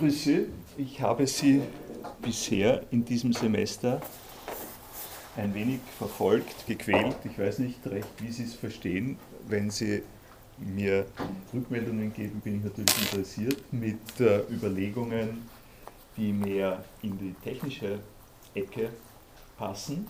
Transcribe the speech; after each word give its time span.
grüße. 0.00 0.46
Ich 0.78 1.02
habe 1.02 1.26
Sie 1.26 1.60
bisher 2.22 2.82
in 2.90 3.04
diesem 3.04 3.34
Semester 3.34 4.00
ein 5.36 5.54
wenig 5.54 5.80
verfolgt, 5.98 6.66
gequält. 6.66 7.16
Ich 7.24 7.38
weiß 7.38 7.58
nicht 7.58 7.86
recht, 7.86 8.08
wie 8.18 8.32
Sie 8.32 8.44
es 8.44 8.54
verstehen. 8.54 9.18
Wenn 9.46 9.70
Sie 9.70 10.02
mir 10.56 11.04
Rückmeldungen 11.52 12.14
geben, 12.14 12.40
bin 12.40 12.56
ich 12.56 12.64
natürlich 12.64 13.12
interessiert 13.12 13.62
mit 13.72 14.20
äh, 14.20 14.40
Überlegungen, 14.50 15.46
die 16.16 16.32
mehr 16.32 16.82
in 17.02 17.18
die 17.18 17.34
technische 17.44 17.98
Ecke 18.54 18.88
passen 19.58 20.06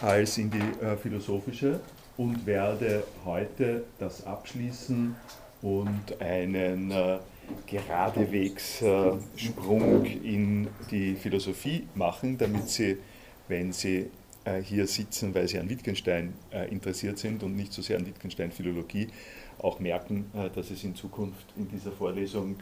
als 0.00 0.38
in 0.38 0.50
die 0.50 0.84
äh, 0.84 0.96
philosophische 0.96 1.80
und 2.16 2.46
werde 2.46 3.02
heute 3.24 3.84
das 3.98 4.24
abschließen 4.24 5.16
und 5.62 6.20
einen 6.20 6.92
äh, 6.92 7.18
Geradewegs-Sprung 7.66 10.04
in 10.04 10.68
die 10.90 11.16
Philosophie 11.16 11.88
machen, 11.94 12.38
damit 12.38 12.68
Sie, 12.68 12.98
wenn 13.48 13.72
Sie 13.72 14.10
äh, 14.44 14.60
hier 14.60 14.86
sitzen, 14.86 15.34
weil 15.34 15.48
Sie 15.48 15.58
an 15.58 15.70
Wittgenstein 15.70 16.34
äh, 16.52 16.70
interessiert 16.70 17.18
sind 17.18 17.42
und 17.42 17.56
nicht 17.56 17.72
so 17.72 17.80
sehr 17.80 17.96
an 17.98 18.06
Wittgenstein-Philologie, 18.06 19.08
auch 19.58 19.80
merken, 19.80 20.30
äh, 20.34 20.50
dass 20.50 20.70
es 20.70 20.84
in 20.84 20.94
Zukunft 20.94 21.46
in 21.56 21.66
dieser 21.68 21.92
Vorlesung 21.92 22.56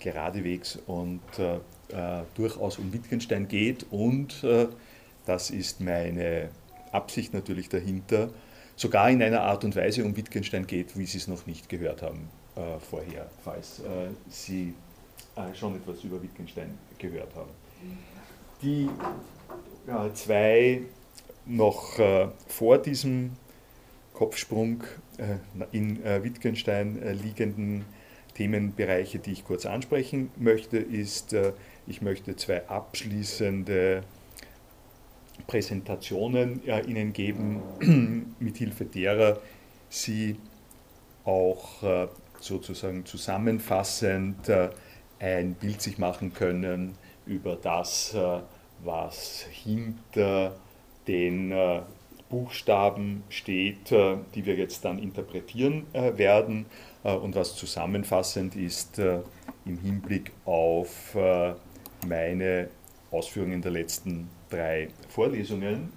geradewegs 0.00 0.78
und 0.86 1.20
durchaus 2.34 2.78
um 2.78 2.92
Wittgenstein 2.92 3.48
geht 3.48 3.86
und 3.90 4.46
das 5.26 5.50
ist 5.50 5.80
meine 5.80 6.50
Absicht 6.92 7.34
natürlich 7.34 7.68
dahinter, 7.68 8.30
sogar 8.76 9.10
in 9.10 9.20
einer 9.22 9.40
Art 9.40 9.64
und 9.64 9.74
Weise 9.74 10.04
um 10.04 10.16
Wittgenstein 10.16 10.68
geht, 10.68 10.96
wie 10.96 11.06
Sie 11.06 11.18
es 11.18 11.26
noch 11.26 11.46
nicht 11.46 11.68
gehört 11.68 12.02
haben 12.02 12.28
äh, 12.58 12.80
vorher, 12.80 13.30
falls 13.44 13.78
äh, 13.78 14.08
Sie 14.28 14.74
äh, 15.36 15.54
schon 15.54 15.76
etwas 15.76 16.02
über 16.02 16.20
Wittgenstein 16.20 16.76
gehört 16.98 17.32
haben. 17.36 17.50
Die 18.62 18.88
zwei 20.14 20.82
noch 21.46 21.92
vor 22.48 22.78
diesem 22.78 23.30
Kopfsprung 24.12 24.82
in 25.70 26.02
Wittgenstein 26.02 27.00
liegenden 27.22 27.84
Themenbereiche, 28.34 29.20
die 29.20 29.30
ich 29.30 29.44
kurz 29.44 29.64
ansprechen 29.64 30.32
möchte, 30.36 30.78
ist, 30.78 31.36
ich 31.86 32.02
möchte 32.02 32.34
zwei 32.34 32.68
abschließende 32.68 34.02
Präsentationen 35.46 36.60
Ihnen 36.66 37.12
geben, 37.12 37.62
mithilfe 38.40 38.84
derer 38.86 39.38
Sie 39.88 40.36
auch 41.24 42.08
sozusagen 42.40 43.04
zusammenfassend 43.04 44.48
äh, 44.48 44.70
ein 45.18 45.54
Bild 45.54 45.82
sich 45.82 45.98
machen 45.98 46.32
können 46.32 46.94
über 47.26 47.56
das, 47.56 48.14
äh, 48.14 48.40
was 48.84 49.46
hinter 49.50 50.56
den 51.06 51.52
äh, 51.52 51.80
Buchstaben 52.28 53.24
steht, 53.30 53.90
die 53.90 54.44
wir 54.44 54.54
jetzt 54.54 54.84
dann 54.84 54.98
interpretieren 54.98 55.86
werden 55.94 56.66
und 57.02 57.34
was 57.34 57.56
zusammenfassend 57.56 58.54
ist 58.54 58.98
im 58.98 59.78
Hinblick 59.80 60.32
auf 60.44 61.16
meine 62.06 62.68
Ausführungen 63.10 63.62
der 63.62 63.70
letzten 63.70 64.28
drei 64.50 64.88
Vorlesungen. 65.08 65.90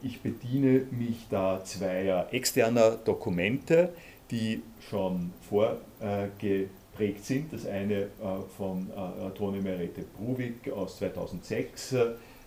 Ich 0.00 0.20
bediene 0.20 0.86
mich 0.92 1.26
da 1.28 1.64
zweier 1.64 2.28
externer 2.30 2.92
Dokumente, 2.92 3.92
die 4.30 4.62
schon 4.88 5.32
vorgeprägt 5.48 7.24
sind. 7.24 7.52
Das 7.52 7.66
eine 7.66 7.94
äh, 7.94 8.08
von 8.56 8.90
äh, 8.90 9.30
Tone 9.30 9.60
Merete 9.60 10.04
Bruwig 10.16 10.70
aus 10.72 10.98
2006. 10.98 11.96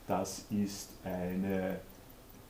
Das 0.08 0.46
ist 0.50 0.90
eine 1.04 1.80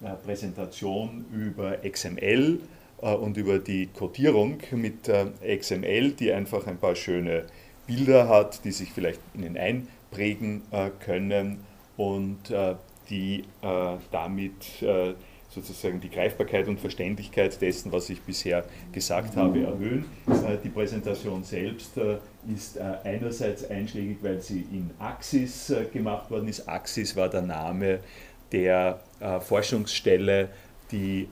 äh, 0.02 0.16
Präsentation 0.24 1.26
über 1.34 1.78
XML 1.78 2.60
und 3.00 3.38
über 3.38 3.60
die 3.60 3.86
Codierung 3.86 4.58
mit 4.72 5.08
XML, 5.46 6.14
die 6.14 6.34
einfach 6.34 6.66
ein 6.66 6.80
paar 6.80 6.96
schöne 6.96 7.46
Bilder 7.86 8.28
hat, 8.28 8.66
die 8.66 8.72
sich 8.72 8.92
vielleicht 8.92 9.20
Ihnen 9.36 9.56
einprägen 9.56 10.64
können 11.00 11.60
und 11.96 12.52
die 13.08 13.44
damit 13.62 14.84
sozusagen 15.50 16.00
die 16.02 16.10
Greifbarkeit 16.10 16.68
und 16.68 16.80
Verständlichkeit 16.80 17.60
dessen, 17.62 17.92
was 17.92 18.10
ich 18.10 18.22
bisher 18.22 18.66
gesagt 18.92 19.36
habe, 19.36 19.62
erhöhen. 19.62 20.06
Äh, 20.28 20.58
die 20.64 20.70
Präsentation 20.70 21.44
selbst 21.44 21.98
äh, 21.98 22.18
ist 22.54 22.78
äh, 22.78 22.82
einerseits 23.04 23.70
einschlägig, 23.70 24.18
weil 24.22 24.42
sie 24.42 24.62
in 24.72 24.92
Axis 25.00 25.74
gemacht 25.94 26.30
worden 26.30 26.48
ist. 26.48 26.68
Axis 26.68 27.16
war 27.16 27.30
der 27.30 27.42
Name 27.42 28.00
der 28.52 29.00
Forschungsstelle, 29.42 30.48
die 30.90 31.28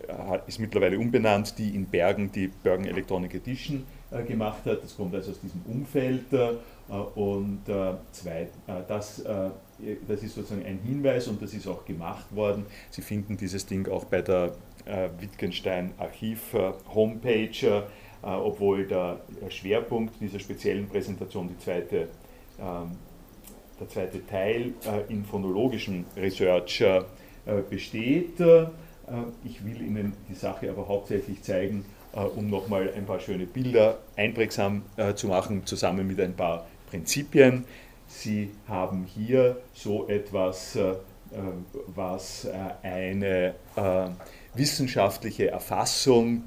ist 0.47 0.59
mittlerweile 0.59 0.99
umbenannt, 0.99 1.57
die 1.57 1.73
in 1.73 1.85
Bergen 1.85 2.29
die 2.29 2.47
Bergen 2.49 2.83
Electronic 2.83 3.35
Edition 3.35 3.85
gemacht 4.27 4.65
hat. 4.65 4.83
Das 4.83 4.97
kommt 4.97 5.15
also 5.15 5.31
aus 5.31 5.39
diesem 5.39 5.61
Umfeld. 5.61 6.25
Und 7.15 7.61
zwei, 8.11 8.49
das 8.89 9.23
das 10.07 10.23
ist 10.23 10.35
sozusagen 10.35 10.65
ein 10.65 10.79
Hinweis 10.85 11.27
und 11.27 11.41
das 11.41 11.53
ist 11.53 11.67
auch 11.67 11.85
gemacht 11.85 12.35
worden. 12.35 12.65
Sie 12.89 13.01
finden 13.01 13.37
dieses 13.37 13.65
Ding 13.65 13.87
auch 13.87 14.05
bei 14.05 14.21
der 14.21 14.53
äh, 14.85 15.09
Wittgenstein 15.19 15.91
Archiv 15.97 16.53
äh, 16.53 16.73
Homepage, 16.93 17.49
äh, 17.67 17.81
obwohl 18.27 18.87
der 18.87 19.19
Schwerpunkt 19.49 20.19
dieser 20.19 20.39
speziellen 20.39 20.87
Präsentation, 20.87 21.49
die 21.49 21.57
zweite, 21.57 22.07
ähm, 22.59 22.91
der 23.79 23.89
zweite 23.89 24.25
Teil 24.25 24.73
äh, 24.85 25.11
in 25.11 25.25
phonologischen 25.25 26.05
Research 26.15 26.81
äh, 26.81 27.01
besteht. 27.69 28.39
Äh, 28.39 28.67
ich 29.43 29.63
will 29.63 29.81
Ihnen 29.81 30.13
die 30.29 30.35
Sache 30.35 30.69
aber 30.69 30.87
hauptsächlich 30.87 31.43
zeigen, 31.43 31.85
um 32.35 32.49
nochmal 32.49 32.91
ein 32.95 33.05
paar 33.05 33.19
schöne 33.19 33.45
Bilder 33.45 33.99
einprägsam 34.15 34.83
zu 35.15 35.27
machen, 35.27 35.65
zusammen 35.65 36.07
mit 36.07 36.19
ein 36.21 36.33
paar 36.33 36.65
Prinzipien. 36.89 37.65
Sie 38.07 38.51
haben 38.67 39.03
hier 39.03 39.61
so 39.73 40.07
etwas, 40.07 40.75
äh, 40.75 40.93
was 41.87 42.45
äh, 42.45 42.51
eine 42.83 43.55
äh, 43.75 44.07
wissenschaftliche 44.53 45.49
Erfassung 45.51 46.43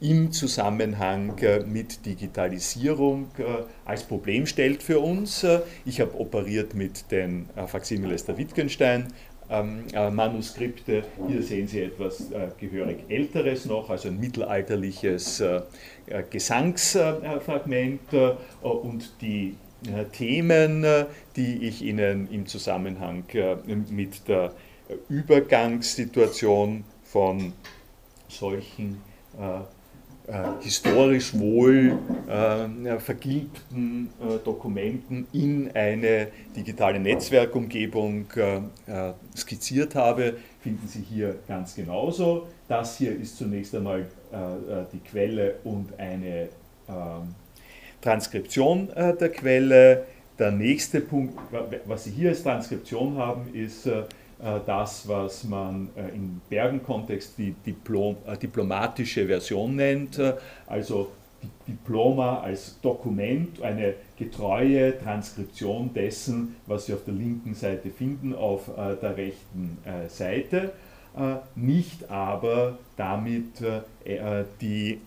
im 0.00 0.32
Zusammenhang 0.32 1.40
mit 1.66 2.04
Digitalisierung 2.04 3.28
als 3.86 4.02
Problem 4.02 4.44
stellt 4.46 4.82
für 4.82 5.00
uns. 5.00 5.46
Ich 5.86 6.00
habe 6.00 6.18
operiert 6.20 6.74
mit 6.74 7.10
den 7.10 7.48
Faximiles 7.68 8.26
der 8.26 8.36
Wittgenstein. 8.36 9.06
Ähm, 9.48 9.84
Manuskripte. 10.14 11.04
Hier 11.26 11.42
sehen 11.42 11.68
Sie 11.68 11.80
etwas 11.82 12.26
gehörig 12.60 13.04
älteres 13.08 13.64
noch, 13.64 13.88
also 13.88 14.08
ein 14.08 14.20
mittelalterliches 14.20 15.42
Gesangsfragment 16.30 18.00
und 18.60 19.12
die 19.22 19.56
Themen, 20.12 20.84
äh, 20.84 21.06
die 21.36 21.66
ich 21.66 21.82
Ihnen 21.82 22.28
im 22.30 22.46
Zusammenhang 22.46 23.24
äh, 23.32 23.56
mit 23.90 24.28
der 24.28 24.52
Übergangssituation 25.08 26.84
von 27.04 27.52
solchen 28.28 29.00
historisch 30.60 31.36
wohl 31.38 31.98
äh, 32.28 32.98
vergilbten 32.98 34.08
äh, 34.20 34.38
Dokumenten 34.44 35.26
in 35.32 35.70
eine 35.74 36.28
digitale 36.54 37.00
Netzwerkumgebung 37.00 38.26
äh, 38.36 39.12
skizziert 39.36 39.94
habe, 39.94 40.36
finden 40.60 40.86
Sie 40.86 41.00
hier 41.00 41.40
ganz 41.48 41.74
genauso. 41.74 42.46
Das 42.68 42.98
hier 42.98 43.18
ist 43.18 43.36
zunächst 43.36 43.74
einmal 43.74 44.06
die 44.92 45.00
Quelle 45.00 45.56
und 45.64 45.98
eine 45.98 46.48
ähm, 46.88 47.34
Transkription 48.02 48.90
äh, 48.90 49.16
der 49.16 49.30
Quelle. 49.30 50.04
Der 50.38 50.50
nächste 50.50 51.00
Punkt, 51.00 51.38
was 51.86 52.04
Sie 52.04 52.10
hier 52.10 52.30
als 52.30 52.42
Transkription 52.42 53.16
haben, 53.16 53.54
ist 53.54 53.86
äh, 53.86 54.00
äh 54.00 54.60
das, 54.66 55.06
was 55.06 55.44
man 55.44 55.88
äh, 55.94 56.14
im 56.14 56.40
Bergen-Kontext 56.48 57.34
die 57.38 57.54
Diplom, 57.64 58.16
äh, 58.26 58.36
diplomatische 58.36 59.26
Version 59.26 59.76
nennt, 59.76 60.18
äh, 60.18 60.34
also 60.66 61.12
Diploma 61.66 62.40
als 62.40 62.80
Dokument, 62.80 63.62
eine 63.62 63.94
getreue 64.16 64.98
Transkription 64.98 65.92
dessen, 65.92 66.56
was 66.66 66.86
Sie 66.86 66.94
auf 66.94 67.04
der 67.04 67.14
linken 67.14 67.54
Seite 67.54 67.90
finden, 67.90 68.32
auf 68.32 68.70
der 68.76 69.16
rechten 69.16 69.78
Seite 70.06 70.70
nicht 71.56 72.08
aber 72.08 72.78
damit 72.96 73.60
die 74.60 75.00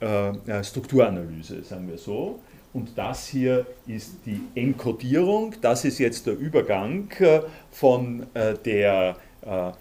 Strukturanalyse, 0.62 1.64
sagen 1.64 1.88
wir 1.88 1.98
so. 1.98 2.42
Und 2.76 2.98
das 2.98 3.30
hier 3.30 3.66
ist 3.88 4.18
die 4.26 4.42
Enkodierung. 4.54 5.56
Das 5.62 5.86
ist 5.86 5.98
jetzt 5.98 6.28
der 6.28 6.38
Übergang 6.38 7.10
äh, 7.20 7.40
von 7.72 8.28
äh, 8.34 8.56
der 8.66 9.16
äh, 9.46 9.72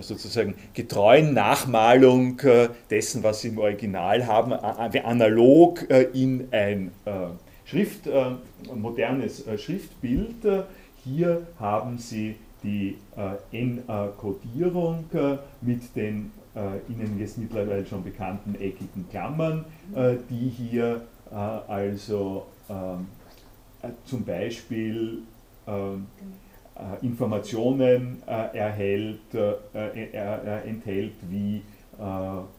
sozusagen 0.00 0.54
getreuen 0.72 1.34
Nachmalung 1.34 2.40
dessen, 2.88 3.24
was 3.24 3.40
Sie 3.40 3.48
im 3.48 3.58
Original 3.58 4.26
haben, 4.26 4.52
analog 4.52 5.86
in 6.12 6.48
ein 6.50 6.90
Schrift, 7.64 8.02
modernes 8.74 9.44
Schriftbild. 9.56 10.66
Hier 11.04 11.46
haben 11.58 11.98
Sie 11.98 12.34
die 12.64 12.98
N-Kodierung 13.52 15.04
mit 15.62 15.96
den 15.96 16.32
Ihnen 16.88 17.18
jetzt 17.18 17.38
mittlerweile 17.38 17.86
schon 17.86 18.02
bekannten 18.02 18.56
eckigen 18.56 19.08
Klammern, 19.08 19.64
die 20.28 20.48
hier 20.48 21.06
also 21.30 22.46
ähm, 22.68 23.06
zum 24.04 24.24
Beispiel 24.24 25.22
ähm, 25.66 26.06
Informationen 27.02 28.22
erhält, 28.26 29.20
enthält 30.64 31.12
wie 31.28 31.62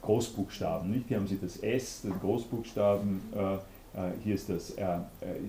Großbuchstaben. 0.02 0.92
Nicht? 0.92 1.08
Hier 1.08 1.18
haben 1.18 1.28
Sie 1.28 1.40
das 1.42 1.58
S, 1.58 2.02
den 2.04 2.20
Großbuchstaben, 2.20 3.20
hier 4.24 4.36
ist, 4.36 4.48
das, 4.48 4.76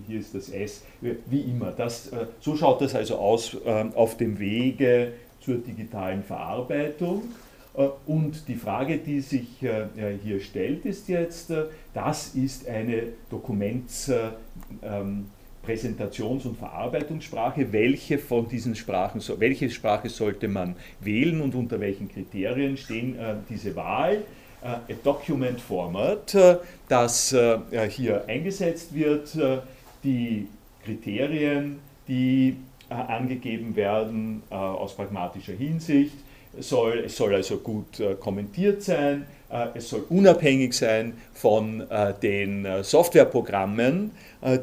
hier 0.07 0.19
ist 0.19 0.33
das 0.33 0.49
S, 0.49 0.81
wie 1.01 1.41
immer. 1.41 1.71
Das, 1.71 2.09
so 2.39 2.55
schaut 2.55 2.81
das 2.81 2.95
also 2.95 3.17
aus 3.17 3.55
ähm, 3.63 3.91
auf 3.93 4.17
dem 4.17 4.39
Wege 4.39 5.13
zur 5.39 5.57
digitalen 5.57 6.23
Verarbeitung. 6.23 7.23
Und 8.05 8.47
die 8.47 8.55
Frage, 8.55 8.99
die 8.99 9.19
sich 9.19 9.47
hier 9.59 10.39
stellt, 10.41 10.85
ist 10.85 11.07
jetzt, 11.09 11.51
das 11.93 12.35
ist 12.35 12.67
eine 12.67 13.03
Dokuments- 13.31 14.11
ähm, 14.83 15.25
und 15.65 16.57
Verarbeitungssprache, 16.57 17.71
welche 17.71 18.17
von 18.17 18.47
diesen 18.49 18.75
Sprachen, 18.75 19.21
welche 19.39 19.69
Sprache 19.69 20.09
sollte 20.09 20.47
man 20.47 20.75
wählen 20.99 21.41
und 21.41 21.55
unter 21.55 21.79
welchen 21.79 22.09
Kriterien 22.09 22.75
stehen 22.75 23.17
äh, 23.17 23.35
diese 23.49 23.75
Wahl. 23.75 24.23
Äh, 24.61 24.67
a 24.67 24.81
Document 25.03 25.59
Format, 25.59 26.35
äh, 26.35 26.57
das 26.87 27.33
äh, 27.33 27.59
hier 27.89 28.25
eingesetzt 28.27 28.93
wird, 28.93 29.35
äh, 29.35 29.59
die 30.03 30.47
Kriterien, 30.83 31.79
die 32.07 32.57
äh, 32.89 32.93
angegeben 32.93 33.75
werden 33.75 34.43
aus 34.49 34.95
pragmatischer 34.95 35.53
Hinsicht, 35.53 36.15
soll, 36.59 37.03
es 37.05 37.15
soll 37.15 37.33
also 37.35 37.57
gut 37.57 38.01
kommentiert 38.19 38.81
sein, 38.81 39.25
es 39.73 39.89
soll 39.89 40.05
unabhängig 40.09 40.73
sein 40.73 41.13
von 41.33 41.83
den 42.21 42.67
Softwareprogrammen, 42.83 44.11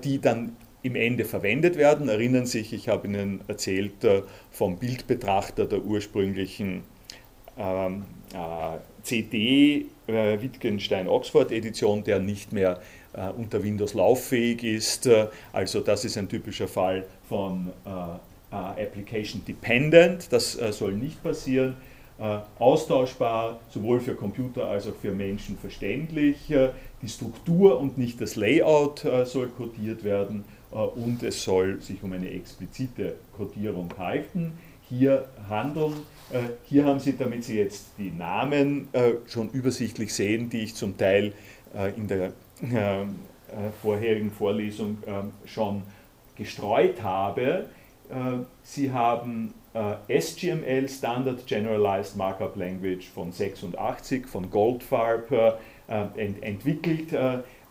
die 0.03 0.21
dann 0.21 0.57
im 0.83 0.97
Ende 0.97 1.25
verwendet 1.25 1.77
werden. 1.77 2.09
Erinnern 2.09 2.47
sich, 2.47 2.73
ich 2.73 2.89
habe 2.89 3.07
Ihnen 3.07 3.41
erzählt 3.49 4.03
äh, 4.05 4.23
vom 4.51 4.79
Bildbetrachter 4.79 5.67
der 5.67 5.83
ursprünglichen 5.85 6.83
ähm, 7.59 8.05
äh, 8.33 8.79
CD 9.03 9.87
äh, 10.07 10.41
Wittgenstein-Oxford-Edition, 10.41 12.05
der 12.05 12.19
nicht 12.19 12.53
mehr 12.53 12.81
äh, 13.13 13.29
unter 13.31 13.63
Windows 13.63 13.95
lauffähig 13.95 14.63
ist. 14.65 15.07
Äh, 15.07 15.27
also 15.53 15.81
das 15.81 16.05
ist 16.05 16.17
ein 16.17 16.29
typischer 16.29 16.69
Fall 16.69 17.07
von 17.29 17.73
äh, 17.85 17.91
Application 18.51 19.45
Dependent. 19.45 20.33
Das 20.33 20.53
soll 20.53 20.93
nicht 20.93 21.23
passieren. 21.23 21.77
austauschbar, 22.59 23.61
sowohl 23.71 24.01
für 24.01 24.15
Computer 24.15 24.67
als 24.67 24.87
auch 24.87 24.97
für 25.01 25.13
Menschen 25.13 25.57
verständlich. 25.57 26.53
die 27.03 27.09
Struktur 27.09 27.81
und 27.81 27.97
nicht 27.97 28.21
das 28.21 28.37
Layout 28.37 29.07
soll 29.25 29.49
kodiert 29.49 30.05
werden 30.05 30.45
äh, 30.73 30.77
und 30.77 31.23
es 31.23 31.43
soll 31.43 31.81
sich 31.81 32.03
um 32.03 32.13
eine 32.13 32.31
explizite 32.31 33.17
Codierung 33.37 33.91
halten. 33.99 34.53
Hier 34.89 35.29
handeln, 35.49 35.95
äh, 36.33 36.41
hier 36.65 36.85
haben 36.85 36.99
Sie, 36.99 37.17
damit 37.17 37.45
Sie 37.45 37.59
jetzt 37.59 37.87
die 37.99 38.11
Namen 38.11 38.89
äh, 38.93 39.13
schon 39.27 39.51
übersichtlich 39.51 40.13
sehen, 40.13 40.51
die 40.51 40.63
ich 40.63 40.75
zum 40.75 40.97
Teil 40.97 41.33
in 41.97 42.09
der 42.09 42.33
vorherigen 43.81 44.33
Vorlesung 44.33 44.99
schon 45.45 45.85
gestreut 46.35 47.01
habe. 47.01 47.67
Sie 48.63 48.91
haben 48.93 49.55
SGML, 50.09 50.89
Standard 50.89 51.47
Generalized 51.47 52.17
Markup 52.17 52.57
Language 52.57 53.09
von 53.09 53.31
86 53.31 54.27
von 54.27 54.51
Goldfarb 54.51 55.59
entwickelt 56.17 57.13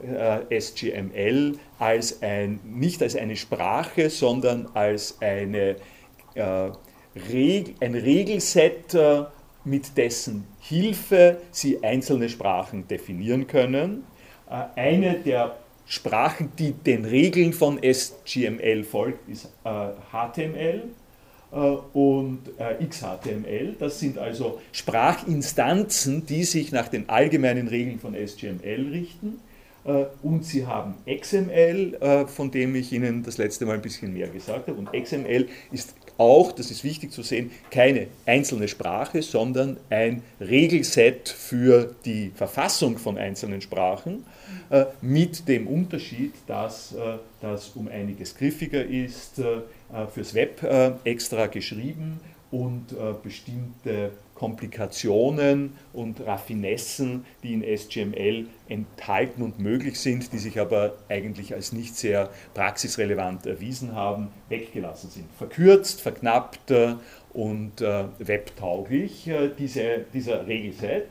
äh, 0.01 0.59
SGML 0.59 1.57
als 1.77 2.21
ein, 2.21 2.59
nicht 2.63 3.01
als 3.01 3.15
eine 3.15 3.36
Sprache, 3.36 4.09
sondern 4.09 4.68
als 4.74 5.18
eine, 5.21 5.75
äh, 6.36 6.71
Reg 7.30 7.75
ein 7.81 7.95
Regelset, 7.95 8.94
äh, 8.94 9.24
mit 9.65 9.97
dessen 9.97 10.47
Hilfe 10.62 11.42
Sie 11.51 11.83
einzelne 11.83 12.30
Sprachen 12.30 12.88
definieren 12.88 13.47
können. 13.47 14.06
Äh, 14.50 14.80
eine 14.80 15.15
der 15.15 15.57
Sprachen, 15.89 16.51
die 16.57 16.71
den 16.71 17.03
Regeln 17.03 17.51
von 17.51 17.80
SGML 17.81 18.83
folgt, 18.83 19.27
ist 19.27 19.50
HTML 19.63 20.83
äh, 21.51 21.56
und 21.56 22.39
XHTML. 22.89 23.75
Das 23.80 24.00
sind 24.00 24.18
also 24.18 24.62
Sprachinstanzen, 24.71 26.25
die 26.25 26.44
sich 26.44 26.71
nach 26.71 26.88
den 26.88 27.09
allgemeinen 27.09 27.68
Regeln 27.68 28.00
von 28.00 28.13
SGML 28.15 28.89
richten. 28.91 29.41
Äh, 29.86 30.06
und 30.21 30.45
Sie 30.45 30.65
haben 30.65 30.95
XML, 31.07 31.95
äh, 32.00 32.27
von 32.27 32.51
dem 32.51 32.75
ich 32.75 32.92
Ihnen 32.92 33.24
das 33.24 33.38
letzte 33.38 33.65
Mal 33.65 33.75
ein 33.75 33.81
bisschen 33.81 34.13
mehr 34.13 34.27
gesagt 34.27 34.68
habe. 34.68 34.77
Und 34.77 34.92
XML 34.92 35.47
ist 35.71 35.95
auch, 36.19 36.51
das 36.51 36.69
ist 36.71 36.83
wichtig 36.83 37.12
zu 37.12 37.24
sehen, 37.24 37.51
keine 37.71 38.07
einzelne 38.25 38.68
Sprache, 38.68 39.21
sondern 39.21 39.77
ein 39.89 40.21
Regelset 40.39 41.30
für 41.30 41.95
die 42.06 42.31
Verfassung 42.36 42.98
von 42.98 43.18
einzelnen 43.18 43.62
Sprachen, 43.62 44.25
äh, 44.69 44.86
mit 45.01 45.48
dem 45.48 45.68
Unterschied, 45.68 46.33
dass 46.48 46.95
das 47.42 47.69
um 47.75 47.88
einiges 47.88 48.36
griffiger 48.36 48.83
ist, 48.83 49.42
fürs 50.13 50.33
Web 50.33 51.00
extra 51.04 51.48
geschrieben 51.48 52.19
und 52.51 52.88
bestimmte 53.24 54.12
Komplikationen 54.39 55.74
und 55.91 56.21
Raffinessen, 56.25 57.25
die 57.44 57.53
in 57.53 57.62
SGML 57.62 58.47
enthalten 58.69 59.41
und 59.41 59.59
möglich 59.59 60.00
sind, 60.00 60.31
die 60.31 60.38
sich 60.38 60.62
aber 60.62 60.94
eigentlich 61.09 61.53
als 61.53 61.74
nicht 61.74 61.97
sehr 61.97 62.30
praxisrelevant 62.53 63.45
erwiesen 63.45 63.94
haben, 63.94 64.30
weggelassen 64.47 65.09
sind. 65.09 65.25
Verkürzt, 65.38 66.00
verknappt 66.00 66.71
äh, 66.71 66.95
und 67.33 67.81
äh, 67.81 68.06
webtauglich, 68.18 69.27
äh, 69.27 69.50
diese, 69.59 70.06
dieser 70.13 70.47
Regelset. 70.47 71.07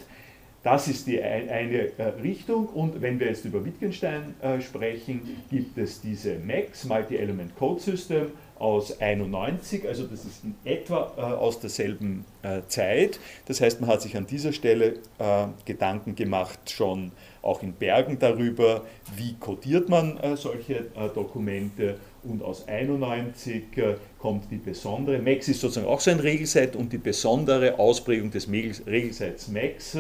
Das 0.63 0.89
ist 0.89 1.07
die 1.07 1.23
eine 1.23 1.93
Richtung 2.21 2.67
und 2.67 3.01
wenn 3.01 3.21
wir 3.21 3.29
jetzt 3.29 3.45
über 3.45 3.65
Wittgenstein 3.65 4.35
sprechen, 4.61 5.23
gibt 5.49 5.79
es 5.79 6.01
diese 6.01 6.35
MAX, 6.41 6.85
Multi-Element 6.85 7.57
Code 7.57 7.81
System, 7.81 8.33
aus 8.59 9.00
91, 9.00 9.87
also 9.87 10.05
das 10.07 10.25
ist 10.25 10.45
in 10.45 10.55
etwa 10.65 11.12
äh, 11.17 11.21
aus 11.21 11.61
derselben 11.61 12.25
äh, 12.43 12.61
Zeit. 12.69 13.21
Das 13.47 13.61
heißt, 13.61 13.81
man 13.81 13.88
hat 13.88 14.03
sich 14.03 14.17
an 14.17 14.27
dieser 14.27 14.53
Stelle 14.53 14.95
äh, 15.19 15.47
Gedanken 15.65 16.15
gemacht, 16.15 16.71
schon 16.71 17.12
auch 17.43 17.62
in 17.62 17.73
Bergen 17.73 18.19
darüber, 18.19 18.83
wie 19.17 19.35
codiert 19.35 19.88
man 19.88 20.19
äh, 20.19 20.37
solche 20.37 20.75
äh, 20.75 21.09
Dokumente. 21.15 21.97
Und 22.25 22.43
aus 22.43 22.67
91 22.67 23.77
äh, 23.77 23.95
kommt 24.19 24.50
die 24.50 24.57
besondere, 24.57 25.19
Max 25.19 25.49
ist 25.49 25.61
sozusagen 25.61 25.87
auch 25.87 26.00
so 26.00 26.11
ein 26.11 26.21
Regelset 26.21 26.75
und 26.77 26.93
die 26.93 26.99
besondere 26.99 27.79
Ausprägung 27.79 28.31
des 28.31 28.50
Regelsets 28.50 29.49
Max, 29.49 29.97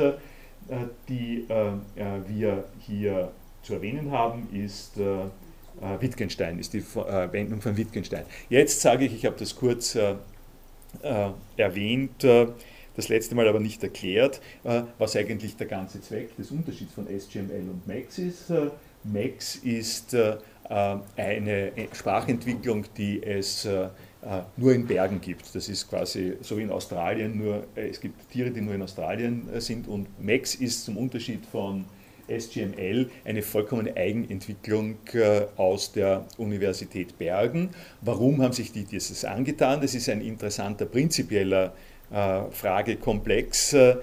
die 1.08 1.46
wir 1.48 2.64
hier 2.80 3.32
zu 3.62 3.74
erwähnen 3.74 4.10
haben, 4.10 4.48
ist 4.52 4.98
äh, 5.82 6.00
Wittgenstein, 6.00 6.58
ist 6.58 6.72
die 6.72 6.80
Verwendung 6.80 7.58
äh, 7.58 7.62
von 7.62 7.76
Wittgenstein. 7.76 8.24
Jetzt 8.48 8.80
sage 8.80 9.04
ich, 9.04 9.14
ich 9.14 9.26
habe 9.26 9.36
das 9.38 9.54
kurz 9.54 9.94
äh, 9.94 10.14
erwähnt, 11.56 12.24
das 12.24 13.08
letzte 13.08 13.34
Mal 13.34 13.46
aber 13.46 13.60
nicht 13.60 13.82
erklärt, 13.82 14.40
was 14.96 15.14
eigentlich 15.16 15.54
der 15.56 15.66
ganze 15.66 16.00
Zweck 16.00 16.34
des 16.36 16.50
Unterschieds 16.50 16.94
von 16.94 17.06
SGML 17.06 17.68
und 17.70 17.86
Max 17.86 18.18
ist. 18.18 18.50
Max 19.04 19.56
ist 19.56 20.16
eine 20.64 21.72
Sprachentwicklung, 21.92 22.86
die 22.96 23.22
es 23.22 23.68
nur 24.56 24.72
in 24.72 24.86
Bergen 24.86 25.20
gibt. 25.20 25.54
Das 25.54 25.68
ist 25.68 25.90
quasi 25.90 26.38
so 26.40 26.56
wie 26.56 26.62
in 26.62 26.70
Australien, 26.70 27.36
nur 27.36 27.64
es 27.74 28.00
gibt 28.00 28.30
Tiere, 28.30 28.50
die 28.50 28.62
nur 28.62 28.74
in 28.74 28.80
Australien 28.80 29.46
sind 29.58 29.86
und 29.86 30.08
Max 30.24 30.54
ist 30.54 30.86
zum 30.86 30.96
Unterschied 30.96 31.44
von 31.44 31.84
SGML 32.28 33.10
eine 33.24 33.42
vollkommene 33.42 33.96
Eigenentwicklung 33.96 34.96
äh, 35.12 35.42
aus 35.56 35.92
der 35.92 36.26
Universität 36.36 37.18
Bergen. 37.18 37.70
Warum 38.00 38.42
haben 38.42 38.52
sich 38.52 38.72
die 38.72 38.84
dieses 38.84 39.24
angetan? 39.24 39.80
Das 39.80 39.94
ist 39.94 40.08
ein 40.08 40.20
interessanter 40.20 40.86
prinzipieller 40.86 41.72
äh, 42.10 42.42
Fragekomplex, 42.50 43.72
äh, 43.72 43.96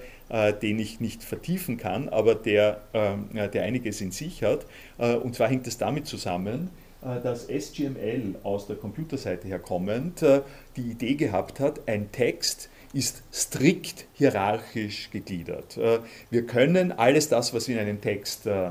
den 0.60 0.78
ich 0.78 1.00
nicht 1.00 1.22
vertiefen 1.22 1.76
kann, 1.76 2.08
aber 2.08 2.34
der, 2.34 2.80
der 2.92 3.62
einiges 3.62 4.00
in 4.00 4.10
sich 4.10 4.42
hat. 4.42 4.66
Und 4.98 5.36
zwar 5.36 5.48
hängt 5.48 5.68
es 5.68 5.78
damit 5.78 6.08
zusammen, 6.08 6.70
dass 7.00 7.44
SGML 7.44 8.34
aus 8.42 8.66
der 8.66 8.74
Computerseite 8.74 9.46
her 9.46 9.60
kommend 9.60 10.24
die 10.76 10.90
Idee 10.90 11.14
gehabt 11.14 11.60
hat, 11.60 11.88
ein 11.88 12.10
Text 12.10 12.70
ist 12.96 13.22
strikt 13.32 14.06
hierarchisch 14.14 15.10
gegliedert. 15.10 15.76
Äh, 15.76 15.98
wir 16.30 16.46
können 16.46 16.92
alles 16.92 17.28
das, 17.28 17.52
was 17.52 17.68
in 17.68 17.78
einem 17.78 18.00
Text 18.00 18.46
äh, 18.46 18.70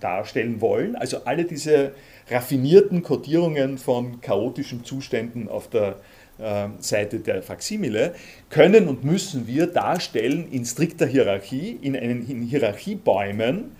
darstellen 0.00 0.60
wollen. 0.60 0.96
Also 0.96 1.24
alle 1.24 1.44
diese 1.44 1.92
raffinierten 2.30 3.02
Kodierungen 3.02 3.78
von 3.78 4.20
chaotischen 4.20 4.84
Zuständen 4.84 5.48
auf 5.48 5.68
der 5.68 5.96
Seite 6.78 7.18
der 7.18 7.42
Faksimile, 7.42 8.14
können 8.48 8.86
und 8.86 9.02
müssen 9.02 9.48
wir 9.48 9.66
darstellen 9.66 10.46
in 10.52 10.64
strikter 10.64 11.04
Hierarchie, 11.04 11.76
in, 11.82 11.96
einen, 11.96 12.30
in 12.30 12.42
Hierarchiebäumen, 12.42 13.72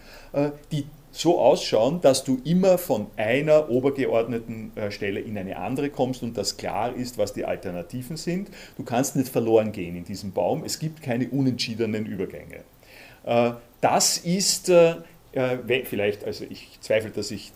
die 0.72 0.84
so 1.18 1.40
ausschauen, 1.40 2.00
dass 2.00 2.22
du 2.22 2.40
immer 2.44 2.78
von 2.78 3.08
einer 3.16 3.70
obergeordneten 3.70 4.70
äh, 4.76 4.92
Stelle 4.92 5.18
in 5.18 5.36
eine 5.36 5.56
andere 5.56 5.90
kommst 5.90 6.22
und 6.22 6.36
dass 6.38 6.56
klar 6.56 6.94
ist, 6.94 7.18
was 7.18 7.32
die 7.32 7.44
Alternativen 7.44 8.16
sind. 8.16 8.50
Du 8.76 8.84
kannst 8.84 9.16
nicht 9.16 9.28
verloren 9.28 9.72
gehen 9.72 9.96
in 9.96 10.04
diesem 10.04 10.30
Baum. 10.30 10.62
Es 10.64 10.78
gibt 10.78 11.02
keine 11.02 11.28
unentschiedenen 11.28 12.06
Übergänge. 12.06 12.60
Äh, 13.26 13.50
das 13.80 14.18
ist 14.18 14.68
äh, 14.68 14.94
vielleicht, 15.84 16.24
also 16.24 16.44
ich 16.48 16.78
zweifle, 16.80 17.10
dass 17.10 17.30
ich 17.30 17.52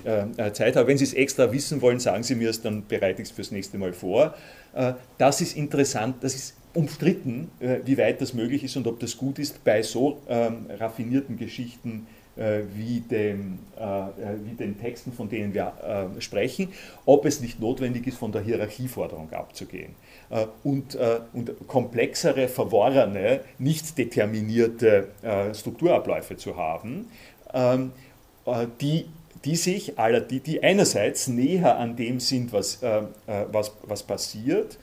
Zeit 0.52 0.76
habe. 0.76 0.86
Wenn 0.86 0.98
Sie 0.98 1.04
es 1.04 1.14
extra 1.14 1.50
wissen 1.50 1.80
wollen, 1.82 1.98
sagen 2.00 2.22
Sie 2.22 2.34
mir 2.34 2.50
es, 2.50 2.60
dann 2.62 2.86
bereite 2.86 3.22
ich 3.22 3.28
es 3.28 3.34
fürs 3.34 3.50
nächste 3.50 3.78
Mal 3.78 3.92
vor. 3.92 4.34
Das 5.18 5.40
ist 5.40 5.56
interessant, 5.56 6.16
das 6.20 6.34
ist 6.34 6.54
umstritten, 6.74 7.50
wie 7.58 7.98
weit 7.98 8.20
das 8.20 8.34
möglich 8.34 8.62
ist 8.62 8.76
und 8.76 8.86
ob 8.86 9.00
das 9.00 9.16
gut 9.16 9.38
ist 9.40 9.64
bei 9.64 9.82
so 9.82 10.20
ähm, 10.28 10.66
raffinierten 10.78 11.38
Geschichten 11.38 12.06
wie, 12.36 13.00
dem, 13.00 13.58
äh, 13.78 13.82
äh, 13.82 14.10
wie 14.44 14.54
den 14.54 14.80
Texten, 14.80 15.12
von 15.12 15.28
denen 15.28 15.52
wir 15.52 15.72
sprechen, 16.18 16.72
ob 17.04 17.26
es 17.26 17.40
nicht 17.40 17.60
notwendig 17.60 18.06
ist, 18.06 18.18
von 18.18 18.32
der 18.32 18.42
Hierarchieforderung 18.42 19.30
abzugehen 19.32 19.94
und, 20.62 20.96
und 21.32 21.68
komplexere, 21.68 22.48
verworrene, 22.48 23.40
nicht 23.58 23.98
determinierte 23.98 25.08
Strukturabläufe 25.54 26.36
zu 26.36 26.56
haben, 26.56 27.10
ähm, 27.52 27.92
die 28.80 29.06
die 29.44 29.56
sich 29.56 29.94
die, 30.30 30.38
die 30.38 30.62
einerseits 30.62 31.26
näher 31.26 31.76
an 31.76 31.96
dem 31.96 32.20
sind, 32.20 32.52
was, 32.52 32.80
was, 33.26 33.72
was 33.82 34.04
passiert, 34.04 34.78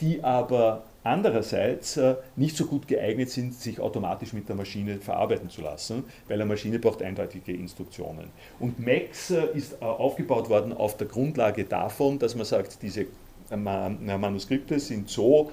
die 0.00 0.24
aber 0.24 0.82
andererseits 1.02 1.96
äh, 1.96 2.16
nicht 2.36 2.56
so 2.56 2.66
gut 2.66 2.86
geeignet 2.86 3.30
sind, 3.30 3.54
sich 3.54 3.80
automatisch 3.80 4.32
mit 4.32 4.48
der 4.48 4.56
Maschine 4.56 4.98
verarbeiten 4.98 5.48
zu 5.48 5.62
lassen, 5.62 6.04
weil 6.28 6.40
eine 6.40 6.46
Maschine 6.46 6.78
braucht 6.78 7.02
eindeutige 7.02 7.52
Instruktionen. 7.52 8.30
Und 8.58 8.78
Max 8.78 9.30
äh, 9.30 9.46
ist 9.54 9.74
äh, 9.80 9.84
aufgebaut 9.84 10.48
worden 10.48 10.72
auf 10.72 10.96
der 10.96 11.06
Grundlage 11.06 11.64
davon, 11.64 12.18
dass 12.18 12.34
man 12.34 12.44
sagt, 12.44 12.82
diese 12.82 13.06
Manuskripte 13.52 14.78
sind 14.78 15.08
so 15.08 15.50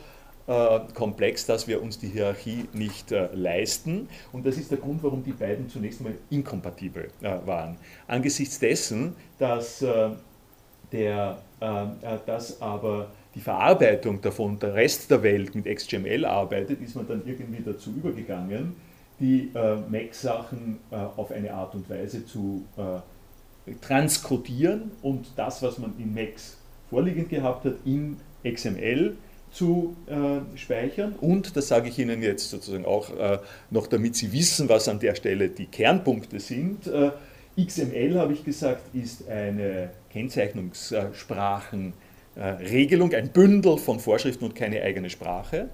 komplex, 0.94 1.48
dass 1.48 1.68
wir 1.68 1.82
uns 1.82 1.98
die 2.00 2.08
Hierarchie 2.08 2.70
nicht 2.72 3.12
leisten. 3.34 4.08
Und 4.32 4.46
das 4.46 4.56
ist 4.58 4.70
der 4.70 4.78
Grund, 4.78 5.04
warum 5.04 5.22
die 5.24 5.34
beiden 5.34 5.68
zunächst 5.68 6.00
einmal 6.00 6.14
inkompatibel 6.30 7.10
waren. 7.46 7.76
Angesichts 8.08 8.60
dessen, 8.60 9.16
dass, 9.40 9.84
der, 10.92 11.42
dass 12.26 12.62
aber 12.62 13.08
die 13.38 13.42
Verarbeitung 13.42 14.20
davon 14.20 14.58
der 14.58 14.74
Rest 14.74 15.12
der 15.12 15.22
Welt 15.22 15.54
mit 15.54 15.66
XML 15.66 16.26
arbeitet, 16.26 16.82
ist 16.82 16.96
man 16.96 17.08
dann 17.08 17.22
irgendwie 17.24 17.62
dazu 17.64 17.92
übergegangen, 17.92 18.76
die 19.20 19.52
äh, 19.54 19.76
Mac-Sachen 19.90 20.80
äh, 20.90 20.96
auf 20.96 21.32
eine 21.32 21.54
Art 21.54 21.76
und 21.76 21.88
Weise 21.88 22.26
zu 22.26 22.66
äh, 22.78 23.72
transkodieren 23.82 24.90
und 25.04 25.28
das, 25.36 25.62
was 25.62 25.78
man 25.78 25.94
in 26.00 26.16
Macs 26.16 26.58
vorliegend 26.90 27.30
gehabt 27.30 27.66
hat, 27.66 27.76
in 27.86 28.18
XML 28.44 29.16
zu 29.52 29.96
äh, 30.08 30.58
speichern. 30.58 31.14
Und, 31.22 31.56
das 31.56 31.68
sage 31.68 31.90
ich 31.90 32.00
Ihnen 32.00 32.24
jetzt 32.24 32.50
sozusagen 32.50 32.86
auch 32.86 33.16
äh, 33.16 33.38
noch, 33.70 33.86
damit 33.86 34.16
Sie 34.16 34.32
wissen, 34.34 34.68
was 34.68 34.90
an 34.90 35.00
der 35.00 35.14
Stelle 35.14 35.50
die 35.50 35.68
Kernpunkte 35.68 36.40
sind. 36.40 36.88
Äh, 36.88 37.12
XML, 37.64 38.18
habe 38.18 38.34
ich 38.34 38.44
gesagt, 38.44 38.96
ist 38.96 39.30
eine 39.30 39.92
Kennzeichnungssprachen- 40.12 41.94
Regelung, 42.44 43.14
ein 43.14 43.30
Bündel 43.30 43.78
von 43.78 44.00
Vorschriften 44.00 44.46
und 44.46 44.56
keine 44.56 44.82
eigene 44.82 45.10
Sprache. 45.10 45.70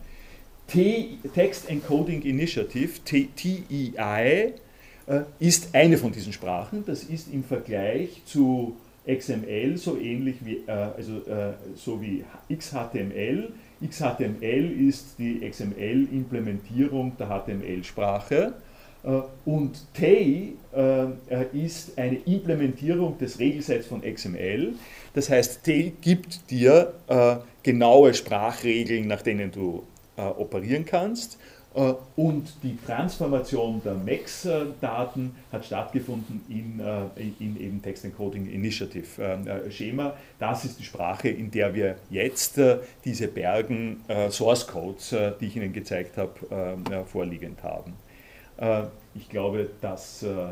T 0.68 1.18
Text 1.34 1.70
Encoding 1.70 2.22
Initiative, 2.22 2.92
TEI, 3.04 4.54
äh, 5.06 5.22
ist 5.40 5.76
eine 5.76 5.98
von 5.98 6.12
diesen 6.12 6.32
Sprachen. 6.32 6.86
Das 6.86 7.04
ist 7.04 7.32
im 7.34 7.44
Vergleich 7.44 8.22
zu 8.26 8.78
XML 9.06 9.76
so 9.78 9.98
ähnlich 9.98 10.38
wie, 10.46 10.64
äh, 10.66 10.72
also, 10.72 11.22
so 11.76 12.02
wie 12.02 12.24
XHTML. 12.50 13.50
XHTML 13.86 14.88
ist 14.88 15.20
die 15.20 15.42
XML-Implementierung 15.50 17.18
der 17.18 17.28
HTML-Sprache. 17.28 18.54
Äh, 19.04 19.22
und 19.46 19.94
TEI 19.94 20.54
äh, 20.76 21.06
ist 21.54 21.98
eine 21.98 22.18
Implementierung 22.26 23.18
des 23.18 23.40
Regelsets 23.40 23.88
von 23.88 24.02
XML. 24.02 24.74
Das 25.14 25.30
heißt, 25.30 25.64
TEI 25.64 25.94
gibt 26.02 26.50
dir 26.50 26.94
äh, 27.08 27.36
genaue 27.62 28.14
Sprachregeln, 28.14 29.08
nach 29.08 29.22
denen 29.22 29.52
du 29.52 29.84
operieren 30.16 30.86
kannst. 30.86 31.40
Und 32.16 32.54
die 32.62 32.78
Transformation 32.86 33.82
der 33.84 33.96
MEX-Daten 33.96 35.36
hat 35.52 35.66
stattgefunden 35.66 36.42
in, 36.48 36.80
in 37.40 37.60
eben 37.60 37.82
Text 37.82 38.06
Encoding 38.06 38.46
Initiative 38.46 39.72
Schema. 39.72 40.14
Das 40.38 40.66
ist 40.66 40.78
die 40.78 40.84
Sprache, 40.84 41.30
in 41.30 41.50
der 41.50 41.74
wir 41.74 41.96
jetzt 42.12 42.60
diese 43.04 43.28
Bergen 43.28 44.04
Source 44.30 44.68
Codes, 44.68 45.16
die 45.42 45.48
ich 45.48 45.56
Ihnen 45.56 45.74
gezeigt 45.74 46.16
habe, 46.18 46.78
vorliegend 47.08 47.64
haben. 47.64 47.96
Äh, 48.58 48.84
ich 49.16 49.30
glaube, 49.30 49.70
das 49.82 50.24
äh, 50.24 50.48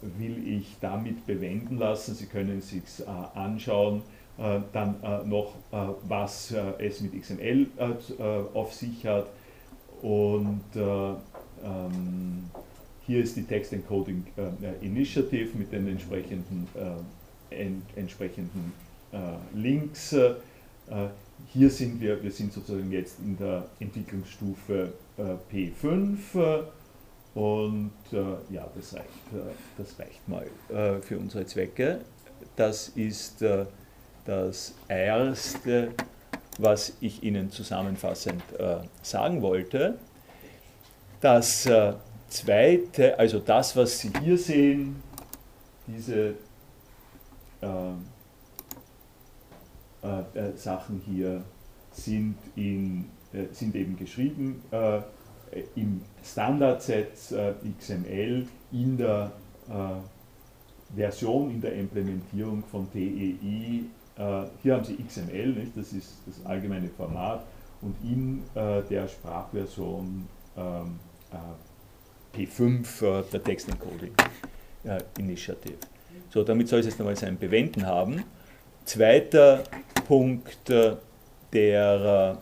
will 0.00 0.46
ich 0.46 0.76
damit 0.80 1.26
bewenden 1.26 1.78
lassen. 1.78 2.14
Sie 2.14 2.26
können 2.26 2.58
es 2.58 2.70
sich 2.70 2.82
äh, 3.00 3.38
anschauen. 3.38 4.02
Dann 4.72 4.96
noch, 5.26 5.54
was 6.08 6.52
es 6.78 7.00
mit 7.00 7.22
XML 7.22 7.68
auf 8.52 8.72
sich 8.72 9.06
hat. 9.06 9.28
Und 10.02 10.64
ähm, 10.74 12.50
hier 13.06 13.22
ist 13.22 13.36
die 13.36 13.44
Text 13.44 13.72
Encoding 13.72 14.26
Initiative 14.80 15.56
mit 15.56 15.70
den 15.70 15.86
entsprechenden, 15.86 16.66
entsprechenden 17.94 18.72
Links. 19.54 20.16
Hier 21.52 21.70
sind 21.70 22.00
wir, 22.00 22.20
wir 22.20 22.32
sind 22.32 22.52
sozusagen 22.52 22.90
jetzt 22.90 23.20
in 23.20 23.36
der 23.38 23.68
Entwicklungsstufe 23.78 24.94
P5 25.16 26.64
und 27.34 27.92
äh, 28.12 28.54
ja, 28.54 28.66
das 28.76 28.94
reicht, 28.94 29.08
äh, 29.32 29.52
das 29.76 29.98
reicht 29.98 30.28
mal 30.28 30.46
äh, 30.68 31.00
für 31.00 31.18
unsere 31.18 31.44
Zwecke. 31.46 32.00
Das 32.54 32.88
ist 32.90 33.42
äh, 33.42 33.66
das 34.24 34.74
Erste, 34.88 35.92
was 36.58 36.92
ich 37.00 37.24
Ihnen 37.24 37.50
zusammenfassend 37.50 38.42
äh, 38.58 38.76
sagen 39.02 39.42
wollte. 39.42 39.98
Das 41.20 41.66
äh, 41.66 41.94
Zweite, 42.28 43.18
also 43.18 43.40
das, 43.40 43.76
was 43.76 43.98
Sie 43.98 44.10
hier 44.22 44.38
sehen, 44.38 45.02
diese 45.86 46.34
Sachen 50.56 51.00
hier 51.06 51.42
sind, 51.92 52.36
in, 52.56 53.06
sind 53.52 53.74
eben 53.74 53.96
geschrieben 53.96 54.62
äh, 54.70 55.00
im 55.74 56.02
Standardset 56.24 57.32
äh, 57.32 57.52
XML 57.78 58.46
in 58.72 58.96
der 58.96 59.32
äh, 59.68 60.96
Version, 60.96 61.50
in 61.50 61.60
der 61.60 61.74
Implementierung 61.74 62.62
von 62.70 62.90
TEI. 62.92 63.84
hier 64.62 64.74
haben 64.74 64.84
Sie 64.84 64.96
XML, 64.96 65.48
nicht? 65.48 65.76
das 65.76 65.92
ist 65.92 66.18
das 66.24 66.46
allgemeine 66.46 66.88
Format, 66.88 67.44
und 67.80 67.96
in 68.04 68.44
der 68.54 69.08
Sprachversion 69.08 70.28
ähm, 70.56 71.00
P5 72.32 73.24
der 73.32 73.42
Text 73.42 73.68
Encoding 73.68 74.12
Initiative. 75.18 75.78
So, 76.30 76.44
damit 76.44 76.68
soll 76.68 76.78
es 76.78 76.86
jetzt 76.86 77.00
einmal 77.00 77.16
sein 77.16 77.36
Bewenden 77.36 77.84
haben. 77.86 78.22
Zweiter 78.84 79.64
Punkt, 80.06 80.72
der 81.52 82.38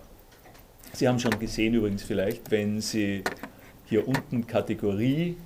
Sie 0.92 1.08
haben 1.08 1.18
schon 1.18 1.38
gesehen 1.38 1.74
übrigens 1.74 2.02
vielleicht, 2.02 2.50
wenn 2.50 2.80
Sie 2.80 3.24
hier 3.92 4.08
unten 4.08 4.46
Kategorie 4.46 5.36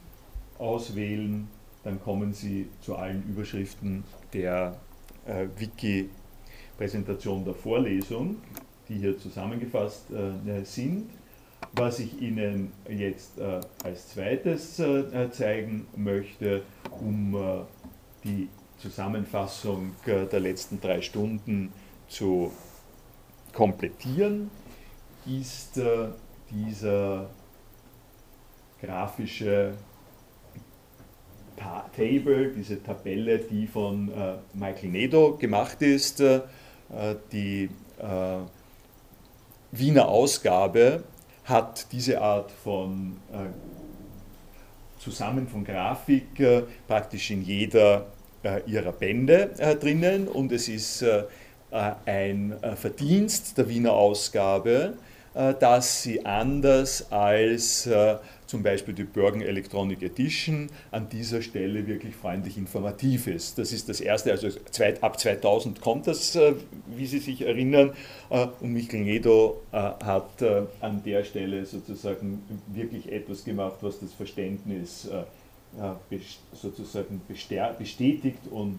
auswählen, 0.56 1.48
dann 1.82 2.00
kommen 2.00 2.32
Sie 2.32 2.68
zu 2.80 2.94
allen 2.94 3.24
Überschriften 3.28 4.04
der 4.32 4.76
äh, 5.26 5.46
Wiki-Präsentation 5.58 7.44
der 7.44 7.54
Vorlesung, 7.54 8.36
die 8.88 8.98
hier 8.98 9.18
zusammengefasst 9.18 10.04
äh, 10.12 10.62
sind. 10.62 11.10
Was 11.72 11.98
ich 11.98 12.22
Ihnen 12.22 12.70
jetzt 12.88 13.36
äh, 13.38 13.58
als 13.82 14.10
zweites 14.10 14.78
äh, 14.78 15.28
zeigen 15.32 15.88
möchte, 15.96 16.62
um 17.00 17.34
äh, 17.34 17.62
die 18.22 18.48
Zusammenfassung 18.78 19.90
äh, 20.06 20.24
der 20.24 20.38
letzten 20.38 20.80
drei 20.80 21.02
Stunden 21.02 21.72
zu 22.08 22.52
komplettieren, 23.52 24.50
ist 25.26 25.80
dieser 26.52 27.28
grafische 28.80 29.74
Ta 31.56 31.88
Table, 31.96 32.52
diese 32.54 32.82
Tabelle, 32.82 33.38
die 33.38 33.66
von 33.66 34.10
äh, 34.10 34.34
Michael 34.52 34.90
Nedo 34.90 35.36
gemacht 35.36 35.80
ist. 35.80 36.20
Äh, 36.20 36.40
die 37.32 37.68
äh, 37.98 38.38
Wiener 39.72 40.08
Ausgabe 40.08 41.02
hat 41.44 41.86
diese 41.92 42.20
Art 42.20 42.50
von 42.50 43.16
äh, 43.32 43.46
Zusammen 45.00 45.46
von 45.46 45.64
Grafik 45.64 46.40
äh, 46.40 46.62
praktisch 46.86 47.30
in 47.30 47.42
jeder 47.42 48.06
ihrer 48.66 48.92
Bände 48.92 49.50
drinnen 49.80 50.28
und 50.28 50.52
es 50.52 50.68
ist 50.68 51.04
ein 51.72 52.54
Verdienst 52.76 53.58
der 53.58 53.68
Wiener 53.68 53.92
Ausgabe, 53.92 54.92
dass 55.60 56.02
sie 56.02 56.24
anders 56.24 57.12
als 57.12 57.86
zum 58.46 58.62
Beispiel 58.62 58.94
die 58.94 59.04
Bergen 59.04 59.40
Electronic 59.40 60.02
Edition 60.02 60.68
an 60.90 61.08
dieser 61.08 61.42
Stelle 61.42 61.86
wirklich 61.86 62.14
freundlich 62.14 62.56
informativ 62.56 63.26
ist. 63.26 63.58
Das 63.58 63.72
ist 63.72 63.88
das 63.88 64.00
Erste, 64.00 64.30
also 64.30 64.48
ab 65.00 65.18
2000 65.18 65.80
kommt 65.80 66.06
das, 66.06 66.36
äh, 66.36 66.54
wie 66.86 67.06
Sie 67.06 67.18
sich 67.18 67.42
erinnern, 67.42 67.92
äh, 68.30 68.46
und 68.60 68.72
Michael 68.72 69.04
Nedo 69.04 69.62
äh, 69.72 69.76
hat 69.76 70.42
an 70.80 71.02
der 71.04 71.24
Stelle 71.24 71.64
sozusagen 71.66 72.42
wirklich 72.68 73.10
etwas 73.10 73.44
gemacht, 73.44 73.76
was 73.80 74.00
das 74.00 74.12
Verständnis 74.12 75.08
sozusagen 76.52 77.20
bestätigt 77.28 78.38
und 78.50 78.78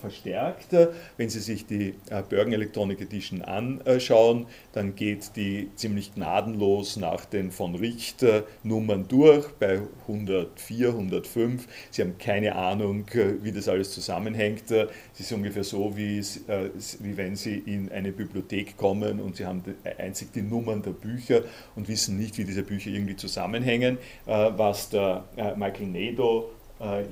verstärkt. 0.00 0.68
Wenn 1.16 1.28
Sie 1.28 1.40
sich 1.40 1.66
die 1.66 1.94
äh, 2.10 2.22
Bergen 2.28 2.52
Electronic 2.52 3.00
Edition 3.00 3.42
anschauen, 3.42 4.46
dann 4.72 4.94
geht 4.94 5.36
die 5.36 5.70
ziemlich 5.76 6.14
gnadenlos 6.14 6.96
nach 6.96 7.24
den 7.24 7.50
von 7.50 7.74
Richter 7.74 8.44
Nummern 8.62 9.06
durch 9.08 9.48
bei 9.58 9.80
104, 10.08 10.88
105. 10.88 11.66
Sie 11.90 12.02
haben 12.02 12.18
keine 12.18 12.54
Ahnung, 12.54 13.06
äh, 13.12 13.42
wie 13.42 13.52
das 13.52 13.68
alles 13.68 13.92
zusammenhängt. 13.92 14.70
Es 14.70 15.20
ist 15.20 15.32
ungefähr 15.32 15.64
so, 15.64 15.96
wie, 15.96 16.18
äh, 16.18 16.70
wie 17.00 17.16
wenn 17.16 17.36
Sie 17.36 17.58
in 17.58 17.90
eine 17.90 18.12
Bibliothek 18.12 18.76
kommen 18.76 19.20
und 19.20 19.36
Sie 19.36 19.46
haben 19.46 19.62
einzig 19.98 20.32
die 20.32 20.42
Nummern 20.42 20.82
der 20.82 20.90
Bücher 20.90 21.42
und 21.76 21.88
wissen 21.88 22.18
nicht, 22.18 22.38
wie 22.38 22.44
diese 22.44 22.62
Bücher 22.62 22.90
irgendwie 22.90 23.16
zusammenhängen. 23.16 23.98
Was 24.26 24.88
der 24.90 25.24
Michael 25.56 25.88
Nado 25.88 26.50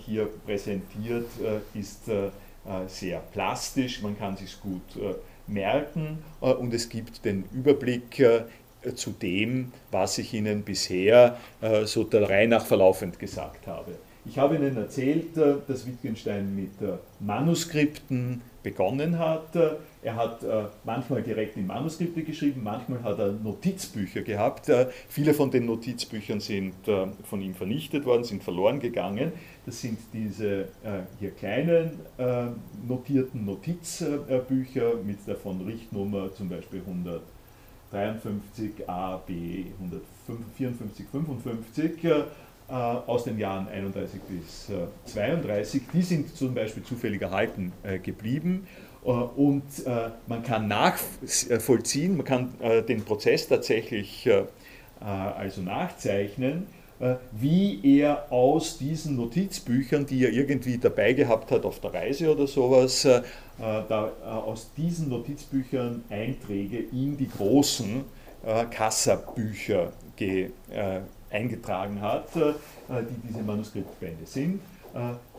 hier 0.05 0.29
präsentiert, 0.45 1.27
ist 1.75 2.09
äh, 2.09 2.31
sehr 2.87 3.21
plastisch, 3.33 4.02
man 4.02 4.19
kann 4.19 4.37
sich 4.37 4.61
gut 4.61 4.83
äh, 4.97 5.14
merken 5.47 6.19
äh, 6.40 6.52
und 6.52 6.73
es 6.75 6.88
gibt 6.88 7.25
den 7.25 7.45
Überblick 7.52 8.23
zu 8.95 9.11
dem, 9.11 9.73
was 9.90 10.17
ich 10.17 10.33
Ihnen 10.33 10.62
bisher 10.62 11.37
so 11.85 12.02
der 12.02 12.31
Reihe 12.31 12.49
nach 12.49 12.64
verlaufend 12.64 13.19
gesagt 13.19 13.67
habe. 13.67 13.93
Ich 14.25 14.38
habe 14.38 14.55
Ihnen 14.55 14.75
erzählt, 14.75 15.37
dass 15.37 15.87
Wittgenstein 15.87 16.57
mit 16.57 16.71
Manuskripten 17.21 18.40
begonnen 18.62 19.19
hat. 19.19 19.57
Er 20.02 20.17
hat 20.17 20.43
äh, 20.43 20.64
manchmal 20.85 21.23
direkt 21.23 21.59
in 21.59 21.67
Manuskripte 21.67 22.23
geschrieben, 22.23 22.62
manchmal 22.64 23.02
hat 23.02 23.19
er 23.19 23.33
Notizbücher 23.33 24.23
gehabt. 24.23 24.71
Äh, 24.71 24.87
viele 25.09 25.35
von 25.35 25.50
den 25.50 25.67
Notizbüchern 25.67 26.40
sind 26.40 26.88
äh, 26.88 27.09
von 27.25 27.43
ihm 27.43 27.55
vernichtet 27.55 28.07
worden, 28.07 28.25
sind 28.25 28.43
verloren 28.43 28.81
gegangen. 28.81 29.33
Das 29.67 29.83
sind 29.83 29.99
diese 30.12 30.69
hier 31.19 31.33
kleinen 31.33 32.00
notierten 32.88 33.45
Notizbücher 33.45 34.95
mit 35.05 35.26
der 35.26 35.37
von 35.37 35.61
Richtnummer 35.61 36.33
zum 36.35 36.49
Beispiel 36.49 36.81
153 36.81 38.88
A, 38.88 39.19
B, 39.19 39.67
154, 39.79 41.05
55 41.12 42.00
aus 42.71 43.25
den 43.25 43.39
Jahren 43.39 43.69
31 43.69 44.21
bis 44.23 44.71
32. 45.07 45.83
Die 45.93 46.03
sind 46.03 46.37
zum 46.37 46.55
Beispiel 46.55 46.83
zufällig 46.83 47.21
erhalten 47.21 47.73
geblieben 48.03 48.67
äh, 49.05 49.09
und 49.09 49.65
äh, 49.87 50.11
man 50.27 50.43
kann 50.43 50.69
nachvollziehen, 50.69 52.17
man 52.17 52.26
kann 52.26 52.54
äh, 52.61 52.83
den 52.83 53.04
Prozess 53.04 53.49
tatsächlich 53.49 54.28
also 55.02 55.63
nachzeichnen, 55.63 56.67
wie 57.33 57.80
er 58.00 58.30
aus 58.30 58.76
diesen 58.76 59.17
Notizbüchern, 59.17 60.04
die 60.04 60.26
er 60.26 60.30
irgendwie 60.30 60.76
dabei 60.76 61.15
gehabt 61.15 61.50
hat 61.50 61.65
auf 61.65 61.80
der 61.80 61.95
Reise 61.95 62.30
oder 62.30 62.47
sowas, 62.47 63.09
da, 63.59 64.13
aus 64.45 64.71
diesen 64.76 65.09
Notizbüchern 65.09 66.04
Einträge 66.11 66.80
in 66.93 67.17
die 67.17 67.30
großen 67.30 68.04
Kassabücher 68.71 69.95
eingetragen 71.30 72.00
hat, 72.00 72.28
die 72.34 73.28
diese 73.28 73.43
Manuskriptbände 73.43 74.26
sind. 74.26 74.60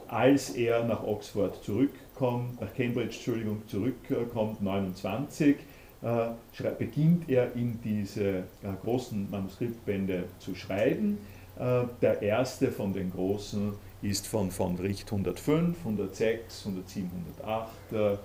Als 0.07 0.51
er 0.51 0.83
nach 0.83 1.03
Oxford 1.03 1.63
zurück 1.63 1.91
zurückkommt, 2.21 2.61
nach 2.61 2.73
Cambridge, 2.73 3.15
Entschuldigung, 3.15 3.61
zurückkommt, 3.67 4.61
29, 4.61 5.55
äh, 6.03 6.71
beginnt 6.77 7.29
er 7.29 7.55
in 7.55 7.79
diese 7.83 8.29
äh, 8.29 8.43
großen 8.83 9.29
Manuskriptbände 9.29 10.25
zu 10.39 10.55
schreiben. 10.55 11.17
Äh, 11.59 11.83
der 12.01 12.21
erste 12.21 12.71
von 12.71 12.93
den 12.93 13.11
großen 13.11 13.73
ist 14.01 14.27
von 14.27 14.51
von 14.51 14.77
Richt 14.77 15.11
105, 15.11 15.77
106, 15.79 16.65
107, 16.65 17.09
108. 17.43 18.19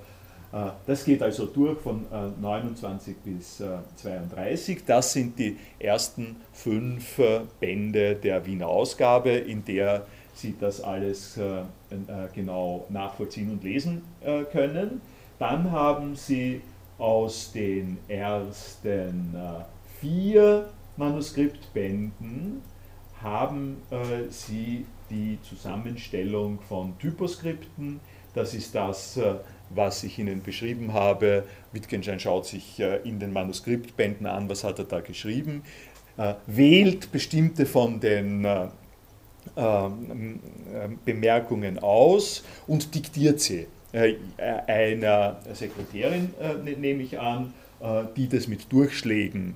Das 0.87 1.05
geht 1.05 1.23
also 1.23 1.47
durch 1.47 1.79
von 1.81 2.07
29 2.41 3.17
bis 3.19 3.63
32. 3.97 4.85
Das 4.87 5.13
sind 5.13 5.39
die 5.39 5.57
ersten 5.79 6.37
fünf 6.53 7.21
Bände 7.61 8.15
der 8.15 8.47
Wiener 8.47 8.69
Ausgabe, 8.69 9.31
in 9.31 9.65
der 9.65 10.07
Sie 10.37 10.55
das 10.61 10.83
alles 10.83 11.39
äh, 11.39 11.61
äh, 11.61 11.65
genau 12.35 12.87
nachvollziehen 12.91 13.51
und 13.51 13.65
lesen 13.65 14.03
äh, 14.21 14.45
können. 14.45 15.01
Dann 15.39 15.71
haben 15.71 16.15
Sie 16.15 16.61
aus 16.99 17.53
den 17.53 17.99
ersten 18.09 19.35
vier 20.01 20.69
Manuskriptbänden 20.97 22.63
haben 23.23 23.83
Sie 24.31 24.87
die 25.11 25.39
Zusammenstellung 25.43 26.59
von 26.61 26.99
Typoskripten. 26.99 28.01
Das 28.33 28.55
ist 28.55 28.75
das, 28.75 29.21
was 29.71 30.05
ich 30.05 30.19
Ihnen 30.19 30.43
beschrieben 30.43 30.93
habe. 30.93 31.45
Wittgenstein 31.73 32.21
schaut 32.21 32.47
sich 32.47 32.81
in 33.05 33.19
den 33.19 33.33
Manuskriptbänden 33.33 34.27
an, 34.27 34.49
was 34.49 34.65
hat 34.65 34.79
er 34.79 34.85
da 34.85 35.01
geschrieben, 35.01 35.63
wählt 36.47 37.13
bestimmte 37.13 37.67
von 37.67 38.01
den 38.01 38.47
ähm, 39.57 40.41
ähm, 40.75 40.99
Bemerkungen 41.05 41.79
aus 41.79 42.45
und 42.67 42.95
diktiert 42.95 43.41
sie 43.41 43.67
äh, 43.93 44.17
einer 44.39 45.39
Sekretärin, 45.53 46.35
äh, 46.41 46.55
ne, 46.55 46.77
nehme 46.77 47.03
ich 47.03 47.19
an, 47.19 47.55
äh, 47.81 48.03
die 48.17 48.29
das 48.29 48.49
mit 48.49 48.71
Durchschlägen 48.73 49.55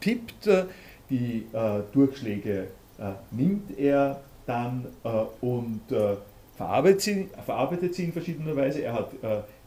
tippt. 0.00 0.48
Die 1.10 1.46
Durchschläge 1.92 2.66
nimmt 3.30 3.78
er 3.78 4.20
dann 4.44 4.86
und 5.40 5.82
verarbeitet 6.60 7.00
sie, 7.00 7.28
verarbeitet 7.46 7.94
sie 7.94 8.04
in 8.04 8.12
verschiedener 8.12 8.54
Weise. 8.54 8.82
Er 8.82 8.92
hat 8.92 9.12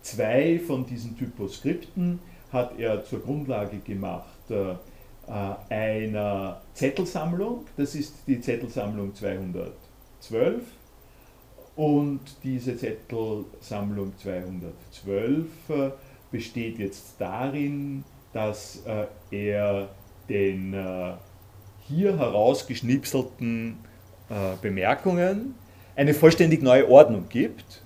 zwei 0.04 0.60
von 0.60 0.86
diesen 0.86 1.18
Typoskripten 1.18 2.20
hat 2.52 2.80
er 2.80 3.04
zur 3.04 3.22
Grundlage 3.22 3.80
gemacht 3.80 4.28
äh, 4.50 5.74
einer 5.74 6.62
Zettelsammlung. 6.76 7.66
Das 7.78 7.96
ist 7.96 8.14
die 8.28 8.40
Zettelsammlung 8.40 9.16
212. 9.16 10.62
Und 11.76 12.20
diese 12.44 12.78
Zettelsammlung 12.78 14.14
212 14.18 15.46
äh, 15.70 15.92
besteht 16.30 16.78
jetzt 16.78 17.16
darin, 17.18 18.04
dass 18.34 18.84
äh, 18.86 19.08
er 19.32 19.90
den 20.30 20.76
hier 21.86 22.18
herausgeschnipselten 22.18 23.78
Bemerkungen 24.62 25.54
eine 25.96 26.14
vollständig 26.14 26.62
neue 26.62 26.90
Ordnung 26.90 27.26
gibt. 27.30 27.82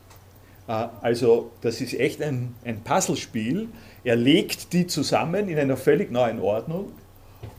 Also 0.67 1.52
das 1.62 1.80
ist 1.80 1.93
echt 1.93 2.22
ein, 2.22 2.54
ein 2.65 2.82
Puzzlespiel. 2.82 3.70
Er 4.04 4.15
legt 4.15 4.74
die 4.74 4.86
zusammen 4.88 5.48
in 5.48 5.58
einer 5.58 5.78
völlig 5.78 6.12
neuen 6.12 6.41
Ordnung 6.41 6.91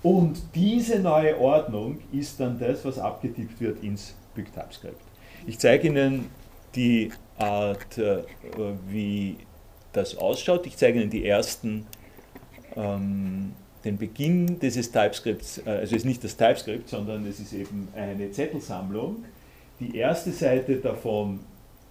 und 0.03 0.41
diese 0.55 0.99
neue 0.99 1.39
Ordnung 1.39 1.99
ist 2.13 2.41
dann 2.41 2.59
das, 2.59 2.85
was 2.85 2.99
abgetippt 2.99 3.61
wird 3.61 3.83
ins 3.83 4.15
Big 4.35 4.53
TypeScript. 4.53 5.01
Ich 5.47 5.59
zeige 5.59 5.89
Ihnen 5.89 6.27
die 6.75 7.11
Art, 7.39 7.99
äh, 7.99 8.23
wie 8.89 9.37
das 9.93 10.17
ausschaut. 10.17 10.67
Ich 10.67 10.77
zeige 10.77 11.01
Ihnen 11.01 11.11
die 11.11 11.27
ersten, 11.27 11.87
ähm, 12.77 13.53
den 13.85 13.97
Beginn 13.97 14.59
dieses 14.61 14.91
TypeScripts. 14.93 15.59
Äh, 15.59 15.71
also 15.71 15.95
es 15.97 16.03
ist 16.03 16.05
nicht 16.05 16.23
das 16.23 16.37
TypeScript, 16.37 16.89
sondern 16.89 17.27
es 17.27 17.41
ist 17.41 17.53
eben 17.53 17.89
eine 17.95 18.31
Zettelsammlung. 18.31 19.25
Die 19.81 19.97
erste 19.97 20.33
Seite 20.33 20.77
davon 20.77 21.41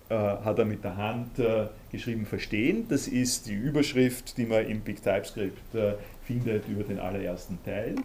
äh, 0.10 0.16
hat 0.16 0.60
er 0.60 0.66
mit 0.66 0.84
der 0.84 0.98
Hand 0.98 1.40
äh, 1.40 1.68
geschrieben 1.92 2.26
verstehen. 2.26 2.86
Das 2.90 3.08
ist 3.08 3.48
die 3.48 3.54
Überschrift, 3.54 4.38
die 4.38 4.46
man 4.46 4.66
im 4.68 4.82
Big 4.82 5.02
TypeScript 5.02 5.76
äh, 5.76 5.94
findet 6.24 6.68
über 6.68 6.84
den 6.84 7.00
allerersten 7.00 7.60
Teil. 7.64 7.96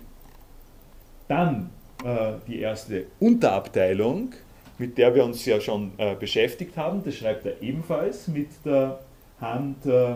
Dann 1.28 1.70
äh, 2.04 2.34
die 2.46 2.60
erste 2.60 3.06
Unterabteilung 3.18 4.34
mit 4.82 4.98
der 4.98 5.14
wir 5.14 5.24
uns 5.24 5.44
ja 5.44 5.60
schon 5.60 5.92
äh, 5.96 6.16
beschäftigt 6.16 6.76
haben. 6.76 7.02
Das 7.04 7.14
schreibt 7.14 7.46
er 7.46 7.62
ebenfalls 7.62 8.26
mit 8.26 8.48
der 8.64 8.98
Hand 9.40 9.86
äh, 9.86 10.14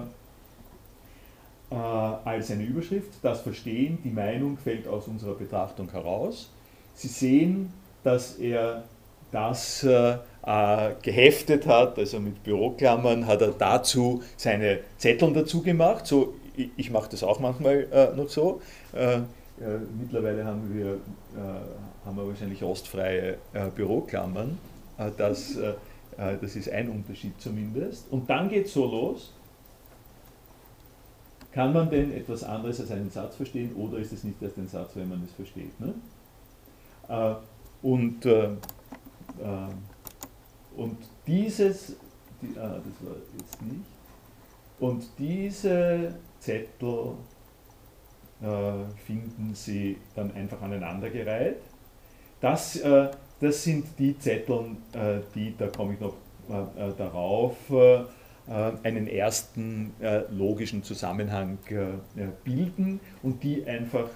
als 1.71 2.51
eine 2.51 2.65
Überschrift. 2.65 3.11
Das 3.23 3.43
Verstehen, 3.43 3.99
die 4.05 4.11
Meinung 4.11 4.59
fällt 4.59 4.89
aus 4.89 5.07
unserer 5.07 5.35
Betrachtung 5.35 5.91
heraus. 5.91 6.51
Sie 6.95 7.09
sehen, 7.09 7.73
dass 8.03 8.39
er 8.39 8.85
das 9.37 9.85
äh, 9.85 10.17
äh, 10.47 10.95
geheftet 11.03 11.67
hat, 11.67 11.99
also 11.99 12.19
mit 12.21 12.43
Büroklammern, 12.43 13.27
hat 13.27 13.43
er 13.43 13.51
dazu 13.51 14.23
seine 14.39 14.81
Zettel 14.97 15.35
dazu 15.35 15.63
gemacht. 15.63 16.07
So, 16.07 16.35
ich, 16.57 16.71
ich 16.77 16.91
mache 16.91 17.11
das 17.11 17.23
auch 17.23 17.39
manchmal 17.39 17.87
äh, 17.93 18.17
noch 18.17 18.31
so. 18.31 18.63
Äh, 18.95 19.19
mittlerweile 20.01 20.45
haben 20.45 20.75
wir, 20.75 20.95
äh, 20.95 22.07
haben 22.07 22.17
wir 22.17 22.27
wahrscheinlich 22.27 22.63
rostfreie 22.63 23.37
äh, 23.53 23.69
Büroklammern. 23.75 24.59
das, 25.19 25.59
das 26.17 26.57
ist 26.57 26.71
ein 26.71 26.89
Unterschied 26.89 27.39
zumindest. 27.39 28.11
Und 28.11 28.31
dann 28.31 28.49
geht 28.49 28.67
es 28.67 28.73
so 28.73 28.87
los. 28.87 29.35
Kann 31.53 31.75
man 31.75 31.91
denn 31.91 32.11
etwas 32.15 32.43
anderes 32.43 32.81
als 32.81 32.91
einen 32.91 33.11
Satz 33.11 33.37
verstehen 33.37 33.75
oder 33.77 33.99
ist 33.99 34.13
es 34.15 34.25
nicht 34.25 34.41
erst 34.41 34.57
ein 34.57 34.69
Satz, 34.69 34.93
wenn 34.95 35.11
man 35.11 35.23
es 35.25 35.33
versteht? 35.35 35.79
Ne? 35.79 35.93
und 37.83 38.27
und 40.77 40.99
dieses, 41.27 41.97
die, 42.43 42.59
ah, 42.59 42.81
das 42.85 43.09
war 43.09 43.17
jetzt 43.37 43.63
nicht, 43.63 43.85
und 44.79 45.09
diese 45.19 46.15
Zettel 46.39 47.15
äh, 48.43 48.47
finden 49.07 49.55
Sie 49.55 49.97
dann 50.15 50.33
einfach 50.35 50.61
aneinandergereiht. 50.61 51.57
Das, 52.41 52.77
äh, 52.77 53.09
das 53.41 53.65
sind 53.65 53.87
die 53.99 54.19
Zettel, 54.19 54.77
äh, 54.93 55.21
die, 55.35 55.55
da 55.57 55.69
komme 55.69 55.95
ich 55.95 56.01
noch 56.01 56.15
darauf, 56.97 57.57
einen 58.85 59.09
ersten 59.09 59.93
logischen 60.31 60.85
Zusammenhang 60.85 61.59
bilden 62.45 63.01
und 63.25 63.43
die 63.43 63.65
einfach 63.67 64.09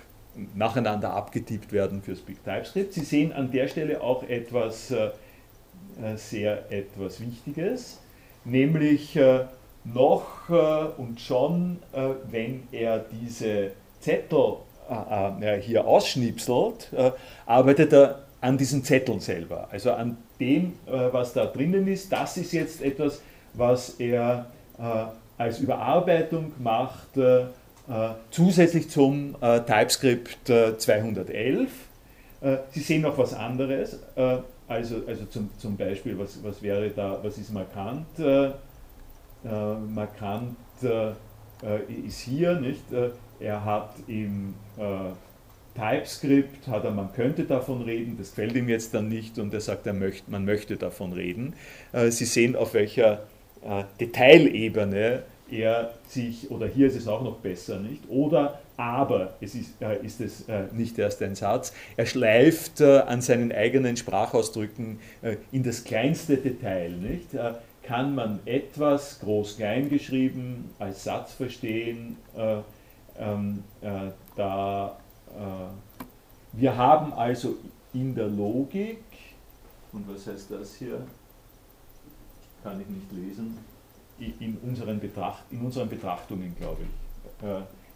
nacheinander 0.54 1.12
abgetippt 1.12 1.72
werden 1.72 2.02
fürs 2.02 2.20
Big 2.20 2.42
TypeScript. 2.44 2.94
Sie 2.94 3.04
sehen 3.04 3.32
an 3.32 3.50
der 3.50 3.68
Stelle 3.68 4.00
auch 4.00 4.22
etwas 4.22 4.90
äh, 4.90 6.16
sehr 6.16 6.70
etwas 6.70 7.20
Wichtiges, 7.20 7.98
nämlich 8.44 9.16
äh, 9.16 9.44
noch 9.84 10.48
äh, 10.48 11.00
und 11.00 11.20
schon, 11.20 11.78
wenn 12.30 12.62
er 12.70 12.98
diese 13.00 13.72
Zettel 14.00 14.56
hier 15.60 15.86
ausschnipselt, 15.86 16.92
arbeitet 17.46 17.92
er 17.92 18.22
an 18.40 18.58
diesen 18.58 18.82
Zetteln 18.82 19.20
selber, 19.20 19.68
also 19.70 19.92
an 19.92 20.16
dem, 20.40 20.72
was 20.86 21.32
da 21.32 21.46
drinnen 21.46 21.86
ist. 21.86 22.12
Das 22.12 22.36
ist 22.36 22.52
jetzt 22.52 22.82
etwas, 22.82 23.22
was 23.54 23.90
er 24.00 24.46
als 25.38 25.60
Überarbeitung 25.60 26.52
macht, 26.58 27.16
zusätzlich 28.30 28.88
zum 28.88 29.34
TypeScript 29.40 30.46
211. 30.46 31.70
Sie 32.70 32.80
sehen 32.80 33.02
noch 33.02 33.18
was 33.18 33.34
anderes. 33.34 33.98
Also, 34.70 35.02
also 35.04 35.24
zum, 35.24 35.50
zum 35.58 35.76
Beispiel, 35.76 36.16
was, 36.16 36.38
was 36.44 36.62
wäre 36.62 36.90
da, 36.90 37.18
was 37.24 37.36
ist 37.38 37.52
markant? 37.52 38.06
Äh, 38.20 38.46
äh, 38.46 39.74
markant 39.92 40.56
äh, 40.80 41.10
ist 42.06 42.20
hier, 42.20 42.54
nicht? 42.60 42.92
Äh, 42.92 43.10
er 43.40 43.64
hat 43.64 43.94
im 44.06 44.54
äh, 44.78 45.10
TypeScript, 45.74 46.68
hat 46.68 46.84
er, 46.84 46.92
man 46.92 47.12
könnte 47.12 47.46
davon 47.46 47.82
reden, 47.82 48.16
das 48.16 48.30
gefällt 48.30 48.54
ihm 48.54 48.68
jetzt 48.68 48.94
dann 48.94 49.08
nicht 49.08 49.40
und 49.40 49.52
er 49.52 49.60
sagt, 49.60 49.88
er 49.88 49.92
möchte, 49.92 50.30
man 50.30 50.44
möchte 50.44 50.76
davon 50.76 51.12
reden. 51.14 51.54
Äh, 51.90 52.12
Sie 52.12 52.24
sehen, 52.24 52.54
auf 52.54 52.74
welcher 52.74 53.24
Detailebene 54.00 55.24
er 55.52 55.94
sich, 56.08 56.50
oder 56.50 56.66
hier 56.66 56.86
ist 56.86 56.96
es 56.96 57.08
auch 57.08 57.22
noch 57.22 57.36
besser, 57.36 57.78
nicht? 57.78 58.02
Oder 58.08 58.60
aber 58.76 59.34
es 59.40 59.54
ist, 59.54 59.80
äh, 59.82 60.04
ist 60.04 60.20
es 60.20 60.48
äh, 60.48 60.64
nicht 60.72 60.98
erst 60.98 61.20
ein 61.22 61.34
Satz. 61.34 61.74
Er 61.98 62.06
schleift 62.06 62.80
äh, 62.80 63.00
an 63.00 63.20
seinen 63.20 63.52
eigenen 63.52 63.96
Sprachausdrücken 63.96 64.98
äh, 65.20 65.36
in 65.52 65.62
das 65.62 65.84
kleinste 65.84 66.38
Detail. 66.38 66.92
Nicht? 66.92 67.34
Äh, 67.34 67.52
kann 67.82 68.14
man 68.14 68.40
etwas 68.46 69.20
groß-klein 69.20 69.90
geschrieben 69.90 70.70
als 70.78 71.04
Satz 71.04 71.32
verstehen? 71.32 72.16
Äh, 72.36 72.58
ähm, 73.18 73.64
da, 74.36 74.96
wir 76.52 76.76
haben 76.76 77.12
also 77.12 77.56
in 77.92 78.14
der 78.14 78.28
Logik, 78.28 79.02
und 79.92 80.08
was 80.08 80.26
heißt 80.26 80.50
das 80.50 80.76
hier? 80.76 81.02
Kann 82.62 82.80
ich 82.80 82.86
nicht 82.88 83.12
lesen. 83.12 83.58
In 84.20 84.58
unseren, 84.62 85.00
Betracht, 85.00 85.44
in 85.50 85.60
unseren 85.60 85.88
Betrachtungen, 85.88 86.54
glaube 86.58 86.82
ich 86.82 87.46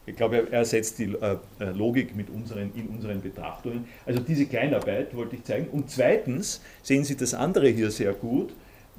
ich 0.07 0.17
glaube, 0.17 0.49
er 0.51 0.59
ersetzt 0.59 0.99
die 0.99 1.05
äh, 1.05 1.37
äh, 1.61 1.71
Logik 1.71 2.15
mit 2.15 2.29
unseren, 2.29 2.73
in 2.75 2.89
unseren 2.89 3.23
Betrachtungen. 3.23 3.87
Also 4.05 4.21
diese 4.21 4.47
Kleinarbeit 4.47 5.17
wollte 5.17 5.37
ich 5.37 5.45
zeigen. 5.45 5.69
Und 5.69 5.91
zweitens 5.91 6.61
sehen 6.83 7.05
Sie 7.05 7.17
das 7.17 7.33
andere 7.33 7.69
hier 7.69 7.91
sehr 7.91 8.13
gut, 8.13 8.53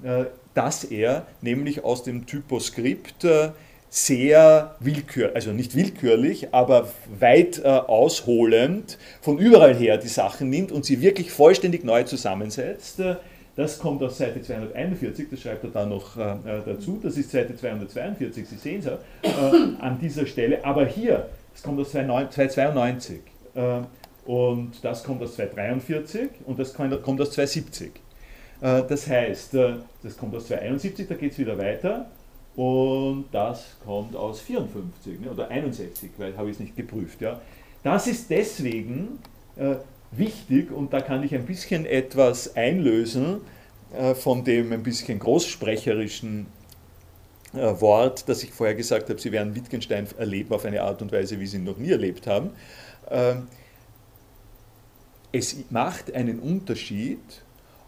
äh, 0.04 0.26
dass 0.54 0.84
er 0.84 1.28
nämlich 1.42 1.84
aus 1.84 2.04
dem 2.04 2.26
Typoskript 2.26 3.28
sehr 3.90 4.76
willkürlich, 4.80 5.36
also 5.36 5.52
nicht 5.52 5.76
willkürlich, 5.76 6.54
aber 6.54 6.90
weit 7.20 7.64
ausholend 7.66 8.98
von 9.22 9.38
überall 9.38 9.76
her 9.76 9.98
die 9.98 10.08
Sachen 10.08 10.50
nimmt 10.50 10.72
und 10.72 10.86
sie 10.86 11.02
wirklich 11.02 11.32
vollständig 11.32 11.84
neu 11.84 12.04
zusammensetzt. 12.04 13.02
Das 13.56 13.80
kommt 13.80 14.04
aus 14.04 14.18
Seite 14.18 14.41
241, 14.41 15.30
das 15.30 15.39
schreibt 15.39 15.63
er 15.63 15.70
da 15.70 15.86
noch 15.86 16.18
äh, 16.18 16.22
äh, 16.22 16.62
dazu. 16.65 17.00
Das 17.02 17.15
ist 17.15 17.32
Seite 17.32 17.56
242, 17.56 18.48
Sie 18.48 18.56
sehen 18.56 18.80
es 18.80 18.86
ja 18.86 19.00
äh, 19.22 19.76
an 19.80 19.98
dieser 20.00 20.26
Stelle. 20.26 20.63
Aber 20.65 20.86
hier, 20.86 21.30
das 21.54 21.63
kommt 21.63 21.80
aus 21.80 21.91
292 21.91 23.22
äh, 23.56 23.80
und 24.26 24.84
das 24.84 25.04
kommt 25.04 25.24
aus 25.24 25.36
243 25.36 26.30
und 26.46 26.60
das 26.60 26.74
kommt 26.74 27.22
aus 27.22 27.32
270. 27.32 27.91
Äh, 28.60 28.84
das 28.89 29.08
heißt, 29.08 29.54
äh, 29.54 29.76
das 30.04 30.18
kommt 30.18 30.36
aus 30.36 30.48
271, 30.48 31.08
da 31.08 31.15
geht 31.15 31.32
es 31.32 31.38
wieder 31.38 31.58
weiter. 31.58 32.08
Und 32.58 33.26
das 33.34 33.76
kommt 33.86 34.15
aus 34.15 34.39
54 34.39 35.20
ne, 35.20 35.30
oder 35.30 35.50
61, 35.50 36.12
weil 36.18 36.38
habe 36.38 36.50
ich 36.50 36.56
es 36.56 36.60
nicht 36.62 36.76
geprüft. 36.76 37.20
Ja. 37.20 37.41
Das 37.84 38.08
ist 38.08 38.30
deswegen 38.30 39.20
wichtig 40.17 40.71
und 40.71 40.93
da 40.93 41.01
kann 41.01 41.23
ich 41.23 41.34
ein 41.34 41.45
bisschen 41.45 41.86
etwas 41.86 42.56
einlösen 42.56 43.41
äh, 43.93 44.15
von 44.15 44.43
dem 44.43 44.71
ein 44.71 44.84
bisschen 44.84 45.19
großsprecherischen 45.19 46.47
äh, 47.54 47.82
Wort, 47.82 48.28
das 48.28 48.43
ich 48.43 48.51
vorher 48.51 48.75
gesagt 48.75 49.10
habe, 49.10 49.19
Sie 49.19 49.32
werden 49.32 49.56
Wittgenstein 49.56 50.08
erleben 50.17 50.54
auf 50.54 50.65
eine 50.65 50.82
Art 50.82 51.01
und 51.01 51.12
Weise, 51.12 51.39
wie 51.39 51.47
Sie 51.47 51.58
ihn 51.58 51.63
noch 51.63 51.78
nie 51.78 51.91
erlebt 51.91 52.28
haben. 52.28 52.51
Ähm, 53.10 53.47
es 55.32 55.56
macht 55.69 56.13
einen 56.13 56.39
Unterschied, 56.39 57.19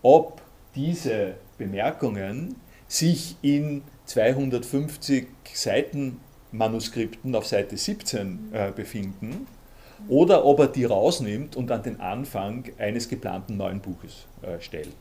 ob 0.01 0.41
diese 0.75 1.35
Bemerkungen 1.57 2.55
sich 2.87 3.35
in 3.41 3.83
250 4.05 5.27
Seiten 5.53 6.19
Manuskripten 6.51 7.35
auf 7.35 7.45
Seite 7.47 7.77
17 7.77 8.49
äh, 8.53 8.71
befinden 8.71 9.47
oder 10.07 10.45
ob 10.45 10.59
er 10.59 10.67
die 10.67 10.85
rausnimmt 10.85 11.55
und 11.55 11.71
an 11.71 11.83
den 11.83 11.99
Anfang 11.99 12.65
eines 12.77 13.09
geplanten 13.09 13.57
neuen 13.57 13.79
Buches 13.79 14.25
äh, 14.41 14.61
stellt. 14.61 14.95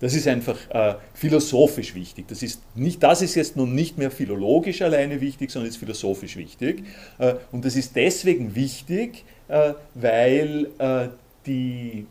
Das 0.00 0.14
ist 0.14 0.26
einfach 0.26 0.56
äh, 0.70 0.94
philosophisch 1.12 1.94
wichtig. 1.94 2.26
Das 2.28 2.42
ist, 2.42 2.62
nicht, 2.74 3.02
das 3.02 3.20
ist 3.20 3.34
jetzt 3.34 3.56
nun 3.56 3.74
nicht 3.74 3.98
mehr 3.98 4.10
philologisch 4.10 4.80
alleine 4.80 5.20
wichtig, 5.20 5.50
sondern 5.50 5.68
ist 5.68 5.76
philosophisch 5.76 6.36
wichtig. 6.36 6.84
Äh, 7.18 7.34
und 7.52 7.66
das 7.66 7.76
ist 7.76 7.94
deswegen 7.94 8.54
wichtig, 8.54 9.24
äh, 9.48 9.74
weil 9.94 10.68
äh, 10.78 11.08
die, 11.44 12.06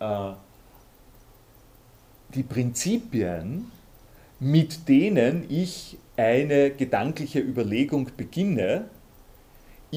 äh, 0.00 0.32
die 2.34 2.42
Prinzipien, 2.42 3.70
mit 4.38 4.86
denen 4.86 5.46
ich 5.48 5.96
eine 6.18 6.70
gedankliche 6.70 7.40
Überlegung 7.40 8.10
beginne, 8.16 8.84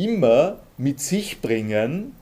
immer 0.04 0.60
mit 0.78 1.00
sich 1.00 1.42
bringen, 1.42 2.14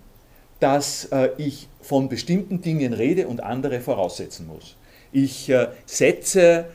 dass 0.59 1.05
äh, 1.05 1.29
ich 1.37 1.67
von 1.81 2.09
bestimmten 2.09 2.61
Dingen 2.61 2.93
rede 2.93 3.27
und 3.27 3.43
andere 3.43 3.81
voraussetzen 3.81 4.47
muss. 4.47 4.75
Ich 5.11 5.49
äh, 5.49 5.67
setze, 5.85 6.65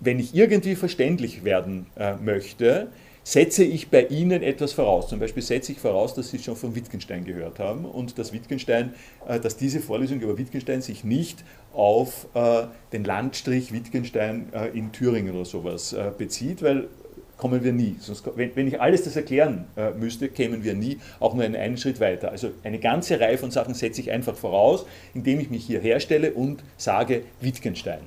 wenn 0.00 0.18
ich 0.18 0.34
irgendwie 0.34 0.74
verständlich 0.76 1.44
werden 1.44 1.86
äh, 1.96 2.14
möchte, 2.16 2.88
setze 3.24 3.62
ich 3.64 3.88
bei 3.88 4.06
Ihnen 4.06 4.42
etwas 4.42 4.72
voraus. 4.72 5.08
Zum 5.08 5.20
Beispiel 5.20 5.42
setze 5.42 5.72
ich 5.72 5.78
voraus, 5.78 6.14
dass 6.14 6.30
Sie 6.30 6.40
schon 6.40 6.56
von 6.56 6.74
Wittgenstein 6.74 7.24
gehört 7.24 7.60
haben 7.60 7.84
und 7.84 8.18
dass 8.18 8.32
Wittgenstein, 8.32 8.94
dass 9.42 9.56
diese 9.56 9.78
Vorlesung 9.78 10.20
über 10.20 10.38
Wittgenstein 10.38 10.82
sich 10.82 11.04
nicht 11.04 11.44
auf 11.72 12.26
den 12.92 13.04
Landstrich 13.04 13.72
Wittgenstein 13.72 14.48
in 14.74 14.90
Thüringen 14.90 15.36
oder 15.36 15.44
sowas 15.44 15.94
bezieht, 16.18 16.62
weil 16.62 16.88
kommen 17.42 17.64
wir 17.64 17.72
nie. 17.72 17.96
Sonst, 17.98 18.22
wenn, 18.36 18.54
wenn 18.54 18.68
ich 18.68 18.80
alles 18.80 19.02
das 19.02 19.16
erklären 19.16 19.64
äh, 19.76 19.90
müsste, 19.90 20.28
kämen 20.28 20.62
wir 20.62 20.74
nie 20.74 21.00
auch 21.18 21.34
nur 21.34 21.42
einen, 21.42 21.56
einen 21.56 21.76
Schritt 21.76 21.98
weiter. 21.98 22.30
Also 22.30 22.52
eine 22.62 22.78
ganze 22.78 23.18
Reihe 23.18 23.36
von 23.36 23.50
Sachen 23.50 23.74
setze 23.74 24.00
ich 24.00 24.12
einfach 24.12 24.36
voraus, 24.36 24.86
indem 25.12 25.40
ich 25.40 25.50
mich 25.50 25.66
hier 25.66 25.80
herstelle 25.80 26.34
und 26.34 26.62
sage 26.76 27.24
Wittgenstein. 27.40 27.98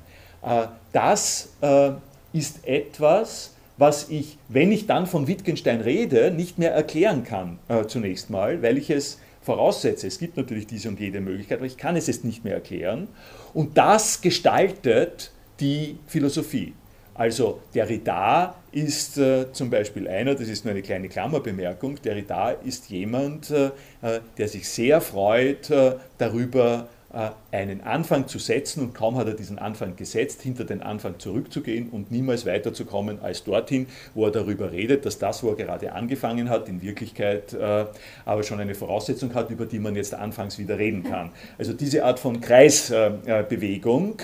Äh, 0.41 0.67
das 0.93 1.50
äh, 1.60 1.91
ist 2.32 2.65
etwas, 2.65 3.56
was 3.76 4.08
ich, 4.08 4.38
wenn 4.48 4.71
ich 4.71 4.88
dann 4.88 5.06
von 5.06 5.28
Wittgenstein 5.28 5.82
rede, 5.82 6.32
nicht 6.32 6.58
mehr 6.58 6.71
erklären 6.71 7.26
kann 7.26 7.60
äh, 7.67 7.88
zunächst 7.88 8.30
mal, 8.30 8.63
weil 8.63 8.78
ich 8.78 8.89
es 8.89 9.19
voraussetze. 9.41 10.08
Es 10.08 10.17
gibt 10.17 10.38
natürlich 10.38 10.65
diese 10.65 10.88
und 10.88 10.98
jede 10.98 11.19
Möglichkeit, 11.19 11.58
aber 11.58 11.67
ich 11.67 11.76
kann 11.76 11.98
es 11.98 12.08
jetzt 12.08 12.24
nicht 12.24 12.45
mehr 12.45 12.54
erklären. 12.54 13.10
Und 13.54 13.78
das 13.78 14.21
gestaltet 14.21 15.32
die 15.60 15.98
Philosophie. 16.08 16.74
Also 17.15 17.62
Derrida 17.73 18.56
ist 18.73 19.17
äh, 19.17 19.51
zum 19.54 19.69
Beispiel 19.69 20.08
einer, 20.08 20.36
das 20.36 20.49
ist 20.49 20.65
nur 20.65 20.73
eine 20.73 20.82
kleine 20.82 21.08
Klammerbemerkung, 21.08 22.01
Derrida 22.01 22.51
ist 22.51 22.89
jemand, 22.89 23.49
äh, 23.51 23.71
äh 24.01 24.19
der 24.38 24.49
sich 24.49 24.67
sehr 24.67 24.99
freut 24.99 25.69
äh, 25.69 25.95
darüber, 26.17 26.89
äh, 27.13 27.30
einen 27.56 27.82
Anfang 27.82 28.28
zu 28.28 28.38
setzen 28.38 28.82
und 28.82 28.94
kaum 28.94 29.15
hat 29.15 29.28
er 29.28 29.34
diesen 29.34 29.58
Anfang 29.58 29.96
gesetzt, 29.96 30.41
hinter 30.41 30.65
den 30.65 30.82
Anfang 30.82 31.20
zurückzugehen 31.20 31.89
und 31.89 32.12
niemals 32.12 32.46
weiterzukommen 32.46 33.20
als 33.22 33.44
dorthin, 33.44 33.88
wo 34.13 34.26
er 34.26 34.32
darüber 34.32 34.72
redet, 34.72 35.06
dass 35.06 35.20
das, 35.20 35.41
wo 35.41 35.50
er 35.50 35.56
gerade 35.56 35.94
angefangen 35.94 36.50
hat, 36.50 36.68
in 36.68 36.82
Wirklichkeit 36.82 37.54
äh, 37.54 37.86
aber 38.26 38.44
schon 38.44 38.60
eine 38.60 38.76
Voraussetzung 38.76 39.34
hat, 39.34 39.50
über 39.52 39.65
die 39.65 39.80
man 39.80 39.96
jetzt 39.96 40.13
anfangs 40.13 40.60
wieder 40.60 40.78
reden 40.78 41.04
kann. 41.04 41.32
Also 41.58 41.72
diese 41.72 42.04
Art 42.04 42.20
von 42.20 42.41
Kreisbewegung, 42.41 44.20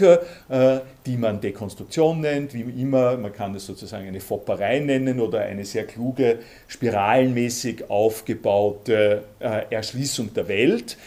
äh, 0.49 0.79
die 1.05 1.17
man 1.17 1.39
Dekonstruktion 1.39 2.19
nennt, 2.19 2.53
wie 2.53 2.61
immer, 2.81 3.17
man 3.17 3.31
kann 3.31 3.53
das 3.53 3.65
sozusagen 3.65 4.07
eine 4.07 4.19
Fopperei 4.19 4.79
nennen 4.79 5.19
oder 5.19 5.39
eine 5.39 5.63
sehr 5.63 5.85
kluge, 5.85 6.39
spiralenmäßig 6.67 7.89
aufgebaute 7.89 9.23
Erschließung 9.39 10.33
der 10.35 10.47
Welt, 10.47 10.97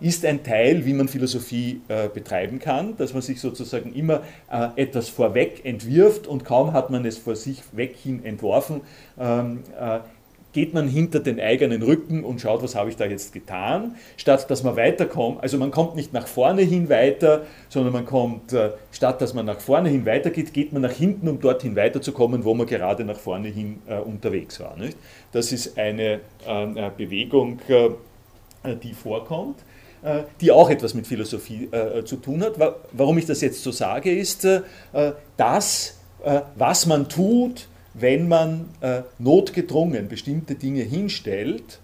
ist 0.00 0.24
ein 0.24 0.42
Teil, 0.42 0.86
wie 0.86 0.94
man 0.94 1.08
Philosophie 1.08 1.63
Philosophie 1.64 1.80
äh, 1.88 2.08
betreiben 2.08 2.58
kann, 2.58 2.96
dass 2.96 3.12
man 3.12 3.22
sich 3.22 3.40
sozusagen 3.40 3.94
immer 3.94 4.22
äh, 4.50 4.68
etwas 4.76 5.08
vorweg 5.08 5.64
entwirft 5.64 6.26
und 6.26 6.44
kaum 6.44 6.72
hat 6.72 6.90
man 6.90 7.04
es 7.04 7.18
vor 7.18 7.36
sich 7.36 7.62
weg 7.72 7.96
hin 8.02 8.24
entworfen, 8.24 8.82
ähm, 9.18 9.60
äh, 9.78 10.00
geht 10.52 10.72
man 10.72 10.86
hinter 10.86 11.18
den 11.18 11.40
eigenen 11.40 11.82
Rücken 11.82 12.22
und 12.22 12.40
schaut, 12.40 12.62
was 12.62 12.76
habe 12.76 12.88
ich 12.88 12.96
da 12.96 13.06
jetzt 13.06 13.32
getan, 13.32 13.96
statt 14.16 14.48
dass 14.48 14.62
man 14.62 14.76
weiterkommt. 14.76 15.42
Also 15.42 15.58
man 15.58 15.72
kommt 15.72 15.96
nicht 15.96 16.12
nach 16.12 16.28
vorne 16.28 16.62
hin 16.62 16.88
weiter, 16.88 17.42
sondern 17.68 17.92
man 17.92 18.04
kommt, 18.04 18.52
äh, 18.52 18.70
statt 18.92 19.20
dass 19.20 19.34
man 19.34 19.46
nach 19.46 19.58
vorne 19.58 19.88
hin 19.88 20.06
weitergeht, 20.06 20.52
geht 20.52 20.72
man 20.72 20.82
nach 20.82 20.92
hinten, 20.92 21.28
um 21.28 21.40
dorthin 21.40 21.74
weiterzukommen, 21.74 22.44
wo 22.44 22.54
man 22.54 22.68
gerade 22.68 23.04
nach 23.04 23.18
vorne 23.18 23.48
hin 23.48 23.82
äh, 23.88 23.98
unterwegs 23.98 24.60
war. 24.60 24.76
Nicht? 24.76 24.96
Das 25.32 25.50
ist 25.50 25.76
eine 25.76 26.20
äh, 26.46 26.90
Bewegung, 26.96 27.58
die 28.82 28.94
vorkommt. 28.94 29.56
Äh, 30.04 30.24
die 30.42 30.52
auch 30.52 30.68
etwas 30.68 30.92
mit 30.92 31.06
Philosophie 31.06 31.66
äh, 31.72 32.04
zu 32.04 32.16
tun 32.16 32.42
hat. 32.42 32.56
Warum 32.92 33.16
ich 33.16 33.24
das 33.24 33.40
jetzt 33.40 33.62
so 33.62 33.70
sage, 33.70 34.14
ist, 34.14 34.44
äh, 34.44 34.60
das, 35.38 35.98
was 36.56 36.86
man 36.86 37.08
tut, 37.10 37.68
wenn 37.92 38.28
man 38.28 38.70
notgedrungen 39.18 40.08
bestimmte 40.08 40.54
Dinge 40.54 40.80
hinstellt, 40.80 41.80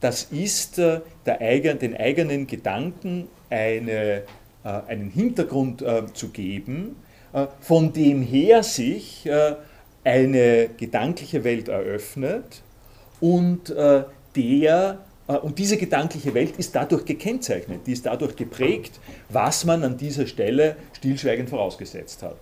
das 0.00 0.22
ist 0.30 0.80
eigen, 1.26 1.78
den 1.78 1.94
eigenen 1.94 2.46
Gedanken 2.46 3.28
eine, 3.50 4.22
einen 4.62 5.10
Hintergrund 5.10 5.84
zu 6.14 6.28
geben, 6.30 6.96
von 7.60 7.92
dem 7.92 8.22
her 8.22 8.62
sich 8.62 9.28
eine 10.04 10.70
gedankliche 10.78 11.44
Welt 11.44 11.68
eröffnet 11.68 12.62
und 13.20 13.74
der 14.36 15.03
und 15.26 15.58
diese 15.58 15.76
gedankliche 15.78 16.34
Welt 16.34 16.56
ist 16.58 16.74
dadurch 16.74 17.04
gekennzeichnet, 17.04 17.86
die 17.86 17.92
ist 17.92 18.04
dadurch 18.04 18.36
geprägt, 18.36 19.00
was 19.30 19.64
man 19.64 19.82
an 19.82 19.96
dieser 19.96 20.26
Stelle 20.26 20.76
stillschweigend 20.92 21.48
vorausgesetzt 21.48 22.22
hat. 22.22 22.36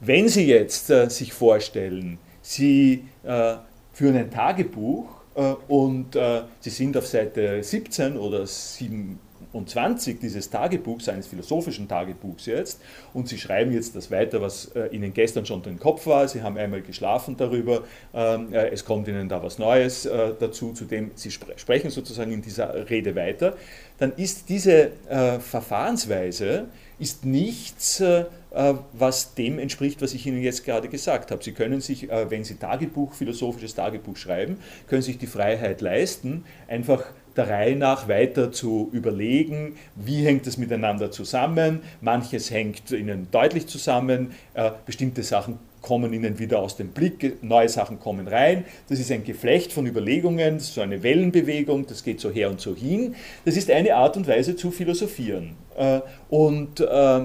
Wenn 0.00 0.28
Sie 0.28 0.46
jetzt 0.46 0.88
äh, 0.90 1.10
sich 1.10 1.32
vorstellen, 1.32 2.18
Sie 2.40 3.04
äh, 3.22 3.56
führen 3.92 4.16
ein 4.16 4.30
Tagebuch 4.30 5.06
äh, 5.34 5.54
und 5.68 6.16
äh, 6.16 6.42
Sie 6.60 6.70
sind 6.70 6.96
auf 6.96 7.06
Seite 7.06 7.62
17 7.62 8.16
oder 8.16 8.46
7, 8.46 9.18
und 9.52 9.68
20 9.68 10.20
dieses 10.20 10.50
Tagebuchs, 10.50 11.08
eines 11.08 11.26
philosophischen 11.26 11.88
Tagebuchs 11.88 12.46
jetzt, 12.46 12.80
und 13.14 13.28
Sie 13.28 13.38
schreiben 13.38 13.72
jetzt 13.72 13.96
das 13.96 14.10
weiter, 14.10 14.40
was 14.40 14.66
äh, 14.74 14.88
Ihnen 14.88 15.12
gestern 15.12 15.46
schon 15.46 15.62
im 15.64 15.78
Kopf 15.78 16.06
war. 16.06 16.28
Sie 16.28 16.42
haben 16.42 16.56
einmal 16.56 16.82
geschlafen 16.82 17.36
darüber, 17.36 17.84
ähm, 18.14 18.52
äh, 18.52 18.68
es 18.68 18.84
kommt 18.84 19.08
Ihnen 19.08 19.28
da 19.28 19.42
was 19.42 19.58
Neues 19.58 20.06
äh, 20.06 20.32
dazu, 20.38 20.72
zu 20.72 20.84
dem 20.84 21.10
Sie 21.14 21.30
spre 21.30 21.52
sprechen 21.56 21.90
sozusagen 21.90 22.32
in 22.32 22.42
dieser 22.42 22.88
Rede 22.88 23.14
weiter. 23.14 23.56
Dann 23.98 24.12
ist 24.16 24.48
diese 24.48 24.92
äh, 25.08 25.38
Verfahrensweise 25.40 26.68
ist 26.98 27.24
nichts, 27.26 28.00
äh, 28.00 28.24
äh, 28.50 28.74
was 28.94 29.34
dem 29.34 29.58
entspricht, 29.58 30.00
was 30.00 30.14
ich 30.14 30.26
Ihnen 30.26 30.42
jetzt 30.42 30.64
gerade 30.64 30.88
gesagt 30.88 31.30
habe. 31.30 31.44
Sie 31.44 31.52
können 31.52 31.80
sich, 31.80 32.08
wenn 32.08 32.42
Sie 32.44 32.54
Tagebuch, 32.54 33.12
philosophisches 33.12 33.74
Tagebuch 33.74 34.16
schreiben, 34.16 34.58
können 34.88 35.02
sich 35.02 35.18
die 35.18 35.26
Freiheit 35.26 35.82
leisten, 35.82 36.44
einfach 36.66 37.04
der 37.36 37.48
Reihe 37.48 37.76
nach 37.76 38.08
weiter 38.08 38.52
zu 38.52 38.88
überlegen, 38.92 39.76
wie 39.94 40.24
hängt 40.24 40.46
es 40.46 40.56
miteinander 40.56 41.10
zusammen. 41.10 41.80
Manches 42.00 42.50
hängt 42.50 42.90
ihnen 42.90 43.28
deutlich 43.30 43.66
zusammen, 43.66 44.32
äh, 44.54 44.70
bestimmte 44.86 45.22
Sachen 45.22 45.58
kommen 45.82 46.12
ihnen 46.12 46.38
wieder 46.38 46.58
aus 46.60 46.76
dem 46.76 46.88
Blick, 46.88 47.42
neue 47.42 47.68
Sachen 47.68 47.98
kommen 47.98 48.28
rein. 48.28 48.64
Das 48.88 48.98
ist 48.98 49.10
ein 49.10 49.24
Geflecht 49.24 49.72
von 49.72 49.86
Überlegungen, 49.86 50.60
so 50.60 50.82
eine 50.82 51.02
Wellenbewegung, 51.02 51.86
das 51.86 52.04
geht 52.04 52.20
so 52.20 52.30
her 52.30 52.50
und 52.50 52.60
so 52.60 52.76
hin. 52.76 53.14
Das 53.44 53.56
ist 53.56 53.70
eine 53.70 53.94
Art 53.94 54.16
und 54.16 54.28
Weise 54.28 54.56
zu 54.56 54.70
philosophieren. 54.70 55.56
Äh, 55.78 56.00
und, 56.28 56.80
äh, 56.80 57.22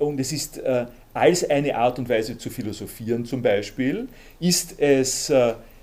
und 0.00 0.18
es 0.18 0.32
ist 0.32 0.60
als 1.14 1.48
eine 1.48 1.76
Art 1.76 2.00
und 2.00 2.08
Weise 2.08 2.36
zu 2.36 2.50
philosophieren 2.50 3.24
zum 3.24 3.42
Beispiel, 3.42 4.08
ist 4.40 4.80
es 4.80 5.32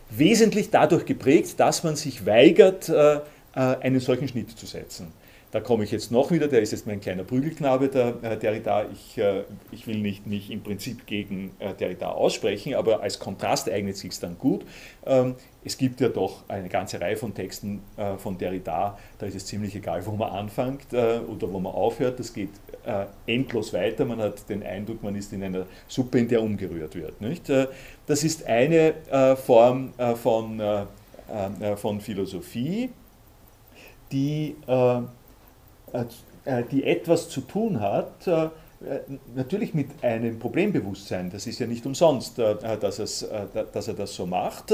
wesentlich 0.10 0.70
dadurch 0.70 1.06
geprägt, 1.06 1.60
dass 1.60 1.84
man 1.84 1.96
sich 1.96 2.26
weigert, 2.26 2.90
äh, 2.90 3.16
äh, 3.16 3.22
einen 3.56 4.00
solchen 4.00 4.28
Schnitt 4.28 4.58
zu 4.58 4.66
setzen. 4.66 5.12
Da 5.52 5.62
komme 5.62 5.86
ich 5.86 5.92
jetzt 5.92 6.12
noch 6.12 6.32
wieder, 6.32 6.50
der 6.50 6.62
ist 6.62 6.72
jetzt 6.72 6.86
mein 6.86 7.00
kleiner 7.00 7.24
Prügelknabe, 7.24 7.88
der 7.88 8.16
äh, 8.24 8.38
Derrida. 8.38 8.88
Ich, 8.92 9.22
ich 9.72 9.88
will 9.88 10.00
nicht 10.00 10.28
mich 10.28 10.52
im 10.52 10.62
Prinzip 10.62 11.06
gegen 11.06 11.52
Derrida 11.80 12.10
aussprechen, 12.12 12.76
aber 12.76 13.02
als 13.02 13.20
Kontrast 13.20 13.70
eignet 13.70 13.96
sich 13.96 14.12
es 14.12 14.20
dann 14.20 14.38
gut. 14.38 14.66
Ähm, 15.06 15.36
es 15.64 15.78
gibt 15.78 16.02
ja 16.02 16.10
doch 16.10 16.44
eine 16.50 16.68
ganze 16.68 17.00
Reihe 17.00 17.16
von 17.16 17.34
Texten 17.34 17.82
von 18.18 18.38
Derrida, 18.38 19.00
da 19.18 19.26
ist 19.26 19.36
es 19.36 19.46
ziemlich 19.46 19.76
egal, 19.76 20.06
wo 20.06 20.12
man 20.12 20.30
anfängt 20.30 20.94
oder 20.94 21.52
wo 21.52 21.60
man 21.60 21.74
aufhört. 21.74 22.20
Das 22.20 22.34
geht 22.34 22.50
endlos 23.26 23.74
weiter. 23.74 24.06
Man 24.06 24.20
hat 24.20 24.48
den 24.50 24.64
Eindruck, 24.64 25.04
man 25.04 25.16
ist 25.16 25.34
in 25.34 25.44
einer 25.44 25.66
Suppe, 25.88 26.20
in 26.20 26.28
der 26.28 26.42
umgerührt 26.42 26.96
wird. 26.96 27.22
Nicht? 27.22 27.50
Äh, 27.50 27.68
das 28.06 28.24
ist 28.24 28.46
eine 28.46 28.94
äh, 29.10 29.36
Form 29.36 29.94
äh, 29.98 30.16
von, 30.16 30.60
äh, 30.60 30.84
äh, 31.60 31.76
von 31.76 32.02
Philosophie, 32.02 32.90
die, 34.12 34.56
die 36.72 36.84
etwas 36.84 37.28
zu 37.28 37.42
tun 37.42 37.82
hat, 37.82 38.30
natürlich 39.36 39.74
mit 39.74 39.88
einem 40.04 40.38
Problembewusstsein. 40.38 41.32
Das 41.32 41.48
ist 41.48 41.60
ja 41.60 41.66
nicht 41.66 41.86
umsonst, 41.88 42.38
dass, 42.38 43.00
es, 43.00 43.28
dass 43.74 43.88
er 43.88 43.94
das 43.96 44.14
so 44.14 44.28
macht, 44.28 44.72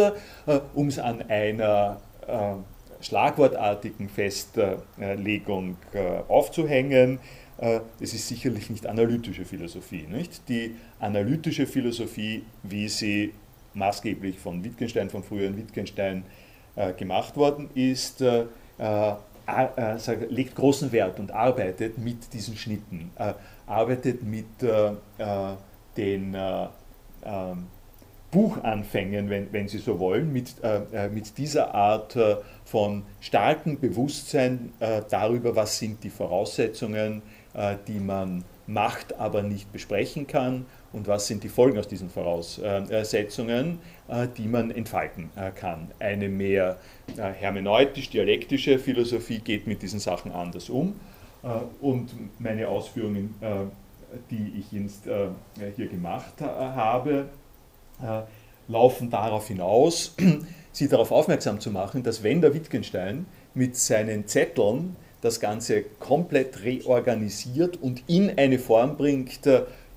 um 0.76 0.90
es 0.90 1.00
an 1.00 1.24
einer 1.30 1.98
schlagwortartigen 3.00 4.10
Festlegung 4.10 5.78
aufzuhängen 6.28 7.20
äh, 7.62 7.80
es 8.00 8.14
ist 8.14 8.28
sicherlich 8.28 8.70
nicht 8.70 8.88
analytische 8.88 9.46
Philosophie. 9.46 10.08
Nicht? 10.10 10.50
Die 10.50 10.76
analytische 11.00 11.68
Philosophie, 11.68 12.44
wie 12.64 12.90
sie 12.90 13.34
maßgeblich 13.76 14.40
von 14.40 14.64
Wittgenstein, 14.64 15.10
von 15.10 15.24
früheren 15.24 15.56
Wittgenstein 15.56 16.24
äh, 16.76 16.92
gemacht 16.94 17.38
worden 17.38 17.70
ist, 17.76 18.22
äh, 18.22 18.46
legt 20.30 20.56
großen 20.56 20.92
Wert 20.92 21.20
und 21.20 21.32
arbeitet 21.32 21.98
mit 21.98 22.34
diesen 22.34 22.56
Schnitten, 22.56 23.12
arbeitet 23.68 24.24
mit 24.24 24.46
den 25.98 26.38
ähm, 26.38 27.68
Buchanfängen, 28.32 29.30
wenn, 29.30 29.52
wenn 29.52 29.68
Sie 29.68 29.80
so 29.80 30.00
wollen, 30.00 30.32
mit, 30.32 30.56
äh, 30.64 31.10
mit 31.10 31.38
dieser 31.38 31.76
Art 31.76 32.16
äh, 32.16 32.38
von 32.64 33.04
starkem 33.20 33.78
Bewusstsein 33.80 34.72
äh, 34.80 35.02
darüber, 35.10 35.56
was 35.56 35.78
sind 35.78 36.02
die 36.04 36.10
Voraussetzungen, 36.10 37.18
äh, 37.18 37.41
die 37.88 38.00
man 38.00 38.44
macht, 38.68 39.20
aber 39.20 39.44
nicht 39.44 39.72
besprechen 39.72 40.28
kann 40.28 40.66
und 40.94 41.08
was 41.08 41.28
sind 41.28 41.44
die 41.44 41.50
Folgen 41.50 41.78
aus 41.78 41.88
diesen 41.88 42.10
Voraussetzungen, 42.10 43.80
äh, 44.08 44.28
die 44.38 44.48
man 44.48 44.72
entfalten 44.72 45.30
äh, 45.36 45.52
kann. 45.52 45.92
Eine 46.00 46.30
mehr 46.30 46.78
hermeneutisch-dialektische 47.18 48.80
Philosophie 48.80 49.40
geht 49.40 49.68
mit 49.68 49.82
diesen 49.82 50.00
Sachen 50.00 50.32
anders 50.32 50.70
um 50.70 50.96
und 51.82 52.12
meine 52.40 52.68
Ausführungen, 52.68 53.36
die 54.30 54.54
ich 54.60 54.72
jetzt 54.72 55.10
hier 55.76 55.88
gemacht 55.88 56.40
habe, 56.40 57.26
laufen 58.70 59.10
darauf 59.10 59.48
hinaus, 59.48 60.16
Sie 60.72 60.88
darauf 60.88 61.12
aufmerksam 61.12 61.60
zu 61.60 61.70
machen, 61.70 62.02
dass 62.04 62.24
wenn 62.24 62.40
der 62.40 62.54
Wittgenstein 62.54 63.26
mit 63.54 63.76
seinen 63.76 64.28
Zetteln 64.28 64.96
das 65.22 65.40
Ganze 65.40 65.84
komplett 66.00 66.64
reorganisiert 66.64 67.82
und 67.82 68.04
in 68.08 68.38
eine 68.38 68.60
Form 68.60 68.98
bringt, 68.98 69.40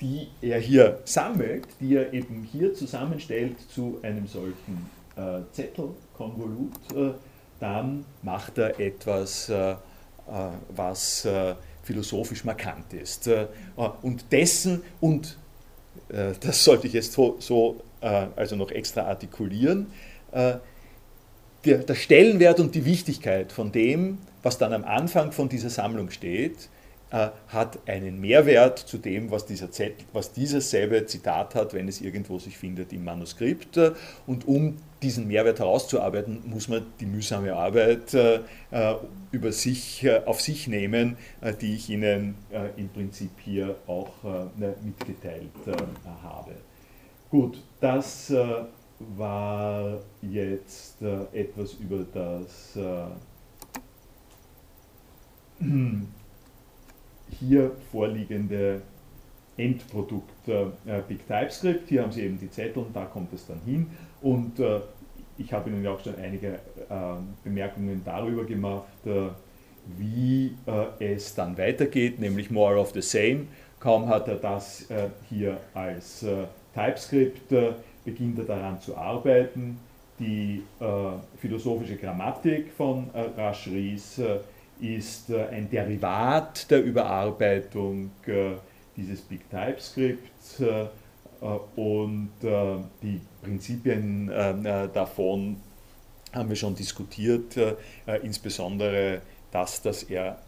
die 0.00 0.28
er 0.42 0.58
hier 0.58 1.00
sammelt, 1.04 1.66
die 1.80 1.96
er 1.96 2.12
eben 2.12 2.46
hier 2.50 2.74
zusammenstellt 2.74 3.56
zu 3.74 3.98
einem 4.02 4.26
solchen 4.26 4.90
äh, 5.16 5.40
Zettelkonvolut, 5.52 6.72
äh, 6.94 7.12
dann 7.60 8.04
macht 8.22 8.58
er 8.58 8.78
etwas, 8.78 9.48
äh, 9.48 9.72
äh 9.72 9.76
was 10.74 11.24
äh, 11.24 11.54
philosophisch 11.82 12.44
markant 12.44 12.92
ist. 12.92 13.26
Äh, 13.28 13.46
und 14.02 14.30
dessen, 14.32 14.82
und 15.00 15.38
das 16.08 16.64
sollte 16.64 16.88
ich 16.88 16.92
jetzt 16.92 17.12
so, 17.12 17.36
so 17.38 17.80
also 18.00 18.56
noch 18.56 18.70
extra 18.70 19.02
artikulieren, 19.02 19.86
der, 20.32 20.58
der 21.64 21.94
Stellenwert 21.94 22.60
und 22.60 22.74
die 22.74 22.84
Wichtigkeit 22.84 23.52
von 23.52 23.72
dem, 23.72 24.18
was 24.44 24.58
dann 24.58 24.72
am 24.72 24.84
Anfang 24.84 25.32
von 25.32 25.48
dieser 25.48 25.70
Sammlung 25.70 26.10
steht, 26.10 26.68
äh, 27.10 27.28
hat 27.48 27.78
einen 27.88 28.20
Mehrwert 28.20 28.78
zu 28.78 28.98
dem, 28.98 29.30
was, 29.30 29.46
dieser 29.46 29.70
Zettel, 29.70 30.04
was 30.12 30.32
dieses 30.32 30.70
selbe 30.70 31.06
Zitat 31.06 31.54
hat, 31.54 31.72
wenn 31.72 31.88
es 31.88 32.00
irgendwo 32.00 32.38
sich 32.38 32.58
findet 32.58 32.92
im 32.92 33.04
Manuskript. 33.04 33.80
Und 34.26 34.46
um 34.46 34.76
diesen 35.00 35.28
Mehrwert 35.28 35.60
herauszuarbeiten, 35.60 36.42
muss 36.44 36.68
man 36.68 36.84
die 37.00 37.06
mühsame 37.06 37.54
Arbeit 37.54 38.14
äh, 38.14 38.40
über 39.32 39.52
sich, 39.52 40.04
äh, 40.04 40.22
auf 40.26 40.40
sich 40.40 40.66
nehmen, 40.68 41.16
die 41.60 41.74
ich 41.74 41.88
Ihnen 41.88 42.34
im 42.76 42.88
Prinzip 42.88 43.30
hier 43.44 43.76
auch 43.86 44.22
ne, 44.56 44.74
mitgeteilt 44.82 45.50
habe. 46.22 46.52
Gut, 47.30 47.62
das 47.80 48.32
war 48.98 49.98
jetzt 50.22 51.02
etwas 51.32 51.74
über 51.74 52.04
das 52.12 52.78
hier 57.30 57.70
vorliegende 57.90 58.82
Endprodukt 59.56 60.48
äh, 60.48 60.66
Big 61.08 61.26
TypeScript. 61.26 61.88
Hier 61.88 62.02
haben 62.02 62.12
Sie 62.12 62.22
eben 62.22 62.38
die 62.38 62.50
Zettel 62.50 62.82
und 62.82 62.94
da 62.94 63.04
kommt 63.04 63.32
es 63.32 63.46
dann 63.46 63.60
hin. 63.64 63.86
Und 64.20 64.58
äh, 64.58 64.80
ich 65.38 65.52
habe 65.52 65.70
Ihnen 65.70 65.84
ja 65.84 65.92
auch 65.92 66.00
schon 66.00 66.16
einige 66.16 66.54
äh, 66.54 66.58
Bemerkungen 67.42 68.02
darüber 68.04 68.44
gemacht, 68.44 69.06
äh, 69.06 69.28
wie 69.98 70.54
äh, 70.66 71.14
es 71.14 71.34
dann 71.34 71.56
weitergeht, 71.58 72.18
nämlich 72.18 72.50
more 72.50 72.78
of 72.78 72.92
the 72.92 73.02
same. 73.02 73.46
Kaum 73.80 74.08
hat 74.08 74.28
er 74.28 74.36
das 74.36 74.90
äh, 74.90 75.08
hier 75.28 75.58
als 75.74 76.24
TypeScript, 76.74 77.54
beginnt 78.04 78.38
er 78.38 78.44
daran 78.44 78.80
zu 78.80 78.96
arbeiten. 78.96 79.78
Die 80.18 80.62
philosophische 81.38 81.96
Grammatik 81.96 82.70
von 82.72 83.10
Rush 83.36 83.66
Ries 83.66 84.20
ist 84.80 85.30
äh, 85.30 85.46
ein 85.46 85.70
Derivat 85.70 86.70
der 86.70 86.82
Überarbeitung 86.82 88.10
äh, 88.26 88.52
dieses 88.96 89.20
Big 89.22 89.48
TypeScripts 89.50 90.60
äh, 90.60 90.86
und 91.76 92.30
die 93.02 93.20
Prinzipien 93.42 94.28
davon 94.94 95.56
haben 96.32 96.48
wir 96.48 96.56
schon 96.56 96.74
diskutiert, 96.74 97.58
insbesondere 98.22 99.20
das, 99.50 99.82
dass 99.82 100.04
er, 100.04 100.38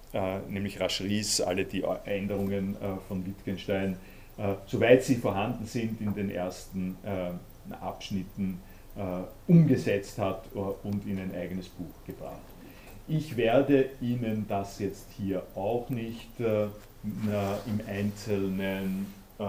nämlich 0.48 0.80
Rascheries, 0.80 1.42
alle 1.42 1.66
die 1.66 1.84
Änderungen 2.06 2.76
von 3.08 3.26
Wittgenstein, 3.26 3.98
soweit 4.64 5.04
sie 5.04 5.16
vorhanden 5.16 5.66
sind, 5.66 6.00
in 6.00 6.14
den 6.14 6.30
ersten 6.30 6.96
Abschnitten 7.78 8.58
umgesetzt 9.46 10.16
hat 10.16 10.46
und 10.54 11.06
in 11.06 11.18
ein 11.18 11.34
eigenes 11.34 11.68
Buch 11.68 11.92
gebracht. 12.06 12.55
Ich 13.08 13.36
werde 13.36 13.86
Ihnen 14.00 14.46
das 14.48 14.80
jetzt 14.80 15.06
hier 15.16 15.44
auch 15.54 15.88
nicht 15.90 16.40
äh, 16.40 16.64
im 16.64 17.80
Einzelnen 17.86 19.06
äh, 19.38 19.44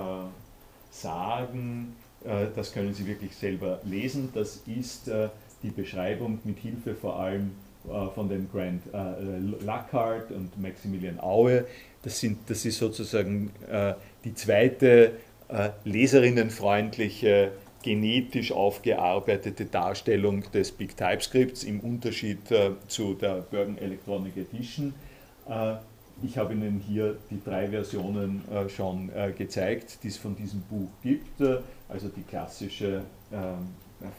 sagen. 0.91 1.95
Äh, 2.23 2.47
das 2.55 2.71
können 2.71 2.93
Sie 2.93 3.07
wirklich 3.07 3.35
selber 3.35 3.79
lesen. 3.83 4.29
Das 4.35 4.61
ist 4.67 5.07
äh, 5.07 5.29
die 5.63 5.71
Beschreibung 5.71 6.37
mit 6.43 6.59
Hilfe 6.59 6.93
vor 6.93 7.19
allem 7.19 7.51
äh, 7.87 8.07
von 8.13 8.29
dem 8.29 8.47
Grant 8.51 8.83
äh, 8.93 9.63
Lackhart 9.65 10.29
und 10.31 10.61
Maximilian 10.61 11.19
Aue. 11.19 11.65
Das, 12.03 12.19
sind, 12.19 12.37
das 12.47 12.63
ist 12.63 12.77
sozusagen 12.77 13.51
die 14.23 14.33
zweite 14.33 15.13
leserinnenfreundliche 15.83 17.51
genetisch 17.87 18.51
aufgearbeitete 18.51 19.63
Darstellung 19.63 20.43
des 20.51 20.73
Big 20.73 20.97
TypeScripts 20.97 21.63
im 21.63 21.79
Unterschied 21.79 22.51
äh, 22.51 22.71
zu 22.89 23.13
der 23.13 23.35
Bergen 23.35 23.77
Electronic 23.77 24.35
Edition. 24.35 24.93
Äh, 25.47 25.75
ich 26.21 26.37
habe 26.37 26.53
Ihnen 26.53 26.83
hier 26.85 27.15
die 27.31 27.41
drei 27.41 27.69
Versionen 27.69 28.41
äh, 28.51 28.67
schon 28.67 29.09
äh, 29.15 29.31
gezeigt, 29.31 29.99
die 30.03 30.09
es 30.09 30.17
von 30.17 30.35
diesem 30.35 30.63
Buch 30.63 30.89
gibt. 31.01 31.39
Äh, 31.39 31.59
also 31.87 32.09
die 32.09 32.23
klassische 32.23 33.03
ähm, 33.31 33.69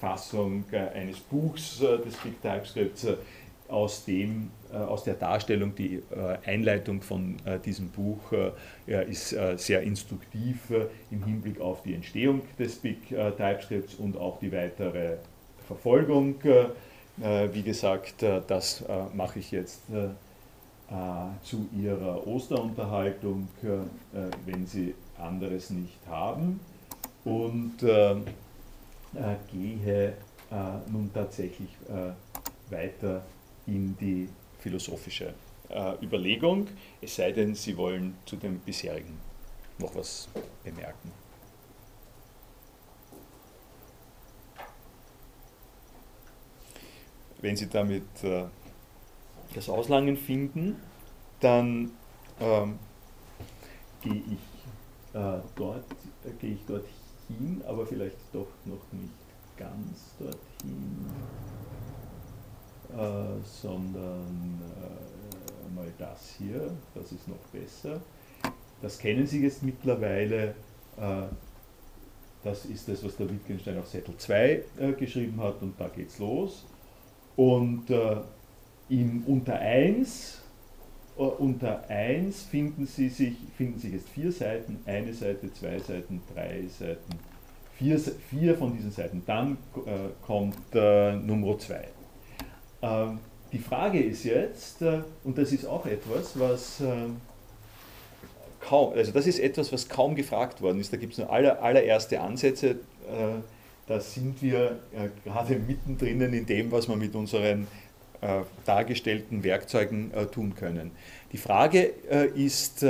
Fassung 0.00 0.64
äh, 0.72 0.78
eines 0.98 1.20
Buchs 1.20 1.80
des 1.80 2.16
Big 2.16 2.40
TypeScripts 2.40 3.06
aus, 3.68 4.04
dem, 4.04 4.50
äh, 4.72 4.76
aus 4.76 5.04
der 5.04 5.14
Darstellung, 5.14 5.74
die 5.74 5.96
äh, 5.96 6.38
Einleitung 6.44 7.02
von 7.02 7.36
äh, 7.44 7.58
diesem 7.58 7.90
Buch 7.90 8.18
ist 8.86 9.36
sehr 9.56 9.82
instruktiv 9.82 10.72
im 11.10 11.24
Hinblick 11.24 11.60
auf 11.60 11.82
die 11.82 11.94
Entstehung 11.94 12.42
des 12.58 12.76
Big 12.76 13.08
TypeScripts 13.08 13.96
und 13.96 14.16
auch 14.16 14.38
die 14.38 14.50
weitere 14.50 15.16
Verfolgung. 15.66 16.36
Wie 17.16 17.62
gesagt, 17.62 18.24
das 18.46 18.84
mache 19.12 19.40
ich 19.40 19.50
jetzt 19.50 19.82
zu 21.42 21.68
Ihrer 21.78 22.26
Osterunterhaltung, 22.26 23.48
wenn 24.46 24.66
Sie 24.66 24.94
anderes 25.18 25.70
nicht 25.70 25.98
haben. 26.08 26.60
Und 27.24 27.78
gehe 29.50 30.14
nun 30.90 31.10
tatsächlich 31.12 31.70
weiter 32.70 33.22
in 33.68 33.96
die 33.98 34.28
philosophische 34.58 35.34
äh, 35.68 35.94
Überlegung, 36.02 36.66
es 37.00 37.16
sei 37.16 37.32
denn, 37.32 37.54
Sie 37.54 37.76
wollen 37.76 38.16
zu 38.24 38.36
dem 38.36 38.58
bisherigen 38.60 39.18
noch 39.78 39.94
was 39.94 40.28
bemerken. 40.64 41.12
Wenn 47.40 47.56
Sie 47.56 47.68
damit 47.68 48.24
äh, 48.24 48.46
das 49.54 49.68
Auslangen 49.68 50.16
finden, 50.16 50.76
dann 51.40 51.92
ähm, 52.40 52.78
gehe 54.02 54.22
ich, 54.32 55.14
äh, 55.14 55.36
äh, 55.36 56.32
gehe 56.40 56.54
ich 56.54 56.64
dorthin, 56.66 57.62
aber 57.66 57.86
vielleicht 57.86 58.16
doch 58.32 58.48
noch 58.64 58.92
nicht 58.92 59.12
ganz 59.56 60.16
dorthin 60.18 61.06
äh, 62.90 63.44
sondern 63.44 64.60
äh, 64.60 65.74
mal 65.74 65.92
das 65.98 66.34
hier, 66.38 66.70
das 66.94 67.12
ist 67.12 67.28
noch 67.28 67.36
besser. 67.52 68.00
Das 68.80 68.98
kennen 68.98 69.26
Sie 69.26 69.42
jetzt 69.42 69.62
mittlerweile. 69.62 70.54
Äh, 70.96 71.22
das 72.44 72.64
ist 72.64 72.88
das, 72.88 73.04
was 73.04 73.16
der 73.16 73.28
Wittgenstein 73.30 73.78
auf 73.78 73.88
Settel 73.88 74.16
2 74.16 74.62
äh, 74.78 74.92
geschrieben 74.92 75.40
hat 75.40 75.60
und 75.60 75.78
da 75.78 75.88
geht's 75.88 76.18
los. 76.18 76.64
Und 77.36 77.90
äh, 77.90 78.16
im 78.88 79.24
Unter 79.26 79.58
1 79.58 80.40
äh, 81.18 81.22
unter 81.22 81.88
1 81.90 82.42
finden, 82.44 82.86
Sie 82.86 83.08
sich, 83.08 83.34
finden 83.56 83.78
sich 83.78 83.92
jetzt 83.92 84.08
vier 84.08 84.30
Seiten, 84.30 84.78
eine 84.86 85.12
Seite, 85.12 85.52
zwei 85.52 85.78
Seiten, 85.78 86.22
drei 86.32 86.64
Seiten, 86.68 87.18
vier, 87.76 87.98
vier 87.98 88.56
von 88.56 88.72
diesen 88.72 88.92
Seiten. 88.92 89.22
Dann 89.26 89.58
äh, 89.84 90.10
kommt 90.24 90.56
äh, 90.74 91.16
Nummer 91.16 91.58
2. 91.58 91.88
Ähm, 92.82 93.18
die 93.52 93.58
Frage 93.58 93.98
ist 94.00 94.24
jetzt, 94.24 94.82
äh, 94.82 95.00
und 95.24 95.38
das 95.38 95.52
ist 95.52 95.66
auch 95.66 95.86
etwas, 95.86 96.38
was 96.38 96.80
ähm, 96.80 97.16
kaum, 98.60 98.92
also 98.92 99.10
das 99.12 99.26
ist 99.26 99.38
etwas, 99.38 99.72
was 99.72 99.88
kaum 99.88 100.14
gefragt 100.14 100.60
worden 100.60 100.80
ist. 100.80 100.92
Da 100.92 100.96
gibt 100.96 101.12
es 101.12 101.18
nur 101.18 101.30
aller, 101.30 101.62
allererste 101.62 102.20
Ansätze. 102.20 102.70
Äh, 102.70 103.40
da 103.86 104.00
sind 104.00 104.42
wir 104.42 104.80
äh, 104.92 105.08
gerade 105.24 105.56
mittendrin 105.56 106.20
in 106.20 106.44
dem, 106.44 106.70
was 106.70 106.88
wir 106.88 106.96
mit 106.96 107.14
unseren 107.14 107.66
dargestellten 108.64 109.44
Werkzeugen 109.44 110.10
tun 110.32 110.56
können. 110.56 110.90
Die 111.30 111.38
Frage 111.38 111.82
ist, 112.34 112.84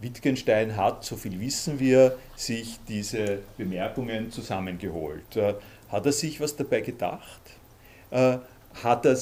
Wittgenstein 0.00 0.78
hat, 0.78 1.04
so 1.04 1.18
viel 1.18 1.38
wissen 1.38 1.78
wir, 1.78 2.16
sich 2.36 2.78
diese 2.88 3.40
Bemerkungen 3.58 4.32
zusammengeholt. 4.32 5.36
Hat 5.90 6.06
er 6.06 6.12
sich 6.12 6.40
was 6.40 6.56
dabei 6.56 6.80
gedacht? 6.80 7.42
Hat 8.82 9.06
er, 9.06 9.16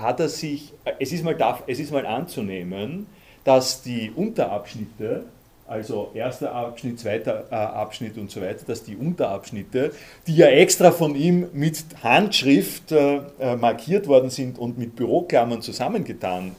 hat 0.00 0.20
er 0.20 0.28
sich, 0.28 0.72
es 0.98 1.12
ist, 1.12 1.24
mal, 1.24 1.36
es 1.66 1.78
ist 1.78 1.92
mal 1.92 2.06
anzunehmen, 2.06 3.06
dass 3.44 3.82
die 3.82 4.10
Unterabschnitte 4.14 5.24
also 5.68 6.10
erster 6.14 6.52
Abschnitt, 6.52 7.00
zweiter 7.00 7.46
äh, 7.50 7.54
Abschnitt 7.54 8.18
und 8.18 8.30
so 8.30 8.40
weiter, 8.40 8.64
dass 8.66 8.84
die 8.84 8.96
Unterabschnitte, 8.96 9.90
die 10.26 10.36
ja 10.36 10.46
extra 10.46 10.92
von 10.92 11.16
ihm 11.16 11.48
mit 11.52 11.84
Handschrift 12.02 12.92
äh, 12.92 13.20
äh 13.40 13.56
markiert 13.56 14.06
worden 14.06 14.30
sind 14.30 14.58
und 14.58 14.78
mit 14.78 14.94
Büroklammern 14.96 15.62
zusammengetan 15.62 16.52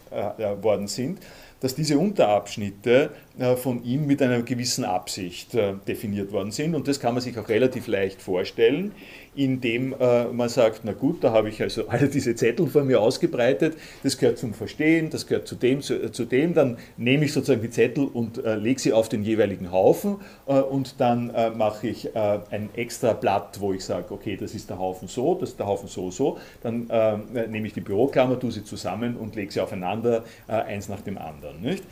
worden 0.62 0.88
sind, 0.88 1.20
dass 1.60 1.74
diese 1.74 1.98
Unterabschnitte 1.98 3.12
von 3.58 3.84
ihm 3.84 4.06
mit 4.06 4.22
einer 4.22 4.42
gewissen 4.42 4.84
Absicht 4.84 5.58
definiert 5.88 6.32
worden 6.32 6.52
sind. 6.52 6.76
Und 6.76 6.88
das 6.88 7.00
kann 7.00 7.14
man 7.14 7.24
sich 7.24 7.38
auch 7.40 7.50
relativ 7.50 7.88
leicht 7.88 8.22
vorstellen, 8.22 8.92
indem 9.38 9.94
äh, 10.00 10.26
man 10.26 10.50
sagt, 10.50 10.82
na 10.84 10.94
gut, 10.94 11.24
da 11.24 11.32
habe 11.32 11.50
ich 11.50 11.62
also 11.62 11.88
alle 11.88 12.10
diese 12.10 12.36
Zettel 12.36 12.68
vor 12.68 12.84
mir 12.84 13.00
ausgebreitet, 13.00 13.78
das 14.04 14.18
gehört 14.18 14.40
zum 14.40 14.54
Verstehen, 14.54 15.10
das 15.12 15.28
gehört 15.28 15.48
zu 15.48 15.56
dem, 15.56 15.82
zu, 15.82 16.12
zu 16.12 16.26
dem, 16.26 16.54
dann 16.54 16.78
nehme 16.98 17.26
ich 17.26 17.34
sozusagen 17.34 17.62
die 17.62 17.70
Zettel 17.70 18.06
und 18.06 18.44
äh, 18.44 18.56
lege 18.56 18.80
sie 18.80 18.94
auf 18.94 19.10
den 19.10 19.24
jeweiligen 19.24 19.72
Haufen 19.72 20.18
äh, 20.48 20.54
und 20.54 21.00
dann 21.00 21.30
äh, 21.30 21.52
mache 21.52 21.88
ich 21.88 22.16
äh, 22.16 22.40
ein 22.50 22.70
extra 22.74 23.14
Blatt, 23.14 23.60
wo 23.60 23.74
ich 23.74 23.86
sage, 23.86 24.12
okay, 24.12 24.36
das 24.38 24.56
ist 24.56 24.70
der 24.70 24.80
Haufen 24.80 25.08
so, 25.08 25.36
das 25.36 25.50
ist 25.50 25.60
der 25.60 25.68
Haufen 25.68 25.88
so, 25.88 26.10
so, 26.10 26.40
dann 26.64 26.90
äh, 26.90 27.48
nehme 27.48 27.68
ich 27.68 27.74
die 27.74 27.82
Büroklammer, 27.82 28.40
tue 28.40 28.52
sie 28.52 28.64
zusammen 28.64 29.16
und 29.16 29.36
lege 29.36 29.52
sie 29.52 29.62
aufeinander, 29.62 30.24
eins 30.48 30.90
nach 30.90 31.02
dem 31.02 31.18
anderen. 31.18 31.62
Nicht? 31.62 31.84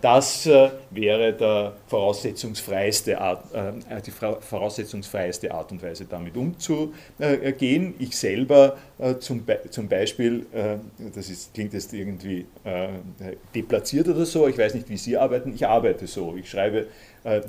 das 0.00 0.48
wäre 0.90 1.32
der 1.32 1.72
voraussetzungsfreiste 1.86 3.20
Art, 3.20 3.44
die 4.06 4.10
voraussetzungsfreieste 4.10 5.52
Art 5.52 5.72
und 5.72 5.82
Weise, 5.82 6.06
damit 6.08 6.36
umzugehen 6.36 6.81
gehen. 7.58 7.94
Ich 7.98 8.16
selber 8.16 8.76
äh, 8.98 9.18
zum, 9.18 9.44
zum 9.70 9.88
Beispiel, 9.88 10.46
äh, 10.52 10.76
das 11.14 11.28
ist, 11.28 11.52
klingt 11.54 11.72
jetzt 11.72 11.92
irgendwie 11.92 12.46
äh, 12.62 12.88
deplatziert 13.54 14.08
oder 14.08 14.24
so, 14.24 14.46
ich 14.46 14.56
weiß 14.56 14.74
nicht, 14.74 14.88
wie 14.88 14.96
Sie 14.96 15.16
arbeiten, 15.16 15.52
ich 15.54 15.66
arbeite 15.66 16.06
so. 16.06 16.36
Ich 16.36 16.50
schreibe 16.50 16.86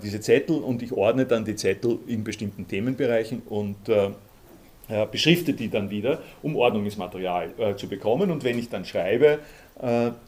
diese 0.04 0.20
Zettel 0.20 0.58
und 0.58 0.84
ich 0.84 0.92
ordne 0.92 1.26
dann 1.26 1.46
die 1.46 1.56
Zettel 1.56 1.98
in 2.06 2.24
bestimmten 2.24 2.68
Themenbereichen 2.68 3.42
und 3.50 3.78
beschrifte 5.12 5.54
die 5.54 5.68
dann 5.68 5.90
wieder, 5.90 6.22
um 6.44 6.56
Ordnungsmaterial 6.56 7.76
zu 7.76 7.88
bekommen. 7.88 8.30
Und 8.30 8.44
wenn 8.44 8.60
ich 8.60 8.70
dann 8.70 8.86
schreibe, 8.86 9.40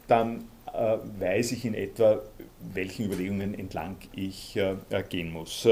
dann 0.08 0.45
weiß 1.20 1.51
ich 1.51 1.64
in 1.64 1.76
etwa, 1.76 2.24
welchen 2.74 3.06
Überlegungen 3.06 3.53
entlang 3.53 3.97
ich 4.16 4.60
gehen 5.10 5.32
muss. 5.32 5.68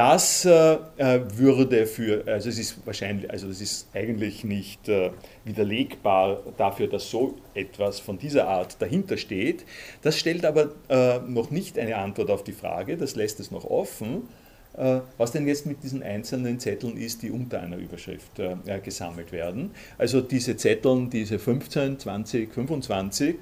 Das 0.00 0.46
äh, 0.46 0.78
äh, 0.96 1.20
würde 1.36 1.84
für, 1.84 2.26
also 2.26 2.48
es 2.48 2.58
ist 2.58 2.86
wahrscheinlich, 2.86 3.30
also 3.30 3.48
es 3.48 3.60
ist 3.60 3.86
eigentlich 3.92 4.44
nicht 4.44 4.88
äh, 4.88 5.10
widerlegbar 5.44 6.42
dafür, 6.56 6.86
dass 6.86 7.10
so 7.10 7.34
etwas 7.52 8.00
von 8.00 8.18
dieser 8.18 8.48
Art 8.48 8.80
dahinter 8.80 9.18
steht. 9.18 9.66
Das 10.00 10.18
stellt 10.18 10.46
aber 10.46 10.70
äh, 10.88 11.18
noch 11.18 11.50
nicht 11.50 11.78
eine 11.78 11.96
Antwort 11.96 12.30
auf 12.30 12.42
die 12.42 12.52
Frage, 12.52 12.96
das 12.96 13.14
lässt 13.14 13.40
es 13.40 13.50
noch 13.50 13.64
offen, 13.66 14.26
was 15.18 15.32
denn 15.32 15.46
jetzt 15.46 15.66
mit 15.66 15.82
diesen 15.82 16.02
einzelnen 16.02 16.60
Zetteln 16.60 16.96
ist, 16.96 17.22
die 17.22 17.30
unter 17.30 17.60
einer 17.60 17.76
Überschrift 17.76 18.38
äh, 18.38 18.78
gesammelt 18.82 19.32
werden. 19.32 19.72
Also 19.98 20.20
diese 20.20 20.56
Zetteln, 20.56 21.10
diese 21.10 21.38
15, 21.38 21.98
20, 21.98 22.54
25, 22.54 23.36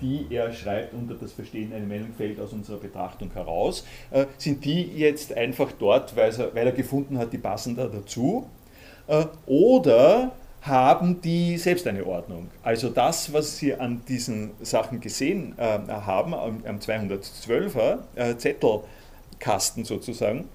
die 0.00 0.26
er 0.30 0.52
schreibt 0.52 0.94
unter 0.94 1.14
das 1.14 1.32
Verstehen 1.32 1.72
eine 1.72 1.86
Meinung 1.86 2.12
fällt 2.16 2.40
aus 2.40 2.52
unserer 2.52 2.78
Betrachtung 2.78 3.30
heraus, 3.32 3.84
äh, 4.10 4.26
sind 4.36 4.64
die 4.64 4.82
jetzt 4.82 5.32
einfach 5.32 5.70
dort, 5.78 6.16
weil 6.16 6.32
er, 6.32 6.54
weil 6.54 6.66
er 6.66 6.72
gefunden 6.72 7.18
hat, 7.18 7.32
die 7.32 7.38
passen 7.38 7.76
da 7.76 7.86
dazu? 7.86 8.46
Oder 9.46 10.32
haben 10.62 11.20
die 11.20 11.58
selbst 11.58 11.86
eine 11.88 12.06
Ordnung. 12.06 12.48
Also 12.62 12.88
das, 12.88 13.32
was 13.32 13.58
Sie 13.58 13.74
an 13.74 14.02
diesen 14.06 14.52
Sachen 14.60 15.00
gesehen 15.00 15.54
haben, 15.58 16.34
am, 16.34 16.78
212er 16.78 18.38
Zettel, 18.38 18.80
Kasten 19.42 19.84
sozusagen, 19.84 20.48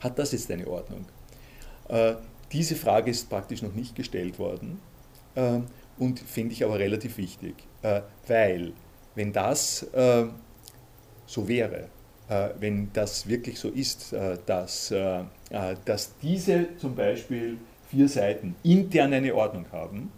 hat 0.00 0.18
das 0.18 0.32
jetzt 0.32 0.50
eine 0.50 0.66
Ordnung? 0.66 1.06
Äh, 1.88 2.14
diese 2.50 2.74
Frage 2.74 3.10
ist 3.10 3.30
praktisch 3.30 3.62
noch 3.62 3.72
nicht 3.72 3.94
gestellt 3.94 4.38
worden 4.40 4.80
äh, 5.36 5.60
und 5.98 6.18
finde 6.18 6.52
ich 6.52 6.64
aber 6.64 6.78
relativ 6.78 7.16
wichtig, 7.16 7.54
äh, 7.82 8.02
weil 8.26 8.72
wenn 9.14 9.32
das 9.32 9.86
so 11.26 11.48
wäre, 11.48 11.88
wenn 12.58 12.90
das 12.94 13.28
wirklich 13.28 13.60
so 13.60 13.68
ist, 13.68 14.14
dass, 14.46 14.94
dass 15.84 16.16
diese 16.22 16.68
zum 16.78 16.94
Beispiel 16.94 17.58
vier 17.90 18.08
Seiten 18.08 18.54
intern 18.62 19.12
eine 19.12 19.34
Ordnung 19.34 19.66
haben, 19.70 20.10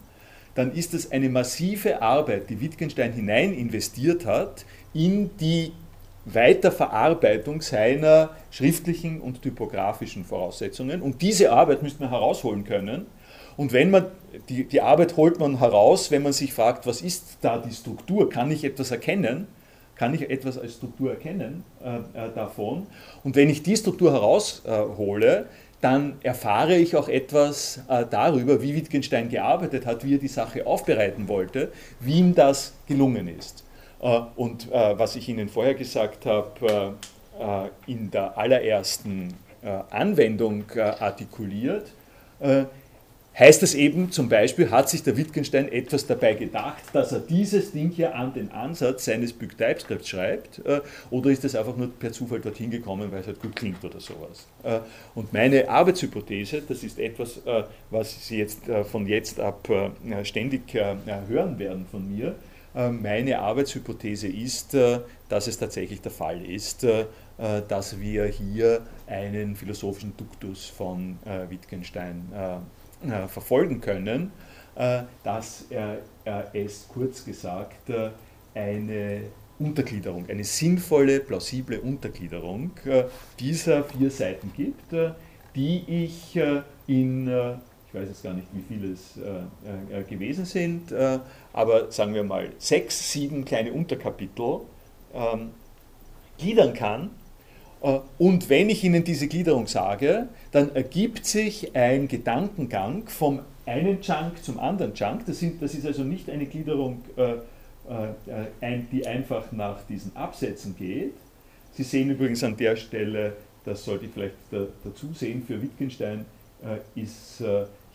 dann 0.55 0.73
ist 0.73 0.95
das 0.95 1.11
eine 1.11 1.29
massive 1.29 2.01
Arbeit, 2.03 2.51
die 2.51 2.61
Wittgenstein 2.61 3.13
hinein 3.13 3.53
investiert 3.53 4.27
hat 4.27 4.65
in 4.93 5.37
die 5.39 5.73
Weiterverarbeitung 6.25 7.61
seiner 7.61 8.31
schriftlichen 8.51 9.21
und 9.21 9.43
typografischen 9.43 10.25
Voraussetzungen. 10.25 11.03
Und 11.03 11.23
diese 11.23 11.53
Arbeit 11.53 11.83
müsste 11.83 12.03
man 12.03 12.11
herausholen 12.11 12.65
können. 12.65 13.07
Und 13.57 13.73
wenn 13.73 13.91
man, 13.91 14.07
die, 14.49 14.65
die 14.65 14.81
Arbeit 14.81 15.17
holt 15.17 15.39
man 15.39 15.59
heraus, 15.59 16.11
wenn 16.11 16.23
man 16.23 16.33
sich 16.33 16.53
fragt, 16.53 16.87
was 16.87 17.03
ist 17.03 17.39
da 17.41 17.59
die 17.59 17.73
Struktur? 17.73 18.29
Kann 18.31 18.51
ich 18.51 18.65
etwas 18.65 18.91
erkennen? 18.91 19.47
Kann 19.95 20.13
ich 20.13 20.29
etwas 20.29 20.59
als 20.59 20.75
Struktur 20.75 21.11
erkennen 21.11 21.63
äh, 21.85 21.99
äh, 21.99 22.35
davon? 22.35 22.87
Und 23.23 23.37
wenn 23.37 23.49
ich 23.49 23.63
die 23.63 23.77
Struktur 23.77 24.13
heraushole, 24.13 25.47
dann 25.81 26.15
erfahre 26.23 26.77
ich 26.77 26.97
auch 26.97 27.09
etwas 27.09 27.83
äh, 27.89 28.07
darüber, 28.09 28.63
wie 28.63 28.75
Wittgenstein 28.75 29.29
gearbeitet 29.29 29.87
hat, 29.87 30.05
wie 30.05 30.15
er 30.15 30.19
die 30.19 30.29
Sache 30.29 30.67
aufbereiten 30.67 31.29
wollte, 31.29 31.71
wie 32.01 32.21
ihm 32.21 32.35
das 32.35 32.73
gelungen 32.87 33.29
ist. 33.29 33.64
Äh, 34.05 34.21
und 34.37 34.71
äh, 34.71 34.99
was 34.99 35.17
ich 35.17 35.29
Ihnen 35.29 35.49
vorher 35.49 35.75
gesagt 35.75 36.27
habe, 36.27 36.95
äh, 37.41 37.91
in 37.91 38.11
der 38.11 38.39
allerersten 38.39 39.35
Anwendung 39.89 40.65
artikuliert, 41.01 41.91
heißt 43.39 43.63
es 43.63 43.75
eben 43.75 44.13
zum 44.13 44.29
Beispiel, 44.29 44.71
hat 44.71 44.91
sich 44.91 45.03
der 45.03 45.17
Wittgenstein 45.17 45.73
etwas 45.73 46.07
dabei 46.07 46.35
gedacht, 46.35 46.83
dass 46.93 47.13
er 47.13 47.21
dieses 47.21 47.73
Ding 47.73 47.89
hier 47.89 48.15
an 48.15 48.35
den 48.35 48.53
Ansatz 48.53 49.07
seines 49.07 49.33
Big 49.33 49.57
TypeScript 49.57 50.07
schreibt, 50.07 50.61
oder 51.11 51.31
ist 51.31 51.47
es 51.47 51.57
einfach 51.57 51.75
nur 51.79 51.91
per 51.99 52.13
Zufall 52.13 52.41
dorthin 52.41 52.71
gekommen, 52.71 53.11
weil 53.11 53.21
es 53.21 53.27
halt 53.27 53.41
gut 53.41 53.57
klingt 53.57 53.83
oder 53.83 54.01
sowas. 54.01 54.47
Und 55.15 55.33
meine 55.33 55.67
Arbeitshypothese, 55.67 56.61
das 56.69 56.85
ist 56.85 56.99
etwas, 56.99 57.41
was 57.89 58.29
Sie 58.29 58.37
jetzt 58.37 58.65
von 58.91 59.07
jetzt 59.07 59.41
ab 59.41 59.67
ständig 60.25 60.75
hören 60.75 61.59
werden 61.59 61.87
von 61.91 62.15
mir, 62.15 62.35
meine 62.75 63.39
Arbeitshypothese 63.39 64.27
ist, 64.27 64.75
äh, 64.75 65.01
dass 65.29 65.47
es 65.47 65.59
tatsächlich 65.59 66.01
der 66.01 66.11
Fall 66.11 66.45
ist, 66.45 66.85
äh, 66.85 67.07
dass 67.69 68.01
wir 68.01 68.27
hier 68.27 68.83
einen 69.07 69.57
philosophischen 69.57 70.17
Duktus 70.17 70.67
von 70.67 71.19
Wittgenstein 71.49 72.29
verfolgen 73.27 73.81
können, 73.81 74.31
dass 75.25 75.65
es 76.53 76.87
kurz 76.89 77.25
gesagt 77.25 77.91
eine 78.55 79.23
Untergliederung, 79.59 80.27
eine 80.29 80.45
sinnvolle, 80.45 81.19
plausible 81.19 81.81
Untergliederung 81.81 82.71
dieser 83.41 83.83
vier 83.83 84.13
Seiten 84.13 84.53
gibt, 84.57 84.95
die 85.57 85.85
ich 85.89 86.41
in 86.87 87.59
ich 87.95 88.01
weiß 88.01 88.09
jetzt 88.09 88.25
gar 88.25 88.35
nicht, 88.35 88.49
wie 88.53 88.63
viele 88.67 88.93
es 88.93 89.17
äh, 89.19 90.01
äh, 90.01 90.03
gewesen 90.03 90.45
sind, 90.45 90.91
äh, 90.91 91.21
aber 91.53 91.93
sagen 91.93 92.13
wir 92.13 92.25
mal 92.25 92.51
sechs, 92.59 93.13
sieben 93.13 93.45
kleine 93.45 93.73
Unterkapitel 93.73 94.63
ähm, 95.15 95.51
gliedern 96.37 96.75
kann. 96.75 97.11
Äh, 97.83 98.01
und 98.19 98.49
wenn 98.49 98.69
ich 98.69 98.83
Ihnen 98.83 99.05
diese 99.05 99.29
Gliederung 99.29 99.69
sage, 99.69 100.29
dann 100.51 100.75
ergibt 100.75 101.25
sich 101.25 101.77
ein 101.77 102.09
Gedankengang 102.09 103.07
vom 103.07 103.43
einen 103.65 104.01
Chunk 104.01 104.43
zum 104.43 104.59
anderen 104.59 104.93
Chunk. 104.95 105.27
Das, 105.27 105.39
sind, 105.39 105.63
das 105.63 105.75
ist 105.75 105.87
also 105.87 106.03
nicht 106.03 106.29
eine 106.29 106.47
Gliederung, 106.47 107.01
äh, 107.17 107.35
äh, 108.61 108.81
die 108.91 109.07
einfach 109.07 109.53
nach 109.53 109.85
diesen 109.85 110.17
Absätzen 110.17 110.75
geht. 110.77 111.15
Sie 111.75 111.85
sehen 111.85 112.11
übrigens 112.11 112.43
an 112.43 112.57
der 112.57 112.75
Stelle, 112.75 113.37
das 113.65 113.85
sollte 113.85 114.07
ich 114.07 114.11
vielleicht 114.11 114.35
dazu 114.51 115.13
sehen, 115.15 115.45
für 115.47 115.63
Wittgenstein 115.63 116.25
ist 116.95 117.43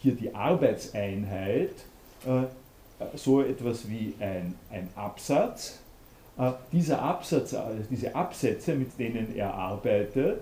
hier 0.02 0.16
die 0.16 0.34
Arbeitseinheit 0.34 1.72
äh, 2.26 2.44
so 3.16 3.42
etwas 3.42 3.90
wie 3.90 4.14
ein, 4.20 4.56
ein 4.70 4.90
Absatz. 4.96 5.80
Äh, 6.38 6.52
dieser 6.72 7.02
Absatz, 7.02 7.54
also 7.54 7.84
diese 7.90 8.16
Absätze, 8.16 8.76
mit 8.76 8.98
denen 9.00 9.36
er 9.36 9.54
arbeitet, 9.54 10.42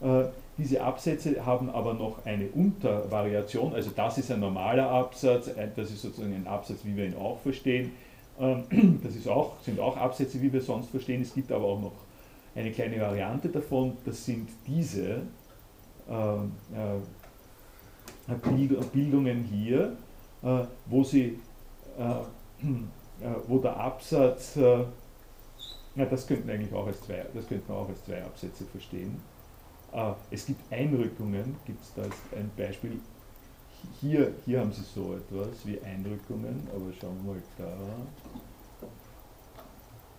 äh, 0.00 0.24
diese 0.58 0.82
Absätze 0.82 1.44
haben 1.44 1.70
aber 1.70 1.94
noch 1.94 2.24
eine 2.26 2.46
Untervariation, 2.48 3.74
also 3.74 3.90
das 3.94 4.18
ist 4.18 4.30
ein 4.30 4.40
normaler 4.40 4.90
Absatz, 4.90 5.50
das 5.76 5.90
ist 5.90 6.02
sozusagen 6.02 6.34
ein 6.34 6.46
Absatz, 6.46 6.78
wie 6.84 6.94
wir 6.94 7.06
ihn 7.06 7.16
auch 7.16 7.38
verstehen. 7.40 7.92
Ähm, 8.38 9.00
das 9.02 9.16
ist 9.16 9.28
auch, 9.28 9.54
sind 9.62 9.80
auch 9.80 9.96
Absätze, 9.96 10.40
wie 10.42 10.52
wir 10.52 10.60
sonst 10.60 10.90
verstehen. 10.90 11.22
Es 11.22 11.34
gibt 11.34 11.50
aber 11.50 11.64
auch 11.64 11.80
noch 11.80 11.92
eine 12.54 12.70
kleine 12.70 13.00
Variante 13.00 13.48
davon, 13.48 13.96
das 14.04 14.24
sind 14.26 14.48
diese 14.66 15.22
ähm, 16.10 16.52
äh, 16.74 17.00
Bildungen 18.92 19.44
hier, 19.44 19.96
äh, 20.42 20.64
wo, 20.86 21.04
sie, 21.04 21.38
äh, 21.98 22.02
äh, 22.62 23.34
wo 23.46 23.58
der 23.58 23.76
Absatz 23.76 24.56
Na, 25.94 26.04
das 26.06 26.26
könnten 26.26 26.48
eigentlich 26.48 26.72
auch 26.72 26.86
als 26.86 27.00
zwei, 27.02 27.26
das 27.34 27.46
könnten 27.46 27.68
wir 27.68 27.76
auch 27.76 27.88
als 27.88 28.02
zwei 28.04 28.22
Absätze 28.22 28.64
verstehen. 28.64 29.20
Es 30.30 30.46
gibt 30.46 30.72
Einrückungen, 30.72 31.54
gibt 31.66 31.82
es 31.82 31.92
da 31.94 32.02
ein 32.34 32.50
Beispiel. 32.56 32.98
Hier, 34.00 34.32
hier 34.46 34.60
haben 34.60 34.72
Sie 34.72 34.80
so 34.82 35.14
etwas 35.14 35.66
wie 35.66 35.78
Einrückungen, 35.82 36.66
aber 36.74 36.90
schauen 36.98 37.18
wir 37.24 37.34
mal 37.34 37.42
da. 37.58 37.68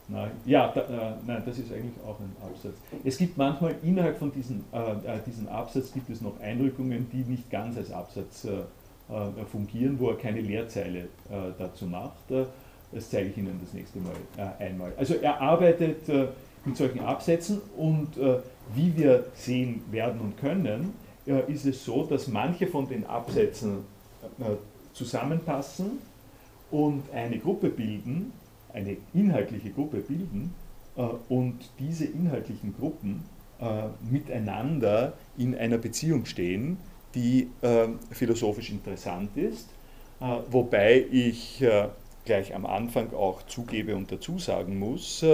Na, 0.09 0.29
ja, 0.45 0.67
da, 0.73 0.81
äh, 0.81 1.13
nein, 1.25 1.43
das 1.45 1.57
ist 1.57 1.71
eigentlich 1.71 1.95
auch 2.05 2.19
ein 2.19 2.35
Absatz. 2.45 2.75
Es 3.05 3.17
gibt 3.17 3.37
manchmal 3.37 3.75
innerhalb 3.83 4.17
von 4.17 4.31
diesen, 4.31 4.65
äh, 4.73 4.77
äh 4.77 5.19
diesem 5.25 5.47
Absatz 5.47 5.93
gibt 5.93 6.09
es 6.09 6.21
noch 6.21 6.39
Einrückungen, 6.41 7.07
die 7.11 7.23
nicht 7.23 7.49
ganz 7.49 7.77
als 7.77 7.91
Absatz 7.91 8.45
äh, 8.45 8.49
äh 8.51 9.45
fungieren, 9.49 9.97
wo 9.99 10.09
er 10.09 10.17
keine 10.17 10.41
Leerzeile 10.41 10.99
äh, 10.99 11.51
dazu 11.57 11.85
macht. 11.85 12.17
Das 12.91 13.09
zeige 13.09 13.29
ich 13.29 13.37
Ihnen 13.37 13.59
das 13.63 13.73
nächste 13.73 13.99
Mal 13.99 14.13
einmal. 14.59 14.93
Also 14.97 15.15
er 15.15 15.41
arbeitet 15.41 16.07
mit 16.63 16.77
solchen 16.77 16.99
Absätzen 16.99 17.59
und 17.75 18.09
wie 18.75 18.95
wir 18.95 19.25
sehen 19.33 19.81
werden 19.89 20.21
und 20.21 20.37
können, 20.37 20.93
ist 21.47 21.65
es 21.65 21.83
so, 21.83 22.03
dass 22.03 22.27
manche 22.27 22.67
von 22.67 22.87
den 22.87 23.03
Absätzen 23.07 23.79
zusammenpassen 24.93 25.97
und 26.69 27.01
eine 27.11 27.39
Gruppe 27.39 27.69
bilden, 27.69 28.31
eine 28.73 28.97
inhaltliche 29.13 29.69
Gruppe 29.71 29.97
bilden 29.97 30.53
äh, 30.97 31.01
und 31.29 31.59
diese 31.79 32.05
inhaltlichen 32.05 32.75
Gruppen 32.77 33.23
äh, 33.59 33.83
miteinander 34.09 35.13
in 35.37 35.55
einer 35.55 35.77
Beziehung 35.77 36.25
stehen, 36.25 36.77
die 37.15 37.49
äh, 37.61 37.87
philosophisch 38.11 38.71
interessant 38.71 39.37
ist, 39.37 39.69
wobei 40.51 41.05
ich 41.11 41.61
gleich 42.23 42.55
am 42.55 42.65
Anfang 42.65 43.13
auch 43.13 43.45
zugebe 43.47 43.93
und 43.93 44.09
dazu 44.09 44.39
sagen 44.39 44.79
muss, 44.79 45.25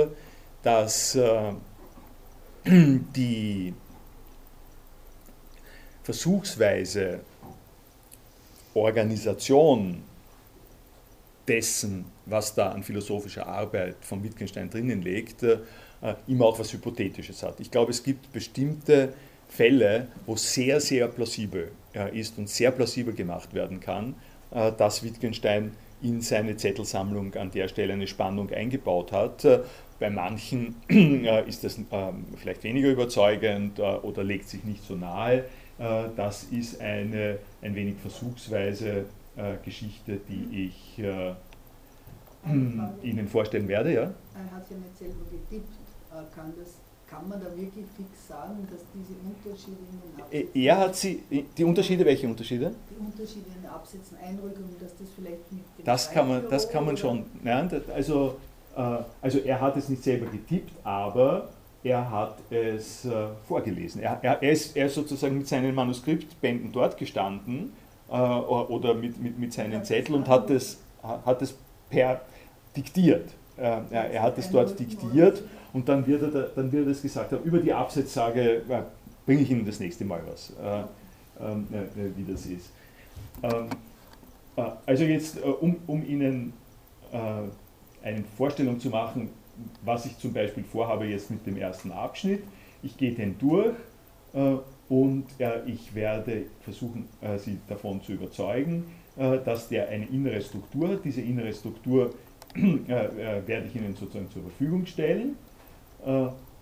dass 0.64 1.16
die 2.66 3.74
Versuchsweise 6.02 7.20
Organisation 8.74 10.02
dessen, 11.50 12.06
was 12.26 12.54
da 12.54 12.72
an 12.72 12.84
philosophischer 12.84 13.48
Arbeit 13.48 13.98
von 14.02 14.24
Wittgenstein 14.24 14.70
drinnen 14.70 15.02
liegt, 15.02 15.44
äh, 15.44 15.58
immer 16.28 16.46
auch 16.46 16.60
was 16.60 16.72
Hypothetisches 16.72 17.44
hat. 17.44 17.60
Ich 17.60 17.72
glaube, 17.72 17.92
es 17.92 18.04
gibt 18.04 18.32
bestimmte 18.32 19.14
Fälle, 19.50 20.08
wo 20.26 20.36
sehr, 20.36 20.80
sehr 20.80 21.08
plausibel 21.08 21.72
äh, 21.94 22.18
ist 22.18 22.38
und 22.38 22.48
sehr 22.48 22.72
plausibel 22.72 23.14
gemacht 23.14 23.54
werden 23.54 23.80
kann, 23.80 24.16
äh, 24.52 24.72
dass 24.72 25.04
Wittgenstein 25.04 25.72
in 26.02 26.22
seine 26.22 26.56
Zettelsammlung 26.56 27.34
an 27.36 27.52
der 27.52 27.68
Stelle 27.68 27.94
eine 27.94 28.08
Spannung 28.08 28.50
eingebaut 28.52 29.12
hat. 29.12 29.46
Bei 30.00 30.10
manchen 30.10 30.78
ist 31.46 31.66
das 31.66 31.78
ähm, 31.92 32.26
vielleicht 32.38 32.64
weniger 32.64 32.90
überzeugend 32.90 33.82
oder 33.82 34.24
legt 34.24 34.48
sich 34.48 34.64
nicht 34.64 34.82
so 34.86 34.96
nahe. 34.96 35.44
Das 35.78 36.44
ist 36.52 36.80
eine 36.80 37.40
ein 37.62 37.76
wenig 37.76 37.96
versuchsweise 38.02 39.06
Geschichte, 39.64 40.20
die 40.28 40.66
ich 40.68 41.00
Ihnen 43.04 43.28
vorstellen 43.28 43.68
werde. 43.68 43.94
Ja? 43.94 44.02
Er 44.02 44.56
hat 44.56 44.70
ja 44.70 44.78
nicht 44.78 44.98
selber 44.98 45.26
getippt. 45.30 45.74
Äh, 46.12 46.36
kann, 46.36 46.54
das, 46.58 46.76
kann 47.08 47.28
man 47.30 47.40
da 47.40 47.48
wirklich 47.48 47.86
fix 47.96 48.28
sagen, 48.28 48.68
dass 48.72 48.82
diese 48.94 49.14
Unterschiede 49.22 49.78
in 49.92 50.00
den 50.02 50.22
Absätzen. 50.22 50.62
Er 50.62 50.78
hat 50.78 50.96
sie, 50.96 51.24
die 51.56 51.64
Unterschiede, 51.64 52.06
welche 52.06 52.28
Unterschiede? 52.28 52.72
Die 52.90 53.00
Unterschiede 53.00 53.46
in 53.56 53.62
den 53.62 53.70
Absätzen, 53.70 54.18
Einrückungen, 54.18 54.76
dass 54.80 54.96
das 54.98 55.08
vielleicht 55.16 55.52
mit 55.52 55.64
Das 55.84 56.12
kann 56.12 56.28
man, 56.28 56.50
das 56.50 56.70
kann 56.70 56.86
man 56.86 56.98
schon. 56.98 57.26
Nein, 57.44 57.70
also, 57.94 58.38
äh, 58.76 58.98
also 59.22 59.40
er 59.40 59.62
hat 59.62 59.78
es 59.78 59.90
nicht 59.90 60.04
selber 60.04 60.26
getippt, 60.28 60.74
aber 60.84 61.50
er 61.84 62.10
hat 62.10 62.40
es 62.50 63.06
äh, 63.06 63.28
vorgelesen. 63.48 64.02
Er, 64.02 64.20
er, 64.24 64.42
er, 64.42 64.52
ist, 64.52 64.76
er 64.76 64.88
ist 64.88 64.96
sozusagen 64.96 65.38
mit 65.38 65.48
seinen 65.48 65.76
Manuskriptbänden 65.76 66.72
dort 66.72 66.98
gestanden 66.98 67.74
oder 68.10 68.94
mit, 68.94 69.22
mit, 69.22 69.38
mit 69.38 69.54
seinen 69.54 69.84
Zetteln 69.84 70.16
und 70.16 70.28
hat 70.28 70.50
es, 70.50 70.80
hat 71.04 71.42
es 71.42 71.56
per 71.90 72.22
diktiert. 72.76 73.30
Äh, 73.58 73.82
er 73.92 74.22
hat 74.22 74.38
es 74.38 74.50
dort 74.50 74.80
diktiert 74.80 75.44
und 75.74 75.90
dann 75.90 76.06
wird 76.08 76.22
er, 76.34 76.44
dann 76.56 76.72
wird 76.72 76.88
er 76.88 76.92
es 76.92 77.02
gesagt 77.02 77.32
haben, 77.32 77.44
über 77.44 77.60
die 77.60 77.74
Absatzsage 77.74 78.62
äh, 78.70 78.82
bringe 79.26 79.42
ich 79.42 79.52
Ihnen 79.52 79.66
das 79.66 79.80
nächste 79.80 80.06
Mal 80.06 80.22
was, 80.28 80.52
äh, 80.52 81.46
ähm, 81.46 81.68
wie 82.16 82.32
das 82.32 82.46
ist. 82.46 82.72
Ähm, 83.44 83.68
also 84.86 85.04
jetzt, 85.04 85.42
um, 85.42 85.78
um 85.88 86.06
Ihnen 86.06 86.52
eine 87.12 88.24
Vorstellung 88.38 88.80
zu 88.80 88.90
machen, 88.90 89.30
was 89.86 90.06
ich 90.06 90.18
zum 90.18 90.34
Beispiel 90.34 90.66
vorhabe 90.66 91.06
jetzt 91.06 91.32
mit 91.32 91.46
dem 91.48 91.56
ersten 91.56 91.94
Abschnitt. 91.94 92.44
Ich 92.84 92.98
gehe 92.98 93.14
den 93.14 93.40
durch 93.40 93.74
und 94.90 95.26
ich 95.68 95.94
werde 95.94 96.46
versuchen, 96.62 97.08
Sie 97.38 97.60
davon 97.68 98.02
zu 98.02 98.14
überzeugen, 98.14 98.86
äh, 99.20 99.40
dass 99.44 99.68
der 99.68 99.90
eine 99.90 100.06
innere 100.06 100.42
Struktur 100.42 100.90
hat. 100.90 101.04
Diese 101.04 101.20
innere 101.20 101.54
Struktur 101.54 102.14
äh, 102.56 102.60
äh, 102.60 103.46
werde 103.46 103.68
ich 103.68 103.76
Ihnen 103.76 103.94
sozusagen 103.94 104.30
zur 104.32 104.44
Verfügung 104.44 104.86
stellen. 104.86 105.36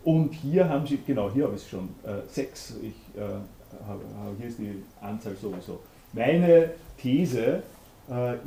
Und 0.04 0.34
hier 0.34 0.68
haben 0.68 0.88
Sie, 0.88 0.98
genau, 1.06 1.32
hier 1.32 1.44
habe 1.44 1.56
ich 1.56 1.62
es 1.62 1.70
schon, 1.70 1.90
sechs, 2.28 2.76
ich, 2.82 2.96
hier 3.14 4.48
ist 4.48 4.58
die 4.58 4.82
Anzahl 5.00 5.36
sowieso. 5.36 5.80
Meine 6.12 6.72
These 7.00 7.62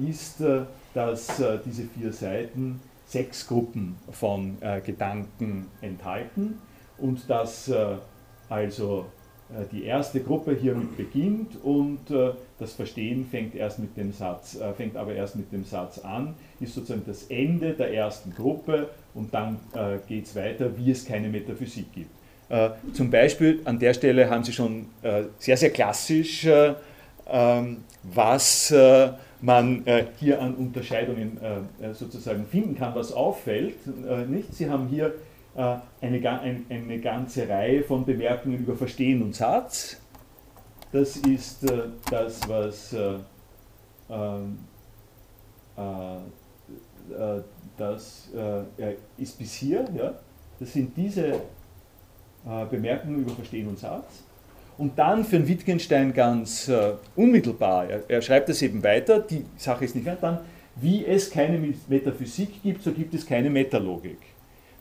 ist, 0.05 0.43
dass 0.93 1.43
diese 1.65 1.85
vier 1.85 2.13
Seiten 2.13 2.81
sechs 3.07 3.47
Gruppen 3.47 3.95
von 4.11 4.57
Gedanken 4.85 5.69
enthalten 5.81 6.59
und 6.99 7.31
dass 7.31 7.71
also 8.49 9.01
äh, 9.01 9.20
die 9.73 9.85
erste 9.85 10.21
Gruppe 10.21 10.55
hiermit 10.55 10.97
beginnt 10.97 11.63
und 11.63 12.11
äh, 12.11 12.31
das 12.59 12.73
Verstehen 12.75 13.27
fängt, 13.29 13.55
erst 13.55 13.79
mit 13.79 13.97
dem 13.97 14.13
Satz, 14.13 14.57
äh, 14.57 14.73
fängt 14.75 14.97
aber 14.97 15.15
erst 15.15 15.37
mit 15.37 15.53
dem 15.53 15.65
Satz 15.65 15.99
an, 15.99 16.35
ist 16.61 16.75
sozusagen 16.75 17.03
das 17.07 17.25
Ende 17.25 17.73
der 17.73 17.93
ersten 17.93 18.33
Gruppe 18.35 18.91
und 19.15 19.35
dann 19.35 19.59
geht 20.07 20.27
es 20.27 20.37
weiter, 20.37 20.71
wie 20.77 20.93
es 20.93 21.05
keine 21.05 21.29
Metaphysik 21.29 21.93
gibt. 21.93 22.11
Zum 22.93 23.11
Beispiel 23.11 23.61
an 23.65 23.79
der 23.79 23.93
Stelle 23.93 24.31
haben 24.31 24.45
Sie 24.45 24.53
schon 24.53 24.87
sehr, 25.39 25.57
sehr 25.57 25.71
klassisch, 25.71 26.47
ähm, 27.27 27.79
was 28.05 28.73
man 29.41 29.85
hier 30.19 30.41
an 30.41 30.55
Unterscheidungen 30.55 31.39
sozusagen 31.93 32.47
finden 32.47 32.77
kann, 32.77 32.95
was 32.95 33.13
auffällt. 33.13 33.75
Sie 34.53 34.71
haben 34.71 34.87
hier 34.87 35.07
äh, 35.07 35.13
eine, 35.55 36.61
eine 36.69 37.01
ganze 37.01 37.49
Reihe 37.49 37.83
von 37.83 38.05
Bemerkungen 38.05 38.59
über 38.59 38.77
Verstehen 38.77 39.23
und 39.23 39.35
Satz. 39.35 40.01
Das 40.93 41.17
ist 41.17 41.71
äh, 41.71 41.83
das, 42.11 42.49
was 42.49 42.93
äh, 42.93 43.15
ähm, 44.11 44.59
das 47.77 48.29
ist 49.17 49.39
bis 49.39 49.55
hier. 49.55 49.89
Ja? 49.97 50.15
Das 50.59 50.73
sind 50.75 50.95
diese 50.95 51.41
Bemerkungen 52.71 53.21
über 53.21 53.31
Verstehen 53.31 53.67
und 53.69 53.79
Satz. 53.79 54.23
Und 54.77 54.99
dann 54.99 55.25
für 55.25 55.49
Wittgenstein 55.49 56.13
ganz 56.13 56.71
unmittelbar, 57.17 57.87
er, 58.07 58.21
schreibt 58.21 58.51
es 58.51 58.61
eben 58.61 58.83
weiter, 58.83 59.21
die 59.21 59.47
Sache 59.57 59.87
ist 59.87 59.95
nicht 59.95 60.05
mehr, 60.05 60.17
dann, 60.21 60.41
wie 60.77 61.07
es 61.07 61.31
keine 61.31 61.75
Metaphysik 61.89 62.63
gibt, 62.63 62.83
so 62.83 62.93
gibt 62.93 63.15
es 63.15 63.25
keine 63.25 63.49
Metalogik. 63.49 64.19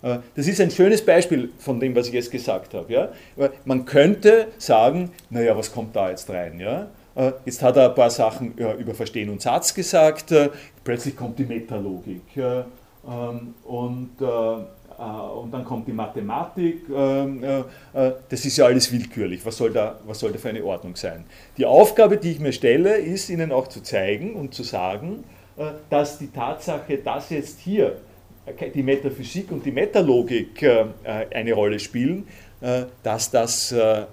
Äh, 0.02 0.20
das 0.36 0.48
ist 0.48 0.62
ein 0.62 0.72
schönes 0.72 1.04
Beispiel 1.04 1.52
von 1.58 1.80
dem, 1.80 1.96
was 1.96 2.08
ich 2.08 2.14
jetzt 2.14 2.32
gesagt 2.32 2.74
habe. 2.74 2.92
Ja? 2.92 3.10
Man 3.66 3.86
könnte 3.86 4.48
sagen, 4.58 5.12
naja, 5.30 5.56
was 5.58 5.72
kommt 5.72 5.96
da 5.96 6.10
jetzt 6.10 6.30
rein? 6.30 6.60
Ja? 6.60 6.88
Äh, 7.16 7.34
jetzt 7.46 7.62
hat 7.62 7.76
er 7.78 7.90
ein 7.90 7.96
paar 7.96 8.10
Sachen 8.10 8.56
über 8.56 8.94
Verstehen 8.94 9.30
und 9.30 9.42
Satz 9.42 9.74
gesagt, 9.74 10.32
äh, 10.32 10.50
plötzlich 10.84 11.16
kommt 11.16 11.38
die 11.40 11.46
Metalogik 11.46 12.22
ähm, 12.38 13.56
und, 13.64 14.10
und 14.22 15.52
dann 15.52 15.64
kommt 15.64 15.88
die 15.88 15.94
Mathematik. 15.94 16.84
Ähm, 16.94 17.42
das 17.94 18.46
ist 18.46 18.58
ja 18.58 18.66
alles 18.66 18.92
willkürlich. 18.92 19.46
Was 19.46 19.56
soll, 19.56 19.72
da, 19.72 19.98
was 20.06 20.20
soll 20.20 20.34
da 20.34 20.38
für 20.38 20.50
eine 20.50 20.64
Ordnung 20.64 20.96
sein? 20.96 21.24
Die 21.58 21.66
Aufgabe, 21.66 22.18
die 22.18 22.32
ich 22.32 22.40
mir 22.40 22.52
stelle, 22.52 22.98
ist 22.98 23.30
Ihnen 23.30 23.54
auch 23.54 23.68
zu 23.68 23.82
zeigen 23.82 24.36
und 24.36 24.54
zu 24.54 24.64
sagen, 24.64 25.24
dass 25.90 26.18
die 26.18 26.28
Tatsache, 26.28 26.98
dass 26.98 27.30
jetzt 27.30 27.60
hier 27.60 27.98
die 28.74 28.84
Metaphysik 28.84 29.52
und 29.52 29.66
die 29.66 29.72
Metalogik 29.72 30.62
äh, 30.62 30.86
eine 31.34 31.54
Rolle 31.54 31.80
spielen, 31.80 32.28
äh, 32.62 32.86
dass 33.04 33.32
das 33.32 33.72
äh, 33.72 34.06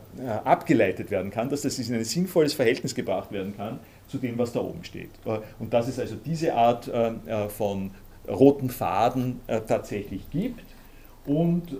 abgeleitet 0.45 1.11
werden 1.11 1.31
kann, 1.31 1.49
dass 1.51 1.63
das 1.63 1.79
in 1.79 1.95
ein 1.95 2.05
sinnvolles 2.05 2.55
Verhältnis 2.55 2.95
gebracht 2.95 3.33
werden 3.33 3.57
kann 3.57 3.79
zu 4.09 4.19
dem, 4.19 4.39
was 4.39 4.53
da 4.53 4.61
oben 4.61 4.85
steht. 4.85 5.11
Und 5.59 5.75
dass 5.75 5.89
es 5.89 5.99
also 5.99 6.15
diese 6.15 6.55
Art 6.55 6.89
von 7.49 7.91
roten 8.29 8.71
Faden 8.71 9.41
tatsächlich 9.67 10.31
gibt 10.31 10.63
und, 11.27 11.73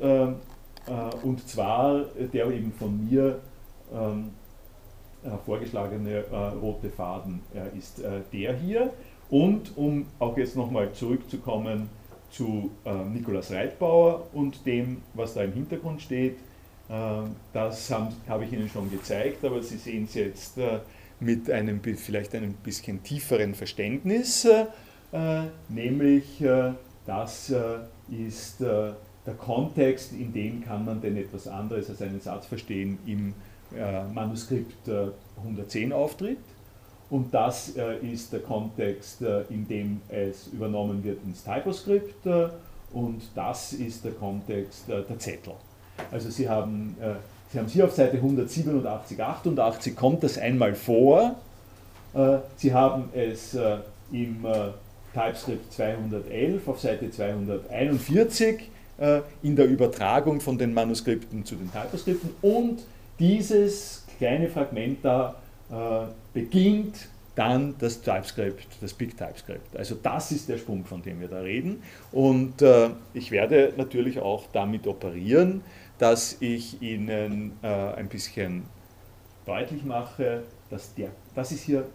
und 1.23 1.49
zwar 1.49 2.07
der 2.33 2.51
eben 2.51 2.73
von 2.73 3.09
mir 3.09 3.39
ähm, 3.95 4.31
vorgeschlagene 5.45 6.25
rote 6.61 6.91
Faden 6.91 7.43
ist 7.79 8.03
der 8.33 8.55
hier. 8.57 8.93
Und 9.31 9.77
um 9.77 10.07
auch 10.19 10.37
jetzt 10.37 10.57
nochmal 10.57 10.93
zurückzukommen 10.93 11.89
zu 12.37 12.71
Nikolaus 13.13 13.51
Reitbauer 13.51 14.27
und 14.33 14.65
dem, 14.67 14.99
was 15.15 15.35
da 15.35 15.43
im 15.43 15.53
Hintergrund 15.53 16.03
steht. 16.03 16.37
das 17.53 17.91
habe 18.29 18.45
ich 18.45 18.53
Ihnen 18.53 18.69
schon 18.69 18.91
gezeigt, 18.91 19.45
aber 19.45 19.63
Sie 19.63 19.77
sehen 19.79 20.05
es 20.05 20.15
jetzt 20.15 20.59
mit 21.19 21.51
einem 21.51 21.81
vielleicht 21.83 22.35
einem 22.35 22.53
bisschen 22.53 23.03
tieferen 23.03 23.55
Verständnis, 23.55 24.47
nämlich 25.69 26.45
das 27.07 27.55
ist 28.11 28.61
der 29.27 29.35
Kontext, 29.35 30.13
in 30.13 30.33
dem 30.33 30.65
kann 30.65 30.85
man 30.85 31.01
denn 31.01 31.17
etwas 31.17 31.49
anderes 31.49 31.91
als 31.91 32.01
einen 32.01 32.21
Satz 32.21 32.47
verstehen 32.47 32.99
im 33.07 33.35
äh, 33.75 34.05
Manuskript 34.05 34.87
äh, 34.89 35.09
110 35.39 35.93
auftritt. 35.93 36.39
Und 37.09 37.33
das 37.33 37.77
äh, 37.77 37.99
ist 37.99 38.33
der 38.33 38.41
Kontext, 38.41 39.23
äh, 39.23 39.43
in 39.49 39.67
dem 39.69 40.01
es 40.09 40.49
übernommen 40.49 41.05
wird 41.05 41.19
ins 41.25 41.45
Typoscript. 41.45 42.27
Äh, 42.27 42.49
und 42.93 43.23
das 43.35 43.73
ist 43.73 44.05
der 44.05 44.13
Kontext 44.13 44.89
der 44.89 45.19
Zettel. 45.19 45.55
Also 46.11 46.31
Sie 46.31 46.49
haben, 46.49 46.97
Sie 47.51 47.59
haben 47.59 47.67
hier 47.67 47.85
auf 47.85 47.93
Seite 47.93 48.17
187, 48.17 49.21
88 49.21 49.97
kommt 49.97 50.23
das 50.23 50.39
einmal 50.39 50.75
vor. 50.75 51.35
Sie 52.57 52.73
haben 52.73 53.11
es 53.13 53.59
im 54.13 54.47
TypeScript 55.13 55.73
211 55.73 56.69
auf 56.69 56.81
Seite 56.81 57.11
241 57.11 58.71
äh, 58.99 59.21
in 59.43 59.57
der 59.57 59.67
Übertragung 59.67 60.41
von 60.41 60.57
den 60.57 60.73
Manuskripten 60.73 61.45
zu 61.45 61.57
den 61.57 61.71
Typoskripten 61.73 62.31
und 62.41 62.83
dieses 63.19 64.05
kleine 64.19 64.49
Fragment 64.49 64.99
da 65.03 65.35
beginnt 66.37 67.09
dann 67.35 67.75
das 67.79 68.03
TypeScript, 68.03 68.67
das 68.83 68.93
Big 68.93 69.17
TypeScript. 69.17 69.75
Also 69.75 69.95
das 69.95 70.33
ist 70.33 70.51
der 70.51 70.59
Sprung, 70.59 70.85
von 70.85 71.01
dem 71.01 71.19
wir 71.19 71.29
da 71.29 71.41
reden. 71.41 71.83
Und 72.13 72.61
äh, 72.61 72.91
ich 73.15 73.31
werde 73.31 73.73
natürlich 73.79 74.19
auch 74.21 74.45
damit 74.53 74.87
operieren, 74.87 75.63
dass 75.99 76.37
ich 76.41 76.83
Ihnen 76.83 77.53
äh, 77.63 77.69
ein 77.69 78.09
bisschen 78.09 78.65
deutlich 79.47 79.83
mache, 79.83 80.43
dass 80.69 80.95
der, 80.95 81.09
das 81.35 81.53
ist 81.53 81.63
hier 81.63 81.87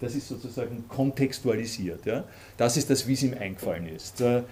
das 0.00 0.14
ist 0.14 0.28
sozusagen 0.28 0.84
kontextualisiert. 0.88 2.06
Ja? 2.06 2.24
Das 2.56 2.76
ist 2.76 2.90
das, 2.90 3.06
wie 3.06 3.14
es 3.14 3.22
ihm 3.22 3.34
eingefallen 3.38 3.88
ist. 3.88 4.20
Äh, 4.20 4.38
äh, 4.38 4.42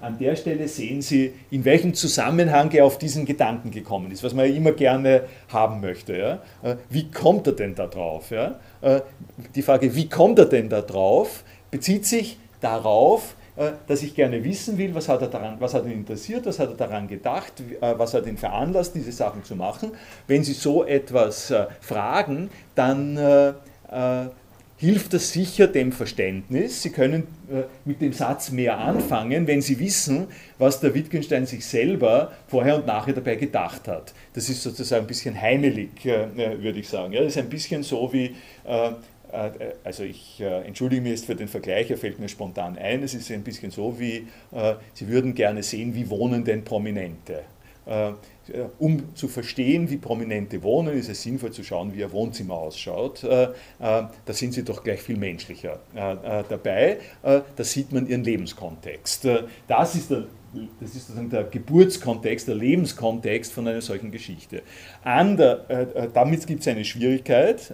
an 0.00 0.18
der 0.18 0.36
Stelle 0.36 0.68
sehen 0.68 1.02
Sie, 1.02 1.32
in 1.50 1.64
welchem 1.64 1.94
Zusammenhang 1.94 2.70
er 2.72 2.84
auf 2.84 2.98
diesen 2.98 3.24
Gedanken 3.24 3.70
gekommen 3.70 4.10
ist, 4.10 4.22
was 4.22 4.34
man 4.34 4.48
ja 4.48 4.54
immer 4.54 4.72
gerne 4.72 5.24
haben 5.48 5.80
möchte. 5.80 6.16
Ja? 6.16 6.42
Äh, 6.62 6.76
wie 6.88 7.10
kommt 7.10 7.46
er 7.46 7.54
denn 7.54 7.74
da 7.74 7.86
drauf? 7.86 8.30
Ja? 8.30 8.60
Äh, 8.80 9.00
die 9.54 9.62
Frage, 9.62 9.94
wie 9.94 10.08
kommt 10.08 10.38
er 10.38 10.46
denn 10.46 10.68
da 10.68 10.82
drauf, 10.82 11.44
bezieht 11.70 12.06
sich 12.06 12.38
darauf, 12.60 13.34
äh, 13.56 13.72
dass 13.88 14.02
ich 14.02 14.14
gerne 14.14 14.42
wissen 14.44 14.78
will, 14.78 14.94
was 14.94 15.08
hat, 15.08 15.22
er 15.22 15.28
daran, 15.28 15.56
was 15.58 15.74
hat 15.74 15.84
ihn 15.84 15.92
interessiert, 15.92 16.46
was 16.46 16.58
hat 16.58 16.68
er 16.70 16.76
daran 16.76 17.08
gedacht, 17.08 17.54
äh, 17.60 17.98
was 17.98 18.14
hat 18.14 18.26
ihn 18.26 18.38
veranlasst, 18.38 18.94
diese 18.94 19.12
Sachen 19.12 19.44
zu 19.44 19.56
machen. 19.56 19.92
Wenn 20.26 20.44
Sie 20.44 20.52
so 20.52 20.84
etwas 20.84 21.52
fragen, 21.80 22.50
dann 22.74 23.18
hilft 24.80 25.12
das 25.12 25.32
sicher 25.32 25.66
dem 25.66 25.92
Verständnis. 25.92 26.80
Sie 26.80 26.88
können 26.88 27.26
äh, 27.52 27.64
mit 27.84 28.00
dem 28.00 28.14
Satz 28.14 28.50
mehr 28.50 28.78
anfangen, 28.78 29.46
wenn 29.46 29.60
Sie 29.60 29.78
wissen, 29.78 30.28
was 30.56 30.80
der 30.80 30.94
Wittgenstein 30.94 31.44
sich 31.44 31.66
selber 31.66 32.32
vorher 32.48 32.76
und 32.76 32.86
nachher 32.86 33.12
dabei 33.12 33.36
gedacht 33.36 33.86
hat. 33.88 34.14
Das 34.32 34.48
ist 34.48 34.62
sozusagen 34.62 35.04
ein 35.04 35.06
bisschen 35.06 35.38
heimelig, 35.38 36.06
äh, 36.06 36.22
äh, 36.22 36.62
würde 36.62 36.80
ich 36.80 36.88
sagen. 36.88 37.12
Ja, 37.12 37.20
das 37.20 37.36
ist 37.36 37.38
ein 37.38 37.50
bisschen 37.50 37.82
so 37.82 38.10
wie, 38.12 38.34
also 39.84 40.02
ich 40.02 40.40
entschuldige 40.40 41.02
mich 41.02 41.12
jetzt 41.12 41.26
für 41.26 41.36
den 41.36 41.46
Vergleich, 41.48 41.90
er 41.90 41.96
fällt 41.96 42.18
mir 42.18 42.28
spontan 42.28 42.76
ein, 42.78 43.02
es 43.02 43.14
ist 43.14 43.30
ein 43.30 43.42
bisschen 43.42 43.70
so 43.70 43.98
wie, 44.00 44.26
Sie 44.94 45.08
würden 45.08 45.34
gerne 45.34 45.62
sehen, 45.62 45.94
wie 45.94 46.10
wohnen 46.10 46.44
denn 46.44 46.64
Prominente. 46.64 47.42
Äh, 48.52 48.66
um 48.78 49.14
zu 49.14 49.28
verstehen, 49.28 49.90
wie 49.90 49.96
Prominente 49.96 50.62
wohnen, 50.62 50.96
ist 50.96 51.08
es 51.08 51.22
sinnvoll 51.22 51.52
zu 51.52 51.62
schauen, 51.62 51.94
wie 51.94 52.00
ihr 52.00 52.12
Wohnzimmer 52.12 52.54
ausschaut. 52.54 53.22
Äh, 53.24 53.44
äh, 53.44 53.48
da 53.78 54.32
sind 54.32 54.54
sie 54.54 54.64
doch 54.64 54.82
gleich 54.82 55.00
viel 55.02 55.16
menschlicher 55.16 55.80
dabei. 55.94 56.98
Da 57.22 57.42
sieht 57.58 57.92
man 57.92 58.06
ihren 58.06 58.24
Lebenskontext. 58.24 59.28
Das 59.66 59.94
ist 59.94 60.10
der 60.10 60.24
das 60.80 60.96
ist 60.96 61.06
sozusagen 61.06 61.30
der 61.30 61.44
Geburtskontext, 61.44 62.48
der 62.48 62.56
Lebenskontext 62.56 63.52
von 63.52 63.68
einer 63.68 63.80
solchen 63.80 64.10
Geschichte. 64.10 64.62
Der, 65.04 65.70
äh, 65.70 66.08
damit 66.12 66.44
gibt 66.46 66.62
es 66.62 66.68
eine 66.68 66.84
Schwierigkeit. 66.84 67.72